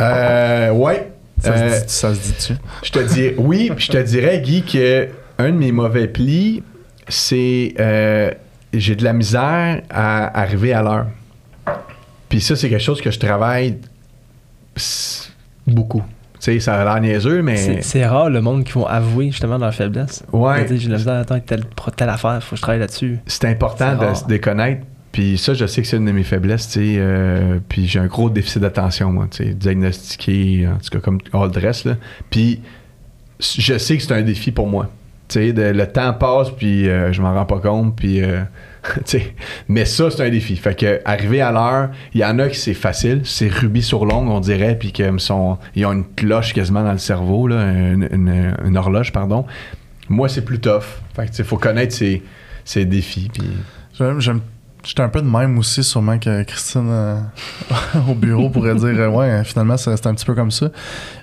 Euh, 0.00 0.70
ouais. 0.72 1.10
Ça, 1.40 1.52
Euh, 1.52 1.70
se, 1.80 1.84
dit, 1.86 1.92
ça 1.92 2.14
se 2.14 2.20
dit-tu? 2.20 2.52
Je 2.84 2.90
te 2.90 2.98
dis 3.14 3.30
oui, 3.38 3.70
puis 3.74 3.86
je 3.86 3.92
te 3.92 3.98
dirais 3.98 4.40
Guy 4.40 4.62
que 4.62 5.08
un 5.38 5.50
de 5.50 5.56
mes 5.56 5.72
mauvais 5.72 6.06
plis, 6.08 6.62
c'est 7.08 7.74
euh, 7.80 8.30
j'ai 8.72 8.94
de 8.94 9.02
la 9.04 9.12
misère 9.12 9.82
à 9.90 10.40
arriver 10.40 10.72
à 10.72 10.82
l'heure. 10.82 11.06
Puis 12.28 12.40
ça 12.40 12.54
c'est 12.56 12.68
quelque 12.70 12.82
chose 12.82 13.00
que 13.00 13.10
je 13.10 13.18
travaille 13.18 13.78
beaucoup. 15.66 16.02
Tu 16.34 16.52
sais, 16.54 16.60
ça 16.60 16.74
a 16.80 16.84
l'air 16.84 17.00
niaiseux, 17.00 17.40
mais 17.42 17.80
C'est- 17.82 18.04
rare 18.06 18.28
le 18.28 18.40
monde 18.40 18.64
qui 18.64 18.72
vont 18.72 18.86
avouer 18.86 19.26
justement 19.30 19.58
leur 19.58 19.72
faiblesse. 19.72 20.24
ouais, 20.32 20.64
De 20.64 20.74
J'ai 20.76 20.88
la 20.88 20.96
misère 20.96 21.24
telle, 21.46 21.62
telle 21.96 22.08
affaire, 22.08 22.42
faut 22.42 22.50
que 22.50 22.56
je 22.56 22.62
travaille 22.62 22.80
là-dessus. 22.80 23.18
c'est 23.26 23.44
important 23.46 23.92
de 23.94 23.98
rare. 24.04 24.16
se 24.16 24.26
déconnaître. 24.26 24.84
Puis 25.12 25.36
ça, 25.38 25.52
je 25.54 25.66
sais 25.66 25.82
que 25.82 25.86
c'est 25.88 25.98
une 25.98 26.06
de 26.06 26.12
mes 26.12 26.22
faiblesses, 26.24 26.66
tu 26.68 26.72
sais. 26.80 26.94
euh, 26.98 27.58
puis 27.68 27.86
j'ai 27.86 27.98
un 28.00 28.06
gros 28.06 28.30
déficit 28.30 28.60
d'attention, 28.62 29.12
moi, 29.12 29.28
tu 29.30 29.44
sais, 29.44 29.50
diagnostiqué, 29.54 30.66
en 30.66 30.78
tout 30.78 30.88
cas 30.90 30.98
comme 31.00 31.18
all 31.34 31.50
rest, 31.54 31.84
là. 31.84 31.96
Puis 32.30 32.60
je 33.38 33.76
sais 33.78 33.96
que 33.96 34.02
c'est 34.02 34.14
un 34.14 34.22
défi 34.22 34.50
pour 34.52 34.66
moi. 34.66 34.88
Tu 35.28 35.34
sais, 35.38 35.52
de- 35.52 35.62
le 35.70 35.86
temps 35.86 36.12
passe, 36.14 36.50
puis 36.50 36.88
euh, 36.88 37.12
je 37.12 37.20
m'en 37.22 37.34
rends 37.34 37.44
pas 37.46 37.60
compte, 37.60 37.94
puis... 37.94 38.22
euh, 38.22 38.40
mais 39.68 39.84
ça, 39.84 40.10
c'est 40.10 40.22
un 40.26 40.30
défi. 40.30 40.56
Fait 40.56 40.74
que 40.74 41.00
arriver 41.04 41.40
à 41.40 41.52
l'heure, 41.52 41.90
il 42.14 42.20
y 42.20 42.24
en 42.24 42.38
a 42.38 42.48
qui 42.48 42.58
c'est 42.58 42.74
facile, 42.74 43.20
c'est 43.24 43.48
rubis 43.48 43.82
sur 43.82 44.04
l'ongle, 44.04 44.30
on 44.30 44.40
dirait, 44.40 44.76
puis 44.76 44.92
qu'ils 44.92 45.20
sont, 45.20 45.58
ils 45.74 45.86
ont 45.86 45.92
une 45.92 46.04
cloche 46.14 46.52
quasiment 46.52 46.82
dans 46.82 46.92
le 46.92 46.98
cerveau, 46.98 47.46
là, 47.48 47.62
une, 47.70 48.08
une- 48.12 48.54
une 48.64 48.76
horloge, 48.76 49.12
pardon. 49.12 49.46
Moi, 50.08 50.28
c'est 50.28 50.44
plus 50.44 50.58
tough. 50.60 50.82
Fait 51.14 51.30
que, 51.30 51.42
faut 51.44 51.58
connaître 51.58 51.94
ses, 51.94 52.22
ses 52.64 52.84
défis, 52.84 53.30
puis... 53.32 53.48
J'aime- 54.18 54.40
J'étais 54.84 55.02
un 55.02 55.08
peu 55.08 55.22
de 55.22 55.28
même 55.28 55.56
aussi, 55.58 55.84
sûrement 55.84 56.18
que 56.18 56.42
Christine 56.42 56.88
euh, 56.90 57.16
au 58.08 58.14
bureau 58.14 58.50
pourrait 58.50 58.74
dire 58.74 58.88
euh, 58.98 59.06
Ouais, 59.10 59.44
finalement, 59.44 59.76
c'est 59.76 59.96
c'est 59.96 60.08
un 60.08 60.14
petit 60.14 60.24
peu 60.24 60.34
comme 60.34 60.50
ça. 60.50 60.70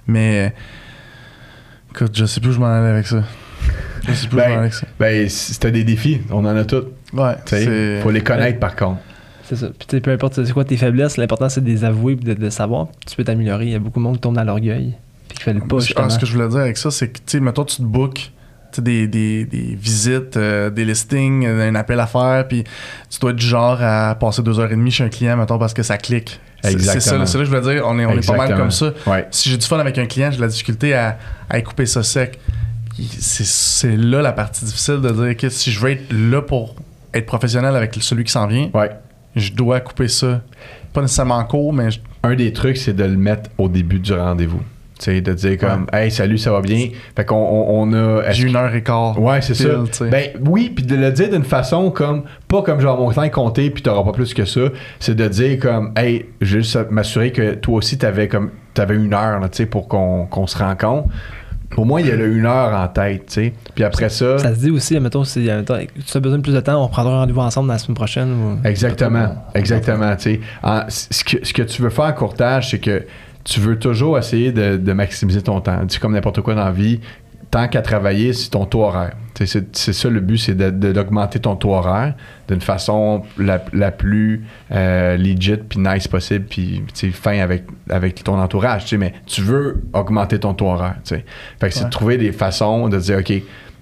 Mais 0.07 0.53
écoute, 1.91 2.11
je 2.17 2.23
sais 2.23 2.39
plus 2.39 2.51
où 2.51 2.53
je 2.53 2.59
m'en 2.59 2.67
allais 2.67 2.87
avec 2.87 3.05
ça. 3.07 3.21
Je 4.07 4.13
sais 4.13 4.27
plus 4.29 4.37
où 4.37 4.39
je 4.39 4.45
m'en 4.45 4.51
allais 4.53 4.55
avec 4.59 4.73
ça. 4.73 4.87
Ben, 4.97 5.27
t'as 5.59 5.71
des 5.71 5.83
défis, 5.83 6.21
on 6.31 6.45
en 6.45 6.55
a 6.55 6.63
tous. 6.63 6.85
Ouais, 7.13 7.33
faut 8.03 8.11
les 8.11 8.21
connaître 8.21 8.59
par 8.59 8.75
contre. 8.75 8.99
C'est 9.43 9.55
ça. 9.55 9.67
Puis 9.87 9.99
peu 9.99 10.11
importe 10.11 10.43
c'est 10.45 10.53
quoi 10.53 10.63
tes 10.63 10.77
faiblesses, 10.77 11.17
l'important 11.17 11.49
c'est 11.49 11.61
de 11.61 11.67
les 11.69 11.83
avouer 11.83 12.13
et 12.13 12.15
de, 12.15 12.33
de 12.35 12.49
savoir. 12.49 12.87
Tu 13.07 13.15
peux 13.15 13.23
t'améliorer. 13.23 13.65
Il 13.65 13.71
y 13.71 13.75
a 13.75 13.79
beaucoup 13.79 13.99
de 13.99 14.03
monde 14.03 14.15
qui 14.15 14.21
tombe 14.21 14.35
dans 14.35 14.43
l'orgueil. 14.43 14.95
Puis 15.27 15.37
qui 15.37 15.43
fait 15.43 15.53
le 15.53 15.61
pas 15.61 15.77
Ah, 15.95 16.09
ce 16.09 16.19
que 16.19 16.25
je 16.25 16.33
voulais 16.33 16.47
dire 16.49 16.59
avec 16.59 16.77
ça, 16.77 16.91
c'est 16.91 17.07
que, 17.09 17.17
tu 17.17 17.23
sais, 17.27 17.39
mettons, 17.39 17.63
tu 17.65 17.77
te 17.77 17.81
bookes 17.81 18.31
des, 18.77 19.07
des, 19.07 19.45
des 19.45 19.75
visites, 19.79 20.37
euh, 20.37 20.69
des 20.69 20.85
listings, 20.85 21.45
euh, 21.47 21.67
un 21.69 21.73
appel 21.75 21.99
à 21.99 22.05
faire, 22.05 22.47
puis 22.47 22.63
tu 23.09 23.19
dois 23.19 23.31
être 23.31 23.37
du 23.37 23.45
genre 23.45 23.79
à 23.81 24.13
passer 24.15 24.43
deux 24.43 24.59
heures 24.59 24.71
et 24.71 24.75
demie 24.75 24.91
chez 24.91 25.03
un 25.03 25.09
client, 25.09 25.35
mettons, 25.37 25.57
parce 25.57 25.73
que 25.73 25.81
ça 25.81 25.97
clique. 25.97 26.39
C'est- 26.63 26.77
C'est 26.77 26.99
ça, 26.99 27.17
là 27.17 27.25
que 27.25 27.43
je 27.43 27.49
voulais 27.49 27.61
dire, 27.61 27.83
on 27.87 27.97
est, 27.97 28.05
on 28.05 28.11
est 28.11 28.25
pas 28.27 28.37
mal 28.37 28.55
comme 28.55 28.69
ça. 28.71 28.93
Ouais. 29.07 29.27
Si 29.31 29.49
j'ai 29.49 29.57
du 29.57 29.65
fun 29.65 29.79
avec 29.79 29.97
un 29.97 30.05
client, 30.05 30.29
j'ai 30.29 30.37
de 30.37 30.41
la 30.41 30.47
difficulté 30.47 30.93
à, 30.93 31.17
à 31.49 31.59
couper 31.61 31.85
ça 31.87 32.03
sec. 32.03 32.39
C'est 33.19 33.95
là 33.95 34.21
la 34.21 34.33
partie 34.33 34.65
difficile 34.65 34.99
de 35.01 35.09
dire 35.09 35.37
que 35.37 35.49
si 35.49 35.71
je 35.71 35.79
veux 35.79 35.91
être 35.91 36.11
là 36.13 36.41
pour 36.41 36.75
être 37.13 37.25
professionnel 37.25 37.75
avec 37.75 37.95
celui 37.99 38.23
qui 38.23 38.31
s'en 38.31 38.47
vient, 38.47 38.69
Ouais. 38.73 38.89
je 39.35 39.51
dois 39.53 39.79
couper 39.79 40.07
ça. 40.07 40.41
Pas 40.93 41.01
nécessairement 41.01 41.35
en 41.37 41.43
cours, 41.45 41.73
mais 41.73 41.91
je- 41.91 41.99
Un 42.23 42.35
des 42.35 42.51
trucs, 42.51 42.77
c'est 42.77 42.93
de 42.93 43.03
le 43.05 43.15
mettre 43.17 43.49
au 43.57 43.69
début 43.69 43.99
du 43.99 44.11
rendez-vous. 44.13 44.61
Tu 44.99 45.05
sais, 45.05 45.21
de 45.21 45.31
dire 45.33 45.57
comme, 45.57 45.85
hey, 45.93 46.11
salut, 46.11 46.37
ça 46.37 46.51
va 46.51 46.59
bien? 46.59 46.89
Fait 47.15 47.23
qu'on 47.23 47.35
on, 47.37 47.89
on 47.89 47.93
a. 47.93 48.29
j'ai 48.31 48.47
une 48.49 48.55
heure 48.57 48.75
et 48.75 48.83
quart. 48.83 49.17
Ouais, 49.21 49.39
c'est 49.41 49.53
ça. 49.53 49.69
Ben 50.11 50.31
oui, 50.45 50.73
puis 50.75 50.83
de 50.85 50.95
le 50.97 51.09
dire 51.13 51.29
d'une 51.29 51.45
façon 51.45 51.89
comme 51.89 52.23
pas 52.49 52.61
comme 52.63 52.81
genre 52.81 52.99
mon 52.99 53.09
temps 53.13 53.23
est 53.23 53.29
compté 53.29 53.69
puis 53.69 53.81
t'auras 53.81 54.03
pas 54.03 54.11
plus 54.11 54.33
que 54.33 54.43
ça, 54.43 54.59
c'est 54.99 55.15
de 55.15 55.25
dire 55.29 55.57
comme 55.59 55.93
hey, 55.95 56.25
je 56.41 56.55
veux 56.57 56.61
juste 56.61 56.77
m'assurer 56.91 57.31
que 57.31 57.53
toi 57.53 57.75
aussi 57.77 57.97
t'avais 57.97 58.27
comme 58.27 58.49
t'avais 58.73 58.95
une 58.95 59.13
heure 59.13 59.39
tu 59.49 59.57
sais 59.59 59.65
pour 59.65 59.87
qu'on 59.87 60.25
qu'on 60.25 60.47
se 60.47 60.57
rencontre. 60.57 61.07
Pour 61.69 61.85
moi, 61.85 62.01
il 62.01 62.07
y 62.07 62.11
a 62.11 62.15
le 62.15 62.27
une 62.35 62.45
heure 62.45 62.73
en 62.73 62.87
tête, 62.87 63.27
tu 63.27 63.33
sais. 63.33 63.53
Puis 63.75 63.83
après 63.83 64.09
ça, 64.09 64.37
Ça 64.39 64.53
se 64.55 64.59
dit 64.59 64.71
aussi, 64.71 64.99
mettons, 64.99 65.23
si 65.23 65.43
tu 65.43 65.49
as 65.49 66.19
besoin 66.19 66.37
de 66.39 66.43
plus 66.43 66.53
de 66.53 66.59
temps, 66.59 66.83
on 66.83 66.87
prendra 66.87 67.13
un 67.13 67.19
rendez-vous 67.19 67.39
ensemble 67.41 67.69
la 67.69 67.77
semaine 67.77 67.95
prochaine. 67.95 68.31
ou- 68.31 68.67
Exactement, 68.67 69.35
exactement. 69.53 70.15
tu 70.15 70.23
sais. 70.23 70.39
Ce, 70.89 71.23
que, 71.23 71.45
ce 71.45 71.53
que 71.53 71.61
tu 71.61 71.81
veux 71.81 71.89
faire 71.89 72.05
en 72.05 72.13
courtage, 72.13 72.71
c'est 72.71 72.79
que 72.79 73.03
tu 73.43 73.59
veux 73.59 73.77
toujours 73.79 74.17
essayer 74.17 74.51
de, 74.51 74.77
de 74.77 74.93
maximiser 74.93 75.41
ton 75.41 75.61
temps. 75.61 75.79
C'est 75.87 75.99
comme 75.99 76.13
n'importe 76.13 76.41
quoi 76.41 76.55
dans 76.55 76.65
la 76.65 76.71
vie. 76.71 76.99
Tant 77.51 77.67
qu'à 77.67 77.81
travailler, 77.81 78.33
c'est 78.33 78.49
ton 78.51 78.65
taux 78.65 78.83
horaire. 78.83 79.13
C'est 79.43 79.75
c'est 79.77 79.93
ça 79.93 80.09
le 80.09 80.19
but, 80.19 80.37
c'est 80.37 80.53
de- 80.53 80.69
de- 80.69 80.91
d'augmenter 80.91 81.39
ton 81.39 81.55
taux 81.55 81.73
horaire 81.73 82.13
d'une 82.49 82.59
façon 82.59 83.23
la, 83.37 83.63
la 83.71 83.89
plus 83.91 84.43
euh, 84.73 85.15
legit 85.15 85.55
puis 85.55 85.79
nice 85.79 86.09
possible 86.09 86.45
puis 86.49 86.83
fin 87.13 87.39
avec, 87.39 87.63
avec 87.89 88.21
ton 88.23 88.37
entourage. 88.37 88.83
tu 88.83 88.89
sais. 88.89 88.97
Mais 88.97 89.13
tu 89.25 89.41
veux 89.41 89.81
augmenter 89.93 90.39
ton 90.39 90.53
taux 90.53 90.67
horaire. 90.67 90.95
tu 91.05 91.15
sais. 91.15 91.25
Fait 91.59 91.69
que 91.69 91.73
c'est 91.73 91.85
de 91.85 91.89
trouver 91.89 92.17
des 92.17 92.33
façons 92.33 92.89
de 92.89 92.97
dire 92.99 93.19
OK, 93.19 93.31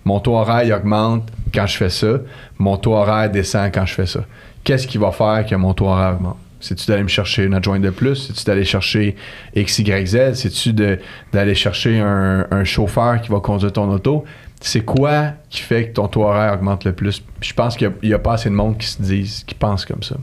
mon 0.05 0.19
taux 0.19 0.35
horaire 0.37 0.63
il 0.63 0.71
augmente 0.73 1.27
quand 1.51 1.65
je 1.65 1.75
fais 1.77 1.89
ça, 1.89 2.19
mon 2.59 2.77
taux 2.77 2.93
horaire 2.93 3.29
descend 3.31 3.71
quand 3.73 3.85
je 3.87 3.95
fais 3.95 4.05
ça. 4.05 4.19
Qu'est-ce 4.63 4.85
qui 4.85 4.99
va 4.99 5.11
faire 5.11 5.43
que 5.45 5.55
mon 5.55 5.73
taux 5.73 5.87
horaire 5.87 6.13
augmente? 6.17 6.37
C'est-tu 6.59 6.87
d'aller 6.87 7.03
me 7.03 7.07
chercher 7.07 7.43
une 7.43 7.53
adjointe 7.53 7.81
de 7.81 7.89
plus? 7.89 8.15
C'est-tu 8.15 8.43
d'aller 8.45 8.65
chercher 8.65 9.15
X, 9.55 9.79
Y, 9.79 10.07
Z? 10.07 10.33
C'est-tu 10.33 10.73
d'aller 10.73 11.55
chercher 11.55 11.99
un, 11.99 12.47
un 12.49 12.63
chauffeur 12.63 13.21
qui 13.21 13.29
va 13.29 13.39
conduire 13.39 13.73
ton 13.73 13.89
auto? 13.89 14.25
C'est 14.59 14.81
quoi 14.81 15.33
qui 15.49 15.61
fait 15.61 15.89
que 15.89 15.93
ton 15.93 16.07
taux 16.07 16.23
horaire 16.23 16.53
augmente 16.53 16.83
le 16.83 16.93
plus? 16.93 17.19
Puis 17.39 17.49
je 17.49 17.53
pense 17.53 17.77
qu'il 17.77 17.91
n'y 18.03 18.13
a, 18.13 18.19
pas 18.19 18.33
assez 18.33 18.49
de 18.49 18.55
monde 18.55 18.77
qui 18.77 18.87
se 18.87 19.01
disent, 19.01 19.43
qui 19.45 19.53
pense 19.53 19.85
comme 19.85 20.01
ça. 20.01 20.15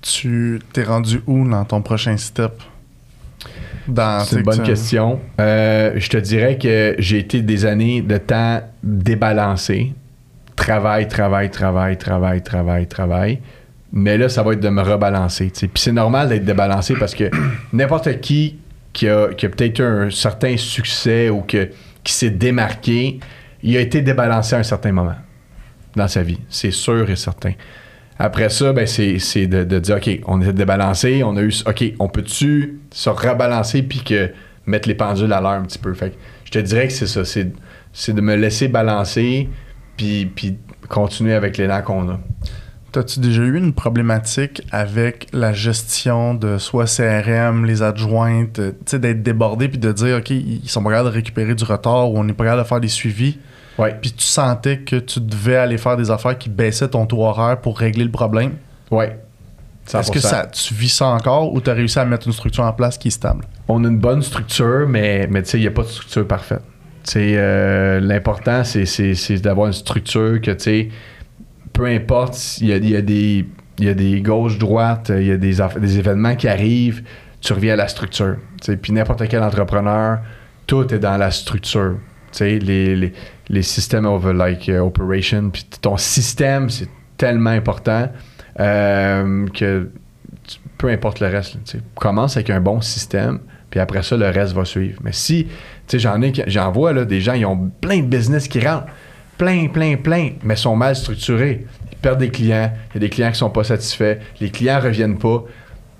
Tu 0.00 0.60
t'es 0.72 0.84
rendu 0.84 1.20
où 1.26 1.46
dans 1.46 1.64
ton 1.64 1.82
prochain 1.82 2.16
step? 2.16 2.52
C'est 4.24 4.36
une 4.36 4.42
bonne 4.42 4.62
question. 4.62 5.20
Euh, 5.40 5.92
je 5.96 6.08
te 6.08 6.16
dirais 6.16 6.58
que 6.58 6.94
j'ai 6.98 7.18
été 7.18 7.42
des 7.42 7.64
années 7.64 8.02
de 8.02 8.18
temps 8.18 8.60
débalancé. 8.82 9.92
Travail, 10.56 11.08
travail, 11.08 11.50
travail, 11.50 11.96
travail, 11.96 12.42
travail, 12.42 12.86
travail. 12.86 13.38
Mais 13.92 14.18
là, 14.18 14.28
ça 14.28 14.42
va 14.42 14.52
être 14.52 14.60
de 14.60 14.68
me 14.68 14.82
rebalancer. 14.82 15.50
Puis 15.50 15.70
c'est 15.74 15.92
normal 15.92 16.28
d'être 16.28 16.44
débalancé 16.44 16.94
parce 16.94 17.14
que 17.14 17.30
n'importe 17.72 18.20
qui 18.20 18.58
qui 18.92 19.08
a, 19.08 19.28
qui 19.32 19.46
a 19.46 19.48
peut-être 19.48 19.78
eu 19.78 19.84
un 19.84 20.10
certain 20.10 20.56
succès 20.56 21.30
ou 21.30 21.42
que, 21.42 21.70
qui 22.02 22.12
s'est 22.12 22.30
démarqué, 22.30 23.20
il 23.62 23.76
a 23.76 23.80
été 23.80 24.02
débalancé 24.02 24.56
à 24.56 24.58
un 24.58 24.64
certain 24.64 24.92
moment 24.92 25.14
dans 25.94 26.08
sa 26.08 26.22
vie. 26.22 26.40
C'est 26.48 26.70
sûr 26.70 27.08
et 27.08 27.16
certain. 27.16 27.52
Après 28.18 28.48
ça, 28.48 28.72
ben 28.72 28.86
c'est, 28.86 29.20
c'est 29.20 29.46
de, 29.46 29.62
de 29.62 29.78
dire, 29.78 29.96
OK, 29.96 30.10
on 30.26 30.40
était 30.40 30.52
débalancé, 30.52 31.22
on 31.22 31.36
a 31.36 31.42
eu... 31.42 31.54
OK, 31.66 31.84
on 32.00 32.08
peut-tu 32.08 32.80
se 32.90 33.08
rebalancer 33.08 33.82
puis 33.82 34.00
que 34.00 34.30
mettre 34.66 34.88
les 34.88 34.96
pendules 34.96 35.32
à 35.32 35.40
l'heure 35.40 35.52
un 35.52 35.62
petit 35.62 35.78
peu? 35.78 35.94
Fait 35.94 36.14
je 36.44 36.50
te 36.50 36.58
dirais 36.58 36.88
que 36.88 36.92
c'est 36.92 37.06
ça. 37.06 37.24
C'est, 37.24 37.52
c'est 37.92 38.14
de 38.14 38.20
me 38.20 38.34
laisser 38.34 38.66
balancer 38.66 39.48
puis, 39.96 40.26
puis 40.26 40.58
continuer 40.88 41.34
avec 41.34 41.56
l'élan 41.56 41.82
qu'on 41.82 42.08
a. 42.10 42.20
T'as-tu 42.90 43.20
déjà 43.20 43.42
eu 43.42 43.56
une 43.58 43.74
problématique 43.74 44.62
avec 44.72 45.26
la 45.34 45.52
gestion 45.52 46.32
de 46.34 46.56
soit 46.56 46.86
CRM, 46.86 47.66
les 47.66 47.82
adjointes, 47.82 48.58
euh, 48.60 48.70
tu 48.70 48.92
sais, 48.92 48.98
d'être 48.98 49.22
débordé 49.22 49.68
puis 49.68 49.78
de 49.78 49.92
dire, 49.92 50.16
OK, 50.16 50.30
ils 50.30 50.60
sont 50.68 50.82
pas 50.82 50.90
capables 50.90 51.10
de 51.10 51.14
récupérer 51.14 51.54
du 51.54 51.64
retard 51.64 52.10
ou 52.10 52.18
on 52.18 52.24
n'est 52.24 52.32
pas 52.32 52.44
capable 52.44 52.62
de 52.62 52.66
faire 52.68 52.80
des 52.80 52.88
suivis, 52.88 53.38
Ouais. 53.78 53.94
puis 54.00 54.10
tu 54.12 54.24
sentais 54.24 54.78
que 54.78 54.96
tu 54.96 55.20
devais 55.20 55.56
aller 55.56 55.76
faire 55.78 55.96
des 55.96 56.10
affaires 56.10 56.36
qui 56.38 56.48
baissaient 56.48 56.88
ton 56.88 57.04
taux 57.06 57.22
horaire 57.22 57.60
pour 57.60 57.78
régler 57.78 58.04
le 58.04 58.10
problème? 58.10 58.52
Ouais. 58.90 59.18
Est-ce 59.94 60.10
que 60.10 60.18
100%. 60.18 60.20
ça, 60.22 60.46
tu 60.46 60.74
vis 60.74 60.88
ça 60.88 61.06
encore 61.08 61.52
ou 61.54 61.60
tu 61.60 61.70
as 61.70 61.74
réussi 61.74 61.98
à 61.98 62.04
mettre 62.04 62.26
une 62.26 62.32
structure 62.32 62.64
en 62.64 62.72
place 62.72 62.96
qui 62.98 63.08
est 63.08 63.12
stable? 63.12 63.44
on 63.68 63.84
a 63.84 63.88
une 63.88 63.98
bonne 63.98 64.22
structure, 64.22 64.86
mais, 64.88 65.26
mais 65.30 65.42
tu 65.42 65.50
sais, 65.50 65.58
il 65.58 65.60
n'y 65.62 65.66
a 65.66 65.70
pas 65.70 65.82
de 65.82 65.88
structure 65.88 66.26
parfaite. 66.26 66.62
Tu 67.04 67.12
sais, 67.12 67.34
euh, 67.36 68.00
l'important, 68.00 68.64
c'est 68.64 69.36
d'avoir 69.42 69.66
une 69.66 69.72
structure 69.74 70.40
que, 70.40 70.50
tu 70.52 70.58
sais, 70.64 70.88
peu 71.78 71.86
importe, 71.86 72.58
il 72.60 72.66
y 72.66 72.72
a, 72.72 72.76
y 72.78 72.96
a 72.96 73.00
des, 73.02 73.46
y 73.78 73.88
a 73.88 73.94
des 73.94 74.20
gauches-droites, 74.20 75.12
il 75.14 75.26
y 75.28 75.30
a 75.30 75.36
des, 75.36 75.58
des 75.80 75.98
événements 75.98 76.34
qui 76.34 76.48
arrivent, 76.48 77.04
tu 77.40 77.52
reviens 77.52 77.74
à 77.74 77.76
la 77.76 77.86
structure. 77.86 78.34
Puis 78.82 78.92
n'importe 78.92 79.28
quel 79.28 79.44
entrepreneur, 79.44 80.18
tout 80.66 80.92
est 80.92 80.98
dans 80.98 81.16
la 81.16 81.30
structure. 81.30 81.98
Les, 82.40 82.58
les, 82.58 83.12
les 83.48 83.62
systèmes 83.62 84.06
of 84.06 84.24
like, 84.24 84.66
uh, 84.66 84.78
operation, 84.78 85.50
puis 85.50 85.64
ton 85.80 85.96
système, 85.96 86.68
c'est 86.68 86.88
tellement 87.16 87.50
important 87.50 88.10
euh, 88.58 89.46
que 89.54 89.88
peu 90.78 90.88
importe 90.88 91.20
le 91.20 91.28
reste. 91.28 91.58
Commence 91.94 92.36
avec 92.36 92.50
un 92.50 92.60
bon 92.60 92.80
système, 92.80 93.38
puis 93.70 93.78
après 93.78 94.02
ça, 94.02 94.16
le 94.16 94.26
reste 94.26 94.52
va 94.52 94.64
suivre. 94.64 94.98
Mais 95.04 95.12
si, 95.12 95.44
tu 95.44 95.52
sais, 95.86 95.98
j'en 96.00 96.20
ai, 96.22 96.32
j'en 96.48 96.72
vois, 96.72 96.92
là, 96.92 97.04
des 97.04 97.20
gens, 97.20 97.34
ils 97.34 97.46
ont 97.46 97.70
plein 97.80 98.00
de 98.00 98.08
business 98.08 98.48
qui 98.48 98.58
rentrent. 98.66 98.88
Plein, 99.38 99.68
plein, 99.68 99.96
plein, 99.96 100.30
mais 100.42 100.56
sont 100.56 100.76
mal 100.76 100.96
structurés. 100.96 101.64
Ils 101.92 101.98
perdent 101.98 102.18
des 102.18 102.30
clients. 102.30 102.72
Il 102.90 102.94
y 102.94 102.96
a 102.98 103.00
des 103.00 103.08
clients 103.08 103.30
qui 103.30 103.38
sont 103.38 103.50
pas 103.50 103.64
satisfaits. 103.64 104.18
Les 104.40 104.50
clients 104.50 104.80
reviennent 104.80 105.18
pas. 105.18 105.44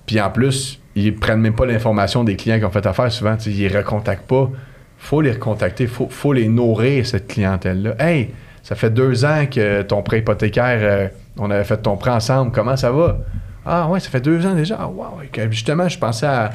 Puis 0.06 0.20
en 0.20 0.30
plus, 0.30 0.80
ils 0.96 1.14
prennent 1.14 1.40
même 1.40 1.54
pas 1.54 1.64
l'information 1.66 2.24
des 2.24 2.34
clients 2.36 2.58
qui 2.58 2.64
ont 2.64 2.70
fait 2.70 2.84
affaire 2.86 3.10
souvent. 3.12 3.36
Ils 3.46 3.58
les 3.58 3.68
recontactent 3.68 4.26
pas. 4.28 4.50
faut 4.98 5.20
les 5.20 5.32
recontacter. 5.32 5.86
faut, 5.86 6.08
faut 6.10 6.32
les 6.32 6.48
nourrir, 6.48 7.06
cette 7.06 7.28
clientèle-là. 7.28 7.94
Hey, 8.00 8.30
ça 8.62 8.74
fait 8.74 8.90
deux 8.90 9.24
ans 9.24 9.46
que 9.50 9.82
ton 9.82 10.02
prêt 10.02 10.18
hypothécaire, 10.18 10.78
euh, 10.82 11.08
on 11.38 11.50
avait 11.50 11.64
fait 11.64 11.78
ton 11.78 11.96
prêt 11.96 12.10
ensemble. 12.10 12.50
Comment 12.52 12.76
ça 12.76 12.90
va? 12.90 13.18
Ah 13.64 13.86
ouais, 13.88 14.00
ça 14.00 14.10
fait 14.10 14.20
deux 14.20 14.44
ans 14.46 14.54
déjà. 14.54 14.76
Ah, 14.80 14.88
wow, 14.88 15.20
justement, 15.50 15.88
je 15.88 15.98
pensais 15.98 16.26
à, 16.26 16.50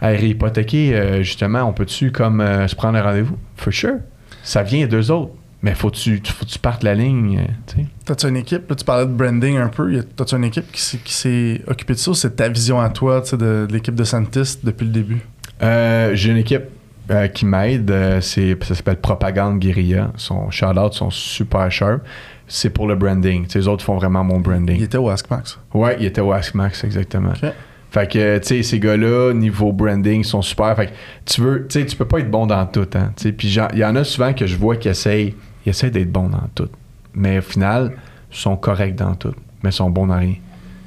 à 0.00 0.08
réhypothéquer. 0.08 0.94
euh, 0.94 1.22
justement, 1.22 1.62
on 1.62 1.72
peut-tu 1.72 2.10
comme 2.10 2.40
euh, 2.40 2.66
se 2.66 2.74
prendre 2.74 2.98
un 2.98 3.02
rendez-vous? 3.02 3.36
For 3.56 3.72
sure. 3.72 3.98
Ça 4.42 4.62
vient 4.62 4.86
d'eux 4.86 5.10
autres. 5.10 5.32
Mais 5.64 5.74
faut 5.74 5.90
tu 5.90 6.20
faut 6.26 6.44
que 6.44 6.50
tu 6.50 6.58
partes 6.58 6.82
la 6.82 6.94
ligne, 6.94 7.38
euh. 7.38 7.82
T'as-tu 8.04 8.28
une 8.28 8.36
équipe? 8.36 8.68
Là, 8.68 8.76
tu 8.76 8.84
parlais 8.84 9.06
de 9.06 9.10
branding 9.10 9.56
un 9.56 9.68
peu. 9.68 10.04
T'as-tu 10.14 10.36
une 10.36 10.44
équipe 10.44 10.70
qui 10.70 11.10
s'est, 11.14 11.62
occupée 11.66 11.94
de 11.94 11.98
ça 11.98 12.10
ou 12.10 12.14
c'est 12.14 12.36
ta 12.36 12.50
vision 12.50 12.82
à 12.82 12.90
toi 12.90 13.22
de, 13.32 13.36
de 13.66 13.72
l'équipe 13.72 13.94
de 13.94 14.04
Santis 14.04 14.58
depuis 14.62 14.84
le 14.84 14.92
début? 14.92 15.22
Euh, 15.62 16.10
J'ai 16.14 16.32
une 16.32 16.36
équipe 16.36 16.64
euh, 17.10 17.28
qui 17.28 17.46
m'aide. 17.46 17.90
euh, 17.90 18.20
c'est, 18.20 18.62
ça 18.62 18.74
s'appelle 18.74 18.98
Propagande 18.98 19.58
Guerilla. 19.58 20.12
Son 20.16 20.50
shout-out 20.50 20.92
sont 20.92 21.08
super 21.08 21.72
sharp. 21.72 22.02
C'est 22.46 22.68
pour 22.68 22.86
le 22.86 22.94
branding. 22.94 23.46
Les 23.54 23.66
autres 23.66 23.86
font 23.86 23.96
vraiment 23.96 24.22
mon 24.22 24.40
branding. 24.40 24.76
Il 24.76 24.82
était 24.82 24.98
au 24.98 25.08
AskMax. 25.08 25.58
Ouais, 25.72 25.96
il 25.98 26.04
était 26.04 26.20
au 26.20 26.30
Askmax, 26.30 26.84
exactement. 26.84 27.30
Ok. 27.30 27.50
Fait 27.90 28.10
que, 28.10 28.38
tu 28.38 28.48
sais, 28.48 28.62
ces 28.62 28.78
gars-là, 28.80 29.32
niveau 29.32 29.72
branding, 29.72 30.24
sont 30.24 30.42
super. 30.42 30.76
Fait 30.76 30.88
que 30.88 30.92
tu 31.24 31.40
veux, 31.40 31.66
tu 31.68 31.80
sais, 31.80 31.86
tu 31.86 31.96
peux 31.96 32.04
pas 32.04 32.18
être 32.18 32.30
bon 32.30 32.44
dans 32.44 32.66
tout, 32.66 32.86
hein. 32.96 33.12
Tu 33.16 33.22
sais, 33.22 33.32
puis 33.32 33.48
il 33.48 33.78
y 33.78 33.84
en 33.84 33.96
a 33.96 34.04
souvent 34.04 34.34
que 34.34 34.46
je 34.46 34.56
vois 34.56 34.76
qui 34.76 34.88
essayent, 34.88 35.34
ils 35.64 35.70
essayent 35.70 35.90
d'être 35.90 36.10
bons 36.12 36.28
dans 36.28 36.48
tout. 36.54 36.68
Mais 37.14 37.38
au 37.38 37.42
final, 37.42 37.92
ils 38.32 38.36
sont 38.36 38.56
corrects 38.56 38.96
dans 38.96 39.14
tout, 39.14 39.34
mais 39.62 39.70
ils 39.70 39.74
sont 39.74 39.90
bons 39.90 40.06
dans 40.06 40.18
rien. 40.18 40.34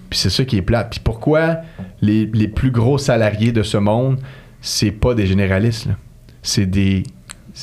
Puis 0.09 0.19
c'est 0.19 0.29
ça 0.29 0.45
qui 0.45 0.57
est 0.57 0.61
plate. 0.61 0.89
Puis 0.91 0.99
pourquoi 1.03 1.57
les, 2.01 2.25
les 2.33 2.47
plus 2.47 2.71
gros 2.71 2.97
salariés 2.97 3.51
de 3.51 3.63
ce 3.63 3.77
monde, 3.77 4.19
c'est 4.61 4.91
pas 4.91 5.13
des 5.13 5.27
généralistes. 5.27 5.87
C'est 6.41 6.65
des 6.65 7.03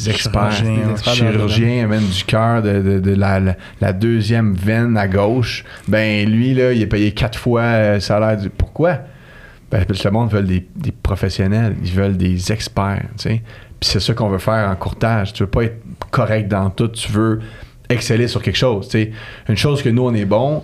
experts, 0.06 0.50
Chirurgiens, 0.52 0.92
des 0.92 1.02
chirurgiens, 1.32 1.86
même 1.86 2.04
du 2.06 2.24
cœur, 2.24 2.62
de, 2.62 2.82
de- 2.82 3.00
de 3.00 3.14
la, 3.14 3.38
la- 3.40 3.56
la 3.80 3.92
deuxième 3.92 4.52
veine 4.54 4.96
à 4.96 5.06
gauche. 5.08 5.64
Ben 5.88 6.28
lui, 6.28 6.52
là, 6.54 6.72
il 6.72 6.82
est 6.82 6.86
payé 6.86 7.12
quatre 7.12 7.38
fois 7.38 7.62
euh, 7.62 7.94
le 7.94 8.00
salaire 8.00 8.36
du. 8.36 8.50
Pourquoi? 8.50 8.98
Ben, 9.70 9.84
parce 9.84 10.00
que 10.02 10.08
le 10.08 10.12
monde 10.12 10.30
veut 10.30 10.42
des, 10.42 10.66
des 10.76 10.92
professionnels, 10.92 11.76
ils 11.82 11.92
veulent 11.92 12.16
des 12.16 12.52
experts, 12.52 13.04
tu 13.16 13.22
sais. 13.28 13.42
Puis 13.80 13.90
c'est 13.90 14.00
ça 14.00 14.14
qu'on 14.14 14.28
veut 14.28 14.38
faire 14.38 14.68
en 14.70 14.76
courtage. 14.76 15.32
Tu 15.32 15.42
veux 15.42 15.50
pas 15.50 15.64
être 15.64 15.76
correct 16.10 16.48
dans 16.48 16.70
tout, 16.70 16.88
tu 16.88 17.10
veux 17.12 17.40
exceller 17.88 18.28
sur 18.28 18.42
quelque 18.42 18.56
chose. 18.56 18.88
Une 19.48 19.56
chose 19.56 19.82
que 19.82 19.88
nous, 19.90 20.02
on 20.02 20.14
est 20.14 20.24
bon, 20.24 20.62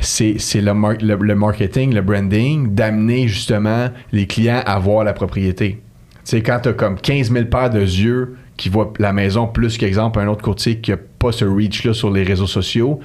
c'est 0.00 0.34
c'est 0.38 0.60
le, 0.60 0.74
mar- 0.74 0.94
le, 1.00 1.14
le 1.16 1.34
marketing, 1.34 1.94
le 1.94 2.02
branding, 2.02 2.74
d'amener 2.74 3.26
justement 3.28 3.88
les 4.12 4.26
clients 4.26 4.62
à 4.66 4.78
voir 4.78 5.04
la 5.04 5.12
propriété. 5.12 5.80
Sais, 6.24 6.42
quand 6.42 6.60
tu 6.60 6.68
as 6.68 6.72
comme 6.74 6.96
15 7.00 7.32
000 7.32 7.46
paires 7.46 7.70
de 7.70 7.80
yeux 7.80 8.36
qui 8.58 8.68
voient 8.68 8.92
la 8.98 9.12
maison 9.14 9.46
plus 9.46 9.78
qu'exemple 9.78 10.18
un 10.20 10.28
autre 10.28 10.42
courtier 10.42 10.78
qui 10.78 10.90
n'a 10.90 10.98
pas 11.18 11.32
ce 11.32 11.44
reach-là 11.46 11.94
sur 11.94 12.10
les 12.10 12.22
réseaux 12.22 12.46
sociaux, 12.46 13.00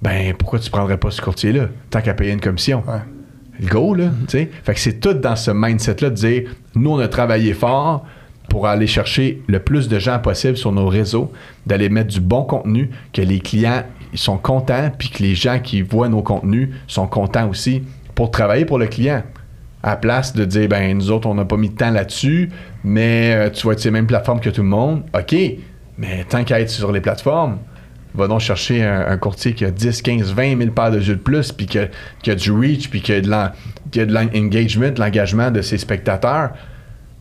ben 0.00 0.32
pourquoi 0.38 0.58
tu 0.60 0.70
prendrais 0.70 0.96
pas 0.98 1.10
ce 1.10 1.20
courtier-là? 1.20 1.68
Tant 1.90 2.00
qu'à 2.02 2.14
payer 2.14 2.32
une 2.32 2.40
commission? 2.40 2.84
Ouais. 2.86 3.00
Le 3.60 3.66
go, 3.68 3.94
là. 3.94 4.10
Fait 4.28 4.48
que 4.66 4.78
c'est 4.78 5.00
tout 5.00 5.14
dans 5.14 5.36
ce 5.36 5.50
mindset-là 5.50 6.10
de 6.10 6.14
dire, 6.14 6.42
nous, 6.74 6.90
on 6.92 6.98
a 6.98 7.08
travaillé 7.08 7.52
fort 7.52 8.06
pour 8.52 8.66
aller 8.66 8.86
chercher 8.86 9.40
le 9.46 9.60
plus 9.60 9.88
de 9.88 9.98
gens 9.98 10.18
possible 10.18 10.58
sur 10.58 10.72
nos 10.72 10.86
réseaux, 10.86 11.32
d'aller 11.64 11.88
mettre 11.88 12.10
du 12.10 12.20
bon 12.20 12.44
contenu, 12.44 12.90
que 13.14 13.22
les 13.22 13.38
clients 13.38 13.82
sont 14.12 14.36
contents, 14.36 14.90
puis 14.98 15.08
que 15.08 15.22
les 15.22 15.34
gens 15.34 15.58
qui 15.58 15.80
voient 15.80 16.10
nos 16.10 16.20
contenus 16.20 16.68
sont 16.86 17.06
contents 17.06 17.48
aussi 17.48 17.82
pour 18.14 18.30
travailler 18.30 18.66
pour 18.66 18.78
le 18.78 18.88
client. 18.88 19.22
À 19.82 19.92
la 19.92 19.96
place 19.96 20.34
de 20.34 20.44
dire, 20.44 20.68
ben 20.68 20.94
nous 20.94 21.10
autres, 21.10 21.26
on 21.28 21.34
n'a 21.34 21.46
pas 21.46 21.56
mis 21.56 21.70
de 21.70 21.76
temps 21.76 21.90
là-dessus, 21.90 22.50
mais 22.84 23.32
euh, 23.34 23.48
tu 23.48 23.66
vas 23.66 23.72
être 23.72 23.78
sur 23.78 23.88
les 23.88 23.92
mêmes 23.92 24.06
plateformes 24.06 24.40
que 24.40 24.50
tout 24.50 24.60
le 24.60 24.68
monde. 24.68 25.04
OK, 25.18 25.34
mais 25.96 26.26
tant 26.28 26.44
qu'à 26.44 26.60
être 26.60 26.68
sur 26.68 26.92
les 26.92 27.00
plateformes, 27.00 27.56
va 28.14 28.28
donc 28.28 28.40
chercher 28.40 28.84
un, 28.84 29.16
courtier 29.16 29.54
qui 29.54 29.64
a 29.64 29.70
10, 29.70 30.02
15, 30.02 30.34
20 30.34 30.58
000 30.58 30.70
paires 30.72 30.90
de 30.90 31.00
jeux 31.00 31.14
de 31.14 31.20
plus, 31.20 31.52
puis 31.52 31.64
qui 31.64 31.78
a, 31.78 31.88
a 32.26 32.34
du 32.34 32.52
reach, 32.52 32.90
puis 32.90 33.00
qui 33.00 33.14
a 33.14 33.22
de 33.22 34.12
l'engagement, 34.12 34.90
de 34.90 35.00
l'engagement 35.00 35.50
de 35.50 35.62
ses 35.62 35.78
spectateurs. 35.78 36.50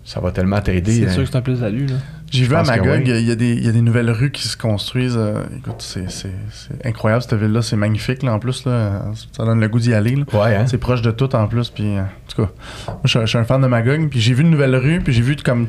Ça 0.03 0.19
va 0.19 0.31
tellement 0.31 0.59
t'aider. 0.61 0.91
C'est 0.93 1.07
hein. 1.07 1.11
sûr 1.11 1.23
que 1.23 1.29
c'est 1.29 1.37
un 1.37 1.41
plus-value. 1.41 1.87
là. 1.89 1.95
J'ai 2.31 2.45
vu 2.45 2.55
à 2.55 2.63
Magog, 2.63 3.03
oui. 3.05 3.11
il 3.19 3.27
y, 3.27 3.31
a 3.31 3.35
des- 3.35 3.53
il 3.53 3.65
y 3.65 3.69
a 3.69 3.71
des 3.71 3.81
nouvelles 3.81 4.09
rues 4.09 4.31
qui 4.31 4.47
se 4.47 4.55
construisent. 4.57 5.17
euh, 5.17 5.43
écoute, 5.57 5.75
c'est, 5.79 6.09
c'est- 6.09 6.31
c'est 6.51 6.85
incroyable 6.87 7.21
cette 7.21 7.33
ville-là. 7.39 7.61
C'est 7.61 7.75
magnifique 7.75 8.23
là, 8.23 8.33
en 8.33 8.39
plus. 8.39 8.65
Là, 8.65 9.03
ça 9.35 9.43
donne 9.45 9.59
le 9.59 9.67
goût 9.67 9.79
d'y 9.79 9.93
aller. 9.93 10.15
là. 10.15 10.23
Ouais, 10.33 10.55
hein? 10.55 10.65
C'est 10.65 10.77
proche 10.77 11.01
de 11.01 11.11
tout 11.11 11.35
en 11.35 11.47
plus. 11.47 11.69
Puis, 11.69 11.83
euh, 11.97 12.01
en 12.01 12.05
tout 12.33 12.41
cas, 12.43 12.51
moi, 12.87 12.99
je, 13.03 13.09
suis- 13.09 13.19
je 13.21 13.25
suis 13.25 13.37
un 13.37 13.43
fan 13.43 13.61
de 13.61 13.67
Magog. 13.67 14.09
Puis 14.09 14.19
j'ai 14.21 14.33
vu 14.33 14.41
une 14.43 14.49
nouvelle 14.51 14.75
rue. 14.75 15.01
Puis 15.01 15.13
j'ai 15.13 15.21
vu 15.21 15.35
comme 15.35 15.67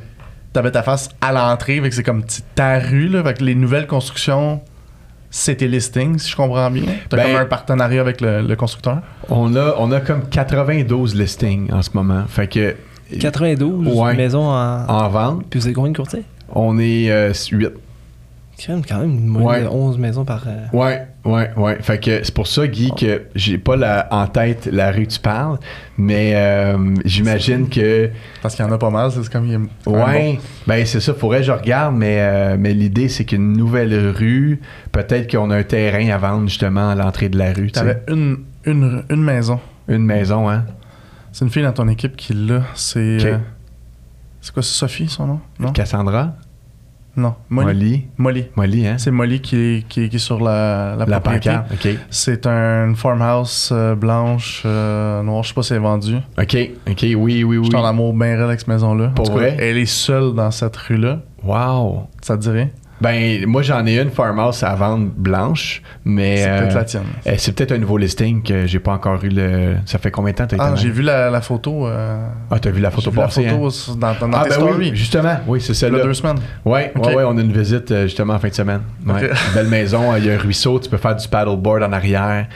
t'avais 0.52 0.70
ta 0.70 0.82
face 0.82 1.08
à 1.20 1.32
l'entrée. 1.32 1.80
Fait 1.80 1.88
que 1.88 1.94
c'est 1.94 2.02
comme 2.04 2.22
ta 2.54 2.78
rue. 2.78 3.08
Là, 3.08 3.22
fait 3.24 3.34
que 3.34 3.44
les 3.44 3.54
nouvelles 3.56 3.86
constructions, 3.88 4.60
c'est 5.30 5.56
tes 5.56 5.68
listings, 5.68 6.18
si 6.18 6.30
je 6.30 6.36
comprends 6.36 6.70
bien. 6.70 6.84
T'as 7.08 7.16
Ben- 7.18 7.26
comme 7.26 7.36
un 7.36 7.46
partenariat 7.46 8.00
avec 8.00 8.20
le, 8.20 8.40
le 8.42 8.56
constructeur? 8.56 8.98
On 9.28 9.56
a, 9.56 9.74
on 9.78 9.90
a 9.92 10.00
comme 10.00 10.28
92 10.28 11.14
listings 11.16 11.72
en 11.72 11.82
ce 11.82 11.90
moment. 11.94 12.24
Fait 12.28 12.46
que 12.46 12.76
92 13.18 13.94
Ouais. 13.96 14.14
maisons 14.16 14.44
en. 14.48 14.86
en 14.88 15.08
vente, 15.08 15.44
Puis 15.50 15.60
vous 15.60 15.66
avez 15.66 15.74
combien 15.74 15.92
de 15.92 15.96
courtiers? 15.96 16.24
on 16.54 16.78
est 16.78 17.10
8. 17.50 17.70
Quand 18.64 18.74
même, 18.74 18.82
quand 18.86 18.98
même 19.00 19.10
une 19.10 19.36
Ouais. 19.42 19.62
de 19.62 19.66
11 19.66 19.98
maisons 19.98 20.24
par. 20.24 20.44
euh, 20.46 20.66
Ouais, 20.76 21.02
ouais, 21.24 21.50
ouais. 21.56 21.78
Fait 21.80 21.98
que 21.98 22.22
c'est 22.22 22.34
pour 22.34 22.46
ça, 22.46 22.66
Guy, 22.68 22.92
que 22.96 23.22
j'ai 23.34 23.58
pas 23.58 23.74
la- 23.74 24.06
en 24.12 24.26
tête 24.28 24.68
la 24.70 24.92
rue 24.92 25.06
que 25.06 25.12
tu 25.12 25.18
parles, 25.18 25.58
mais 25.98 26.32
euh, 26.36 26.76
j'imagine 27.04 27.68
que. 27.68 28.10
Parce 28.40 28.54
qu'il 28.54 28.64
y 28.64 28.68
en 28.68 28.70
a 28.70 28.78
pas 28.78 28.90
mal. 28.90 29.10
C'est 29.10 29.28
comme. 29.32 29.46
il 29.46 29.52
y 29.52 29.56
a- 29.56 29.90
Ouais, 29.90 30.38
ben 30.68 30.84
c'est 30.86 31.00
ça, 31.00 31.12
faudrait 31.14 31.38
que 31.38 31.44
je 31.46 31.52
regarde, 31.52 31.96
mais, 31.96 32.18
euh, 32.20 32.56
mais 32.58 32.72
l'idée 32.72 33.08
c'est 33.08 33.24
qu'une 33.24 33.54
nouvelle 33.54 34.10
rue, 34.10 34.60
peut-être 34.92 35.28
qu'on 35.34 35.50
a 35.50 35.56
un 35.56 35.62
terrain 35.64 36.08
à 36.10 36.18
vendre 36.18 36.46
justement 36.48 36.90
à 36.90 36.94
l'entrée 36.94 37.30
de 37.30 37.38
la 37.38 37.52
rue. 37.52 37.72
T'avais 37.72 38.00
une, 38.08 38.36
une, 38.66 39.02
une 39.10 39.22
maison. 39.24 39.58
Une 39.88 40.04
maison, 40.04 40.48
hein? 40.48 40.66
C'est 41.32 41.44
une 41.44 41.50
fille 41.50 41.62
dans 41.62 41.72
ton 41.72 41.88
équipe 41.88 42.16
qui 42.16 42.34
l'a. 42.34 42.62
C'est. 42.74 42.98
Euh, 43.24 43.38
c'est 44.40 44.52
quoi, 44.52 44.62
Sophie 44.62 45.08
son 45.08 45.26
nom? 45.26 45.40
Non? 45.58 45.72
Cassandra? 45.72 46.34
Non. 47.14 47.34
Molly. 47.50 47.66
Molly? 47.66 48.06
Molly. 48.16 48.44
Molly, 48.56 48.86
hein? 48.86 48.96
C'est 48.98 49.10
Molly 49.10 49.40
qui 49.42 49.56
est, 49.56 49.86
qui, 49.88 50.04
est- 50.04 50.08
qui 50.08 50.16
est 50.16 50.18
sur 50.18 50.40
la, 50.42 50.96
la, 50.98 51.04
La 51.04 51.20
pancarte, 51.20 51.70
OK. 51.72 51.88
C'est 52.08 52.46
un 52.46 52.94
farmhouse 52.94 53.68
euh, 53.70 53.94
blanche, 53.94 54.62
euh, 54.64 55.22
noire, 55.22 55.42
je 55.42 55.48
sais 55.48 55.54
pas 55.54 55.62
si 55.62 55.68
c'est 55.68 55.78
vendu. 55.78 56.16
OK, 56.38 56.56
OK, 56.90 57.02
oui, 57.02 57.16
oui, 57.16 57.44
oui. 57.44 57.58
Je 57.64 57.68
suis 57.68 57.76
en 57.76 57.84
amour 57.84 58.14
bien 58.14 58.28
réel 58.28 58.42
avec 58.44 58.60
cette 58.60 58.68
maison-là. 58.68 59.08
Pour 59.14 59.26
tout 59.26 59.32
cas, 59.34 59.38
vrai? 59.40 59.56
Elle 59.60 59.76
est 59.76 59.84
seule 59.84 60.34
dans 60.34 60.50
cette 60.50 60.74
rue-là. 60.76 61.20
Wow! 61.44 62.06
Ça 62.22 62.36
te 62.38 62.42
dirait? 62.42 62.72
Ben, 63.02 63.44
moi 63.46 63.62
j'en 63.62 63.84
ai 63.86 63.98
une 64.00 64.10
farmhouse 64.10 64.62
à 64.62 64.74
vendre 64.74 65.10
blanche, 65.16 65.82
mais. 66.04 66.36
C'est 66.36 66.48
peut-être 66.48 66.70
euh, 66.70 66.78
la 66.78 66.84
tienne. 66.84 67.02
euh, 67.26 67.34
c'est 67.36 67.52
peut-être 67.52 67.72
un 67.72 67.78
nouveau 67.78 67.98
listing 67.98 68.42
que 68.42 68.66
j'ai 68.66 68.78
pas 68.78 68.92
encore 68.92 69.22
eu 69.24 69.28
le. 69.28 69.74
Ça 69.86 69.98
fait 69.98 70.10
combien 70.10 70.32
de 70.32 70.36
temps 70.38 70.46
t'as 70.46 70.56
été 70.56 70.64
Ah, 70.66 70.74
j'ai 70.76 70.90
vu 70.90 71.02
la, 71.02 71.28
la 71.30 71.40
photo. 71.40 71.86
euh, 71.86 72.26
Ah, 72.50 72.58
t'as 72.58 72.70
vu 72.70 72.80
la 72.80 72.90
photo 72.90 73.04
j'ai 73.06 73.10
vu 73.10 73.16
la 73.16 73.22
passer, 73.24 73.48
photo 73.48 73.66
hein? 73.66 73.70
sur- 73.70 73.96
dans, 73.96 74.14
dans 74.14 74.30
Ah, 74.38 74.42
tes 74.44 74.48
ben 74.50 74.54
stories. 74.54 74.74
oui, 74.78 74.90
justement. 74.94 75.36
Oui, 75.46 75.60
c'est 75.60 75.68
Il 75.68 75.72
y 75.72 75.78
celle-là. 75.78 75.98
a 75.98 76.02
deux 76.04 76.14
semaines. 76.14 76.38
Ok. 76.64 76.72
ouais, 76.72 76.92
ouais, 76.96 77.24
on 77.26 77.36
a 77.36 77.40
une 77.40 77.52
visite 77.52 77.90
euh, 77.90 78.04
justement 78.04 78.34
en 78.34 78.38
fin 78.38 78.48
de 78.48 78.54
semaine. 78.54 78.82
Ouais. 79.06 79.30
Ok. 79.30 79.36
Belle 79.54 79.68
maison, 79.68 80.14
il 80.16 80.24
y 80.26 80.30
a 80.30 80.34
un 80.34 80.38
ruisseau, 80.38 80.78
tu 80.78 80.88
peux 80.88 80.96
faire 80.98 81.16
du 81.16 81.26
paddleboard 81.28 81.82
en 81.82 81.92
arrière. 81.92 82.46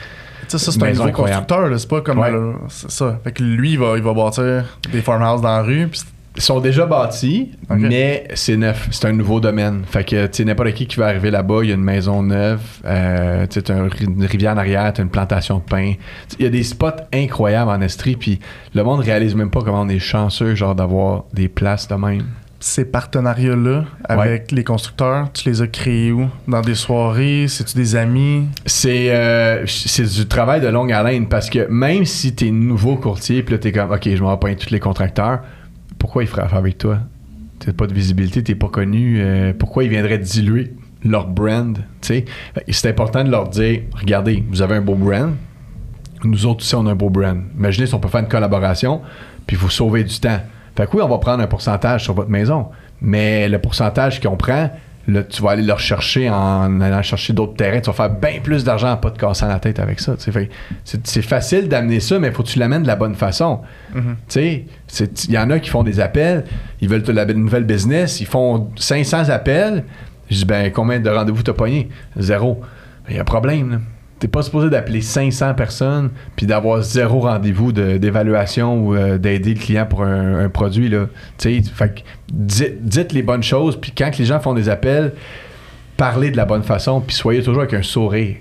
Tu 0.49 0.57
sais, 0.57 0.63
ça, 0.63 0.71
c'est 0.71 0.81
un 0.81 0.91
nouveau 0.91 1.11
constructeur. 1.11 1.67
là, 1.67 1.77
C'est 1.77 1.89
pas 1.89 1.99
comme. 1.99 2.19
Ouais. 2.19 2.31
ça. 2.69 3.19
Fait 3.23 3.33
que 3.33 3.43
lui, 3.43 3.73
il 3.73 3.79
va, 3.79 3.97
il 3.97 4.01
va 4.03 4.13
bâtir 4.13 4.63
des 4.93 5.01
farmhouses 5.01 5.41
dans 5.41 5.49
la 5.57 5.61
rue. 5.61 5.87
puis 5.91 5.99
sont 6.37 6.59
déjà 6.59 6.85
bâtis, 6.85 7.51
mais 7.69 8.27
c'est 8.33 8.57
neuf. 8.57 8.87
C'est 8.91 9.07
un 9.07 9.13
nouveau 9.13 9.39
domaine. 9.39 9.83
Fait 9.85 10.03
que, 10.03 10.27
tu 10.27 10.45
n'importe 10.45 10.73
qui 10.73 10.87
qui 10.87 10.97
va 10.97 11.07
arriver 11.07 11.31
là-bas, 11.31 11.59
il 11.63 11.69
y 11.69 11.71
a 11.71 11.75
une 11.75 11.83
maison 11.83 12.23
neuve, 12.23 12.61
euh, 12.85 13.45
tu 13.47 13.59
un 13.71 13.87
une 13.99 14.25
rivière 14.25 14.53
en 14.53 14.57
arrière, 14.57 14.91
t'as 14.93 15.03
une 15.03 15.09
plantation 15.09 15.57
de 15.57 15.63
pain. 15.63 15.93
Il 16.39 16.43
y 16.43 16.47
a 16.47 16.49
des 16.49 16.63
spots 16.63 16.87
incroyables 17.13 17.71
en 17.71 17.81
Estrie, 17.81 18.15
puis 18.15 18.39
le 18.73 18.83
monde 18.83 18.99
réalise 18.99 19.35
même 19.35 19.49
pas 19.49 19.61
comment 19.61 19.81
on 19.81 19.89
est 19.89 19.99
chanceux, 19.99 20.55
genre, 20.55 20.75
d'avoir 20.75 21.25
des 21.33 21.47
places 21.47 21.87
de 21.87 21.95
même. 21.95 22.23
ces 22.59 22.85
partenariats-là 22.85 23.85
avec 24.05 24.51
les 24.51 24.63
constructeurs, 24.63 25.31
tu 25.31 25.49
les 25.49 25.61
as 25.61 25.67
créés 25.67 26.11
où? 26.11 26.27
Dans 26.47 26.61
des 26.61 26.75
soirées? 26.75 27.45
C'est-tu 27.47 27.75
des 27.77 27.95
amis? 27.95 28.47
C'est 28.65 29.11
euh, 29.11 29.65
c'est 29.67 30.03
du 30.03 30.27
travail 30.27 30.61
de 30.61 30.67
longue 30.67 30.91
haleine 30.91 31.27
parce 31.27 31.49
que 31.49 31.67
même 31.69 32.05
si 32.05 32.33
t'es 32.33 32.51
nouveau 32.51 32.95
courtier, 32.95 33.43
puis 33.43 33.53
là 33.53 33.59
t'es 33.59 33.71
comme, 33.71 33.91
ok, 33.91 34.09
je 34.09 34.23
m'en 34.23 34.35
vais 34.37 34.55
tous 34.55 34.71
les 34.71 34.79
contracteurs, 34.79 35.41
pourquoi 35.99 36.23
ils 36.23 36.27
feraient 36.27 36.43
affaire 36.43 36.59
avec 36.59 36.77
toi? 36.77 36.99
T'as 37.59 37.73
pas 37.73 37.87
de 37.87 37.93
visibilité, 37.93 38.43
t'es 38.43 38.55
pas 38.55 38.69
connu, 38.69 39.17
euh, 39.19 39.53
pourquoi 39.57 39.83
ils 39.83 39.89
viendraient 39.89 40.19
diluer 40.19 40.73
leur 41.03 41.27
brand? 41.27 41.77
C'est 42.01 42.25
important 42.85 43.23
de 43.23 43.31
leur 43.31 43.49
dire, 43.49 43.81
regardez, 43.93 44.43
vous 44.49 44.61
avez 44.61 44.75
un 44.75 44.81
beau 44.81 44.95
brand, 44.95 45.33
nous 46.23 46.45
autres 46.45 46.61
aussi, 46.61 46.75
on 46.75 46.85
a 46.87 46.91
un 46.91 46.95
beau 46.95 47.09
brand. 47.09 47.41
Imaginez 47.57 47.87
si 47.87 47.93
on 47.93 47.99
peut 47.99 48.09
faire 48.09 48.21
une 48.21 48.27
collaboration, 48.27 49.01
puis 49.45 49.55
vous 49.55 49.69
sauver 49.69 50.03
du 50.03 50.19
temps. 50.19 50.39
Fait 50.75 50.85
que 50.85 50.95
oui, 50.95 51.01
on 51.03 51.07
va 51.07 51.17
prendre 51.17 51.41
un 51.41 51.47
pourcentage 51.47 52.03
sur 52.03 52.13
votre 52.13 52.29
maison, 52.29 52.67
mais 53.01 53.49
le 53.49 53.59
pourcentage 53.59 54.19
qu'on 54.19 54.37
prend, 54.37 54.69
là, 55.07 55.23
tu 55.23 55.41
vas 55.41 55.51
aller 55.51 55.63
le 55.63 55.73
rechercher 55.73 56.29
en 56.29 56.81
allant 56.81 57.01
chercher 57.01 57.33
d'autres 57.33 57.55
terrains. 57.55 57.79
Tu 57.79 57.87
vas 57.89 57.93
faire 57.93 58.09
bien 58.09 58.39
plus 58.43 58.63
d'argent 58.63 58.87
à 58.91 58.97
pas 58.97 59.11
te 59.11 59.17
casser 59.19 59.45
la 59.45 59.59
tête 59.59 59.79
avec 59.79 59.99
ça. 59.99 60.15
C'est 60.17 60.31
c'est 61.07 61.21
facile 61.21 61.67
d'amener 61.69 61.99
ça, 61.99 62.19
mais 62.19 62.27
il 62.27 62.33
faut 62.33 62.43
que 62.43 62.49
tu 62.49 62.59
l'amènes 62.59 62.83
de 62.83 62.87
la 62.87 62.95
bonne 62.95 63.15
façon. 63.15 63.61
C'est- 64.27 64.65
il 65.27 65.31
y 65.33 65.37
en 65.37 65.49
a 65.49 65.59
qui 65.59 65.69
font 65.69 65.83
des 65.83 65.99
appels, 65.99 66.43
ils 66.81 66.89
veulent 66.89 67.03
la 67.13 67.25
nouvelle 67.25 67.63
business, 67.65 68.19
ils 68.21 68.27
font 68.27 68.69
500 68.75 69.29
appels. 69.29 69.83
Je 70.29 70.35
dis, 70.39 70.45
ben, 70.45 70.71
combien 70.71 70.99
de 70.99 71.09
rendez-vous 71.09 71.41
t'as 71.41 71.53
pogné? 71.53 71.87
Zéro. 72.17 72.61
Il 73.09 73.15
y 73.15 73.17
a 73.17 73.21
un 73.21 73.25
problème, 73.25 73.71
là. 73.71 73.77
T'es 74.19 74.27
pas 74.27 74.41
supposé 74.41 74.69
d'appeler 74.69 75.01
500 75.01 75.53
personnes 75.53 76.09
puis 76.35 76.47
d'avoir 76.47 76.81
zéro 76.81 77.19
rendez-vous 77.19 77.71
de- 77.71 77.97
d'évaluation 77.97 78.79
ou 78.79 78.95
euh, 78.95 79.17
d'aider 79.17 79.53
le 79.53 79.59
client 79.59 79.85
pour 79.85 80.01
un, 80.03 80.49
produit, 80.49 80.89
là. 80.89 81.05
Dites, 81.37 82.83
dites 82.83 83.13
les 83.13 83.21
bonnes 83.21 83.43
choses, 83.43 83.79
puis 83.79 83.91
quand 83.95 84.17
les 84.17 84.25
gens 84.25 84.39
font 84.39 84.53
des 84.53 84.69
appels, 84.69 85.13
parlez 85.97 86.31
de 86.31 86.37
la 86.37 86.45
bonne 86.45 86.63
façon, 86.63 86.99
puis 87.01 87.15
soyez 87.15 87.43
toujours 87.43 87.61
avec 87.61 87.73
un 87.73 87.83
sourire. 87.83 88.37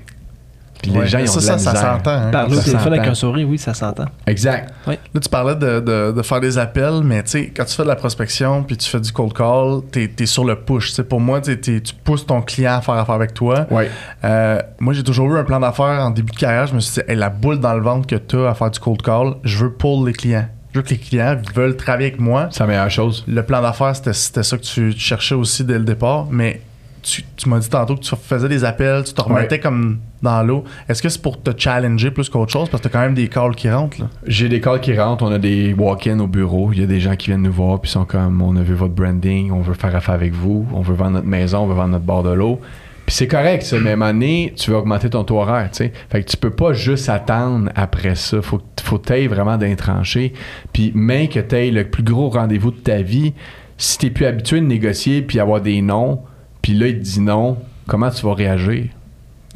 Puis 0.83 0.91
les 0.91 0.99
Ouais, 1.01 1.07
gens, 1.07 1.18
ils 1.18 1.29
ont 1.29 1.33
ça, 1.33 1.41
de 1.41 1.47
la 1.47 1.59
ça, 1.59 1.74
ça 1.74 1.81
s'entend. 1.97 2.11
hein. 2.11 2.31
Parler 2.31 2.57
au 2.57 2.61
ça 2.61 2.64
téléphone 2.64 2.93
avec 2.95 3.07
un 3.09 3.14
sourire, 3.14 3.49
oui, 3.49 3.59
ça 3.59 3.74
s'entend. 3.74 4.05
Exact. 4.27 4.72
Là, 4.87 4.95
tu 5.20 5.29
parlais 5.29 5.55
de, 5.55 5.81
de- 5.81 6.12
de 6.12 6.22
faire 6.22 6.41
des 6.41 6.59
appels, 6.59 7.01
mais 7.03 7.22
tu 7.22 7.31
sais, 7.31 7.53
quand 7.57 7.64
tu 7.64 7.74
fais 7.74 7.83
de 7.83 7.89
la 7.89 7.97
prospection 7.97 8.62
puis 8.62 8.77
tu 8.77 8.89
fais 8.89 9.01
du 9.01 9.11
cold 9.12 9.33
call, 9.33 9.81
t'es 9.91 10.11
es 10.18 10.27
sur 10.27 10.45
le 10.45 10.57
push. 10.57 11.01
Pour 11.03 11.20
moi, 11.20 11.41
tu 11.41 11.81
pousses 12.05 12.27
ton 12.27 12.43
client 12.43 12.74
à 12.77 12.81
faire 12.81 12.95
affaire 12.95 13.14
avec 13.14 13.35
toi. 13.35 13.66
Ouais. 13.70 13.91
Euh, 14.24 14.61
moi, 14.79 14.93
j'ai 14.93 15.03
toujours 15.03 15.33
eu 15.35 15.39
un 15.39 15.45
plan 15.45 15.61
d'affaires 15.61 16.05
en 16.05 16.11
début 16.11 16.33
de 16.33 16.37
carrière. 16.39 16.66
Je 16.66 16.74
me 16.74 16.81
suis 16.81 17.01
dit, 17.03 17.11
Hey, 17.11 17.16
la 17.16 17.31
boule 17.31 17.59
dans 17.61 17.74
le 17.74 17.81
ventre 17.83 18.07
que 18.07 18.16
tu 18.16 18.37
as 18.39 18.51
à 18.51 18.55
faire 18.55 18.70
du 18.70 18.79
cold 18.79 19.03
call, 19.03 19.35
je 19.45 19.59
veux 19.64 19.72
pour 19.72 20.05
les 20.07 20.12
clients. 20.12 20.47
Je 20.72 20.81
veux 20.81 20.85
que 20.85 20.91
les 20.91 20.99
clients 20.99 21.37
veulent 21.55 21.74
travailler 21.77 22.09
avec 22.09 22.20
moi. 22.20 22.49
C'est 22.51 22.61
la 22.61 22.66
meilleure 22.66 22.91
chose. 22.91 23.24
Le 23.27 23.43
plan 23.43 23.62
d'affaires, 23.62 23.97
c'était 23.97 24.12
c'était 24.12 24.43
ça 24.43 24.59
que 24.59 24.62
tu 24.62 24.93
tu 24.95 25.01
cherchais 25.01 25.35
aussi 25.35 25.64
dès 25.64 25.79
le 25.79 25.85
départ, 25.85 26.27
mais 26.31 26.61
tu, 27.07 27.22
tu 27.36 27.48
m'as 27.48 27.61
dit 27.61 27.68
tantôt 27.68 27.94
que 27.94 28.00
tu 28.00 28.16
faisais 28.16 28.48
des 28.48 28.64
appels, 28.64 29.04
tu 29.04 29.14
te 29.14 29.22
remettais 29.22 29.61
comme 29.61 29.98
dans 30.22 30.42
l'eau. 30.42 30.64
Est-ce 30.88 31.00
que 31.00 31.09
c'est 31.09 31.22
pour 31.22 31.40
te 31.40 31.52
challenger 31.57 32.11
plus 32.11 32.28
qu'autre 32.28 32.52
chose? 32.52 32.68
Parce 32.68 32.82
que 32.82 32.88
t'as 32.88 32.92
quand 32.92 33.04
même 33.04 33.14
des 33.14 33.28
calls 33.28 33.54
qui 33.54 33.70
rentrent. 33.70 34.00
Là. 34.00 34.09
J'ai 34.26 34.48
des 34.48 34.61
calls 34.61 34.80
qui 34.80 34.98
rentrent, 34.98 35.22
on 35.22 35.30
a 35.30 35.38
des 35.38 35.72
walk-ins 35.72 36.18
au 36.18 36.26
bureau. 36.26 36.70
Il 36.72 36.80
y 36.80 36.82
a 36.82 36.86
des 36.86 36.98
gens 36.98 37.14
qui 37.14 37.28
viennent 37.28 37.42
nous 37.42 37.52
voir 37.52 37.80
puis 37.80 37.90
sont 37.90 38.04
comme 38.04 38.42
on 38.42 38.57
a 38.57 38.62
vu 38.62 38.74
votre 38.74 38.94
branding, 38.94 39.52
on 39.52 39.61
veut 39.61 39.74
faire 39.74 39.94
affaire 39.94 40.16
avec 40.16 40.32
vous, 40.32 40.66
on 40.72 40.80
veut 40.80 40.94
vendre 40.94 41.12
notre 41.12 41.28
maison, 41.28 41.61
on 41.61 41.66
veut 41.68 41.74
vendre 41.74 41.90
notre 41.90 42.04
bord 42.04 42.24
de 42.24 42.32
l'eau. 42.32 42.61
Puis 43.07 43.14
c'est 43.14 43.28
correct, 43.28 43.62
ça, 43.62 43.78
mais 43.78 43.92
à 43.92 44.12
donné, 44.12 44.52
tu 44.57 44.72
veux 44.72 44.76
augmenter 44.76 45.09
ton 45.09 45.22
taux 45.22 45.38
horaire, 45.38 45.70
tu 45.70 45.84
sais. 45.84 45.92
Fait 46.11 46.24
que 46.24 46.28
tu 46.28 46.36
peux 46.36 46.50
pas 46.50 46.72
juste 46.72 47.09
attendre 47.09 47.70
après 47.76 48.16
ça. 48.16 48.42
Faut, 48.42 48.61
faut 48.82 48.98
t'ailles 48.98 49.28
vraiment 49.28 49.57
d'un 49.57 49.76
tranché. 49.76 50.32
Puis 50.72 50.90
même 50.92 51.28
que 51.28 51.38
t'aies 51.38 51.70
le 51.70 51.88
plus 51.88 52.02
gros 52.02 52.30
rendez-vous 52.30 52.72
de 52.72 52.78
ta 52.78 53.02
vie, 53.02 53.32
si 53.78 53.98
t'es 53.98 54.11
plus 54.11 54.26
habitué 54.26 54.61
de 54.61 54.66
négocier 54.66 55.22
puis 55.22 55.38
avoir 55.38 55.61
des 55.61 55.82
noms, 55.82 56.20
puis 56.67 56.75
là, 56.75 56.89
il 56.89 56.99
te 56.99 57.05
dit 57.05 57.21
non, 57.21 57.59
comment 57.87 58.11
tu 58.11 58.27
vas 58.27 58.35
réagir? 58.35 58.87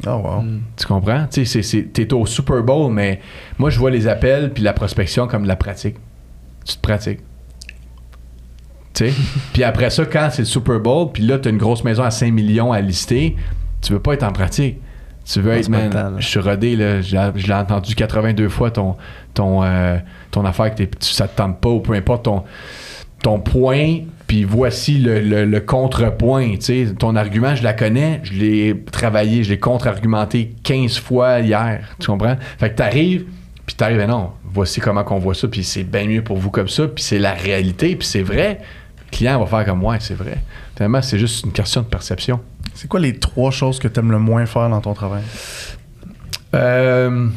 Oh 0.07 0.11
wow. 0.11 0.43
Tu 0.77 0.85
comprends? 0.87 1.25
Tu 1.29 1.45
sais, 1.45 1.45
c'est- 1.45 1.61
c'est- 1.61 1.91
t'es 1.91 2.13
au 2.13 2.25
Super 2.25 2.63
Bowl, 2.63 2.89
mais 2.93 3.19
moi, 3.59 3.69
je 3.69 3.77
vois 3.77 3.91
les 3.91 4.07
appels 4.07 4.53
puis 4.53 4.63
la 4.63 4.71
prospection 4.71 5.27
comme 5.27 5.43
de 5.43 5.47
la 5.49 5.57
pratique. 5.57 5.97
Tu 6.63 6.75
te 6.77 6.79
pratiques. 6.81 7.19
Tu 8.93 9.09
sais? 9.09 9.13
puis 9.53 9.65
après 9.65 9.89
ça, 9.89 10.05
quand 10.05 10.29
c'est 10.31 10.43
le 10.43 10.45
Super 10.45 10.79
Bowl, 10.79 11.09
puis 11.11 11.23
là, 11.23 11.37
t'as 11.37 11.49
une 11.49 11.57
grosse 11.57 11.83
maison 11.83 12.03
à 12.03 12.11
5 12.11 12.31
millions 12.31 12.71
à 12.71 12.79
lister, 12.79 13.35
tu 13.81 13.91
veux 13.91 13.99
pas 13.99 14.13
être 14.13 14.23
en 14.23 14.31
pratique. 14.31 14.77
Tu 15.25 15.41
veux 15.41 15.51
être, 15.51 15.69
pas 15.69 15.77
le 15.79 15.89
man, 15.89 16.13
temps, 16.13 16.19
je 16.19 16.25
suis 16.27 16.39
rodé, 16.39 16.77
là, 16.77 17.01
je 17.01 17.15
l'ai- 17.45 17.53
entendu 17.53 17.93
82 17.93 18.47
fois 18.47 18.71
ton, 18.71 18.95
ton, 19.33 19.63
euh, 19.63 19.97
ton 20.31 20.45
affaire 20.45 20.71
que 20.71 20.77
t'es- 20.77 20.87
tu- 20.87 21.11
ça 21.11 21.27
te 21.27 21.35
tente 21.35 21.59
pas, 21.59 21.69
ou 21.69 21.81
peu 21.81 21.91
importe 21.93 22.23
ton, 22.23 22.43
ton 23.21 23.39
point, 23.41 23.97
puis 24.31 24.45
voici 24.45 24.97
le, 24.97 25.19
le- 25.19 25.43
le 25.43 25.59
contrepoint. 25.59 26.51
tu 26.55 26.61
sais. 26.61 26.93
Ton 26.97 27.17
argument, 27.17 27.53
je 27.53 27.63
la 27.63 27.73
connais, 27.73 28.21
je 28.23 28.31
l'ai 28.31 28.81
travaillé, 28.89 29.43
je 29.43 29.49
l'ai 29.49 29.59
contre-argumenté 29.59 30.53
15 30.63 30.99
fois 30.99 31.41
hier. 31.41 31.81
Tu 31.99 32.07
comprends? 32.07 32.37
Fait 32.57 32.69
que 32.69 32.75
t'arrives, 32.75 33.25
puis 33.65 33.75
t'arrives, 33.75 33.97
ben 33.97 34.07
non, 34.09 34.29
voici 34.45 34.79
comment 34.79 35.03
qu'on 35.03 35.19
voit 35.19 35.33
ça, 35.35 35.49
puis 35.49 35.65
c'est 35.65 35.83
bien 35.83 36.05
mieux 36.07 36.23
pour 36.23 36.37
vous 36.37 36.49
comme 36.49 36.69
ça, 36.69 36.87
puis 36.87 37.03
c'est 37.03 37.19
la 37.19 37.33
réalité, 37.33 37.97
puis 37.97 38.07
c'est 38.07 38.21
vrai. 38.21 38.61
Le 39.05 39.11
client 39.17 39.37
va 39.37 39.45
faire 39.47 39.65
comme, 39.65 39.83
ouais, 39.83 39.97
c'est 39.99 40.13
vrai. 40.13 40.37
Finalement, 40.77 41.01
c'est 41.01 41.19
juste 41.19 41.43
une 41.45 41.51
question 41.51 41.81
de 41.81 41.87
perception. 41.87 42.39
C'est 42.73 42.87
quoi 42.87 43.01
les 43.01 43.17
trois 43.17 43.51
choses 43.51 43.79
que 43.79 43.89
tu 43.89 43.99
aimes 43.99 44.11
le 44.11 44.19
moins 44.19 44.45
faire 44.45 44.69
dans 44.69 44.79
ton 44.79 44.93
travail? 44.93 45.23
Euh, 46.55 47.27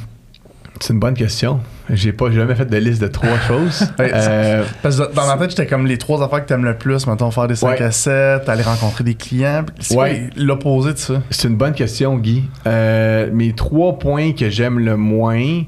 c'est 0.80 0.92
une 0.92 0.98
bonne 1.00 1.14
question. 1.14 1.60
J'ai 1.90 2.12
pas 2.12 2.30
j'ai 2.30 2.36
jamais 2.36 2.54
fait 2.54 2.64
de 2.66 2.76
liste 2.78 3.00
de 3.02 3.06
trois 3.08 3.38
choses. 3.48 3.86
Euh, 4.00 4.64
Parce 4.82 4.98
que 4.98 5.14
dans 5.14 5.26
ma 5.26 5.36
tête, 5.36 5.50
j'étais 5.50 5.66
comme 5.66 5.86
les 5.86 5.98
trois 5.98 6.22
affaires 6.24 6.42
que 6.42 6.48
tu 6.48 6.54
aimes 6.54 6.64
le 6.64 6.76
plus. 6.76 7.06
Mettons, 7.06 7.30
faire 7.30 7.46
des 7.46 7.56
5 7.56 7.68
Ouais. 7.78 7.82
à 7.82 7.90
7, 7.90 8.48
aller 8.48 8.62
rencontrer 8.62 9.04
des 9.04 9.14
clients. 9.14 9.64
C'est 9.80 9.96
Ouais. 9.96 10.30
l'opposé 10.36 10.92
de 10.94 10.98
ça? 10.98 11.22
C'est 11.30 11.48
une 11.48 11.56
bonne 11.56 11.74
question, 11.74 12.16
Guy. 12.16 12.44
Euh, 12.66 13.28
mes 13.32 13.52
trois 13.52 13.98
points 13.98 14.32
que 14.32 14.48
j'aime 14.50 14.78
le 14.78 14.96
moins, 14.96 15.62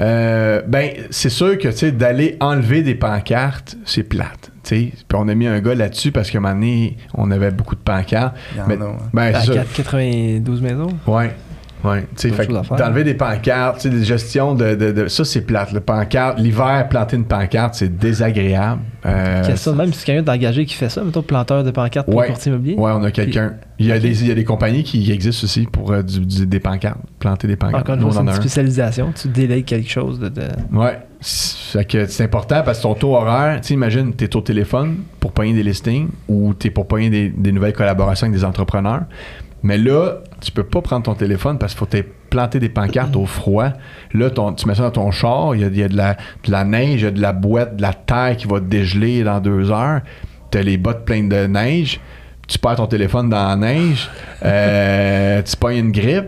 euh, 0.00 0.62
ben, 0.66 0.90
c'est 1.10 1.30
sûr 1.30 1.58
que 1.58 1.68
tu 1.68 1.76
sais, 1.76 1.92
d'aller 1.92 2.36
enlever 2.40 2.82
des 2.82 2.94
pancartes, 2.94 3.76
c'est 3.84 4.02
plate. 4.02 4.50
tu 4.62 4.68
sais. 4.76 4.92
Puis 5.08 5.18
on 5.18 5.28
a 5.28 5.34
mis 5.34 5.46
un 5.46 5.60
gars 5.60 5.74
là-dessus 5.74 6.10
parce 6.12 6.28
qu'à 6.30 6.38
un 6.38 6.40
moment 6.40 6.54
donné, 6.54 6.96
on 7.14 7.30
avait 7.30 7.50
beaucoup 7.52 7.74
de 7.76 7.80
pancartes. 7.80 8.36
Il 8.54 8.58
y 8.58 8.60
en 8.62 8.66
Mais- 8.66 8.74
a, 8.76 8.78
ouais. 8.84 8.92
ben, 9.14 9.34
À 9.34 9.40
c'est 9.40 9.54
ça. 9.54 9.60
4- 9.62 9.64
92 9.76 10.60
maisons? 10.60 10.88
Ouais. 11.06 11.30
Ouais, 11.86 12.04
tu 12.16 12.30
sais, 12.30 12.46
d'enlever 12.78 13.04
des 13.04 13.14
pancartes, 13.14 13.76
tu 13.80 13.82
sais, 13.82 13.90
des 13.90 14.04
gestions 14.04 14.54
de, 14.54 14.74
de, 14.74 14.92
de- 14.92 15.08
ça 15.08 15.24
c'est 15.24 15.42
plate. 15.42 15.72
Le 15.72 15.80
pancarte, 15.80 16.38
l'hiver, 16.38 16.86
planter 16.88 17.16
une 17.16 17.24
pancarte, 17.24 17.74
c'est 17.74 17.96
désagréable. 17.96 18.80
Euh, 19.04 19.44
Question, 19.46 19.74
même 19.74 19.92
si 19.92 20.04
quelqu'un 20.04 20.22
d'engagé 20.22 20.64
qui 20.66 20.74
fait 20.74 20.88
ça, 20.88 21.02
mettons 21.04 21.22
planteur 21.22 21.62
de 21.62 21.70
pancarte 21.70 22.06
pour 22.06 22.16
Ouais. 22.16 22.26
courtier 22.26 22.50
immobilier. 22.50 22.74
Ouais, 22.74 22.90
on 22.94 23.04
a 23.04 23.10
quelqu'un. 23.10 23.54
Il 23.78 23.86
y 23.86 23.92
a, 23.92 23.98
des, 23.98 24.22
il 24.22 24.28
y 24.28 24.30
a 24.30 24.34
des 24.34 24.44
compagnies 24.44 24.82
qui 24.82 25.12
existent 25.12 25.44
aussi 25.44 25.66
pour 25.70 25.92
euh, 25.92 26.02
du- 26.02 26.20
du- 26.26 26.46
des 26.46 26.60
pancartes, 26.60 26.98
planter 27.20 27.46
des 27.46 27.56
pancartes. 27.56 27.82
Encore 27.88 27.94
une 28.02 28.10
fois, 28.12 28.22
une 28.22 28.32
spécialisation. 28.32 29.12
Tu 29.14 29.28
délègues 29.28 29.66
quelque 29.66 29.90
chose 29.90 30.18
de. 30.18 30.28
de- 30.28 30.42
Ouais. 30.72 30.98
C'est 31.20 31.56
fait 31.78 31.84
que 31.84 32.06
c'est 32.06 32.24
important 32.24 32.62
parce 32.64 32.78
que 32.78 32.82
ton 32.82 32.94
taux 32.94 33.14
horaire, 33.16 33.60
tu 33.60 33.68
sais, 33.68 33.74
imagine, 33.74 34.12
t'es 34.12 34.34
au 34.36 34.40
téléphone 34.40 34.96
pour 35.18 35.32
pogner 35.32 35.54
des 35.54 35.62
listings 35.62 36.08
ou 36.28 36.52
t'es 36.54 36.70
pour 36.70 36.86
pogner 36.86 37.10
des, 37.10 37.28
des 37.30 37.52
nouvelles 37.52 37.72
collaborations 37.72 38.26
avec 38.26 38.38
des 38.38 38.44
entrepreneurs. 38.44 39.02
Mais 39.66 39.78
là, 39.78 40.18
tu 40.40 40.52
peux 40.52 40.62
pas 40.62 40.80
prendre 40.80 41.02
ton 41.02 41.14
téléphone 41.14 41.58
parce 41.58 41.74
qu'il 41.74 41.80
faut 41.80 42.04
planter 42.30 42.60
des 42.60 42.68
pancartes 42.68 43.16
au 43.16 43.26
froid. 43.26 43.70
Là, 44.14 44.30
ton- 44.30 44.52
tu 44.52 44.68
mets 44.68 44.76
ça 44.76 44.82
dans 44.84 44.90
ton 44.92 45.10
char, 45.10 45.56
il 45.56 45.60
y 45.60 45.64
a, 45.64 45.66
il 45.66 45.76
y 45.76 45.82
a 45.82 45.88
de, 45.88 45.96
la, 45.96 46.14
de 46.14 46.50
la 46.52 46.64
neige, 46.64 47.00
il 47.00 47.04
y 47.04 47.08
a 47.08 47.10
de 47.10 47.20
la 47.20 47.32
boîte, 47.32 47.74
de 47.76 47.82
la 47.82 47.92
terre 47.92 48.36
qui 48.36 48.46
va 48.46 48.60
te 48.60 48.66
dégeler 48.66 49.24
dans 49.24 49.40
deux 49.40 49.72
heures. 49.72 50.02
T'as 50.52 50.62
les 50.62 50.76
bottes 50.76 51.04
pleines 51.04 51.28
de 51.28 51.46
neige. 51.48 51.98
Tu 52.46 52.60
perds 52.60 52.76
ton 52.76 52.86
téléphone 52.86 53.28
dans 53.28 53.44
la 53.48 53.56
neige. 53.56 54.08
euh, 54.44 55.42
tu 55.44 55.56
pognes 55.56 55.78
une 55.78 55.90
grippe. 55.90 56.26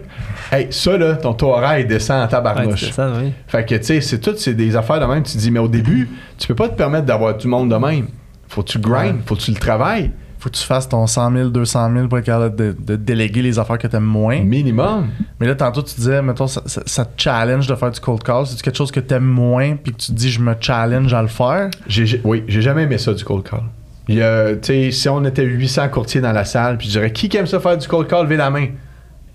Hey, 0.51 0.67
ça, 0.71 0.97
là, 0.99 1.15
ton 1.15 1.33
taux 1.35 1.51
horaire, 1.53 1.79
il 1.79 1.87
descend 1.87 2.19
en 2.19 2.25
Ouais, 2.25 2.29
tabarnouche. 2.31 2.87
c'est 2.87 2.93
ça, 2.93 3.13
oui. 3.23 3.33
Fait 3.47 3.65
que, 3.65 3.77
tu 3.77 3.85
sais, 3.85 4.01
c'est 4.01 4.19
tout, 4.19 4.35
c'est 4.37 4.55
des 4.55 4.75
affaires 4.75 4.99
de 4.99 5.05
même. 5.07 5.23
Tu 5.23 5.35
te 5.35 5.39
dis, 5.39 5.53
mais 5.53 5.61
au 5.61 5.69
début, 5.69 6.09
tu 6.39 6.49
peux 6.49 6.57
pas 6.57 6.69
te 6.69 6.75
permettre 6.75 7.07
d'avoir 7.07 7.37
du 7.37 7.47
monde 7.47 7.71
de 7.71 7.77
même. 7.77 8.09
Faut 8.49 8.63
que 8.65 8.69
tu 8.71 8.79
grind, 8.81 9.17
Ouais. 9.17 9.23
faut 9.27 9.37
que 9.37 9.43
tu 9.43 9.53
le 9.53 9.59
travailles. 9.59 10.11
Faut 10.39 10.49
que 10.51 10.55
tu 10.55 10.63
fasses 10.65 10.89
ton 10.89 11.07
100 11.07 11.33
000, 11.33 11.49
200 11.49 11.93
000 11.95 12.09
pour 12.09 12.19
être 12.19 12.25
capable 12.27 12.55
de, 12.55 12.77
de 12.79 12.97
déléguer 12.97 13.43
les 13.43 13.59
affaires 13.59 13.79
que 13.79 13.87
tu 13.89 13.97
aimes 13.97 14.05
moins. 14.05 14.41
Minimum. 14.41 15.09
Mais 15.41 15.47
là, 15.47 15.55
tantôt, 15.57 15.83
tu 15.83 15.95
disais, 15.97 16.23
mettons, 16.23 16.47
ça, 16.47 16.63
ça- 16.67 16.83
ça 16.87 17.05
te 17.05 17.21
challenge 17.21 17.67
de 17.67 17.75
faire 17.75 17.91
du 17.91 17.99
cold 18.01 18.23
call. 18.23 18.47
C'est 18.47 18.61
quelque 18.63 18.77
chose 18.77 18.93
que 18.93 19.01
tu 19.01 19.15
aimes 19.15 19.25
moins 19.25 19.75
puis 19.77 19.93
que 19.93 19.99
tu 19.99 20.13
te 20.13 20.17
dis, 20.17 20.31
je 20.31 20.41
me 20.41 20.55
challenge 20.61 21.13
à 21.13 21.23
le 21.23 21.29
faire? 21.29 21.71
J'ai, 21.89 22.21
oui, 22.25 22.45
j'ai 22.47 22.63
jamais 22.63 22.85
aimé 22.85 22.99
ça 22.99 23.13
du 23.15 23.25
cold 23.25 23.43
call. 23.43 23.63
Il 24.07 24.15
y 24.15 24.23
a, 24.23 24.53
tu 24.55 24.59
sais, 24.63 24.91
si 24.91 25.09
on 25.09 25.25
était 25.25 25.45
800 25.45 25.89
courtiers 25.91 26.21
dans 26.21 26.33
la 26.33 26.45
salle, 26.45 26.79
puis 26.79 26.87
je 26.87 26.93
dirais, 26.93 27.13
qui 27.13 27.35
aime 27.37 27.47
ça 27.47 27.61
faire 27.61 27.77
du 27.77 27.87
cold 27.89 28.07
call, 28.07 28.23
levez 28.25 28.37
la 28.37 28.49
main. 28.51 28.69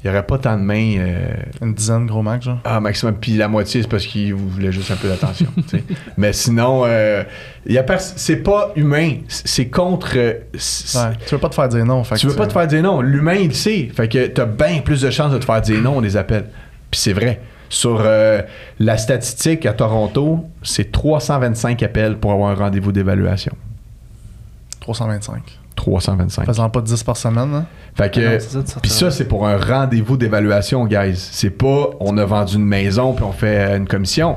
Il 0.04 0.10
n'y 0.10 0.16
aurait 0.18 0.26
pas 0.26 0.38
tant 0.38 0.58
de 0.58 0.62
mains. 0.64 0.96
euh, 0.98 1.34
Une 1.62 1.74
dizaine, 1.74 2.06
gros 2.08 2.22
max, 2.22 2.44
genre. 2.44 2.60
ah, 2.66 2.82
maximum. 2.82 3.16
Puis 3.16 3.38
la 3.38 3.48
moitié, 3.48 3.82
c'est 3.84 3.88
parce 3.88 4.06
qu'ils 4.06 4.34
voulaient 4.34 4.72
juste 4.74 4.92
un 4.92 4.98
peu 4.98 5.08
d'attention. 5.08 5.48
Mais 6.18 6.34
sinon, 6.34 6.84
euh, 6.86 7.24
pers- 7.88 8.02
c'est 8.02 8.36
pas 8.44 8.74
humain. 8.76 9.14
C'est 9.30 9.68
contre. 9.70 10.12
euh, 10.18 10.34
Ouais. 10.54 11.16
Tu 11.26 11.36
veux 11.36 11.40
pas 11.40 11.48
te 11.48 11.56
faire 11.56 11.70
dire 11.70 11.86
non. 11.86 12.04
Fait 12.04 12.16
Tu 12.18 12.28
veux 12.28 12.36
pas 12.36 12.48
te 12.48 12.54
faire 12.54 12.68
dire 12.68 12.84
non. 12.84 13.00
L'humain, 13.00 13.36
il 13.36 13.56
sait. 13.56 13.90
Fait 13.96 14.10
que 14.10 14.28
t'as 14.28 14.46
bien 14.46 14.82
plus 14.82 15.00
de 15.02 15.10
chances 15.10 15.32
de 15.32 15.38
te 15.38 15.46
faire 15.46 15.62
dire 15.62 15.82
non, 15.82 15.98
on 15.98 16.02
les 16.02 16.18
appelle. 16.18 16.48
Puis 16.92 17.00
c'est 17.00 17.14
vrai. 17.14 17.40
Sur 17.70 18.02
euh, 18.04 18.42
la 18.80 18.98
statistique 18.98 19.66
à 19.66 19.72
Toronto, 19.74 20.46
c'est 20.64 20.92
325 20.92 21.82
appels 21.82 22.18
pour 22.18 22.34
avoir 22.34 22.52
un 22.52 22.56
rendez-vous 22.56 22.92
d'évaluation. 22.92 23.56
325. 24.82 25.60
325. 25.76 26.46
Faisant 26.46 26.70
pas 26.70 26.82
10 26.82 27.04
par 27.04 27.18
semaine, 27.18 27.54
hein? 27.54 27.66
Fait 27.96 28.12
que. 28.14 28.38
Ah 28.38 28.80
Puis 28.82 28.92
ça, 28.92 29.12
c'est 29.12 29.26
pour 29.26 29.48
un 29.48 29.58
rendez-vous 29.58 30.18
d'évaluation, 30.18 30.86
guys. 30.86 31.16
C'est 31.16 31.50
pas 31.50 31.90
on 32.00 32.18
a 32.18 32.26
vendu 32.26 32.56
une 32.56 32.66
maison 32.66 33.14
puis 33.14 33.24
on 33.24 33.32
fait 33.32 33.76
une 33.78 33.88
commission. 33.88 34.36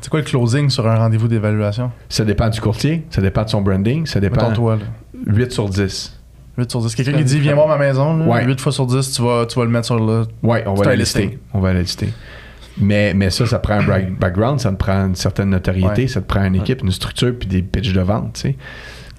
C'est 0.00 0.08
quoi 0.08 0.20
le 0.20 0.24
closing 0.24 0.70
sur 0.70 0.88
un 0.88 0.96
rendez-vous 0.96 1.28
d'évaluation? 1.28 1.90
Ça 2.08 2.24
dépend 2.24 2.48
du 2.48 2.60
courtier, 2.60 3.06
ça 3.10 3.20
dépend 3.20 3.44
de 3.44 3.50
son 3.50 3.60
branding, 3.60 4.06
ça 4.06 4.18
dépend. 4.18 4.48
Mettons 4.48 4.54
toi, 4.54 4.76
là. 4.76 4.82
8 5.26 5.52
sur 5.52 5.68
10. 5.68 6.18
8 6.56 6.70
sur 6.70 6.80
10. 6.80 6.94
Quelqu'un 6.94 7.18
qui 7.18 7.24
dit, 7.24 7.38
viens 7.38 7.54
voir 7.54 7.68
ma 7.68 7.76
maison, 7.76 8.16
là. 8.16 8.24
Ouais. 8.26 8.44
8 8.46 8.60
fois 8.60 8.72
sur 8.72 8.86
10, 8.86 9.12
tu 9.12 9.22
vas, 9.22 9.44
tu 9.46 9.58
vas 9.58 9.64
le 9.64 9.70
mettre 9.70 9.86
sur 9.86 9.98
le. 9.98 10.26
Ouais, 10.42 10.64
on 10.66 10.74
va 10.74 10.86
la 10.86 10.96
lister. 10.96 11.38
On 11.52 11.60
va 11.60 11.74
la 11.74 11.80
lister. 11.80 12.08
Mais, 12.78 13.12
mais 13.12 13.28
ça, 13.28 13.44
ça 13.46 13.58
prend 13.58 13.74
un 13.74 14.10
background, 14.20 14.58
ça 14.60 14.70
te 14.70 14.76
prend 14.76 15.06
une 15.06 15.14
certaine 15.14 15.50
notoriété, 15.50 16.02
Ouais. 16.02 16.08
ça 16.08 16.22
te 16.22 16.26
prend 16.26 16.44
une 16.44 16.54
équipe, 16.54 16.82
une 16.82 16.92
structure, 16.92 17.34
puis 17.38 17.46
des 17.46 17.62
pitches 17.62 17.92
de 17.92 18.00
vente, 18.00 18.34
tu 18.34 18.40
sais. 18.40 18.56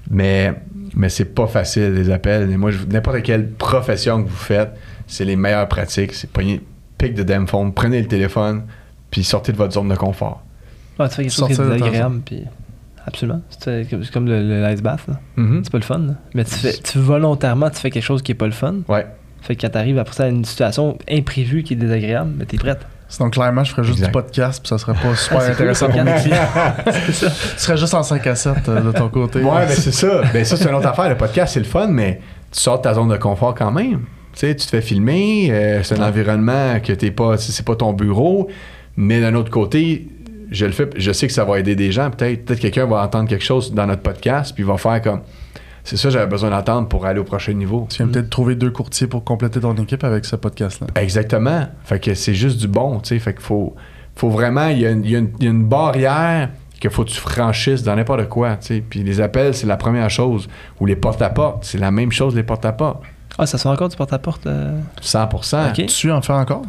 Mais, 0.10 0.54
mais 0.96 1.10
c'est 1.10 1.26
pas 1.26 1.48
facile, 1.48 1.94
les 1.94 2.10
appels. 2.10 2.50
Et 2.52 2.58
moi, 2.58 2.72
n'importe 2.90 3.22
quelle 3.24 3.50
profession 3.52 4.24
que 4.24 4.30
vous 4.30 4.36
faites, 4.36 4.72
c'est 5.08 5.26
les 5.26 5.36
meilleures 5.36 5.68
pratiques. 5.68 6.14
C'est 6.14 6.30
pogner, 6.30 6.62
pick 6.98 7.16
the 7.16 7.22
damn 7.22 7.48
phone, 7.48 7.74
prenez 7.74 8.02
le 8.02 8.08
téléphone, 8.08 8.64
puis 9.10 9.24
sortez 9.24 9.52
de 9.52 9.58
votre 9.58 9.74
zone 9.74 9.90
de 9.90 9.96
confort. 9.96 10.44
Ouais, 11.00 11.08
tu 11.10 11.16
fais 11.16 11.24
quelque 11.24 11.34
chose 11.34 11.48
qui 11.48 11.54
est 11.54 11.58
de 11.58 11.72
désagréable, 11.74 12.22
puis. 12.26 12.44
Absolument. 13.04 13.42
C'est 13.60 13.88
comme 14.14 14.28
le, 14.28 14.48
le 14.48 14.72
ice 14.72 14.82
bath. 14.84 15.08
là. 15.08 15.20
Mhm. 15.36 15.62
C'est 15.64 15.72
pas 15.72 15.80
le 15.80 15.84
fun. 15.84 15.98
là. 15.98 16.14
Mais 16.36 16.44
tu 16.44 16.54
fais, 16.54 16.74
tu 16.74 17.00
volontairement, 17.00 17.70
tu 17.72 17.78
fais 17.80 17.90
quelque 17.90 18.04
chose 18.04 18.22
qui 18.22 18.32
est 18.34 18.36
pas 18.36 18.46
le 18.46 18.52
fun. 18.52 18.82
Ouais. 18.88 19.08
Fait 19.42 19.56
que 19.56 19.62
quand 19.62 19.70
t'arrives 19.72 19.98
après 19.98 20.14
ça 20.14 20.26
à 20.26 20.28
une 20.28 20.46
situation 20.46 21.00
imprévue 21.10 21.64
qui 21.64 21.74
est 21.74 21.78
désagréable, 21.78 22.30
mais 22.38 22.46
t'es 22.46 22.58
prête. 22.58 22.86
Sinon, 23.12 23.30
clairement, 23.30 23.64
je 23.66 23.72
ferais 23.72 23.84
juste 23.84 23.98
Exact. 24.00 24.08
du 24.08 24.12
podcast, 24.14 24.62
puis 24.64 24.70
ça 24.70 24.78
serait 24.78 24.94
pas 24.94 25.14
super 25.16 25.40
Ah, 25.42 25.52
intéressant 25.52 25.88
cool, 25.88 25.96
pour 25.96 26.04
mes 26.06 26.22
clients. 26.22 26.48
Tu 27.08 27.14
serais 27.58 27.76
juste 27.76 27.94
en 27.94 28.04
5 28.04 28.26
à 28.26 28.36
7 28.36 28.54
euh, 28.70 28.80
de 28.82 28.92
ton 28.94 29.10
côté. 29.10 29.40
Ouais, 29.40 29.66
ben 29.68 29.70
c'est 29.70 29.92
ça. 29.92 30.22
Ben 30.34 30.46
ça, 30.46 30.56
c'est 30.56 30.70
une 30.70 30.76
autre 30.76 30.88
affaire. 30.88 31.10
Le 31.10 31.18
podcast, 31.18 31.54
c'est 31.54 31.60
le 31.60 31.66
fun, 31.66 31.88
mais 31.88 32.22
tu 32.52 32.60
sors 32.62 32.78
de 32.78 32.84
ta 32.84 32.94
zone 32.94 33.10
de 33.10 33.18
confort 33.18 33.54
quand 33.54 33.70
même. 33.72 34.06
Tu 34.34 34.40
sais, 34.40 34.56
tu 34.56 34.66
te 34.66 34.70
fais 34.70 34.82
filmer, 34.82 35.50
euh, 35.52 35.84
c'est 35.84 36.00
un 36.00 36.08
environnement 36.08 36.80
que 36.80 36.94
t'es 36.94 37.12
pas, 37.12 37.38
c'est 37.38 37.66
pas 37.66 37.76
ton 37.76 37.92
bureau, 37.92 38.48
mais 38.96 39.20
d'un 39.20 39.36
autre 39.36 39.52
côté, 39.52 40.08
je 40.50 40.66
le 40.66 40.72
fais, 40.72 40.90
je 40.96 41.12
sais 41.12 41.28
que 41.28 41.34
ça 41.34 41.44
va 41.44 41.60
aider 41.60 41.76
des 41.76 41.92
gens. 41.92 42.10
Peut-être, 42.12 42.46
peut-être 42.46 42.62
quelqu'un 42.62 42.86
va 42.86 43.04
entendre 43.04 43.28
quelque 43.28 43.44
chose 43.44 43.74
dans 43.74 43.88
notre 43.88 44.04
podcast, 44.04 44.54
puis 44.56 44.64
il 44.64 44.68
va 44.68 44.78
faire 44.78 45.02
comme, 45.02 45.20
c'est 45.84 45.98
ça, 45.98 46.10
j'avais 46.10 46.28
besoin 46.28 46.50
d'entendre 46.50 46.88
pour 46.88 47.06
aller 47.06 47.20
au 47.20 47.24
prochain 47.24 47.54
niveau. 47.54 47.88
Tu 47.90 47.98
viens 48.04 48.08
peut-être 48.12 48.30
trouver 48.30 48.56
deux 48.56 48.72
courtiers 48.72 49.08
pour 49.08 49.24
compléter 49.24 49.60
ton 49.60 49.76
équipe 49.76 50.04
avec 50.04 50.26
ce 50.26 50.36
podcast-là. 50.36 50.88
Exactement. 50.96 51.68
Fait 51.84 52.00
que 52.00 52.14
c'est 52.14 52.34
juste 52.36 52.60
du 52.60 52.68
bon, 52.68 53.00
tu 53.00 53.10
sais. 53.10 53.20
Fait 53.20 53.34
qu'il 53.34 53.42
faut, 53.44 53.76
faut 54.16 54.30
vraiment, 54.30 54.68
il 54.68 54.80
y, 54.80 54.86
a 54.86 54.92
une- 54.92 55.04
il 55.06 55.12
y 55.12 55.16
a 55.16 55.20
une- 55.20 55.32
il 55.40 55.46
y 55.46 55.48
a 55.48 55.52
une 55.52 55.66
barrière 55.66 56.50
qu'il 56.80 56.90
faut 56.90 57.04
que 57.04 57.10
tu 57.10 57.20
franchisses 57.20 57.84
dans 57.84 57.96
n'importe 57.96 58.28
quoi, 58.30 58.56
tu 58.58 58.68
sais. 58.68 58.84
Puis 58.88 59.04
les 59.04 59.22
appels, 59.22 59.54
c'est 59.54 59.68
la 59.68 59.78
première 59.78 60.10
chose. 60.10 60.48
Ou 60.80 60.86
les 60.86 60.96
porte-à-porte, 60.96 61.64
c'est 61.64 61.78
la 61.78 61.92
même 61.92 62.12
chose, 62.12 62.36
les 62.36 62.44
porte-à-porte. 62.44 63.02
Ah, 63.38 63.46
ça 63.46 63.58
se 63.58 63.64
fait 63.64 63.70
encore 63.70 63.90
du 63.90 63.96
porte-à-porte. 63.96 64.46
euh, 64.48 64.78
100%. 65.02 65.70
Ok. 65.70 65.86
Tu 65.86 66.12
en 66.12 66.22
fais 66.22 66.34
encore? 66.34 66.64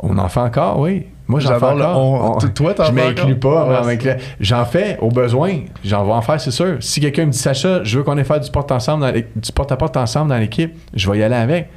On 0.00 0.18
en 0.18 0.28
fait 0.28 0.40
encore, 0.40 0.80
oui. 0.80 1.06
Moi, 1.26 1.40
j'en 1.40 1.58
fais 1.58 1.64
encore. 1.64 1.98
on. 1.98 2.36
On- 2.36 2.38
toi, 2.50 2.74
t'en 2.74 2.84
je 2.84 2.92
fais 2.92 3.08
m'inclus 3.14 3.36
pas. 3.36 3.66
Ouais, 3.82 3.86
m'inclut- 3.96 4.16
J'en 4.40 4.64
fais 4.64 4.98
au 5.00 5.08
besoin. 5.08 5.60
J'en 5.84 6.04
vais 6.04 6.12
en 6.12 6.20
faire, 6.22 6.40
c'est 6.40 6.50
sûr. 6.50 6.76
Si 6.80 7.00
quelqu'un 7.00 7.26
me 7.26 7.30
dit 7.30 7.38
Sacha, 7.38 7.82
je 7.82 7.96
veux 7.98 8.04
qu'on 8.04 8.18
ait 8.18 8.24
fait 8.24 8.40
du 8.40 8.50
porte 8.50 8.70
ensemble 8.72 9.02
dans 9.04 9.10
l'é- 9.10 9.26
du 9.34 9.52
porte-à-porte 9.52 9.96
ensemble 9.96 10.28
dans 10.30 10.36
l'équipe, 10.38 10.74
je 10.94 11.10
vais 11.10 11.18
y 11.18 11.22
aller 11.22 11.34
avec. 11.34 11.70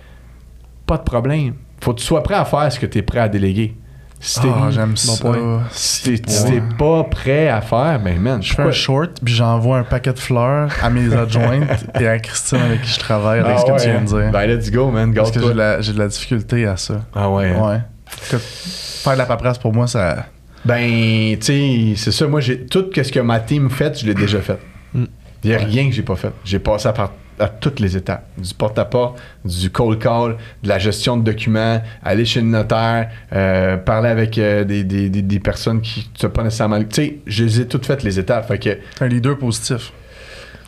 Pas 0.86 0.98
de 0.98 1.04
problème. 1.04 1.54
Faut 1.82 1.94
que 1.94 2.00
tu 2.00 2.06
sois 2.06 2.24
prêt 2.24 2.36
à 2.36 2.46
faire 2.46 2.72
ce 2.72 2.80
que 2.80 2.86
tu 2.86 2.98
es 2.98 3.02
prêt 3.02 3.20
à 3.20 3.30
déléguer. 3.30 3.76
Si 4.20 4.42
t'es 4.42 4.48
Ah, 4.52 4.70
j'aime 4.72 4.98
ça. 4.98 5.22
point. 5.22 5.62
si 5.72 6.20
t'es- 6.20 6.62
pas 6.80 7.04
prêt 7.04 7.50
à 7.50 7.62
faire, 7.62 8.00
ben 8.04 8.20
man, 8.20 8.42
Je 8.42 8.52
fais 8.54 8.64
un 8.64 8.72
short, 8.72 9.12
puis 9.24 9.32
j'envoie 9.36 9.78
un 9.78 9.84
paquet 9.84 10.12
de 10.12 10.18
fleurs 10.18 10.72
à 10.82 10.90
mes 10.90 11.14
adjointes 11.16 11.86
et 12.00 12.08
à 12.08 12.18
Christine 12.18 12.58
avec 12.58 12.82
qui 12.82 12.90
je 12.94 13.00
travaille, 13.00 13.42
avec 13.42 13.54
Ah 13.56 13.60
ce 13.60 13.66
que 13.66 13.72
ouais, 13.74 13.78
tu 13.80 13.90
viens 13.92 14.02
de 14.02 14.06
dire. 14.08 14.32
Ben 14.32 14.48
let's 14.48 14.72
go, 14.72 14.90
man. 14.90 15.14
Parce 15.14 15.30
que 15.30 15.40
j'ai 15.40 15.50
de 15.50 15.52
la- 15.58 15.82
j'ai 15.82 15.94
de 15.94 16.00
la 16.00 16.08
difficulté 16.08 16.66
à 16.66 16.78
ça. 16.78 17.02
Ah 17.14 17.30
ouais. 17.30 17.52
hein? 17.52 17.84
Écoute, 18.26 18.42
faire 18.42 19.14
de 19.14 19.18
la 19.20 19.26
paperasse 19.26 19.58
pour 19.58 19.74
moi, 19.74 19.88
ça. 19.88 20.26
Ben, 20.66 21.38
tu 21.40 21.46
sais, 21.46 21.94
c'est 21.96 22.12
ça. 22.12 22.28
Moi, 22.28 22.42
j'ai 22.42 22.66
tout 22.66 22.86
ce 22.96 23.12
que 23.12 23.20
ma 23.20 23.40
team 23.40 23.70
fait, 23.70 24.00
je 24.00 24.06
l'ai 24.06 24.14
déjà 24.14 24.42
fait. 24.42 24.60
Mm. 24.94 25.06
Il 25.44 25.50
n'y 25.52 25.56
a 25.56 25.60
rien 25.60 25.88
que 25.90 25.96
j'ai 25.96 26.02
pas 26.04 26.16
fait. 26.16 26.32
J'ai 26.44 26.60
passé 26.60 26.88
à, 26.90 26.94
par- 26.94 27.14
à 27.40 27.48
toutes 27.48 27.80
les 27.80 27.96
étapes. 27.96 28.28
Du 28.38 28.54
porte-à-porte, 28.54 29.20
du 29.46 29.70
cold 29.70 30.00
call, 30.00 30.36
de 30.64 30.68
la 30.68 30.80
gestion 30.80 31.16
de 31.16 31.24
documents, 31.24 31.82
aller 32.04 32.26
chez 32.26 32.42
le 32.42 32.48
notaire, 32.48 33.10
euh, 33.32 33.78
parler 33.78 34.10
avec 34.10 34.38
euh, 34.40 34.64
des, 34.64 34.84
des- 34.84 35.10
des- 35.10 35.22
des 35.22 35.40
personnes 35.40 35.80
qui 35.82 36.10
ne 36.16 36.20
sont 36.20 36.30
pas 36.30 36.44
nécessairement... 36.44 36.80
Tu 36.80 36.88
sais, 36.92 37.18
je 37.28 37.44
les 37.46 37.62
ai 37.62 37.68
toutes 37.68 37.86
faites, 37.86 38.04
les 38.04 38.20
étapes. 38.20 38.48
Fait 38.48 38.58
que, 38.60 38.78
Un 39.00 39.08
leader 39.08 39.38
positif. 39.38 39.94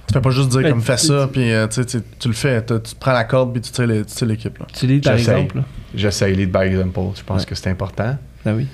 Tu 0.08 0.14
fais 0.14 0.22
pas 0.22 0.30
juste 0.30 0.50
dire 0.50 0.62
Ben, 0.62 0.70
comme 0.72 0.82
fais 0.82 0.98
ça, 0.98 1.28
puis 1.32 1.52
euh, 1.52 1.68
tu, 1.68 2.28
le 2.30 2.34
fais. 2.34 2.64
Tu, 2.66 2.74
prends 3.00 3.14
la 3.14 3.24
corde, 3.26 3.52
puis 3.54 3.62
tu 3.62 3.72
tires 3.72 3.88
les- 3.88 4.06
tu 4.06 4.16
tires 4.16 4.28
l'équipe. 4.28 4.58
là. 4.60 4.66
Tu 4.74 4.88
lis 4.88 5.00
par 5.02 5.14
exemple. 5.16 5.62
Là. 5.94 6.00
j'essaie 6.00 6.32
lead 6.32 6.52
by 6.52 6.60
example. 6.68 7.12
Je 7.16 7.24
pense 7.24 7.42
Ouais. 7.42 7.48
que 7.48 7.56
c'est 7.56 7.70
important. 7.70 8.18
Ah 8.46 8.54
oui. 8.54 8.68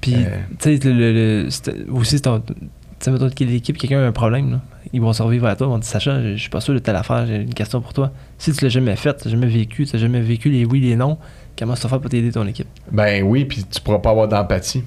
Puis, 0.00 0.14
Euh. 0.16 0.28
tu 0.58 0.78
sais, 0.78 0.88
le, 0.88 1.12
le- 1.44 1.92
aussi, 1.92 2.20
ton. 2.20 2.40
Tu 2.40 2.54
sais, 3.00 3.10
mettons 3.10 3.28
que 3.28 3.44
l'équipe, 3.44 3.76
quelqu'un 3.76 4.00
a 4.00 4.06
un 4.06 4.12
problème, 4.12 4.50
là. 4.52 4.60
Ils 4.92 5.00
vont 5.00 5.12
survivre 5.12 5.46
à 5.46 5.56
toi, 5.56 5.66
ils 5.66 5.70
vont 5.70 5.76
te 5.78 5.82
dire 5.84 5.90
Sacha, 5.90 6.22
je 6.22 6.28
je 6.36 6.40
suis 6.40 6.48
pas 6.50 6.60
sûr 6.60 6.72
de 6.72 6.78
telle 6.78 6.96
affaire, 6.96 7.26
j'ai 7.26 7.36
une 7.42 7.52
question 7.54 7.80
pour 7.80 7.92
toi. 7.92 8.12
Si 8.38 8.52
tu 8.52 8.64
l'as 8.64 8.70
jamais 8.70 8.96
fait, 8.96 9.14
tu 9.20 9.28
jamais 9.28 9.46
vécu, 9.48 9.84
tu 9.84 9.94
n'as 9.96 10.00
jamais 10.00 10.20
vécu 10.20 10.48
les 10.48 10.64
oui, 10.64 10.80
les 10.80 10.96
non, 10.96 11.18
comment 11.58 11.74
tu 11.74 11.82
vas 11.82 11.88
faire 11.88 12.00
pour 12.00 12.08
t'aider 12.10 12.30
ton 12.30 12.46
équipe? 12.46 12.68
Ben 12.92 13.22
oui, 13.24 13.44
puis 13.44 13.64
tu 13.64 13.80
pourras 13.80 13.98
pas 13.98 14.10
avoir 14.10 14.28
d'empathie. 14.28 14.84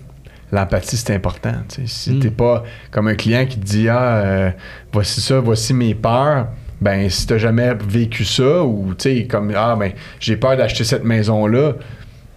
L'empathie, 0.52 0.98
c'est 0.98 1.14
important. 1.14 1.54
tu 1.68 1.82
sais. 1.82 1.88
Si 1.88 2.12
Mm. 2.12 2.20
t'es 2.22 2.32
pas 2.32 2.64
comme 2.90 3.08
un 3.10 3.16
client 3.16 3.46
qui 3.46 3.60
te 3.60 3.66
dit 3.66 3.88
Ah, 3.90 4.16
euh, 4.16 4.52
voici 4.92 5.22
ça, 5.22 5.40
voici 5.40 5.74
mes 5.76 5.94
peurs, 5.94 6.48
ben 6.82 7.10
si 7.10 7.28
t'as 7.28 7.38
jamais 7.38 7.74
vécu 7.76 8.24
ça, 8.26 8.64
ou 8.64 8.94
tu 8.98 9.04
sais, 9.04 9.26
comme 9.26 9.54
Ah, 9.56 9.76
ben 9.78 9.92
j'ai 10.20 10.38
peur 10.38 10.56
d'acheter 10.58 10.84
cette 10.84 11.04
maison-là, 11.04 11.74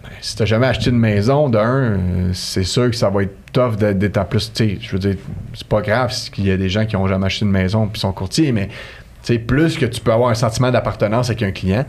ben, 0.03 0.09
si 0.21 0.35
t'as 0.35 0.45
jamais 0.45 0.67
acheté 0.67 0.89
une 0.89 0.99
maison, 0.99 1.49
d'un, 1.49 1.97
c'est 2.33 2.63
sûr 2.63 2.89
que 2.89 2.95
ça 2.95 3.09
va 3.09 3.23
être 3.23 3.35
tough 3.53 3.75
d'être 3.77 4.17
en 4.17 4.25
plus. 4.25 4.51
Tu 4.53 4.69
sais, 4.69 4.77
je 4.81 4.91
veux 4.91 4.99
dire, 4.99 5.15
c'est 5.53 5.67
pas 5.67 5.81
grave 5.81 6.11
s'il 6.11 6.45
y 6.45 6.51
a 6.51 6.57
des 6.57 6.69
gens 6.69 6.85
qui 6.85 6.95
ont 6.95 7.07
jamais 7.07 7.25
acheté 7.25 7.45
une 7.45 7.51
maison 7.51 7.87
puis 7.87 7.99
sont 7.99 8.11
courtiers, 8.11 8.51
mais 8.51 8.67
tu 8.67 9.33
sais, 9.33 9.39
plus 9.39 9.77
que 9.77 9.85
tu 9.85 10.01
peux 10.01 10.11
avoir 10.11 10.29
un 10.29 10.35
sentiment 10.35 10.71
d'appartenance 10.71 11.29
avec 11.29 11.43
un 11.43 11.51
client, 11.51 11.85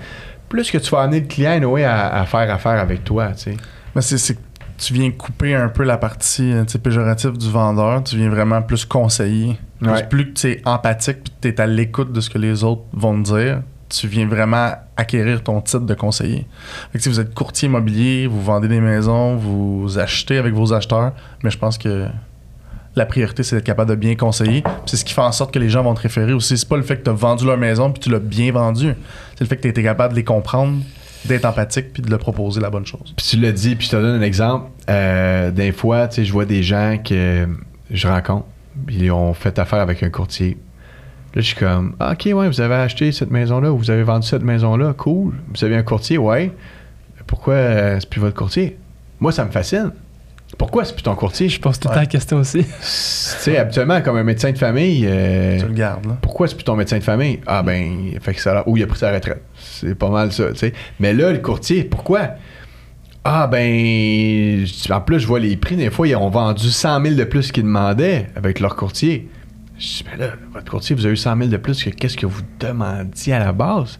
plus 0.49 0.71
que 0.71 0.79
tu 0.79 0.91
vas 0.91 1.03
amener 1.03 1.21
le 1.21 1.27
client 1.27 1.59
Noé, 1.59 1.85
à, 1.85 2.21
à 2.21 2.27
faire 2.27 2.53
affaire 2.55 2.79
avec 2.81 3.03
toi, 3.03 3.33
tu 3.37 3.51
sais. 3.51 3.57
Mais 3.95 4.03
c'est, 4.03 4.39
tu 4.79 4.93
viens 4.95 5.11
couper 5.11 5.55
un 5.55 5.69
peu 5.69 5.83
la 5.85 5.97
partie 5.97 6.53
euh, 6.53 6.65
péjorative 6.83 7.37
du 7.39 7.51
vendeur. 7.51 8.03
Tu 8.05 8.17
viens 8.17 8.29
vraiment 8.31 8.61
plus 8.63 8.85
conseiller. 8.85 9.59
Plus, 9.81 9.91
Ouais. 9.91 10.07
plus 10.07 10.33
que 10.33 10.39
tu 10.39 10.51
es 10.51 10.63
empathique 10.65 11.23
puis 11.25 11.33
tu 11.43 11.49
es 11.49 11.61
à 11.61 11.67
l'écoute 11.67 12.13
de 12.13 12.21
ce 12.21 12.31
que 12.31 12.39
les 12.39 12.65
autres 12.65 12.83
vont 12.93 13.23
te 13.23 13.35
dire, 13.35 13.63
tu 13.91 14.09
viens 14.09 14.27
vraiment 14.27 14.71
acquérir 14.97 15.43
ton 15.43 15.61
titre 15.61 15.81
de 15.85 15.95
conseiller. 15.95 16.47
Fait 16.93 16.99
que 16.99 17.03
si 17.03 17.09
vous 17.11 17.21
êtes 17.21 17.35
courtier 17.35 17.67
immobilier, 17.69 18.27
vous 18.27 18.43
vendez 18.43 18.69
des 18.69 18.81
maisons, 18.81 19.37
vous 19.37 19.99
achetez 19.99 20.39
avec 20.39 20.55
vos 20.55 20.73
acheteurs, 20.73 21.13
mais 21.43 21.51
je 21.51 21.59
pense 21.59 21.77
que 21.79 22.07
la 22.97 23.07
priorité, 23.07 23.43
c'est 23.43 23.57
d'être 23.57 23.65
capable 23.67 23.91
de 23.91 23.97
bien 23.97 24.15
conseiller. 24.15 24.63
C'est 24.87 24.97
ce 24.97 25.05
qui 25.05 25.13
fait 25.13 25.21
en 25.21 25.33
sorte 25.33 25.53
que 25.53 25.59
les 25.59 25.69
gens 25.69 25.83
vont 25.83 25.95
te 25.95 26.01
référer 26.03 26.33
aussi. 26.33 26.57
C'est 26.57 26.69
pas 26.69 26.77
le 26.77 26.83
fait 26.85 26.97
que 26.99 27.03
tu 27.05 27.11
as 27.11 27.15
vendu 27.15 27.45
leur 27.45 27.59
maison 27.59 27.91
puis 27.91 28.01
tu 28.01 28.09
l'as 28.11 28.21
bien 28.21 28.53
vendu. 28.53 28.95
C'est 29.35 29.41
le 29.41 29.47
fait 29.49 29.57
que 29.57 29.63
tu 29.63 29.69
été 29.69 29.83
capable 29.83 30.15
de 30.15 30.19
les 30.19 30.25
comprendre, 30.25 30.79
d'être 31.27 31.45
empathique 31.45 31.93
puis 31.93 32.03
de 32.03 32.11
leur 32.11 32.19
proposer 32.19 32.61
la 32.61 32.71
bonne 32.71 32.87
chose. 32.87 33.15
Puis 33.17 33.27
tu 33.27 33.37
l'as 33.39 33.53
dit, 33.53 33.77
puis 33.77 33.87
je 33.87 33.93
te 33.93 33.97
donne 33.97 34.21
un 34.21 34.23
exemple. 34.23 34.71
Euh, 34.89 35.51
des 35.51 35.73
fois, 35.73 36.09
tu 36.09 36.17
sais, 36.17 36.25
je 36.25 36.33
vois 36.33 36.45
des 36.45 36.63
gens 36.63 36.99
que 37.03 37.49
je 37.91 38.09
rencontre, 38.09 38.47
ils 38.89 39.11
ont 39.11 39.35
fait 39.35 39.59
affaire 39.59 39.81
avec 39.81 40.03
un 40.03 40.11
courtier. 40.11 40.59
Là, 41.35 41.41
je 41.41 41.47
suis 41.47 41.57
comme, 41.57 41.97
ok, 42.01 42.27
ouais, 42.27 42.49
vous 42.49 42.61
avez 42.61 42.75
acheté 42.75 43.11
cette 43.11 43.31
maison-là, 43.31 43.73
ou 43.73 43.79
vous 43.79 43.91
avez 43.91 44.05
vendu 44.05 44.27
cette 44.27 44.43
maison-là, 44.43 44.93
cool. 44.93 45.35
Vous 45.53 45.65
avez 45.65 45.77
un 45.77 45.83
courtier, 45.83 46.19
ouais. 46.19 46.53
Pourquoi 47.27 47.55
euh, 47.55 47.97
c'est 47.99 48.09
plus 48.09 48.21
votre 48.21 48.37
courtier? 48.37 48.79
Moi, 49.19 49.33
ça 49.33 49.45
me 49.45 49.51
fascine. 49.51 49.93
Pourquoi? 50.59 50.85
C'est 50.85 50.95
plus 50.95 51.03
ton 51.03 51.15
courtier? 51.15 51.49
Je 51.49 51.61
pose 51.61 51.79
tout 51.79 51.89
le 51.89 51.91
Ouais. 51.91 51.95
temps 51.97 52.01
la 52.03 52.07
question 52.07 52.37
aussi. 52.39 52.59
Tu 52.65 52.71
sais, 52.81 53.57
habituellement, 53.59 54.01
comme 54.03 54.17
un 54.17 54.23
médecin 54.23 54.53
de 54.53 54.59
famille, 54.59 55.05
euh, 55.09 55.59
Tu 55.59 55.67
le 55.67 55.73
gardes, 55.73 56.07
là. 56.07 56.17
pourquoi 56.21 56.47
c'est 56.49 56.55
plus 56.55 56.65
ton 56.65 56.77
médecin 56.77 56.99
de 56.99 57.03
famille? 57.05 57.41
Ah 57.47 57.63
ben, 57.63 58.11
fait 58.21 58.35
que 58.35 58.41
ça, 58.41 58.63
ou 58.67 58.77
il 58.77 58.83
a 58.83 58.87
pris 58.87 58.99
sa 58.99 59.13
retraite. 59.13 59.43
C'est 59.59 59.95
pas 59.95 60.11
mal 60.11 60.33
ça, 60.33 60.51
tu 60.53 60.59
sais. 60.59 60.73
Mais 61.01 61.13
là, 61.13 61.33
le 61.33 61.39
courtier, 61.39 61.85
pourquoi? 61.85 62.31
Ah 63.25 63.47
ben, 63.47 64.65
en 64.91 65.01
plus, 65.01 65.21
je 65.21 65.27
vois 65.27 65.41
les 65.41 65.57
prix, 65.57 65.77
des 65.77 65.91
fois, 65.91 66.07
ils 66.07 66.15
ont 66.17 66.29
vendu 66.29 66.69
100 66.71 67.03
000 67.03 67.15
de 67.15 67.25
plus 67.25 67.53
qu'ils 67.53 67.63
demandaient 67.65 68.27
avec 68.37 68.61
leur 68.61 68.77
courtier. 68.77 69.29
Je 69.79 69.87
dis, 69.87 70.05
mais 70.11 70.19
là, 70.27 70.33
votre 70.53 70.71
courtier, 70.71 70.95
vous 70.95 71.05
avez 71.07 71.15
eu 71.15 71.17
100 71.17 71.37
000 71.37 71.49
de 71.49 71.57
plus 71.57 71.83
que 71.83 71.91
qu'est-ce 71.91 72.17
que 72.17 72.27
vous 72.27 72.43
demandiez 72.61 73.33
à 73.33 73.39
la 73.41 73.53
base? 73.53 73.99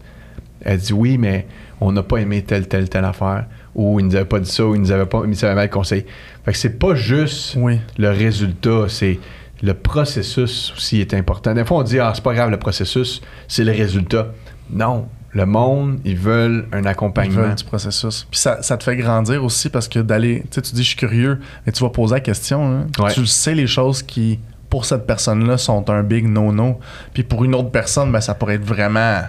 Elle 0.61 0.79
dit, 0.79 0.93
oui, 0.93 1.19
mais 1.19 1.47
on 1.81 1.91
n'a 1.93 2.03
pas 2.03 2.19
aimé 2.19 2.43
telle, 2.43 2.69
telle, 2.69 2.89
telle 2.89 3.05
affaire. 3.05 3.47
Ou 3.75 3.99
ils 3.99 4.07
nous 4.07 4.15
avaient 4.15 4.25
pas 4.25 4.39
dit 4.39 4.51
ça, 4.51 4.65
ou 4.65 4.75
ils 4.75 4.81
nous 4.81 4.93
avaient 4.93 5.05
pas, 5.07 5.23
ils 5.25 5.31
nous 5.31 5.45
avaient 5.45 5.55
mal 5.55 5.69
conseillé. 5.71 6.07
Fait 6.45 6.53
que 6.53 6.59
c'est 6.59 6.79
pas 6.79 6.95
juste 6.95 7.55
Oui. 7.57 7.79
le 7.99 8.11
résultat, 8.11 8.85
c'est 8.89 9.19
le 9.63 9.73
processus 9.75 10.73
aussi 10.77 11.01
est 11.01 11.15
important. 11.15 11.55
Des 11.55 11.65
fois, 11.65 11.79
on 11.79 11.83
dit, 11.83 11.99
ah, 11.99 12.13
c'est 12.15 12.23
pas 12.25 12.35
grave 12.35 12.51
le 12.51 12.59
processus, 12.59 13.23
c'est 13.49 13.65
le 13.65 13.73
résultat. 13.73 14.29
Non, 14.71 15.09
le 15.33 15.47
monde, 15.47 16.01
ils 16.05 16.17
veulent 16.19 16.67
un 16.73 16.83
Ils 16.83 16.87
accompagnement. 16.89 17.43
veulent 17.43 17.55
du 17.55 17.65
processus. 17.65 18.27
Puis 18.31 18.41
ça, 18.41 18.63
ça 18.63 18.77
te 18.77 18.85
fait 18.85 18.97
grandir 18.97 19.43
aussi 19.43 19.69
parce 19.71 19.89
que 19.89 20.01
d'aller. 20.01 20.41
Tu 20.43 20.57
sais, 20.57 20.63
tu 20.63 20.75
dis, 20.75 20.83
je 20.83 20.89
suis 20.89 20.97
curieux, 20.97 21.39
mais 21.65 21.73
tu 21.73 21.83
vas 21.83 21.91
poser 21.91 22.15
la 22.17 22.21
question. 22.21 22.87
Ouais. 22.99 23.13
Tu 23.13 23.25
sais, 23.27 23.55
les 23.55 23.67
choses 23.67 24.03
qui, 24.03 24.39
pour 24.69 24.85
cette 24.85 25.07
personne-là, 25.07 25.57
sont 25.57 25.89
un 25.89 26.03
big 26.03 26.27
no-no. 26.29 26.79
Puis 27.15 27.23
pour 27.23 27.45
une 27.45 27.55
autre 27.55 27.71
personne, 27.71 28.13
ben, 28.13 28.21
ça 28.21 28.35
pourrait 28.35 28.57
être 28.57 28.65
vraiment. 28.65 29.23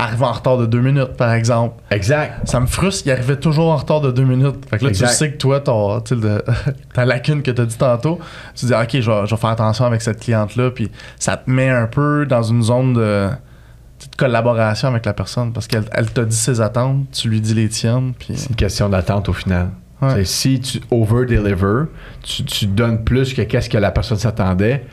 Arriver 0.00 0.24
en 0.24 0.32
retard 0.32 0.56
de 0.58 0.66
deux 0.66 0.80
minutes, 0.80 1.16
par 1.16 1.32
exemple. 1.32 1.82
Exact. 1.90 2.46
Ça 2.48 2.60
me 2.60 2.66
frustre, 2.66 3.02
il 3.06 3.10
arrivait 3.10 3.36
toujours 3.36 3.72
en 3.72 3.76
retard 3.76 4.00
de 4.00 4.12
deux 4.12 4.24
minutes. 4.24 4.64
Fait 4.70 4.78
que 4.78 4.84
là, 4.84 4.90
Exact. 4.90 5.08
tu 5.08 5.14
sais 5.14 5.32
que 5.32 5.36
toi, 5.36 5.60
ton, 5.60 6.00
le- 6.12 6.44
ta 6.94 7.04
lacune 7.04 7.42
que 7.42 7.50
tu 7.50 7.60
as 7.60 7.66
dit 7.66 7.76
tantôt, 7.76 8.20
tu 8.54 8.66
dis, 8.66 8.72
OK, 8.72 8.88
je 8.92 9.10
vais, 9.10 9.26
je 9.26 9.34
vais 9.34 9.40
faire 9.40 9.50
attention 9.50 9.84
avec 9.84 10.00
cette 10.00 10.20
cliente-là. 10.20 10.70
Puis 10.70 10.88
ça 11.18 11.36
te 11.36 11.50
met 11.50 11.68
un 11.68 11.86
peu 11.86 12.26
dans 12.26 12.42
une 12.44 12.62
zone 12.62 12.94
de, 12.94 13.28
collaboration 14.16 14.88
avec 14.88 15.04
la 15.06 15.12
personne 15.12 15.52
parce 15.52 15.66
qu'elle 15.66 15.84
elle 15.92 16.10
t'a 16.10 16.24
dit 16.24 16.36
ses 16.36 16.60
attentes, 16.60 17.10
tu 17.12 17.28
lui 17.28 17.40
dis 17.40 17.54
les 17.54 17.68
tiennes. 17.68 18.12
Puis 18.18 18.34
C'est 18.36 18.50
une 18.50 18.56
question 18.56 18.88
d'attente 18.88 19.28
au 19.28 19.32
final. 19.32 19.70
Ouais. 20.00 20.24
Si 20.24 20.60
tu 20.60 20.80
over-deliver, 20.92 21.86
tu, 22.22 22.44
tu 22.44 22.66
donnes 22.66 23.02
plus 23.02 23.34
que 23.34 23.42
qu'est-ce 23.42 23.68
que 23.68 23.78
la 23.78 23.90
personne 23.90 24.16
s'attendait, 24.16 24.84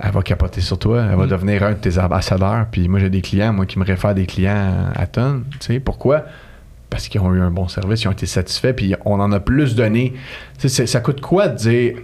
elle 0.00 0.10
va 0.12 0.22
capoter 0.22 0.60
sur 0.60 0.78
toi. 0.78 1.04
Elle 1.10 1.16
va 1.16 1.26
Mm. 1.26 1.28
devenir 1.30 1.62
un 1.64 1.70
de 1.72 1.76
tes 1.76 1.98
ambassadeurs. 1.98 2.66
Puis 2.70 2.88
moi, 2.88 3.00
j'ai 3.00 3.10
des 3.10 3.20
clients, 3.22 3.52
moi, 3.52 3.66
qui 3.66 3.78
me 3.78 3.84
réfèrent 3.84 4.14
des 4.14 4.26
clients 4.26 4.90
à 4.94 5.06
tonnes. 5.06 5.44
Tu 5.60 5.66
sais, 5.74 5.80
pourquoi? 5.80 6.24
Parce 6.90 7.08
qu'ils 7.08 7.20
ont 7.20 7.34
eu 7.34 7.40
un 7.40 7.50
bon 7.50 7.68
service, 7.68 8.02
ils 8.04 8.08
ont 8.08 8.12
été 8.12 8.24
satisfaits, 8.26 8.72
puis 8.72 8.94
on 9.04 9.20
en 9.20 9.30
a 9.32 9.40
plus 9.40 9.74
donné. 9.74 10.14
Tu 10.58 10.68
sais, 10.68 10.86
ça 10.86 11.00
coûte 11.00 11.20
quoi 11.20 11.48
de 11.48 11.56
dire 11.56 11.96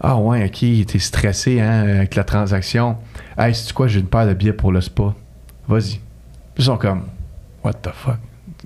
Ah 0.00 0.16
ouais, 0.16 0.44
ok, 0.44 0.86
t'es 0.86 0.98
stressé 0.98 1.60
hein, 1.60 1.82
avec 1.96 2.14
la 2.14 2.24
transaction. 2.24 2.96
Hey, 3.36 3.54
c'est 3.54 3.72
quoi, 3.72 3.88
j'ai 3.88 4.00
une 4.00 4.06
paire 4.06 4.26
de 4.26 4.34
billets 4.34 4.52
pour 4.52 4.70
le 4.72 4.80
spa? 4.80 5.14
Vas-y. 5.68 5.98
Ils 6.58 6.64
sont 6.64 6.76
comme 6.76 7.02
What 7.64 7.74
the 7.74 7.90
fuck? 7.92 8.18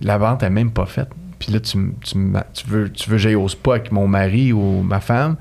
La 0.02 0.18
vente 0.18 0.42
est 0.42 0.50
même 0.50 0.70
pas 0.70 0.86
faite. 0.86 1.08
Puis 1.38 1.52
là, 1.52 1.60
tu, 1.60 1.78
tu, 2.02 2.18
tu 2.52 2.66
veux, 2.66 2.90
tu 2.90 3.08
veux 3.10 3.16
que 3.16 3.22
j'aille 3.22 3.34
au 3.34 3.48
spa 3.48 3.72
avec 3.72 3.90
mon 3.92 4.06
mari 4.08 4.52
ou 4.52 4.82
ma 4.82 5.00
femme? 5.00 5.36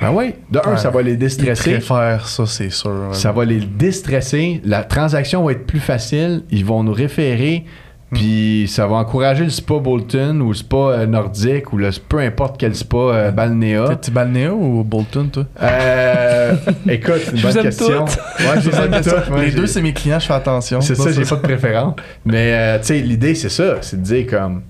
Ben 0.00 0.10
oui, 0.12 0.34
de 0.50 0.58
un, 0.58 0.72
Ouais. 0.72 0.76
ça 0.76 0.90
va 0.90 1.02
les 1.02 1.12
Ils 1.12 1.18
déstresser. 1.18 1.72
préfèrent 1.72 2.26
ça, 2.26 2.46
c'est 2.46 2.70
sûr. 2.70 3.10
Ça 3.12 3.30
va 3.32 3.44
les 3.44 3.60
déstresser. 3.60 4.60
La 4.64 4.82
transaction 4.82 5.44
va 5.44 5.52
être 5.52 5.66
plus 5.66 5.78
facile. 5.80 6.42
Ils 6.50 6.64
vont 6.64 6.82
nous 6.82 6.92
référer. 6.92 7.64
Puis 8.12 8.66
ça 8.68 8.86
va 8.86 8.96
encourager 8.96 9.42
le 9.44 9.50
spa 9.50 9.78
Bolton 9.78 10.38
ou 10.40 10.48
le 10.48 10.54
spa 10.54 10.76
euh, 10.76 11.06
nordique 11.06 11.72
ou 11.72 11.78
le 11.78 11.90
peu 12.08 12.18
importe 12.20 12.56
quel 12.60 12.74
spa 12.76 12.96
euh, 12.96 13.30
balnéa. 13.32 13.96
T'es 14.00 14.12
balnéo 14.12 14.54
ou 14.54 14.84
Bolton, 14.84 15.26
toi? 15.32 15.46
Euh, 15.62 16.54
écoute, 16.88 17.22
une 17.34 17.40
bonne 17.40 17.62
question. 17.62 18.04
Ouais, 18.04 18.60
je 18.60 18.70
les 18.70 19.00
toutes. 19.02 19.40
Les 19.40 19.50
deux, 19.50 19.66
c'est 19.66 19.82
mes 19.82 19.92
clients, 19.92 20.20
je 20.20 20.26
fais 20.26 20.34
attention. 20.34 20.80
C'est 20.80 20.94
ça, 20.94 21.10
j'ai 21.10 21.24
pas 21.24 21.36
de 21.36 21.40
préférence. 21.40 21.94
Mais 22.24 22.52
euh, 22.54 22.78
tu 22.78 22.86
sais, 22.86 22.98
l'idée, 23.00 23.34
c'est 23.34 23.48
ça. 23.48 23.76
C'est 23.80 23.96
de 24.00 24.02
dire 24.06 24.26
comme. 24.28 24.62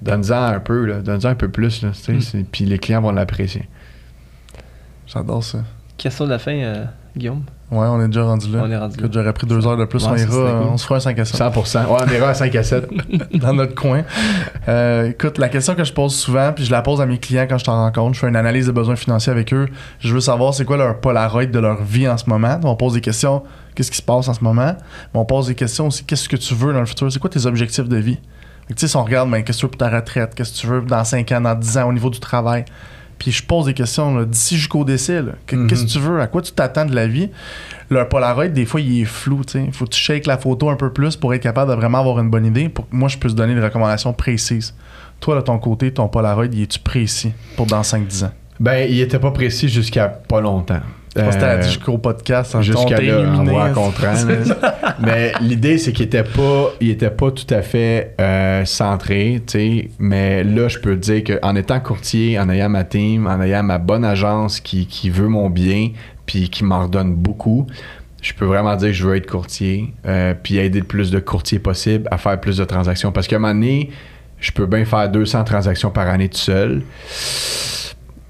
Donne-en 0.00 0.42
un 0.54 0.60
peu. 0.60 0.86
Donne-en 1.02 1.28
un 1.30 1.34
peu 1.34 1.48
plus, 1.48 1.82
là. 1.82 1.88
Mm. 2.08 2.20
c'est- 2.20 2.46
Puis 2.50 2.64
les 2.64 2.78
clients 2.78 3.02
vont 3.02 3.12
l'apprécier. 3.12 3.68
J'adore 5.16 5.42
ça. 5.42 5.58
Question 5.96 6.26
de 6.26 6.30
la 6.30 6.38
fin, 6.38 6.52
euh, 6.52 6.84
Guillaume? 7.16 7.42
Ouais, 7.70 7.86
on 7.88 8.00
est 8.00 8.06
déjà 8.06 8.22
rendu 8.22 8.52
là. 8.52 8.60
On 8.62 8.70
est 8.70 8.76
rendu 8.76 8.94
Écoute, 8.98 9.14
là. 9.14 9.20
J'aurais 9.22 9.32
pris 9.32 9.46
deux 9.46 9.66
heures 9.66 9.76
de 9.76 9.86
plus. 9.86 10.04
Ouais, 10.04 10.12
on 10.12 10.16
ira, 10.16 10.26
cool. 10.28 10.68
on 10.72 10.76
se 10.76 10.84
fera 10.84 10.96
un 10.96 11.00
5 11.00 11.18
à 11.18 11.24
7 11.24 11.40
100%. 11.40 11.86
Ouais, 11.86 11.98
on 12.06 12.12
ira 12.12 12.28
à 12.28 12.34
5 12.34 12.54
à 12.54 12.62
7. 12.62 12.88
dans 13.34 13.54
notre 13.54 13.74
coin. 13.74 14.04
Euh, 14.68 15.08
écoute, 15.08 15.38
la 15.38 15.48
question 15.48 15.74
que 15.74 15.82
je 15.82 15.92
pose 15.92 16.14
souvent, 16.14 16.52
puis 16.52 16.64
je 16.64 16.70
la 16.70 16.82
pose 16.82 17.00
à 17.00 17.06
mes 17.06 17.18
clients 17.18 17.46
quand 17.48 17.58
je 17.58 17.64
t'en 17.64 17.76
rencontre, 17.76 18.14
je 18.14 18.20
fais 18.20 18.28
une 18.28 18.36
analyse 18.36 18.66
de 18.66 18.72
besoins 18.72 18.94
financiers 18.94 19.32
avec 19.32 19.52
eux. 19.52 19.68
Je 19.98 20.14
veux 20.14 20.20
savoir 20.20 20.54
c'est 20.54 20.64
quoi 20.64 20.76
leur 20.76 21.00
polaroid 21.00 21.46
de 21.46 21.58
leur 21.58 21.82
vie 21.82 22.08
en 22.08 22.18
ce 22.18 22.28
moment. 22.28 22.60
On 22.62 22.76
pose 22.76 22.92
des 22.92 23.00
questions, 23.00 23.42
qu'est-ce 23.74 23.90
qui 23.90 23.96
se 23.96 24.02
passe 24.02 24.28
en 24.28 24.34
ce 24.34 24.44
moment? 24.44 24.76
Mais 25.14 25.20
on 25.20 25.24
pose 25.24 25.48
des 25.48 25.54
questions 25.56 25.88
aussi, 25.88 26.04
qu'est-ce 26.04 26.28
que 26.28 26.36
tu 26.36 26.54
veux 26.54 26.72
dans 26.72 26.80
le 26.80 26.86
futur? 26.86 27.10
C'est 27.10 27.18
quoi 27.18 27.30
tes 27.30 27.46
objectifs 27.46 27.88
de 27.88 27.96
vie? 27.96 28.18
Tu 28.68 28.74
sais, 28.76 28.88
si 28.88 28.96
on 28.96 29.04
regarde, 29.04 29.30
ben, 29.30 29.42
qu'est-ce 29.42 29.58
que 29.58 29.60
tu 29.60 29.66
veux 29.66 29.70
pour 29.70 29.78
ta 29.78 29.90
retraite? 29.90 30.34
Qu'est-ce 30.34 30.52
que 30.52 30.58
tu 30.58 30.66
veux 30.66 30.82
dans 30.82 31.04
5 31.04 31.30
ans, 31.32 31.40
dans 31.40 31.54
10 31.54 31.78
ans 31.78 31.88
au 31.88 31.92
niveau 31.92 32.10
du 32.10 32.20
travail? 32.20 32.64
Puis 33.18 33.32
je 33.32 33.42
pose 33.42 33.66
des 33.66 33.74
questions 33.74 34.22
d'ici 34.24 34.56
jusqu'au 34.56 34.84
décès. 34.84 35.22
là. 35.22 35.32
Que- 35.46 35.56
Mhm. 35.56 35.66
Qu'est-ce 35.68 35.84
que 35.86 35.90
tu 35.90 35.98
veux? 35.98 36.20
À 36.20 36.26
quoi 36.26 36.42
tu 36.42 36.52
t'attends 36.52 36.84
de 36.84 36.94
la 36.94 37.06
vie? 37.06 37.30
Leur 37.90 38.08
Polaroid, 38.08 38.48
des 38.48 38.64
fois, 38.66 38.80
il 38.80 39.00
est 39.02 39.04
flou. 39.04 39.40
Il 39.54 39.72
faut 39.72 39.84
que 39.86 39.90
tu 39.90 40.00
shakes 40.00 40.26
la 40.26 40.36
photo 40.38 40.68
un 40.70 40.76
peu 40.76 40.92
plus 40.92 41.16
pour 41.16 41.32
être 41.34 41.42
capable 41.42 41.70
de 41.70 41.76
vraiment 41.76 41.98
avoir 42.00 42.18
une 42.20 42.28
bonne 42.30 42.44
idée 42.46 42.68
pour 42.68 42.88
que 42.88 42.94
moi, 42.96 43.08
je 43.08 43.16
puisse 43.18 43.34
donner 43.34 43.54
des 43.54 43.60
recommandations 43.62 44.12
précises. 44.12 44.74
Toi, 45.20 45.36
de 45.36 45.40
ton 45.40 45.58
côté, 45.58 45.90
ton 45.92 46.08
Polaroid, 46.08 46.46
il 46.46 46.62
est-tu 46.62 46.78
précis 46.78 47.32
pour 47.56 47.66
dans 47.66 47.82
5-10 47.82 48.24
ans? 48.24 48.32
Ben, 48.60 48.86
il 48.90 49.00
était 49.00 49.18
pas 49.18 49.30
précis 49.30 49.68
jusqu'à 49.68 50.08
pas 50.08 50.40
longtemps. 50.40 50.80
Euh, 51.18 51.58
dit 51.60 51.68
jusqu'au 51.68 51.98
podcast. 51.98 52.54
hein, 52.54 52.58
on 52.58 52.62
jusqu'à 52.62 53.00
là, 53.00 53.20
en 53.20 53.22
illuminé. 53.32 53.50
rencontrant. 53.58 54.12
là. 54.12 54.94
Mais 54.98 55.32
l'idée, 55.40 55.78
c'est 55.78 55.92
qu'il 55.92 56.06
était 56.06 56.24
pas, 56.24 56.72
il 56.80 56.90
était 56.90 57.10
pas 57.10 57.30
tout 57.30 57.46
à 57.54 57.62
fait 57.62 58.14
euh, 58.20 58.64
centré, 58.64 59.42
tu 59.46 59.52
sais. 59.58 59.90
Mais 59.98 60.44
là, 60.44 60.68
je 60.68 60.78
peux 60.78 60.94
te 60.98 61.12
dire 61.12 61.22
qu'en 61.40 61.54
étant 61.56 61.80
courtier, 61.80 62.38
en 62.38 62.48
ayant 62.48 62.68
ma 62.68 62.84
team, 62.84 63.26
en 63.26 63.40
ayant 63.40 63.62
ma 63.62 63.78
bonne 63.78 64.04
agence 64.04 64.60
qui, 64.60 64.86
qui 64.86 65.10
veut 65.10 65.28
mon 65.28 65.50
bien, 65.50 65.90
puis 66.26 66.48
qui 66.50 66.64
m'en 66.64 66.84
redonne 66.84 67.14
beaucoup, 67.14 67.66
je 68.22 68.32
peux 68.34 68.46
vraiment 68.46 68.74
dire 68.76 68.88
que 68.88 68.94
je 68.94 69.06
veux 69.06 69.16
être 69.16 69.30
courtier, 69.30 69.92
euh, 70.06 70.34
puis 70.40 70.58
aider 70.58 70.80
le 70.80 70.84
plus 70.86 71.10
de 71.10 71.20
courtiers 71.20 71.58
possible 71.58 72.08
à 72.10 72.18
faire 72.18 72.40
plus 72.40 72.56
de 72.56 72.64
transactions. 72.64 73.12
Parce 73.12 73.28
qu'à 73.28 73.36
un 73.36 73.38
moment 73.38 73.54
donné, 73.54 73.90
je 74.40 74.50
peux 74.52 74.66
bien 74.66 74.84
faire 74.84 75.08
200 75.08 75.44
transactions 75.44 75.90
par 75.90 76.08
année 76.08 76.28
tout 76.28 76.36
seul. 76.38 76.82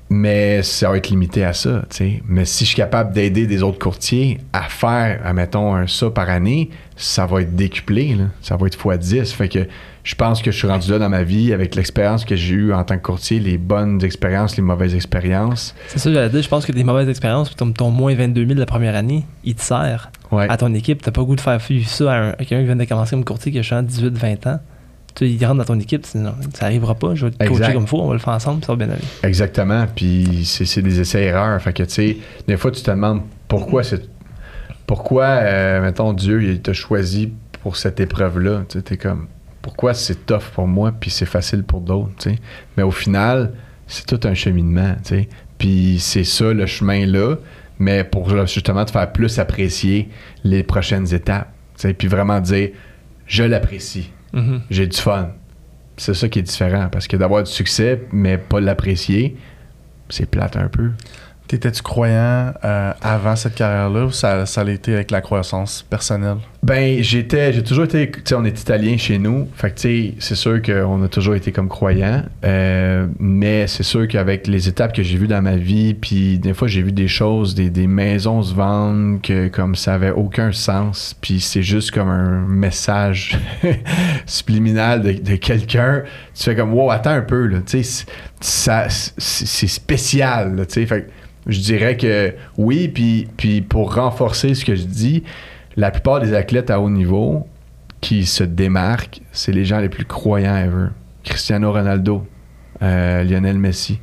Mais 0.09 0.63
ça 0.63 0.89
va 0.89 0.99
être 0.99 1.09
limité 1.09 1.45
à 1.45 1.53
ça, 1.53 1.83
tu. 1.91 2.23
Mais 2.29 2.45
si 2.45 2.65
je 2.65 2.69
suis 2.69 2.77
capable 2.77 3.13
d'aider 3.13 3.47
des 3.49 3.63
autres 3.65 3.81
courtiers 3.81 4.39
à 4.53 4.63
faire, 4.63 5.21
admettons, 5.25 5.75
un 5.75 5.89
ça 5.89 6.11
par 6.11 6.31
année, 6.31 6.71
ça 6.97 7.27
va 7.27 7.43
être 7.43 7.57
décuplé, 7.57 8.15
là. 8.15 8.27
Ça 8.41 8.57
va 8.57 8.69
être 8.69 8.79
x 8.95 8.99
10. 9.09 9.33
Fait 9.33 9.49
que 9.49 9.67
je 10.05 10.15
pense 10.15 10.43
que 10.43 10.53
je 10.53 10.57
suis 10.57 10.69
rendu 10.69 10.89
là 10.93 11.01
dans 11.01 11.09
ma 11.09 11.25
vie 11.25 11.53
avec 11.53 11.75
l'expérience 11.75 12.25
que 12.25 12.37
j'ai 12.37 12.55
eue 12.55 12.73
en 12.73 12.85
tant 12.85 12.97
que 12.97 13.03
courtier, 13.03 13.41
les 13.41 13.59
bonnes 13.59 14.01
expériences, 14.05 14.57
les 14.57 14.63
mauvaises 14.63 14.95
expériences. 14.95 15.75
C'est 15.89 15.99
ça, 15.99 16.13
j'allais 16.13 16.31
dire. 16.31 16.41
Je 16.43 16.49
pense 16.49 16.65
que 16.65 16.71
des 16.73 16.85
mauvaises 16.85 17.09
expériences, 17.09 17.51
comme 17.57 17.73
ton 17.73 17.91
moins 17.91 18.15
22 18.15 18.47
000 18.47 18.59
la 18.61 18.67
première 18.67 18.95
année, 18.95 19.25
il 19.43 19.57
te 19.57 19.63
sert 19.63 20.13
Ouais. 20.31 20.47
à 20.49 20.57
ton 20.57 20.73
équipe. 20.75 21.03
T'as 21.03 21.11
pas 21.11 21.21
le 21.23 21.27
goût 21.27 21.37
de 21.37 21.41
faire 21.41 21.59
vivre 21.59 21.89
ça 21.89 22.13
à, 22.13 22.29
à 22.31 22.33
quelqu'un 22.37 22.59
qui 22.61 22.65
vient 22.67 22.77
de 22.77 22.85
commencer 22.85 23.11
comme 23.11 23.25
courtier 23.25 23.51
qui 23.51 23.59
a 23.59 23.63
genre 23.63 23.83
18-20 23.83 24.49
ans. 24.49 24.61
Il 25.21 25.45
rentre 25.45 25.59
dans 25.59 25.64
ton 25.64 25.81
équipe, 25.81 26.03
tu 26.03 26.19
dis, 26.19 26.25
non, 26.25 26.35
ça 26.55 26.67
arrivera 26.67 26.95
pas. 26.95 27.14
Je 27.14 27.27
vais 27.27 27.33
te 27.33 27.39
coacher 27.39 27.53
Exact. 27.53 27.73
comme 27.73 27.83
il 27.83 27.89
faut, 27.89 28.01
on 28.01 28.09
va 28.09 28.12
le 28.14 28.19
faire 28.19 28.35
ensemble, 28.35 28.64
ça 28.64 28.73
va 28.73 28.85
bien 28.85 28.91
aller. 28.93 29.03
Exactement. 29.23 29.87
Puis 29.95 30.45
c'est 30.45 30.67
c'est 30.67 30.83
des 30.83 31.01
essais-erreurs. 31.01 31.61
Fait 31.62 31.73
que, 31.73 31.83
tu 31.85 31.91
sais, 31.91 32.17
des 32.47 32.57
fois, 32.57 32.71
tu 32.71 32.83
te 32.83 32.91
demandes 32.91 33.23
pourquoi 33.49 33.83
c'est. 33.83 34.09
Pourquoi, 34.87 35.25
euh, 35.25 35.81
mettons, 35.83 36.12
Dieu, 36.12 36.43
il 36.43 36.61
t'a 36.61 36.73
choisi 36.73 37.33
pour 37.62 37.77
cette 37.77 37.99
épreuve-là. 38.01 38.64
Tu 38.69 38.81
sais, 38.87 38.97
comme. 38.97 39.27
Pourquoi 39.62 39.95
c'est 39.95 40.27
tough 40.27 40.45
pour 40.55 40.69
moi, 40.69 40.93
puis 40.93 41.11
c'est 41.11 41.27
facile 41.27 41.64
pour 41.64 41.81
d'autres, 41.81 42.12
tu 42.21 42.31
sais. 42.31 42.39
Mais 42.77 42.85
au 42.85 42.93
final, 42.93 43.53
c'est 43.89 44.07
tout 44.07 44.21
un 44.29 44.35
cheminement, 44.35 44.95
tu 45.03 45.09
sais. 45.09 45.29
Puis 45.59 45.97
c'est 45.99 46.23
ça, 46.23 46.53
le 46.53 46.67
chemin-là, 46.67 47.37
mais 47.81 48.05
pour 48.05 48.29
justement 48.47 48.85
te 48.85 48.93
faire 48.93 49.11
plus 49.11 49.41
apprécier 49.41 50.09
les 50.45 50.62
prochaines 50.62 51.12
étapes, 51.12 51.49
tu 51.75 51.83
sais. 51.83 51.95
Puis 51.95 52.07
vraiment 52.07 52.39
dire, 52.39 52.71
je 53.27 53.43
l'apprécie 53.43 54.12
Mhm. 54.33 54.62
j'ai 54.70 54.87
du 54.87 54.97
fun. 54.97 55.31
C'est 55.97 56.14
ça 56.14 56.29
qui 56.29 56.41
est 56.41 56.43
différent, 56.43 56.89
parce 56.91 57.09
que 57.09 57.16
d'avoir 57.16 57.43
du 57.43 57.51
succès, 57.51 58.03
mais 58.12 58.37
pas 58.37 58.61
l'apprécier, 58.61 59.37
c'est 60.09 60.27
plate 60.31 60.57
un 60.57 60.68
peu. 60.68 60.91
T'étais-tu 61.49 61.83
croyant 61.83 62.53
euh, 62.65 62.93
avant 63.01 63.37
cette 63.37 63.55
carrière-là 63.55 64.07
ou 64.07 64.11
ça, 64.11 64.47
ça 64.47 64.65
été 64.69 64.95
avec 64.95 65.11
la 65.13 65.21
croissance 65.21 65.85
personnelle? 65.89 66.39
Ben, 66.63 67.01
j'étais, 67.03 67.53
j'ai 67.53 67.63
toujours 67.63 67.85
été, 67.85 68.11
tu 68.11 68.21
sais, 68.25 68.35
on 68.35 68.45
est 68.45 68.61
italien 68.61 68.97
chez 68.97 69.19
nous, 69.19 69.49
fait 69.55 69.71
que, 69.71 69.77
tu 69.77 69.81
sais, 69.81 70.15
c'est 70.19 70.35
sûr 70.35 70.61
qu'on 70.61 71.01
a 71.05 71.09
toujours 71.09 71.37
été 71.37 71.53
comme 71.53 71.69
croyants, 71.69 72.25
euh, 72.45 73.07
mais 73.21 73.69
c'est 73.69 73.85
sûr 73.85 74.09
qu'avec 74.09 74.49
les 74.49 74.69
étapes 74.69 74.93
que 74.93 75.05
j'ai 75.05 75.17
vues 75.17 75.29
dans 75.29 75.43
ma 75.43 75.55
vie, 75.55 75.95
puis 75.95 76.41
des 76.41 76.53
fois 76.55 76.67
j'ai 76.67 76.83
vu 76.83 76.91
des 76.91 77.07
choses, 77.07 77.55
des, 77.55 77.71
des 77.71 77.87
maisons 77.87 78.43
se 78.43 78.53
vendre 78.53 79.21
que 79.23 79.47
comme 79.47 79.77
ça 79.77 79.95
avait 79.95 80.11
aucun 80.11 80.51
sens, 80.51 81.15
puis 81.21 81.39
c'est 81.39 81.63
juste 81.63 81.93
comme 81.93 82.09
un 82.09 82.41
message 82.49 83.39
subliminal 84.27 85.03
de, 85.03 85.13
de 85.13 85.37
quelqu'un, 85.37 86.03
tu 86.35 86.43
fais 86.43 86.57
comme, 86.57 86.75
wow, 86.75 86.91
attends 86.91 87.11
un 87.11 87.23
peu, 87.23 87.47
là, 87.47 87.59
tu 87.65 87.85
sais, 87.85 88.07
c'est- 88.41 89.67
spécial, 89.69 90.65
tu 90.67 90.75
sais, 90.75 90.87
fait 90.87 91.03
que 91.03 91.11
je 91.47 91.61
dirais 91.61 91.97
que 91.97 92.35
oui, 92.59 92.89
puis, 92.89 93.29
puis 93.37 93.61
pour 93.63 93.95
renforcer 93.95 94.55
ce 94.55 94.65
que 94.65 94.75
je 94.75 94.85
dis, 94.85 95.23
la 95.77 95.91
plupart 95.91 96.21
des 96.21 96.35
athlètes 96.35 96.71
à 96.71 96.81
haut 96.81 96.91
niveau 96.91 97.47
qui 98.01 98.27
se 98.27 98.45
démarquent, 98.45 99.21
c'est 99.33 99.53
les 99.53 99.65
gens 99.65 99.79
les 99.79 99.89
plus 99.89 100.05
croyants 100.05 100.57
ever. 100.57 100.89
Cristiano 101.25 101.73
Ronaldo, 101.73 102.27
euh, 102.83 103.25
Lionel 103.25 103.59
Messi, 103.59 103.99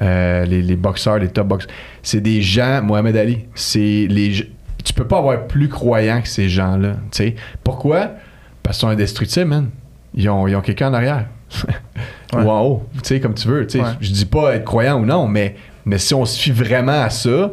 euh, 0.00 0.44
les, 0.44 0.62
les 0.62 0.76
boxeurs, 0.76 1.18
les 1.18 1.28
top 1.28 1.48
boxeurs. 1.48 1.70
C'est 2.02 2.20
des 2.20 2.40
gens, 2.40 2.82
Mohamed 2.82 3.16
Ali, 3.16 3.46
c'est 3.54 4.06
les 4.08 4.48
tu 4.88 4.94
peux 4.94 5.06
pas 5.06 5.18
avoir 5.18 5.46
plus 5.46 5.68
croyants 5.68 6.22
que 6.22 6.28
ces 6.28 6.48
gens-là. 6.48 6.94
tu 7.10 7.18
sais. 7.18 7.34
Pourquoi? 7.62 8.12
Parce 8.62 8.78
qu'ils 8.78 8.88
sont 8.88 8.92
indestructibles, 8.92 9.46
man. 9.46 9.70
Ils 10.14 10.28
ont, 10.28 10.46
ils 10.48 10.56
ont 10.56 10.60
quelqu'un 10.60 10.88
en 10.90 10.94
arrière. 10.94 11.26
Ou 12.32 12.48
en 12.48 12.62
haut. 12.62 12.86
Tu 12.94 13.00
sais, 13.04 13.20
comme 13.20 13.34
tu 13.34 13.48
veux. 13.48 13.66
tu 13.66 13.78
sais. 13.78 13.84
Ouais. 13.84 13.90
Je 14.00 14.10
dis 14.12 14.24
pas 14.24 14.54
être 14.54 14.64
croyant 14.64 15.00
ou 15.00 15.06
non, 15.06 15.26
mais, 15.26 15.56
mais 15.88 15.98
si 15.98 16.14
on 16.14 16.24
se 16.24 16.38
fie 16.38 16.52
vraiment 16.52 17.02
à 17.02 17.10
ça, 17.10 17.52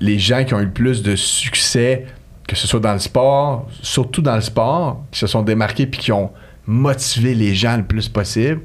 les 0.00 0.18
gens 0.18 0.44
qui 0.44 0.54
ont 0.54 0.60
eu 0.60 0.64
le 0.64 0.70
plus 0.72 1.02
de 1.02 1.14
succès, 1.14 2.06
que 2.48 2.56
ce 2.56 2.66
soit 2.66 2.80
dans 2.80 2.92
le 2.92 2.98
sport, 2.98 3.68
surtout 3.82 4.22
dans 4.22 4.34
le 4.34 4.40
sport, 4.40 5.04
qui 5.10 5.18
se 5.20 5.26
sont 5.26 5.42
démarqués 5.42 5.86
puis 5.86 6.00
qui 6.00 6.12
ont 6.12 6.30
motivé 6.66 7.34
les 7.34 7.54
gens 7.54 7.76
le 7.76 7.84
plus 7.84 8.08
possible, 8.08 8.60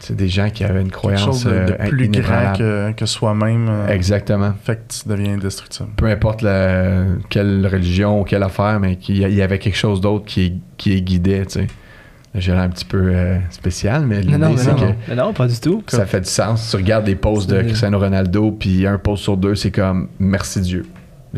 c'est 0.00 0.14
des 0.16 0.28
gens 0.28 0.50
qui 0.50 0.64
avaient 0.64 0.80
une 0.82 0.88
Quelque 0.88 0.96
croyance 0.98 1.24
chose 1.24 1.44
de, 1.44 1.50
de 1.50 1.56
euh, 1.80 1.88
plus 1.88 2.08
grand 2.08 2.52
que, 2.58 2.92
que 2.92 3.06
soi-même. 3.06 3.68
euh, 3.70 3.88
Exactement. 3.88 4.52
Fait 4.62 4.76
que 4.76 4.92
tu 4.92 5.08
deviens 5.08 5.32
indestructible. 5.34 5.88
Peu 5.96 6.06
importe 6.06 6.42
la- 6.42 7.04
quelle 7.30 7.66
religion 7.66 8.20
ou 8.20 8.24
quelle 8.24 8.42
affaire, 8.42 8.78
mais 8.80 8.96
qu'il 8.96 9.16
y 9.18 9.24
a- 9.24 9.28
il 9.28 9.34
y 9.34 9.40
avait 9.42 9.58
quelque 9.58 9.78
chose 9.78 10.00
d'autre 10.02 10.26
qui, 10.26 10.60
qui 10.76 10.90
les 10.90 11.00
guidait, 11.02 11.46
tu 11.46 11.60
sais. 11.60 11.66
J'ai 12.34 12.50
l'air 12.52 12.62
un 12.62 12.68
petit 12.68 12.84
peu 12.84 13.00
euh, 13.14 13.38
spécial, 13.50 14.06
mais 14.06 14.20
Non, 14.22 14.48
l'idée, 14.48 14.60
c'est 14.62 14.70
non, 14.72 14.76
que 14.76 14.84
non. 14.86 14.94
Mais 15.08 15.14
non, 15.14 15.32
pas 15.32 15.46
du 15.46 15.58
tout. 15.60 15.84
ça 15.86 16.04
fait 16.04 16.20
du 16.20 16.28
sens. 16.28 16.68
Tu 16.70 16.76
regardes 16.76 17.04
des 17.04 17.14
posts 17.14 17.48
de 17.48 17.62
Cristiano 17.62 17.98
Ronaldo, 17.98 18.50
puis 18.50 18.86
un 18.86 18.98
post 18.98 19.22
sur 19.22 19.36
deux, 19.36 19.54
c'est 19.54 19.70
comme 19.70 20.08
merci 20.18 20.60
Dieu. 20.60 20.84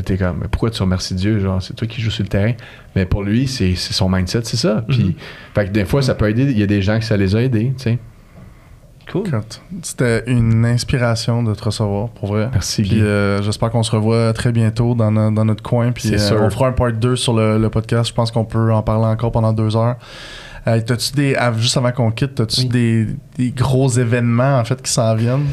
T'es 0.05 0.19
comme, 0.19 0.39
mais 0.43 0.49
pourquoi 0.51 0.69
tu 0.71 0.83
remercies 0.83 1.15
Dieu? 1.15 1.39
Genre, 1.39 1.63
c'est 1.63 1.75
toi 1.75 1.87
qui 1.89 2.01
joues 2.03 2.11
sur 2.11 2.23
le 2.23 2.29
terrain? 2.29 2.53
Mais 2.95 3.07
pour 3.07 3.23
lui, 3.23 3.47
c'est 3.47 3.75
c'est 3.77 3.95
son 3.95 4.09
mindset, 4.11 4.41
c'est 4.45 4.59
ça. 4.59 4.85
Puis, 4.89 5.05
Mhm. 5.05 5.15
fait 5.55 5.65
que 5.67 5.71
des 5.71 5.85
fois, 5.87 6.03
ça 6.03 6.15
peut 6.15 6.29
aider. 6.29 6.43
Il 6.45 6.59
y 6.59 6.63
a 6.63 6.67
des 6.67 6.83
gens 6.83 6.99
que 6.99 7.05
ça 7.05 7.17
les 7.17 7.35
a 7.35 7.43
aidés, 7.43 7.73
tu 7.79 7.83
sais. 7.85 7.99
Cool. 9.11 9.25
C'était 9.83 10.25
une 10.27 10.65
inspiration 10.67 11.43
de 11.45 11.55
te 11.55 11.63
recevoir, 11.65 12.09
pour 12.09 12.29
vrai. 12.29 12.49
Merci, 12.53 12.83
Puis 12.83 12.91
Guy. 12.97 13.01
euh, 13.03 13.41
j'espère 13.41 13.71
qu'on 13.71 13.85
se 13.85 13.91
revoit 13.93 14.33
très 14.33 14.51
bientôt 14.51 14.95
dans, 14.97 15.13
no- 15.13 15.31
dans 15.31 15.45
notre 15.45 15.63
coin. 15.63 15.93
Puis 15.93 16.09
C'est 16.09 16.15
euh, 16.17 16.19
sûr. 16.19 16.43
on 16.43 16.51
fera 16.51 16.67
un 16.69 16.73
part 16.73 16.93
2 16.93 17.15
sur 17.15 17.33
le, 17.33 17.57
le 17.57 17.71
podcast. 17.71 18.09
Je 18.11 18.15
pense 18.15 18.31
qu'on 18.33 18.45
peut 18.45 18.73
en 18.73 18.83
parler 18.83 19.07
encore 19.07 19.31
pendant 19.31 19.53
deux 19.53 19.77
heures. 19.77 19.97
Euh, 20.69 20.81
t'as-tu 20.81 21.13
des, 21.13 21.37
juste 21.59 21.77
avant 21.77 21.93
qu'on 21.93 22.11
quitte, 22.11 22.41
as-tu 22.41 22.63
Oui. 22.63 22.67
des, 22.69 23.07
des 23.39 23.51
gros 23.51 23.89
événements 23.89 24.59
en 24.59 24.65
fait 24.65 24.81
qui 24.83 24.91
s'en 24.91 25.15
viennent? 25.15 25.47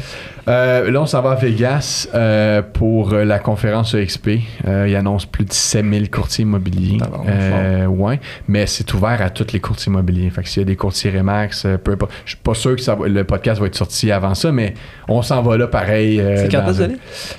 Euh, 0.46 0.90
là, 0.90 1.00
on 1.00 1.06
s'en 1.06 1.22
va 1.22 1.30
à 1.30 1.34
Vegas 1.36 2.06
euh, 2.14 2.60
pour 2.60 3.12
la 3.14 3.38
conférence 3.38 3.94
EXP. 3.94 4.28
Euh, 4.66 4.86
il 4.88 4.94
annonce 4.94 5.24
plus 5.24 5.44
de 5.46 5.52
7000 5.52 6.10
courtiers 6.10 6.42
immobiliers. 6.42 6.98
Euh, 7.28 7.86
ouais, 7.86 8.20
mais 8.48 8.66
c'est 8.66 8.92
ouvert 8.92 9.22
à 9.22 9.30
tous 9.30 9.52
les 9.54 9.60
courtiers 9.60 9.90
immobiliers. 9.90 10.28
Fait 10.30 10.42
que 10.42 10.48
s'il 10.48 10.60
y 10.60 10.64
a 10.64 10.66
des 10.66 10.76
courtiers 10.76 11.10
Remax, 11.16 11.66
peu 11.82 11.92
importe. 11.92 12.12
Je 12.26 12.30
suis 12.32 12.40
pas 12.42 12.52
sûr 12.54 12.74
que 12.76 12.82
ça 12.82 12.94
va- 12.94 13.08
le 13.08 13.24
podcast 13.24 13.58
va 13.60 13.66
être 13.68 13.74
sorti 13.76 14.10
avant 14.12 14.34
ça, 14.34 14.52
mais 14.52 14.74
on 15.08 15.22
s'en 15.22 15.40
va 15.42 15.56
là 15.56 15.66
pareil. 15.66 16.20
euh, 16.20 16.36
C'est 16.36 16.50
quand 16.50 16.68
est-ce 16.68 16.82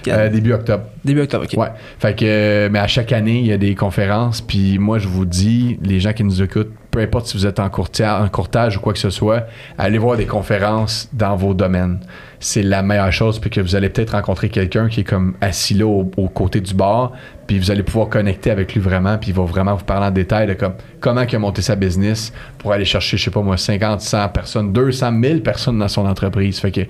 euh, 0.10 0.30
Début 0.30 0.54
octobre. 0.54 0.86
Début 1.04 1.22
octobre, 1.22 1.46
ok. 1.52 1.60
Ouais. 1.60 1.68
Fait 2.00 2.16
que, 2.16 2.26
euh, 2.26 2.70
mais 2.72 2.80
à 2.80 2.88
chaque 2.88 3.12
année, 3.12 3.40
il 3.40 3.46
y 3.46 3.54
a 3.54 3.58
des 3.58 3.76
conférences. 3.76 4.42
Puis 4.42 4.80
moi, 4.80 4.98
je 4.98 5.08
vous 5.08 5.26
dis, 5.26 5.78
les 5.84 6.00
gens 6.00 6.14
qui 6.14 6.24
nous 6.24 6.42
écoutent, 6.42 6.72
peu 6.96 7.02
importe 7.02 7.28
si 7.28 7.36
vous 7.36 7.46
êtes 7.46 7.60
en, 7.60 7.66
en 7.66 8.30
courtage 8.30 8.78
ou 8.78 8.80
quoi 8.80 8.94
que 8.94 9.00
ce 9.00 9.10
soit, 9.10 9.48
allez 9.78 9.98
voir 9.98 10.16
des 10.16 10.26
conférences 10.26 11.10
dans 11.12 11.36
vos 11.36 11.54
domaines. 11.54 12.00
C'est 12.40 12.64
la 12.64 12.84
meilleure 12.84 13.12
chose. 13.12 13.38
Puis 13.40 13.50
que 13.50 13.60
vous 13.60 13.76
allez 13.76 13.90
peut-être 13.90 14.12
rencontrer 14.12 14.48
quelqu'un 14.48 14.88
qui 14.88 15.02
est 15.02 15.04
comme 15.04 15.36
assis 15.42 15.74
là 15.74 15.86
au, 15.86 16.30
côté 16.30 16.62
du 16.62 16.74
bar. 16.74 17.12
Puis 17.48 17.60
vous 17.60 17.70
allez 17.70 17.84
pouvoir 17.84 18.08
connecter 18.08 18.50
avec 18.50 18.74
lui 18.74 18.80
vraiment. 18.80 19.18
Puis 19.18 19.32
il 19.32 19.36
va 19.36 19.44
vraiment 19.44 19.76
vous 19.76 19.84
parler 19.84 20.08
en 20.08 20.12
détail 20.12 20.48
de 20.48 20.54
comme, 20.54 20.76
comment 21.02 21.24
il 21.24 21.36
a 21.36 21.40
monté 21.40 21.62
sa 21.62 21.76
business 21.76 22.32
pour 22.60 22.72
aller 22.72 22.86
chercher, 22.86 23.18
je 23.18 23.26
sais 23.26 23.32
pas 23.32 23.42
moi, 23.42 23.58
50, 23.58 24.00
100 24.00 24.30
personnes, 24.30 24.72
200 24.72 25.12
000 25.22 25.40
personnes 25.40 25.78
dans 25.78 25.90
son 25.90 26.06
entreprise. 26.06 26.60
Fait 26.60 26.72
que 26.72 26.82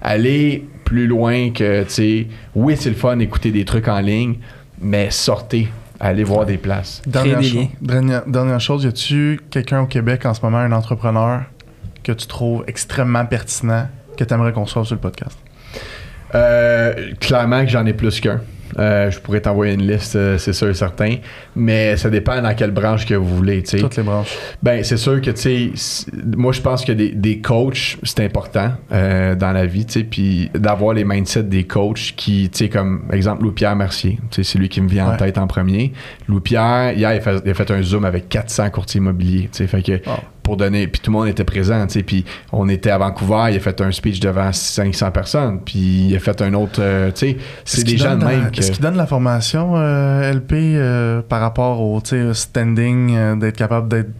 aller 0.00 0.66
plus 0.86 1.06
loin 1.06 1.50
que, 1.50 1.82
tu 1.82 1.90
sais, 1.90 2.26
oui, 2.54 2.76
c'est 2.78 2.88
le 2.88 2.96
fun 2.96 3.18
d'écouter 3.18 3.50
des 3.50 3.66
trucs 3.66 3.88
en 3.88 4.00
ligne, 4.00 4.36
mais 4.80 5.10
sortez, 5.10 5.68
allez 6.00 6.24
voir 6.24 6.46
des 6.46 6.56
places. 6.58 7.02
Dernière, 7.06 7.38
des 7.40 7.44
cho- 7.48 7.58
liens. 7.58 7.68
dernière, 7.80 8.26
dernière 8.26 8.60
chose, 8.60 8.84
y 8.84 8.86
a-tu 8.88 9.40
quelqu'un 9.50 9.80
au 9.82 9.86
Québec 9.86 10.24
en 10.26 10.34
ce 10.34 10.40
moment, 10.42 10.58
un 10.58 10.72
entrepreneur 10.72 11.42
que 12.02 12.12
tu 12.12 12.26
trouves 12.26 12.64
extrêmement 12.66 13.24
pertinent 13.26 13.86
que 14.16 14.24
tu 14.24 14.34
aimerais 14.34 14.52
qu'on 14.52 14.66
soit 14.66 14.84
sur 14.84 14.94
le 14.96 15.00
podcast? 15.00 15.38
Euh, 16.34 17.12
clairement 17.20 17.64
que 17.64 17.70
j'en 17.70 17.84
ai 17.86 17.92
plus 17.92 18.20
qu'un. 18.20 18.40
Euh, 18.78 19.10
je 19.10 19.18
pourrais 19.18 19.40
t'envoyer 19.40 19.74
une 19.74 19.86
liste, 19.86 20.16
euh, 20.16 20.38
c'est 20.38 20.52
sûr 20.52 20.68
et 20.68 20.74
certain. 20.74 21.16
Mais 21.56 21.96
ça 21.96 22.10
dépend 22.10 22.40
dans 22.40 22.54
quelle 22.54 22.70
branche 22.70 23.06
que 23.06 23.14
vous 23.14 23.36
voulez. 23.36 23.62
Toutes 23.62 23.96
les 23.96 24.02
branches. 24.02 24.36
Ben, 24.62 24.84
c'est 24.84 24.96
sûr 24.96 25.20
que, 25.20 25.30
tu 25.30 25.74
sais, 25.76 26.12
moi, 26.36 26.52
je 26.52 26.60
pense 26.60 26.84
que 26.84 26.92
des, 26.92 27.10
des 27.10 27.40
coachs, 27.40 27.98
c'est 28.02 28.24
important 28.24 28.72
euh, 28.92 29.34
dans 29.34 29.52
la 29.52 29.66
vie, 29.66 29.86
tu 29.86 30.00
sais, 30.00 30.04
puis 30.04 30.50
d'avoir 30.54 30.94
les 30.94 31.04
mindsets 31.04 31.42
des 31.44 31.64
coachs 31.64 32.14
qui, 32.16 32.48
tu 32.50 32.58
sais, 32.58 32.68
comme, 32.68 33.02
exemple, 33.12 33.42
Louis-Pierre 33.42 33.76
Mercier, 33.76 34.18
tu 34.30 34.42
sais, 34.42 34.52
c'est 34.52 34.58
lui 34.58 34.68
qui 34.68 34.80
me 34.80 34.88
vient 34.88 35.12
en 35.12 35.16
tête 35.16 35.38
en 35.38 35.46
premier. 35.46 35.92
Louis-Pierre, 36.28 36.92
hier, 36.92 37.12
il 37.12 37.18
a, 37.18 37.20
fait, 37.20 37.42
il 37.44 37.50
a 37.50 37.54
fait 37.54 37.70
un 37.70 37.82
Zoom 37.82 38.04
avec 38.04 38.28
400 38.28 38.70
courtiers 38.70 38.98
immobiliers, 38.98 39.48
tu 39.52 39.58
sais, 39.58 39.66
fait 39.66 39.82
que. 39.82 40.00
Pour 40.50 40.56
donner, 40.56 40.88
puis 40.88 41.00
tout 41.00 41.12
le 41.12 41.16
monde 41.18 41.28
était 41.28 41.44
présent, 41.44 41.86
tu 41.86 41.92
sais, 41.92 42.02
puis 42.02 42.24
on 42.50 42.68
était 42.68 42.90
à 42.90 42.98
Vancouver, 42.98 43.44
il 43.52 43.56
a 43.56 43.60
fait 43.60 43.80
un 43.80 43.92
speech 43.92 44.18
devant 44.18 44.52
500 44.52 45.12
personnes, 45.12 45.60
puis 45.64 46.08
il 46.08 46.16
a 46.16 46.18
fait 46.18 46.42
un 46.42 46.54
autre, 46.54 46.80
euh, 46.82 47.12
tu 47.12 47.18
sais, 47.30 47.36
c'est 47.64 47.84
des 47.84 47.96
gens 47.96 48.16
de 48.16 48.20
donne 48.20 48.28
même 48.28 48.42
la- 48.44 48.50
que... 48.50 48.58
Est-ce 48.58 48.72
qu'il 48.72 48.82
donne 48.82 48.96
la 48.96 49.06
formation 49.06 49.74
euh, 49.76 50.32
LP 50.32 50.52
euh, 50.54 51.22
par 51.22 51.40
rapport 51.40 51.80
au 51.80 52.00
standing, 52.32 53.38
d'être 53.38 53.56
capable 53.56 53.86
d'être 53.88 54.10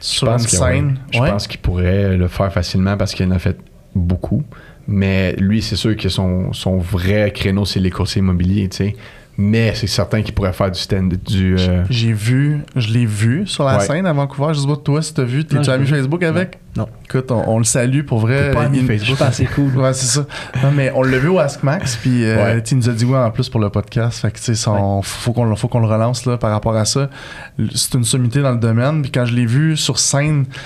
sur 0.00 0.28
une 0.32 0.38
scène? 0.38 0.96
Je 1.12 1.20
Ouais. 1.20 1.30
pense 1.30 1.46
qu'il 1.46 1.60
pourrait 1.60 2.16
le 2.16 2.26
faire 2.28 2.50
facilement 2.50 2.96
parce 2.96 3.12
qu'il 3.12 3.26
en 3.26 3.32
a 3.32 3.38
fait 3.38 3.58
beaucoup. 3.94 4.42
Mais 4.88 5.34
lui, 5.36 5.60
c'est 5.60 5.76
sûr 5.76 5.94
que 5.94 6.08
son, 6.08 6.54
son 6.54 6.78
vrai 6.78 7.30
créneau, 7.34 7.66
c'est 7.66 7.80
les 7.80 7.90
coursiers 7.90 8.20
immobiliers, 8.20 8.68
tu 8.70 8.76
sais. 8.78 8.96
Mais 9.42 9.72
c'est 9.74 9.86
certain 9.86 10.20
qu'il 10.20 10.34
pourrait 10.34 10.52
faire 10.52 10.70
du 10.70 10.78
stand, 10.78 11.14
du... 11.24 11.56
euh, 11.58 11.82
J'ai 11.88 12.12
vu, 12.12 12.58
je 12.76 12.92
l'ai 12.92 13.06
vu 13.06 13.46
sur 13.46 13.64
la 13.64 13.78
Ouais. 13.78 13.84
scène 13.86 14.04
à 14.06 14.12
Vancouver. 14.12 14.52
Je 14.52 14.60
sais 14.60 14.66
pas 14.66 14.76
toi 14.76 15.00
si 15.00 15.14
t'as 15.14 15.22
vu. 15.24 15.38
Non, 15.38 15.44
T'es-tu 15.44 15.64
j'ai 15.64 15.72
ami. 15.72 15.86
Facebook 15.86 16.22
avec? 16.22 16.58
Non. 16.76 16.86
Écoute, 17.08 17.30
on, 17.30 17.42
on 17.48 17.58
le 17.58 17.64
salue 17.64 18.02
pour 18.02 18.18
vrai. 18.18 18.50
T'es 18.50 18.54
pas 18.54 18.64
ami 18.64 18.80
Facebook. 18.80 19.16
C'est 19.32 19.46
cool. 19.46 19.74
Ouais, 19.78 19.94
c'est 19.94 20.06
ça. 20.06 20.26
Non, 20.62 20.70
mais 20.74 20.92
on 20.94 21.02
l'a 21.02 21.16
vu 21.18 21.28
au 21.28 21.38
Ask 21.38 21.62
Max, 21.62 21.96
puis 21.96 22.24
euh, 22.24 22.36
Ouais. 22.36 22.62
tu 22.62 22.74
il 22.74 22.78
nous 22.78 22.88
a 22.90 22.92
dit 22.92 23.04
ouais 23.06 23.18
en 23.18 23.30
plus 23.30 23.48
pour 23.48 23.60
le 23.60 23.70
podcast. 23.70 24.20
Fait 24.20 24.30
que, 24.30 24.36
tu 24.36 24.42
sais, 24.44 24.54
son- 24.54 25.00
faut 25.00 25.32
qu'on 25.32 25.56
faut 25.56 25.68
qu'on 25.68 25.80
le 25.80 25.86
relance 25.86 26.26
là, 26.26 26.36
par 26.36 26.50
rapport 26.50 26.76
à 26.76 26.84
ça. 26.84 27.08
C'est 27.74 27.94
une 27.94 28.04
sommité 28.04 28.42
dans 28.42 28.52
le 28.52 28.58
domaine. 28.58 29.00
Puis 29.02 29.10
quand 29.10 29.24
je 29.24 29.34
l'ai 29.34 29.46
vu 29.46 29.76
sur 29.76 29.98
scène, 29.98 30.44
tu 30.46 30.56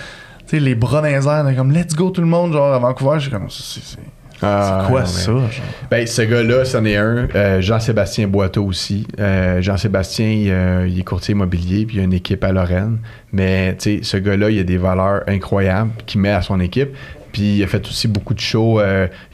sais, 0.47 0.59
les 0.61 0.75
bras 0.75 1.01
dans 1.01 1.07
les 1.07 1.27
airs, 1.29 1.57
comme 1.57 1.70
let's 1.72 1.95
go 1.95 2.11
tout 2.11 2.20
le 2.20 2.27
monde, 2.27 2.53
genre 2.53 2.75
à 2.75 2.79
Vancouver, 2.79 3.20
j'ai 3.20 3.31
comme 3.31 3.49
c'est 3.51 3.97
c'est- 4.45 4.51
ah, 4.71 4.79
c'est 4.83 4.91
quoi 4.91 5.01
non, 5.01 5.07
ça? 5.07 5.33
genre? 5.33 5.51
Ben, 5.91 6.07
ce 6.07 6.23
gars-là, 6.23 6.65
c'en 6.65 6.85
est 6.85 6.97
un. 6.97 7.29
Euh, 7.35 7.61
Jean-Sébastien 7.61 8.29
Boiteau 8.29 8.65
aussi. 8.65 9.07
Euh, 9.19 9.61
Jean-Sébastien, 9.63 10.31
il, 10.31 10.51
euh, 10.51 10.87
il 10.89 10.99
est 10.99 11.03
courtier 11.03 11.33
immobilier, 11.33 11.87
puis 11.87 11.97
il 11.97 12.01
a 12.01 12.05
une 12.05 12.13
équipe 12.13 12.43
à 12.45 12.53
Lorraine. 12.53 12.99
Mais, 13.33 13.77
tu 13.77 13.99
sais, 13.99 14.01
ce 14.03 14.17
gars-là, 14.17 14.51
il 14.51 14.59
a 14.61 14.65
des 14.65 14.77
valeurs 14.77 15.23
incroyables 15.27 15.91
qu'il 16.07 16.21
met 16.21 16.31
à 16.31 16.43
son 16.43 16.61
équipe. 16.61 16.91
Puis 17.33 17.57
il 17.57 17.63
a 17.65 17.67
fait 17.67 17.85
aussi 17.89 18.07
beaucoup 18.07 18.33
de 18.35 18.39
shows. 18.41 18.81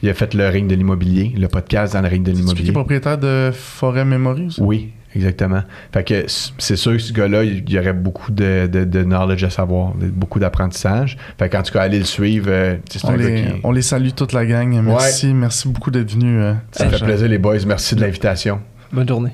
il 0.03 0.09
a 0.09 0.15
fait 0.15 0.33
le 0.33 0.49
ring 0.49 0.67
de 0.67 0.75
l'immobilier, 0.75 1.33
le 1.39 1.49
podcast 1.49 1.93
dans 1.93 2.01
le 2.01 2.09
ring 2.09 2.23
de 2.23 2.31
C'est 2.31 2.35
qui 2.35 2.39
est 2.39 2.43
l'immobilier. 2.43 2.73
propriétaire 2.73 3.19
de 3.19 3.51
Forêt 3.53 4.07
Memory 4.07 4.47
aussi? 4.47 4.61
Oui, 4.63 4.89
exactement. 5.15 5.63
Fait 5.93 6.05
que 6.05 6.25
c'est 6.59 6.77
sûr 6.77 6.93
que 6.93 6.99
ce 6.99 7.13
gars-là, 7.13 7.45
il 7.45 7.69
y 7.71 7.79
aurait 7.79 7.93
beaucoup 7.93 8.31
de, 8.33 8.67
de, 8.67 8.85
de 8.85 9.03
knowledge 9.03 9.45
à 9.45 9.51
savoir, 9.51 9.93
beaucoup 9.95 10.39
d'apprentissage. 10.39 11.17
Fait 11.39 11.49
qu'en 11.49 11.63
tout 11.63 11.73
cas, 11.73 11.83
allez 11.83 11.99
le 11.99 12.05
suivre. 12.05 12.47
euh, 12.51 12.77
On 13.05 13.13
les, 13.13 13.43
qui- 13.43 13.49
on 13.65 13.73
les 13.73 13.83
salue 13.83 14.11
toute 14.17 14.33
la 14.33 14.47
gang. 14.47 14.81
Merci, 14.83 15.33
merci 15.35 15.69
beaucoup 15.69 15.91
d'être 15.91 16.11
venu. 16.13 16.41
euh, 16.41 16.55
Ça 16.73 16.89
fait 16.89 17.05
plaisir, 17.05 17.29
les 17.29 17.39
boys. 17.39 17.57
Merci 17.67 17.95
de 17.95 18.01
l'invitation. 18.01 18.61
Bonne 18.93 19.09
journée. 19.09 19.33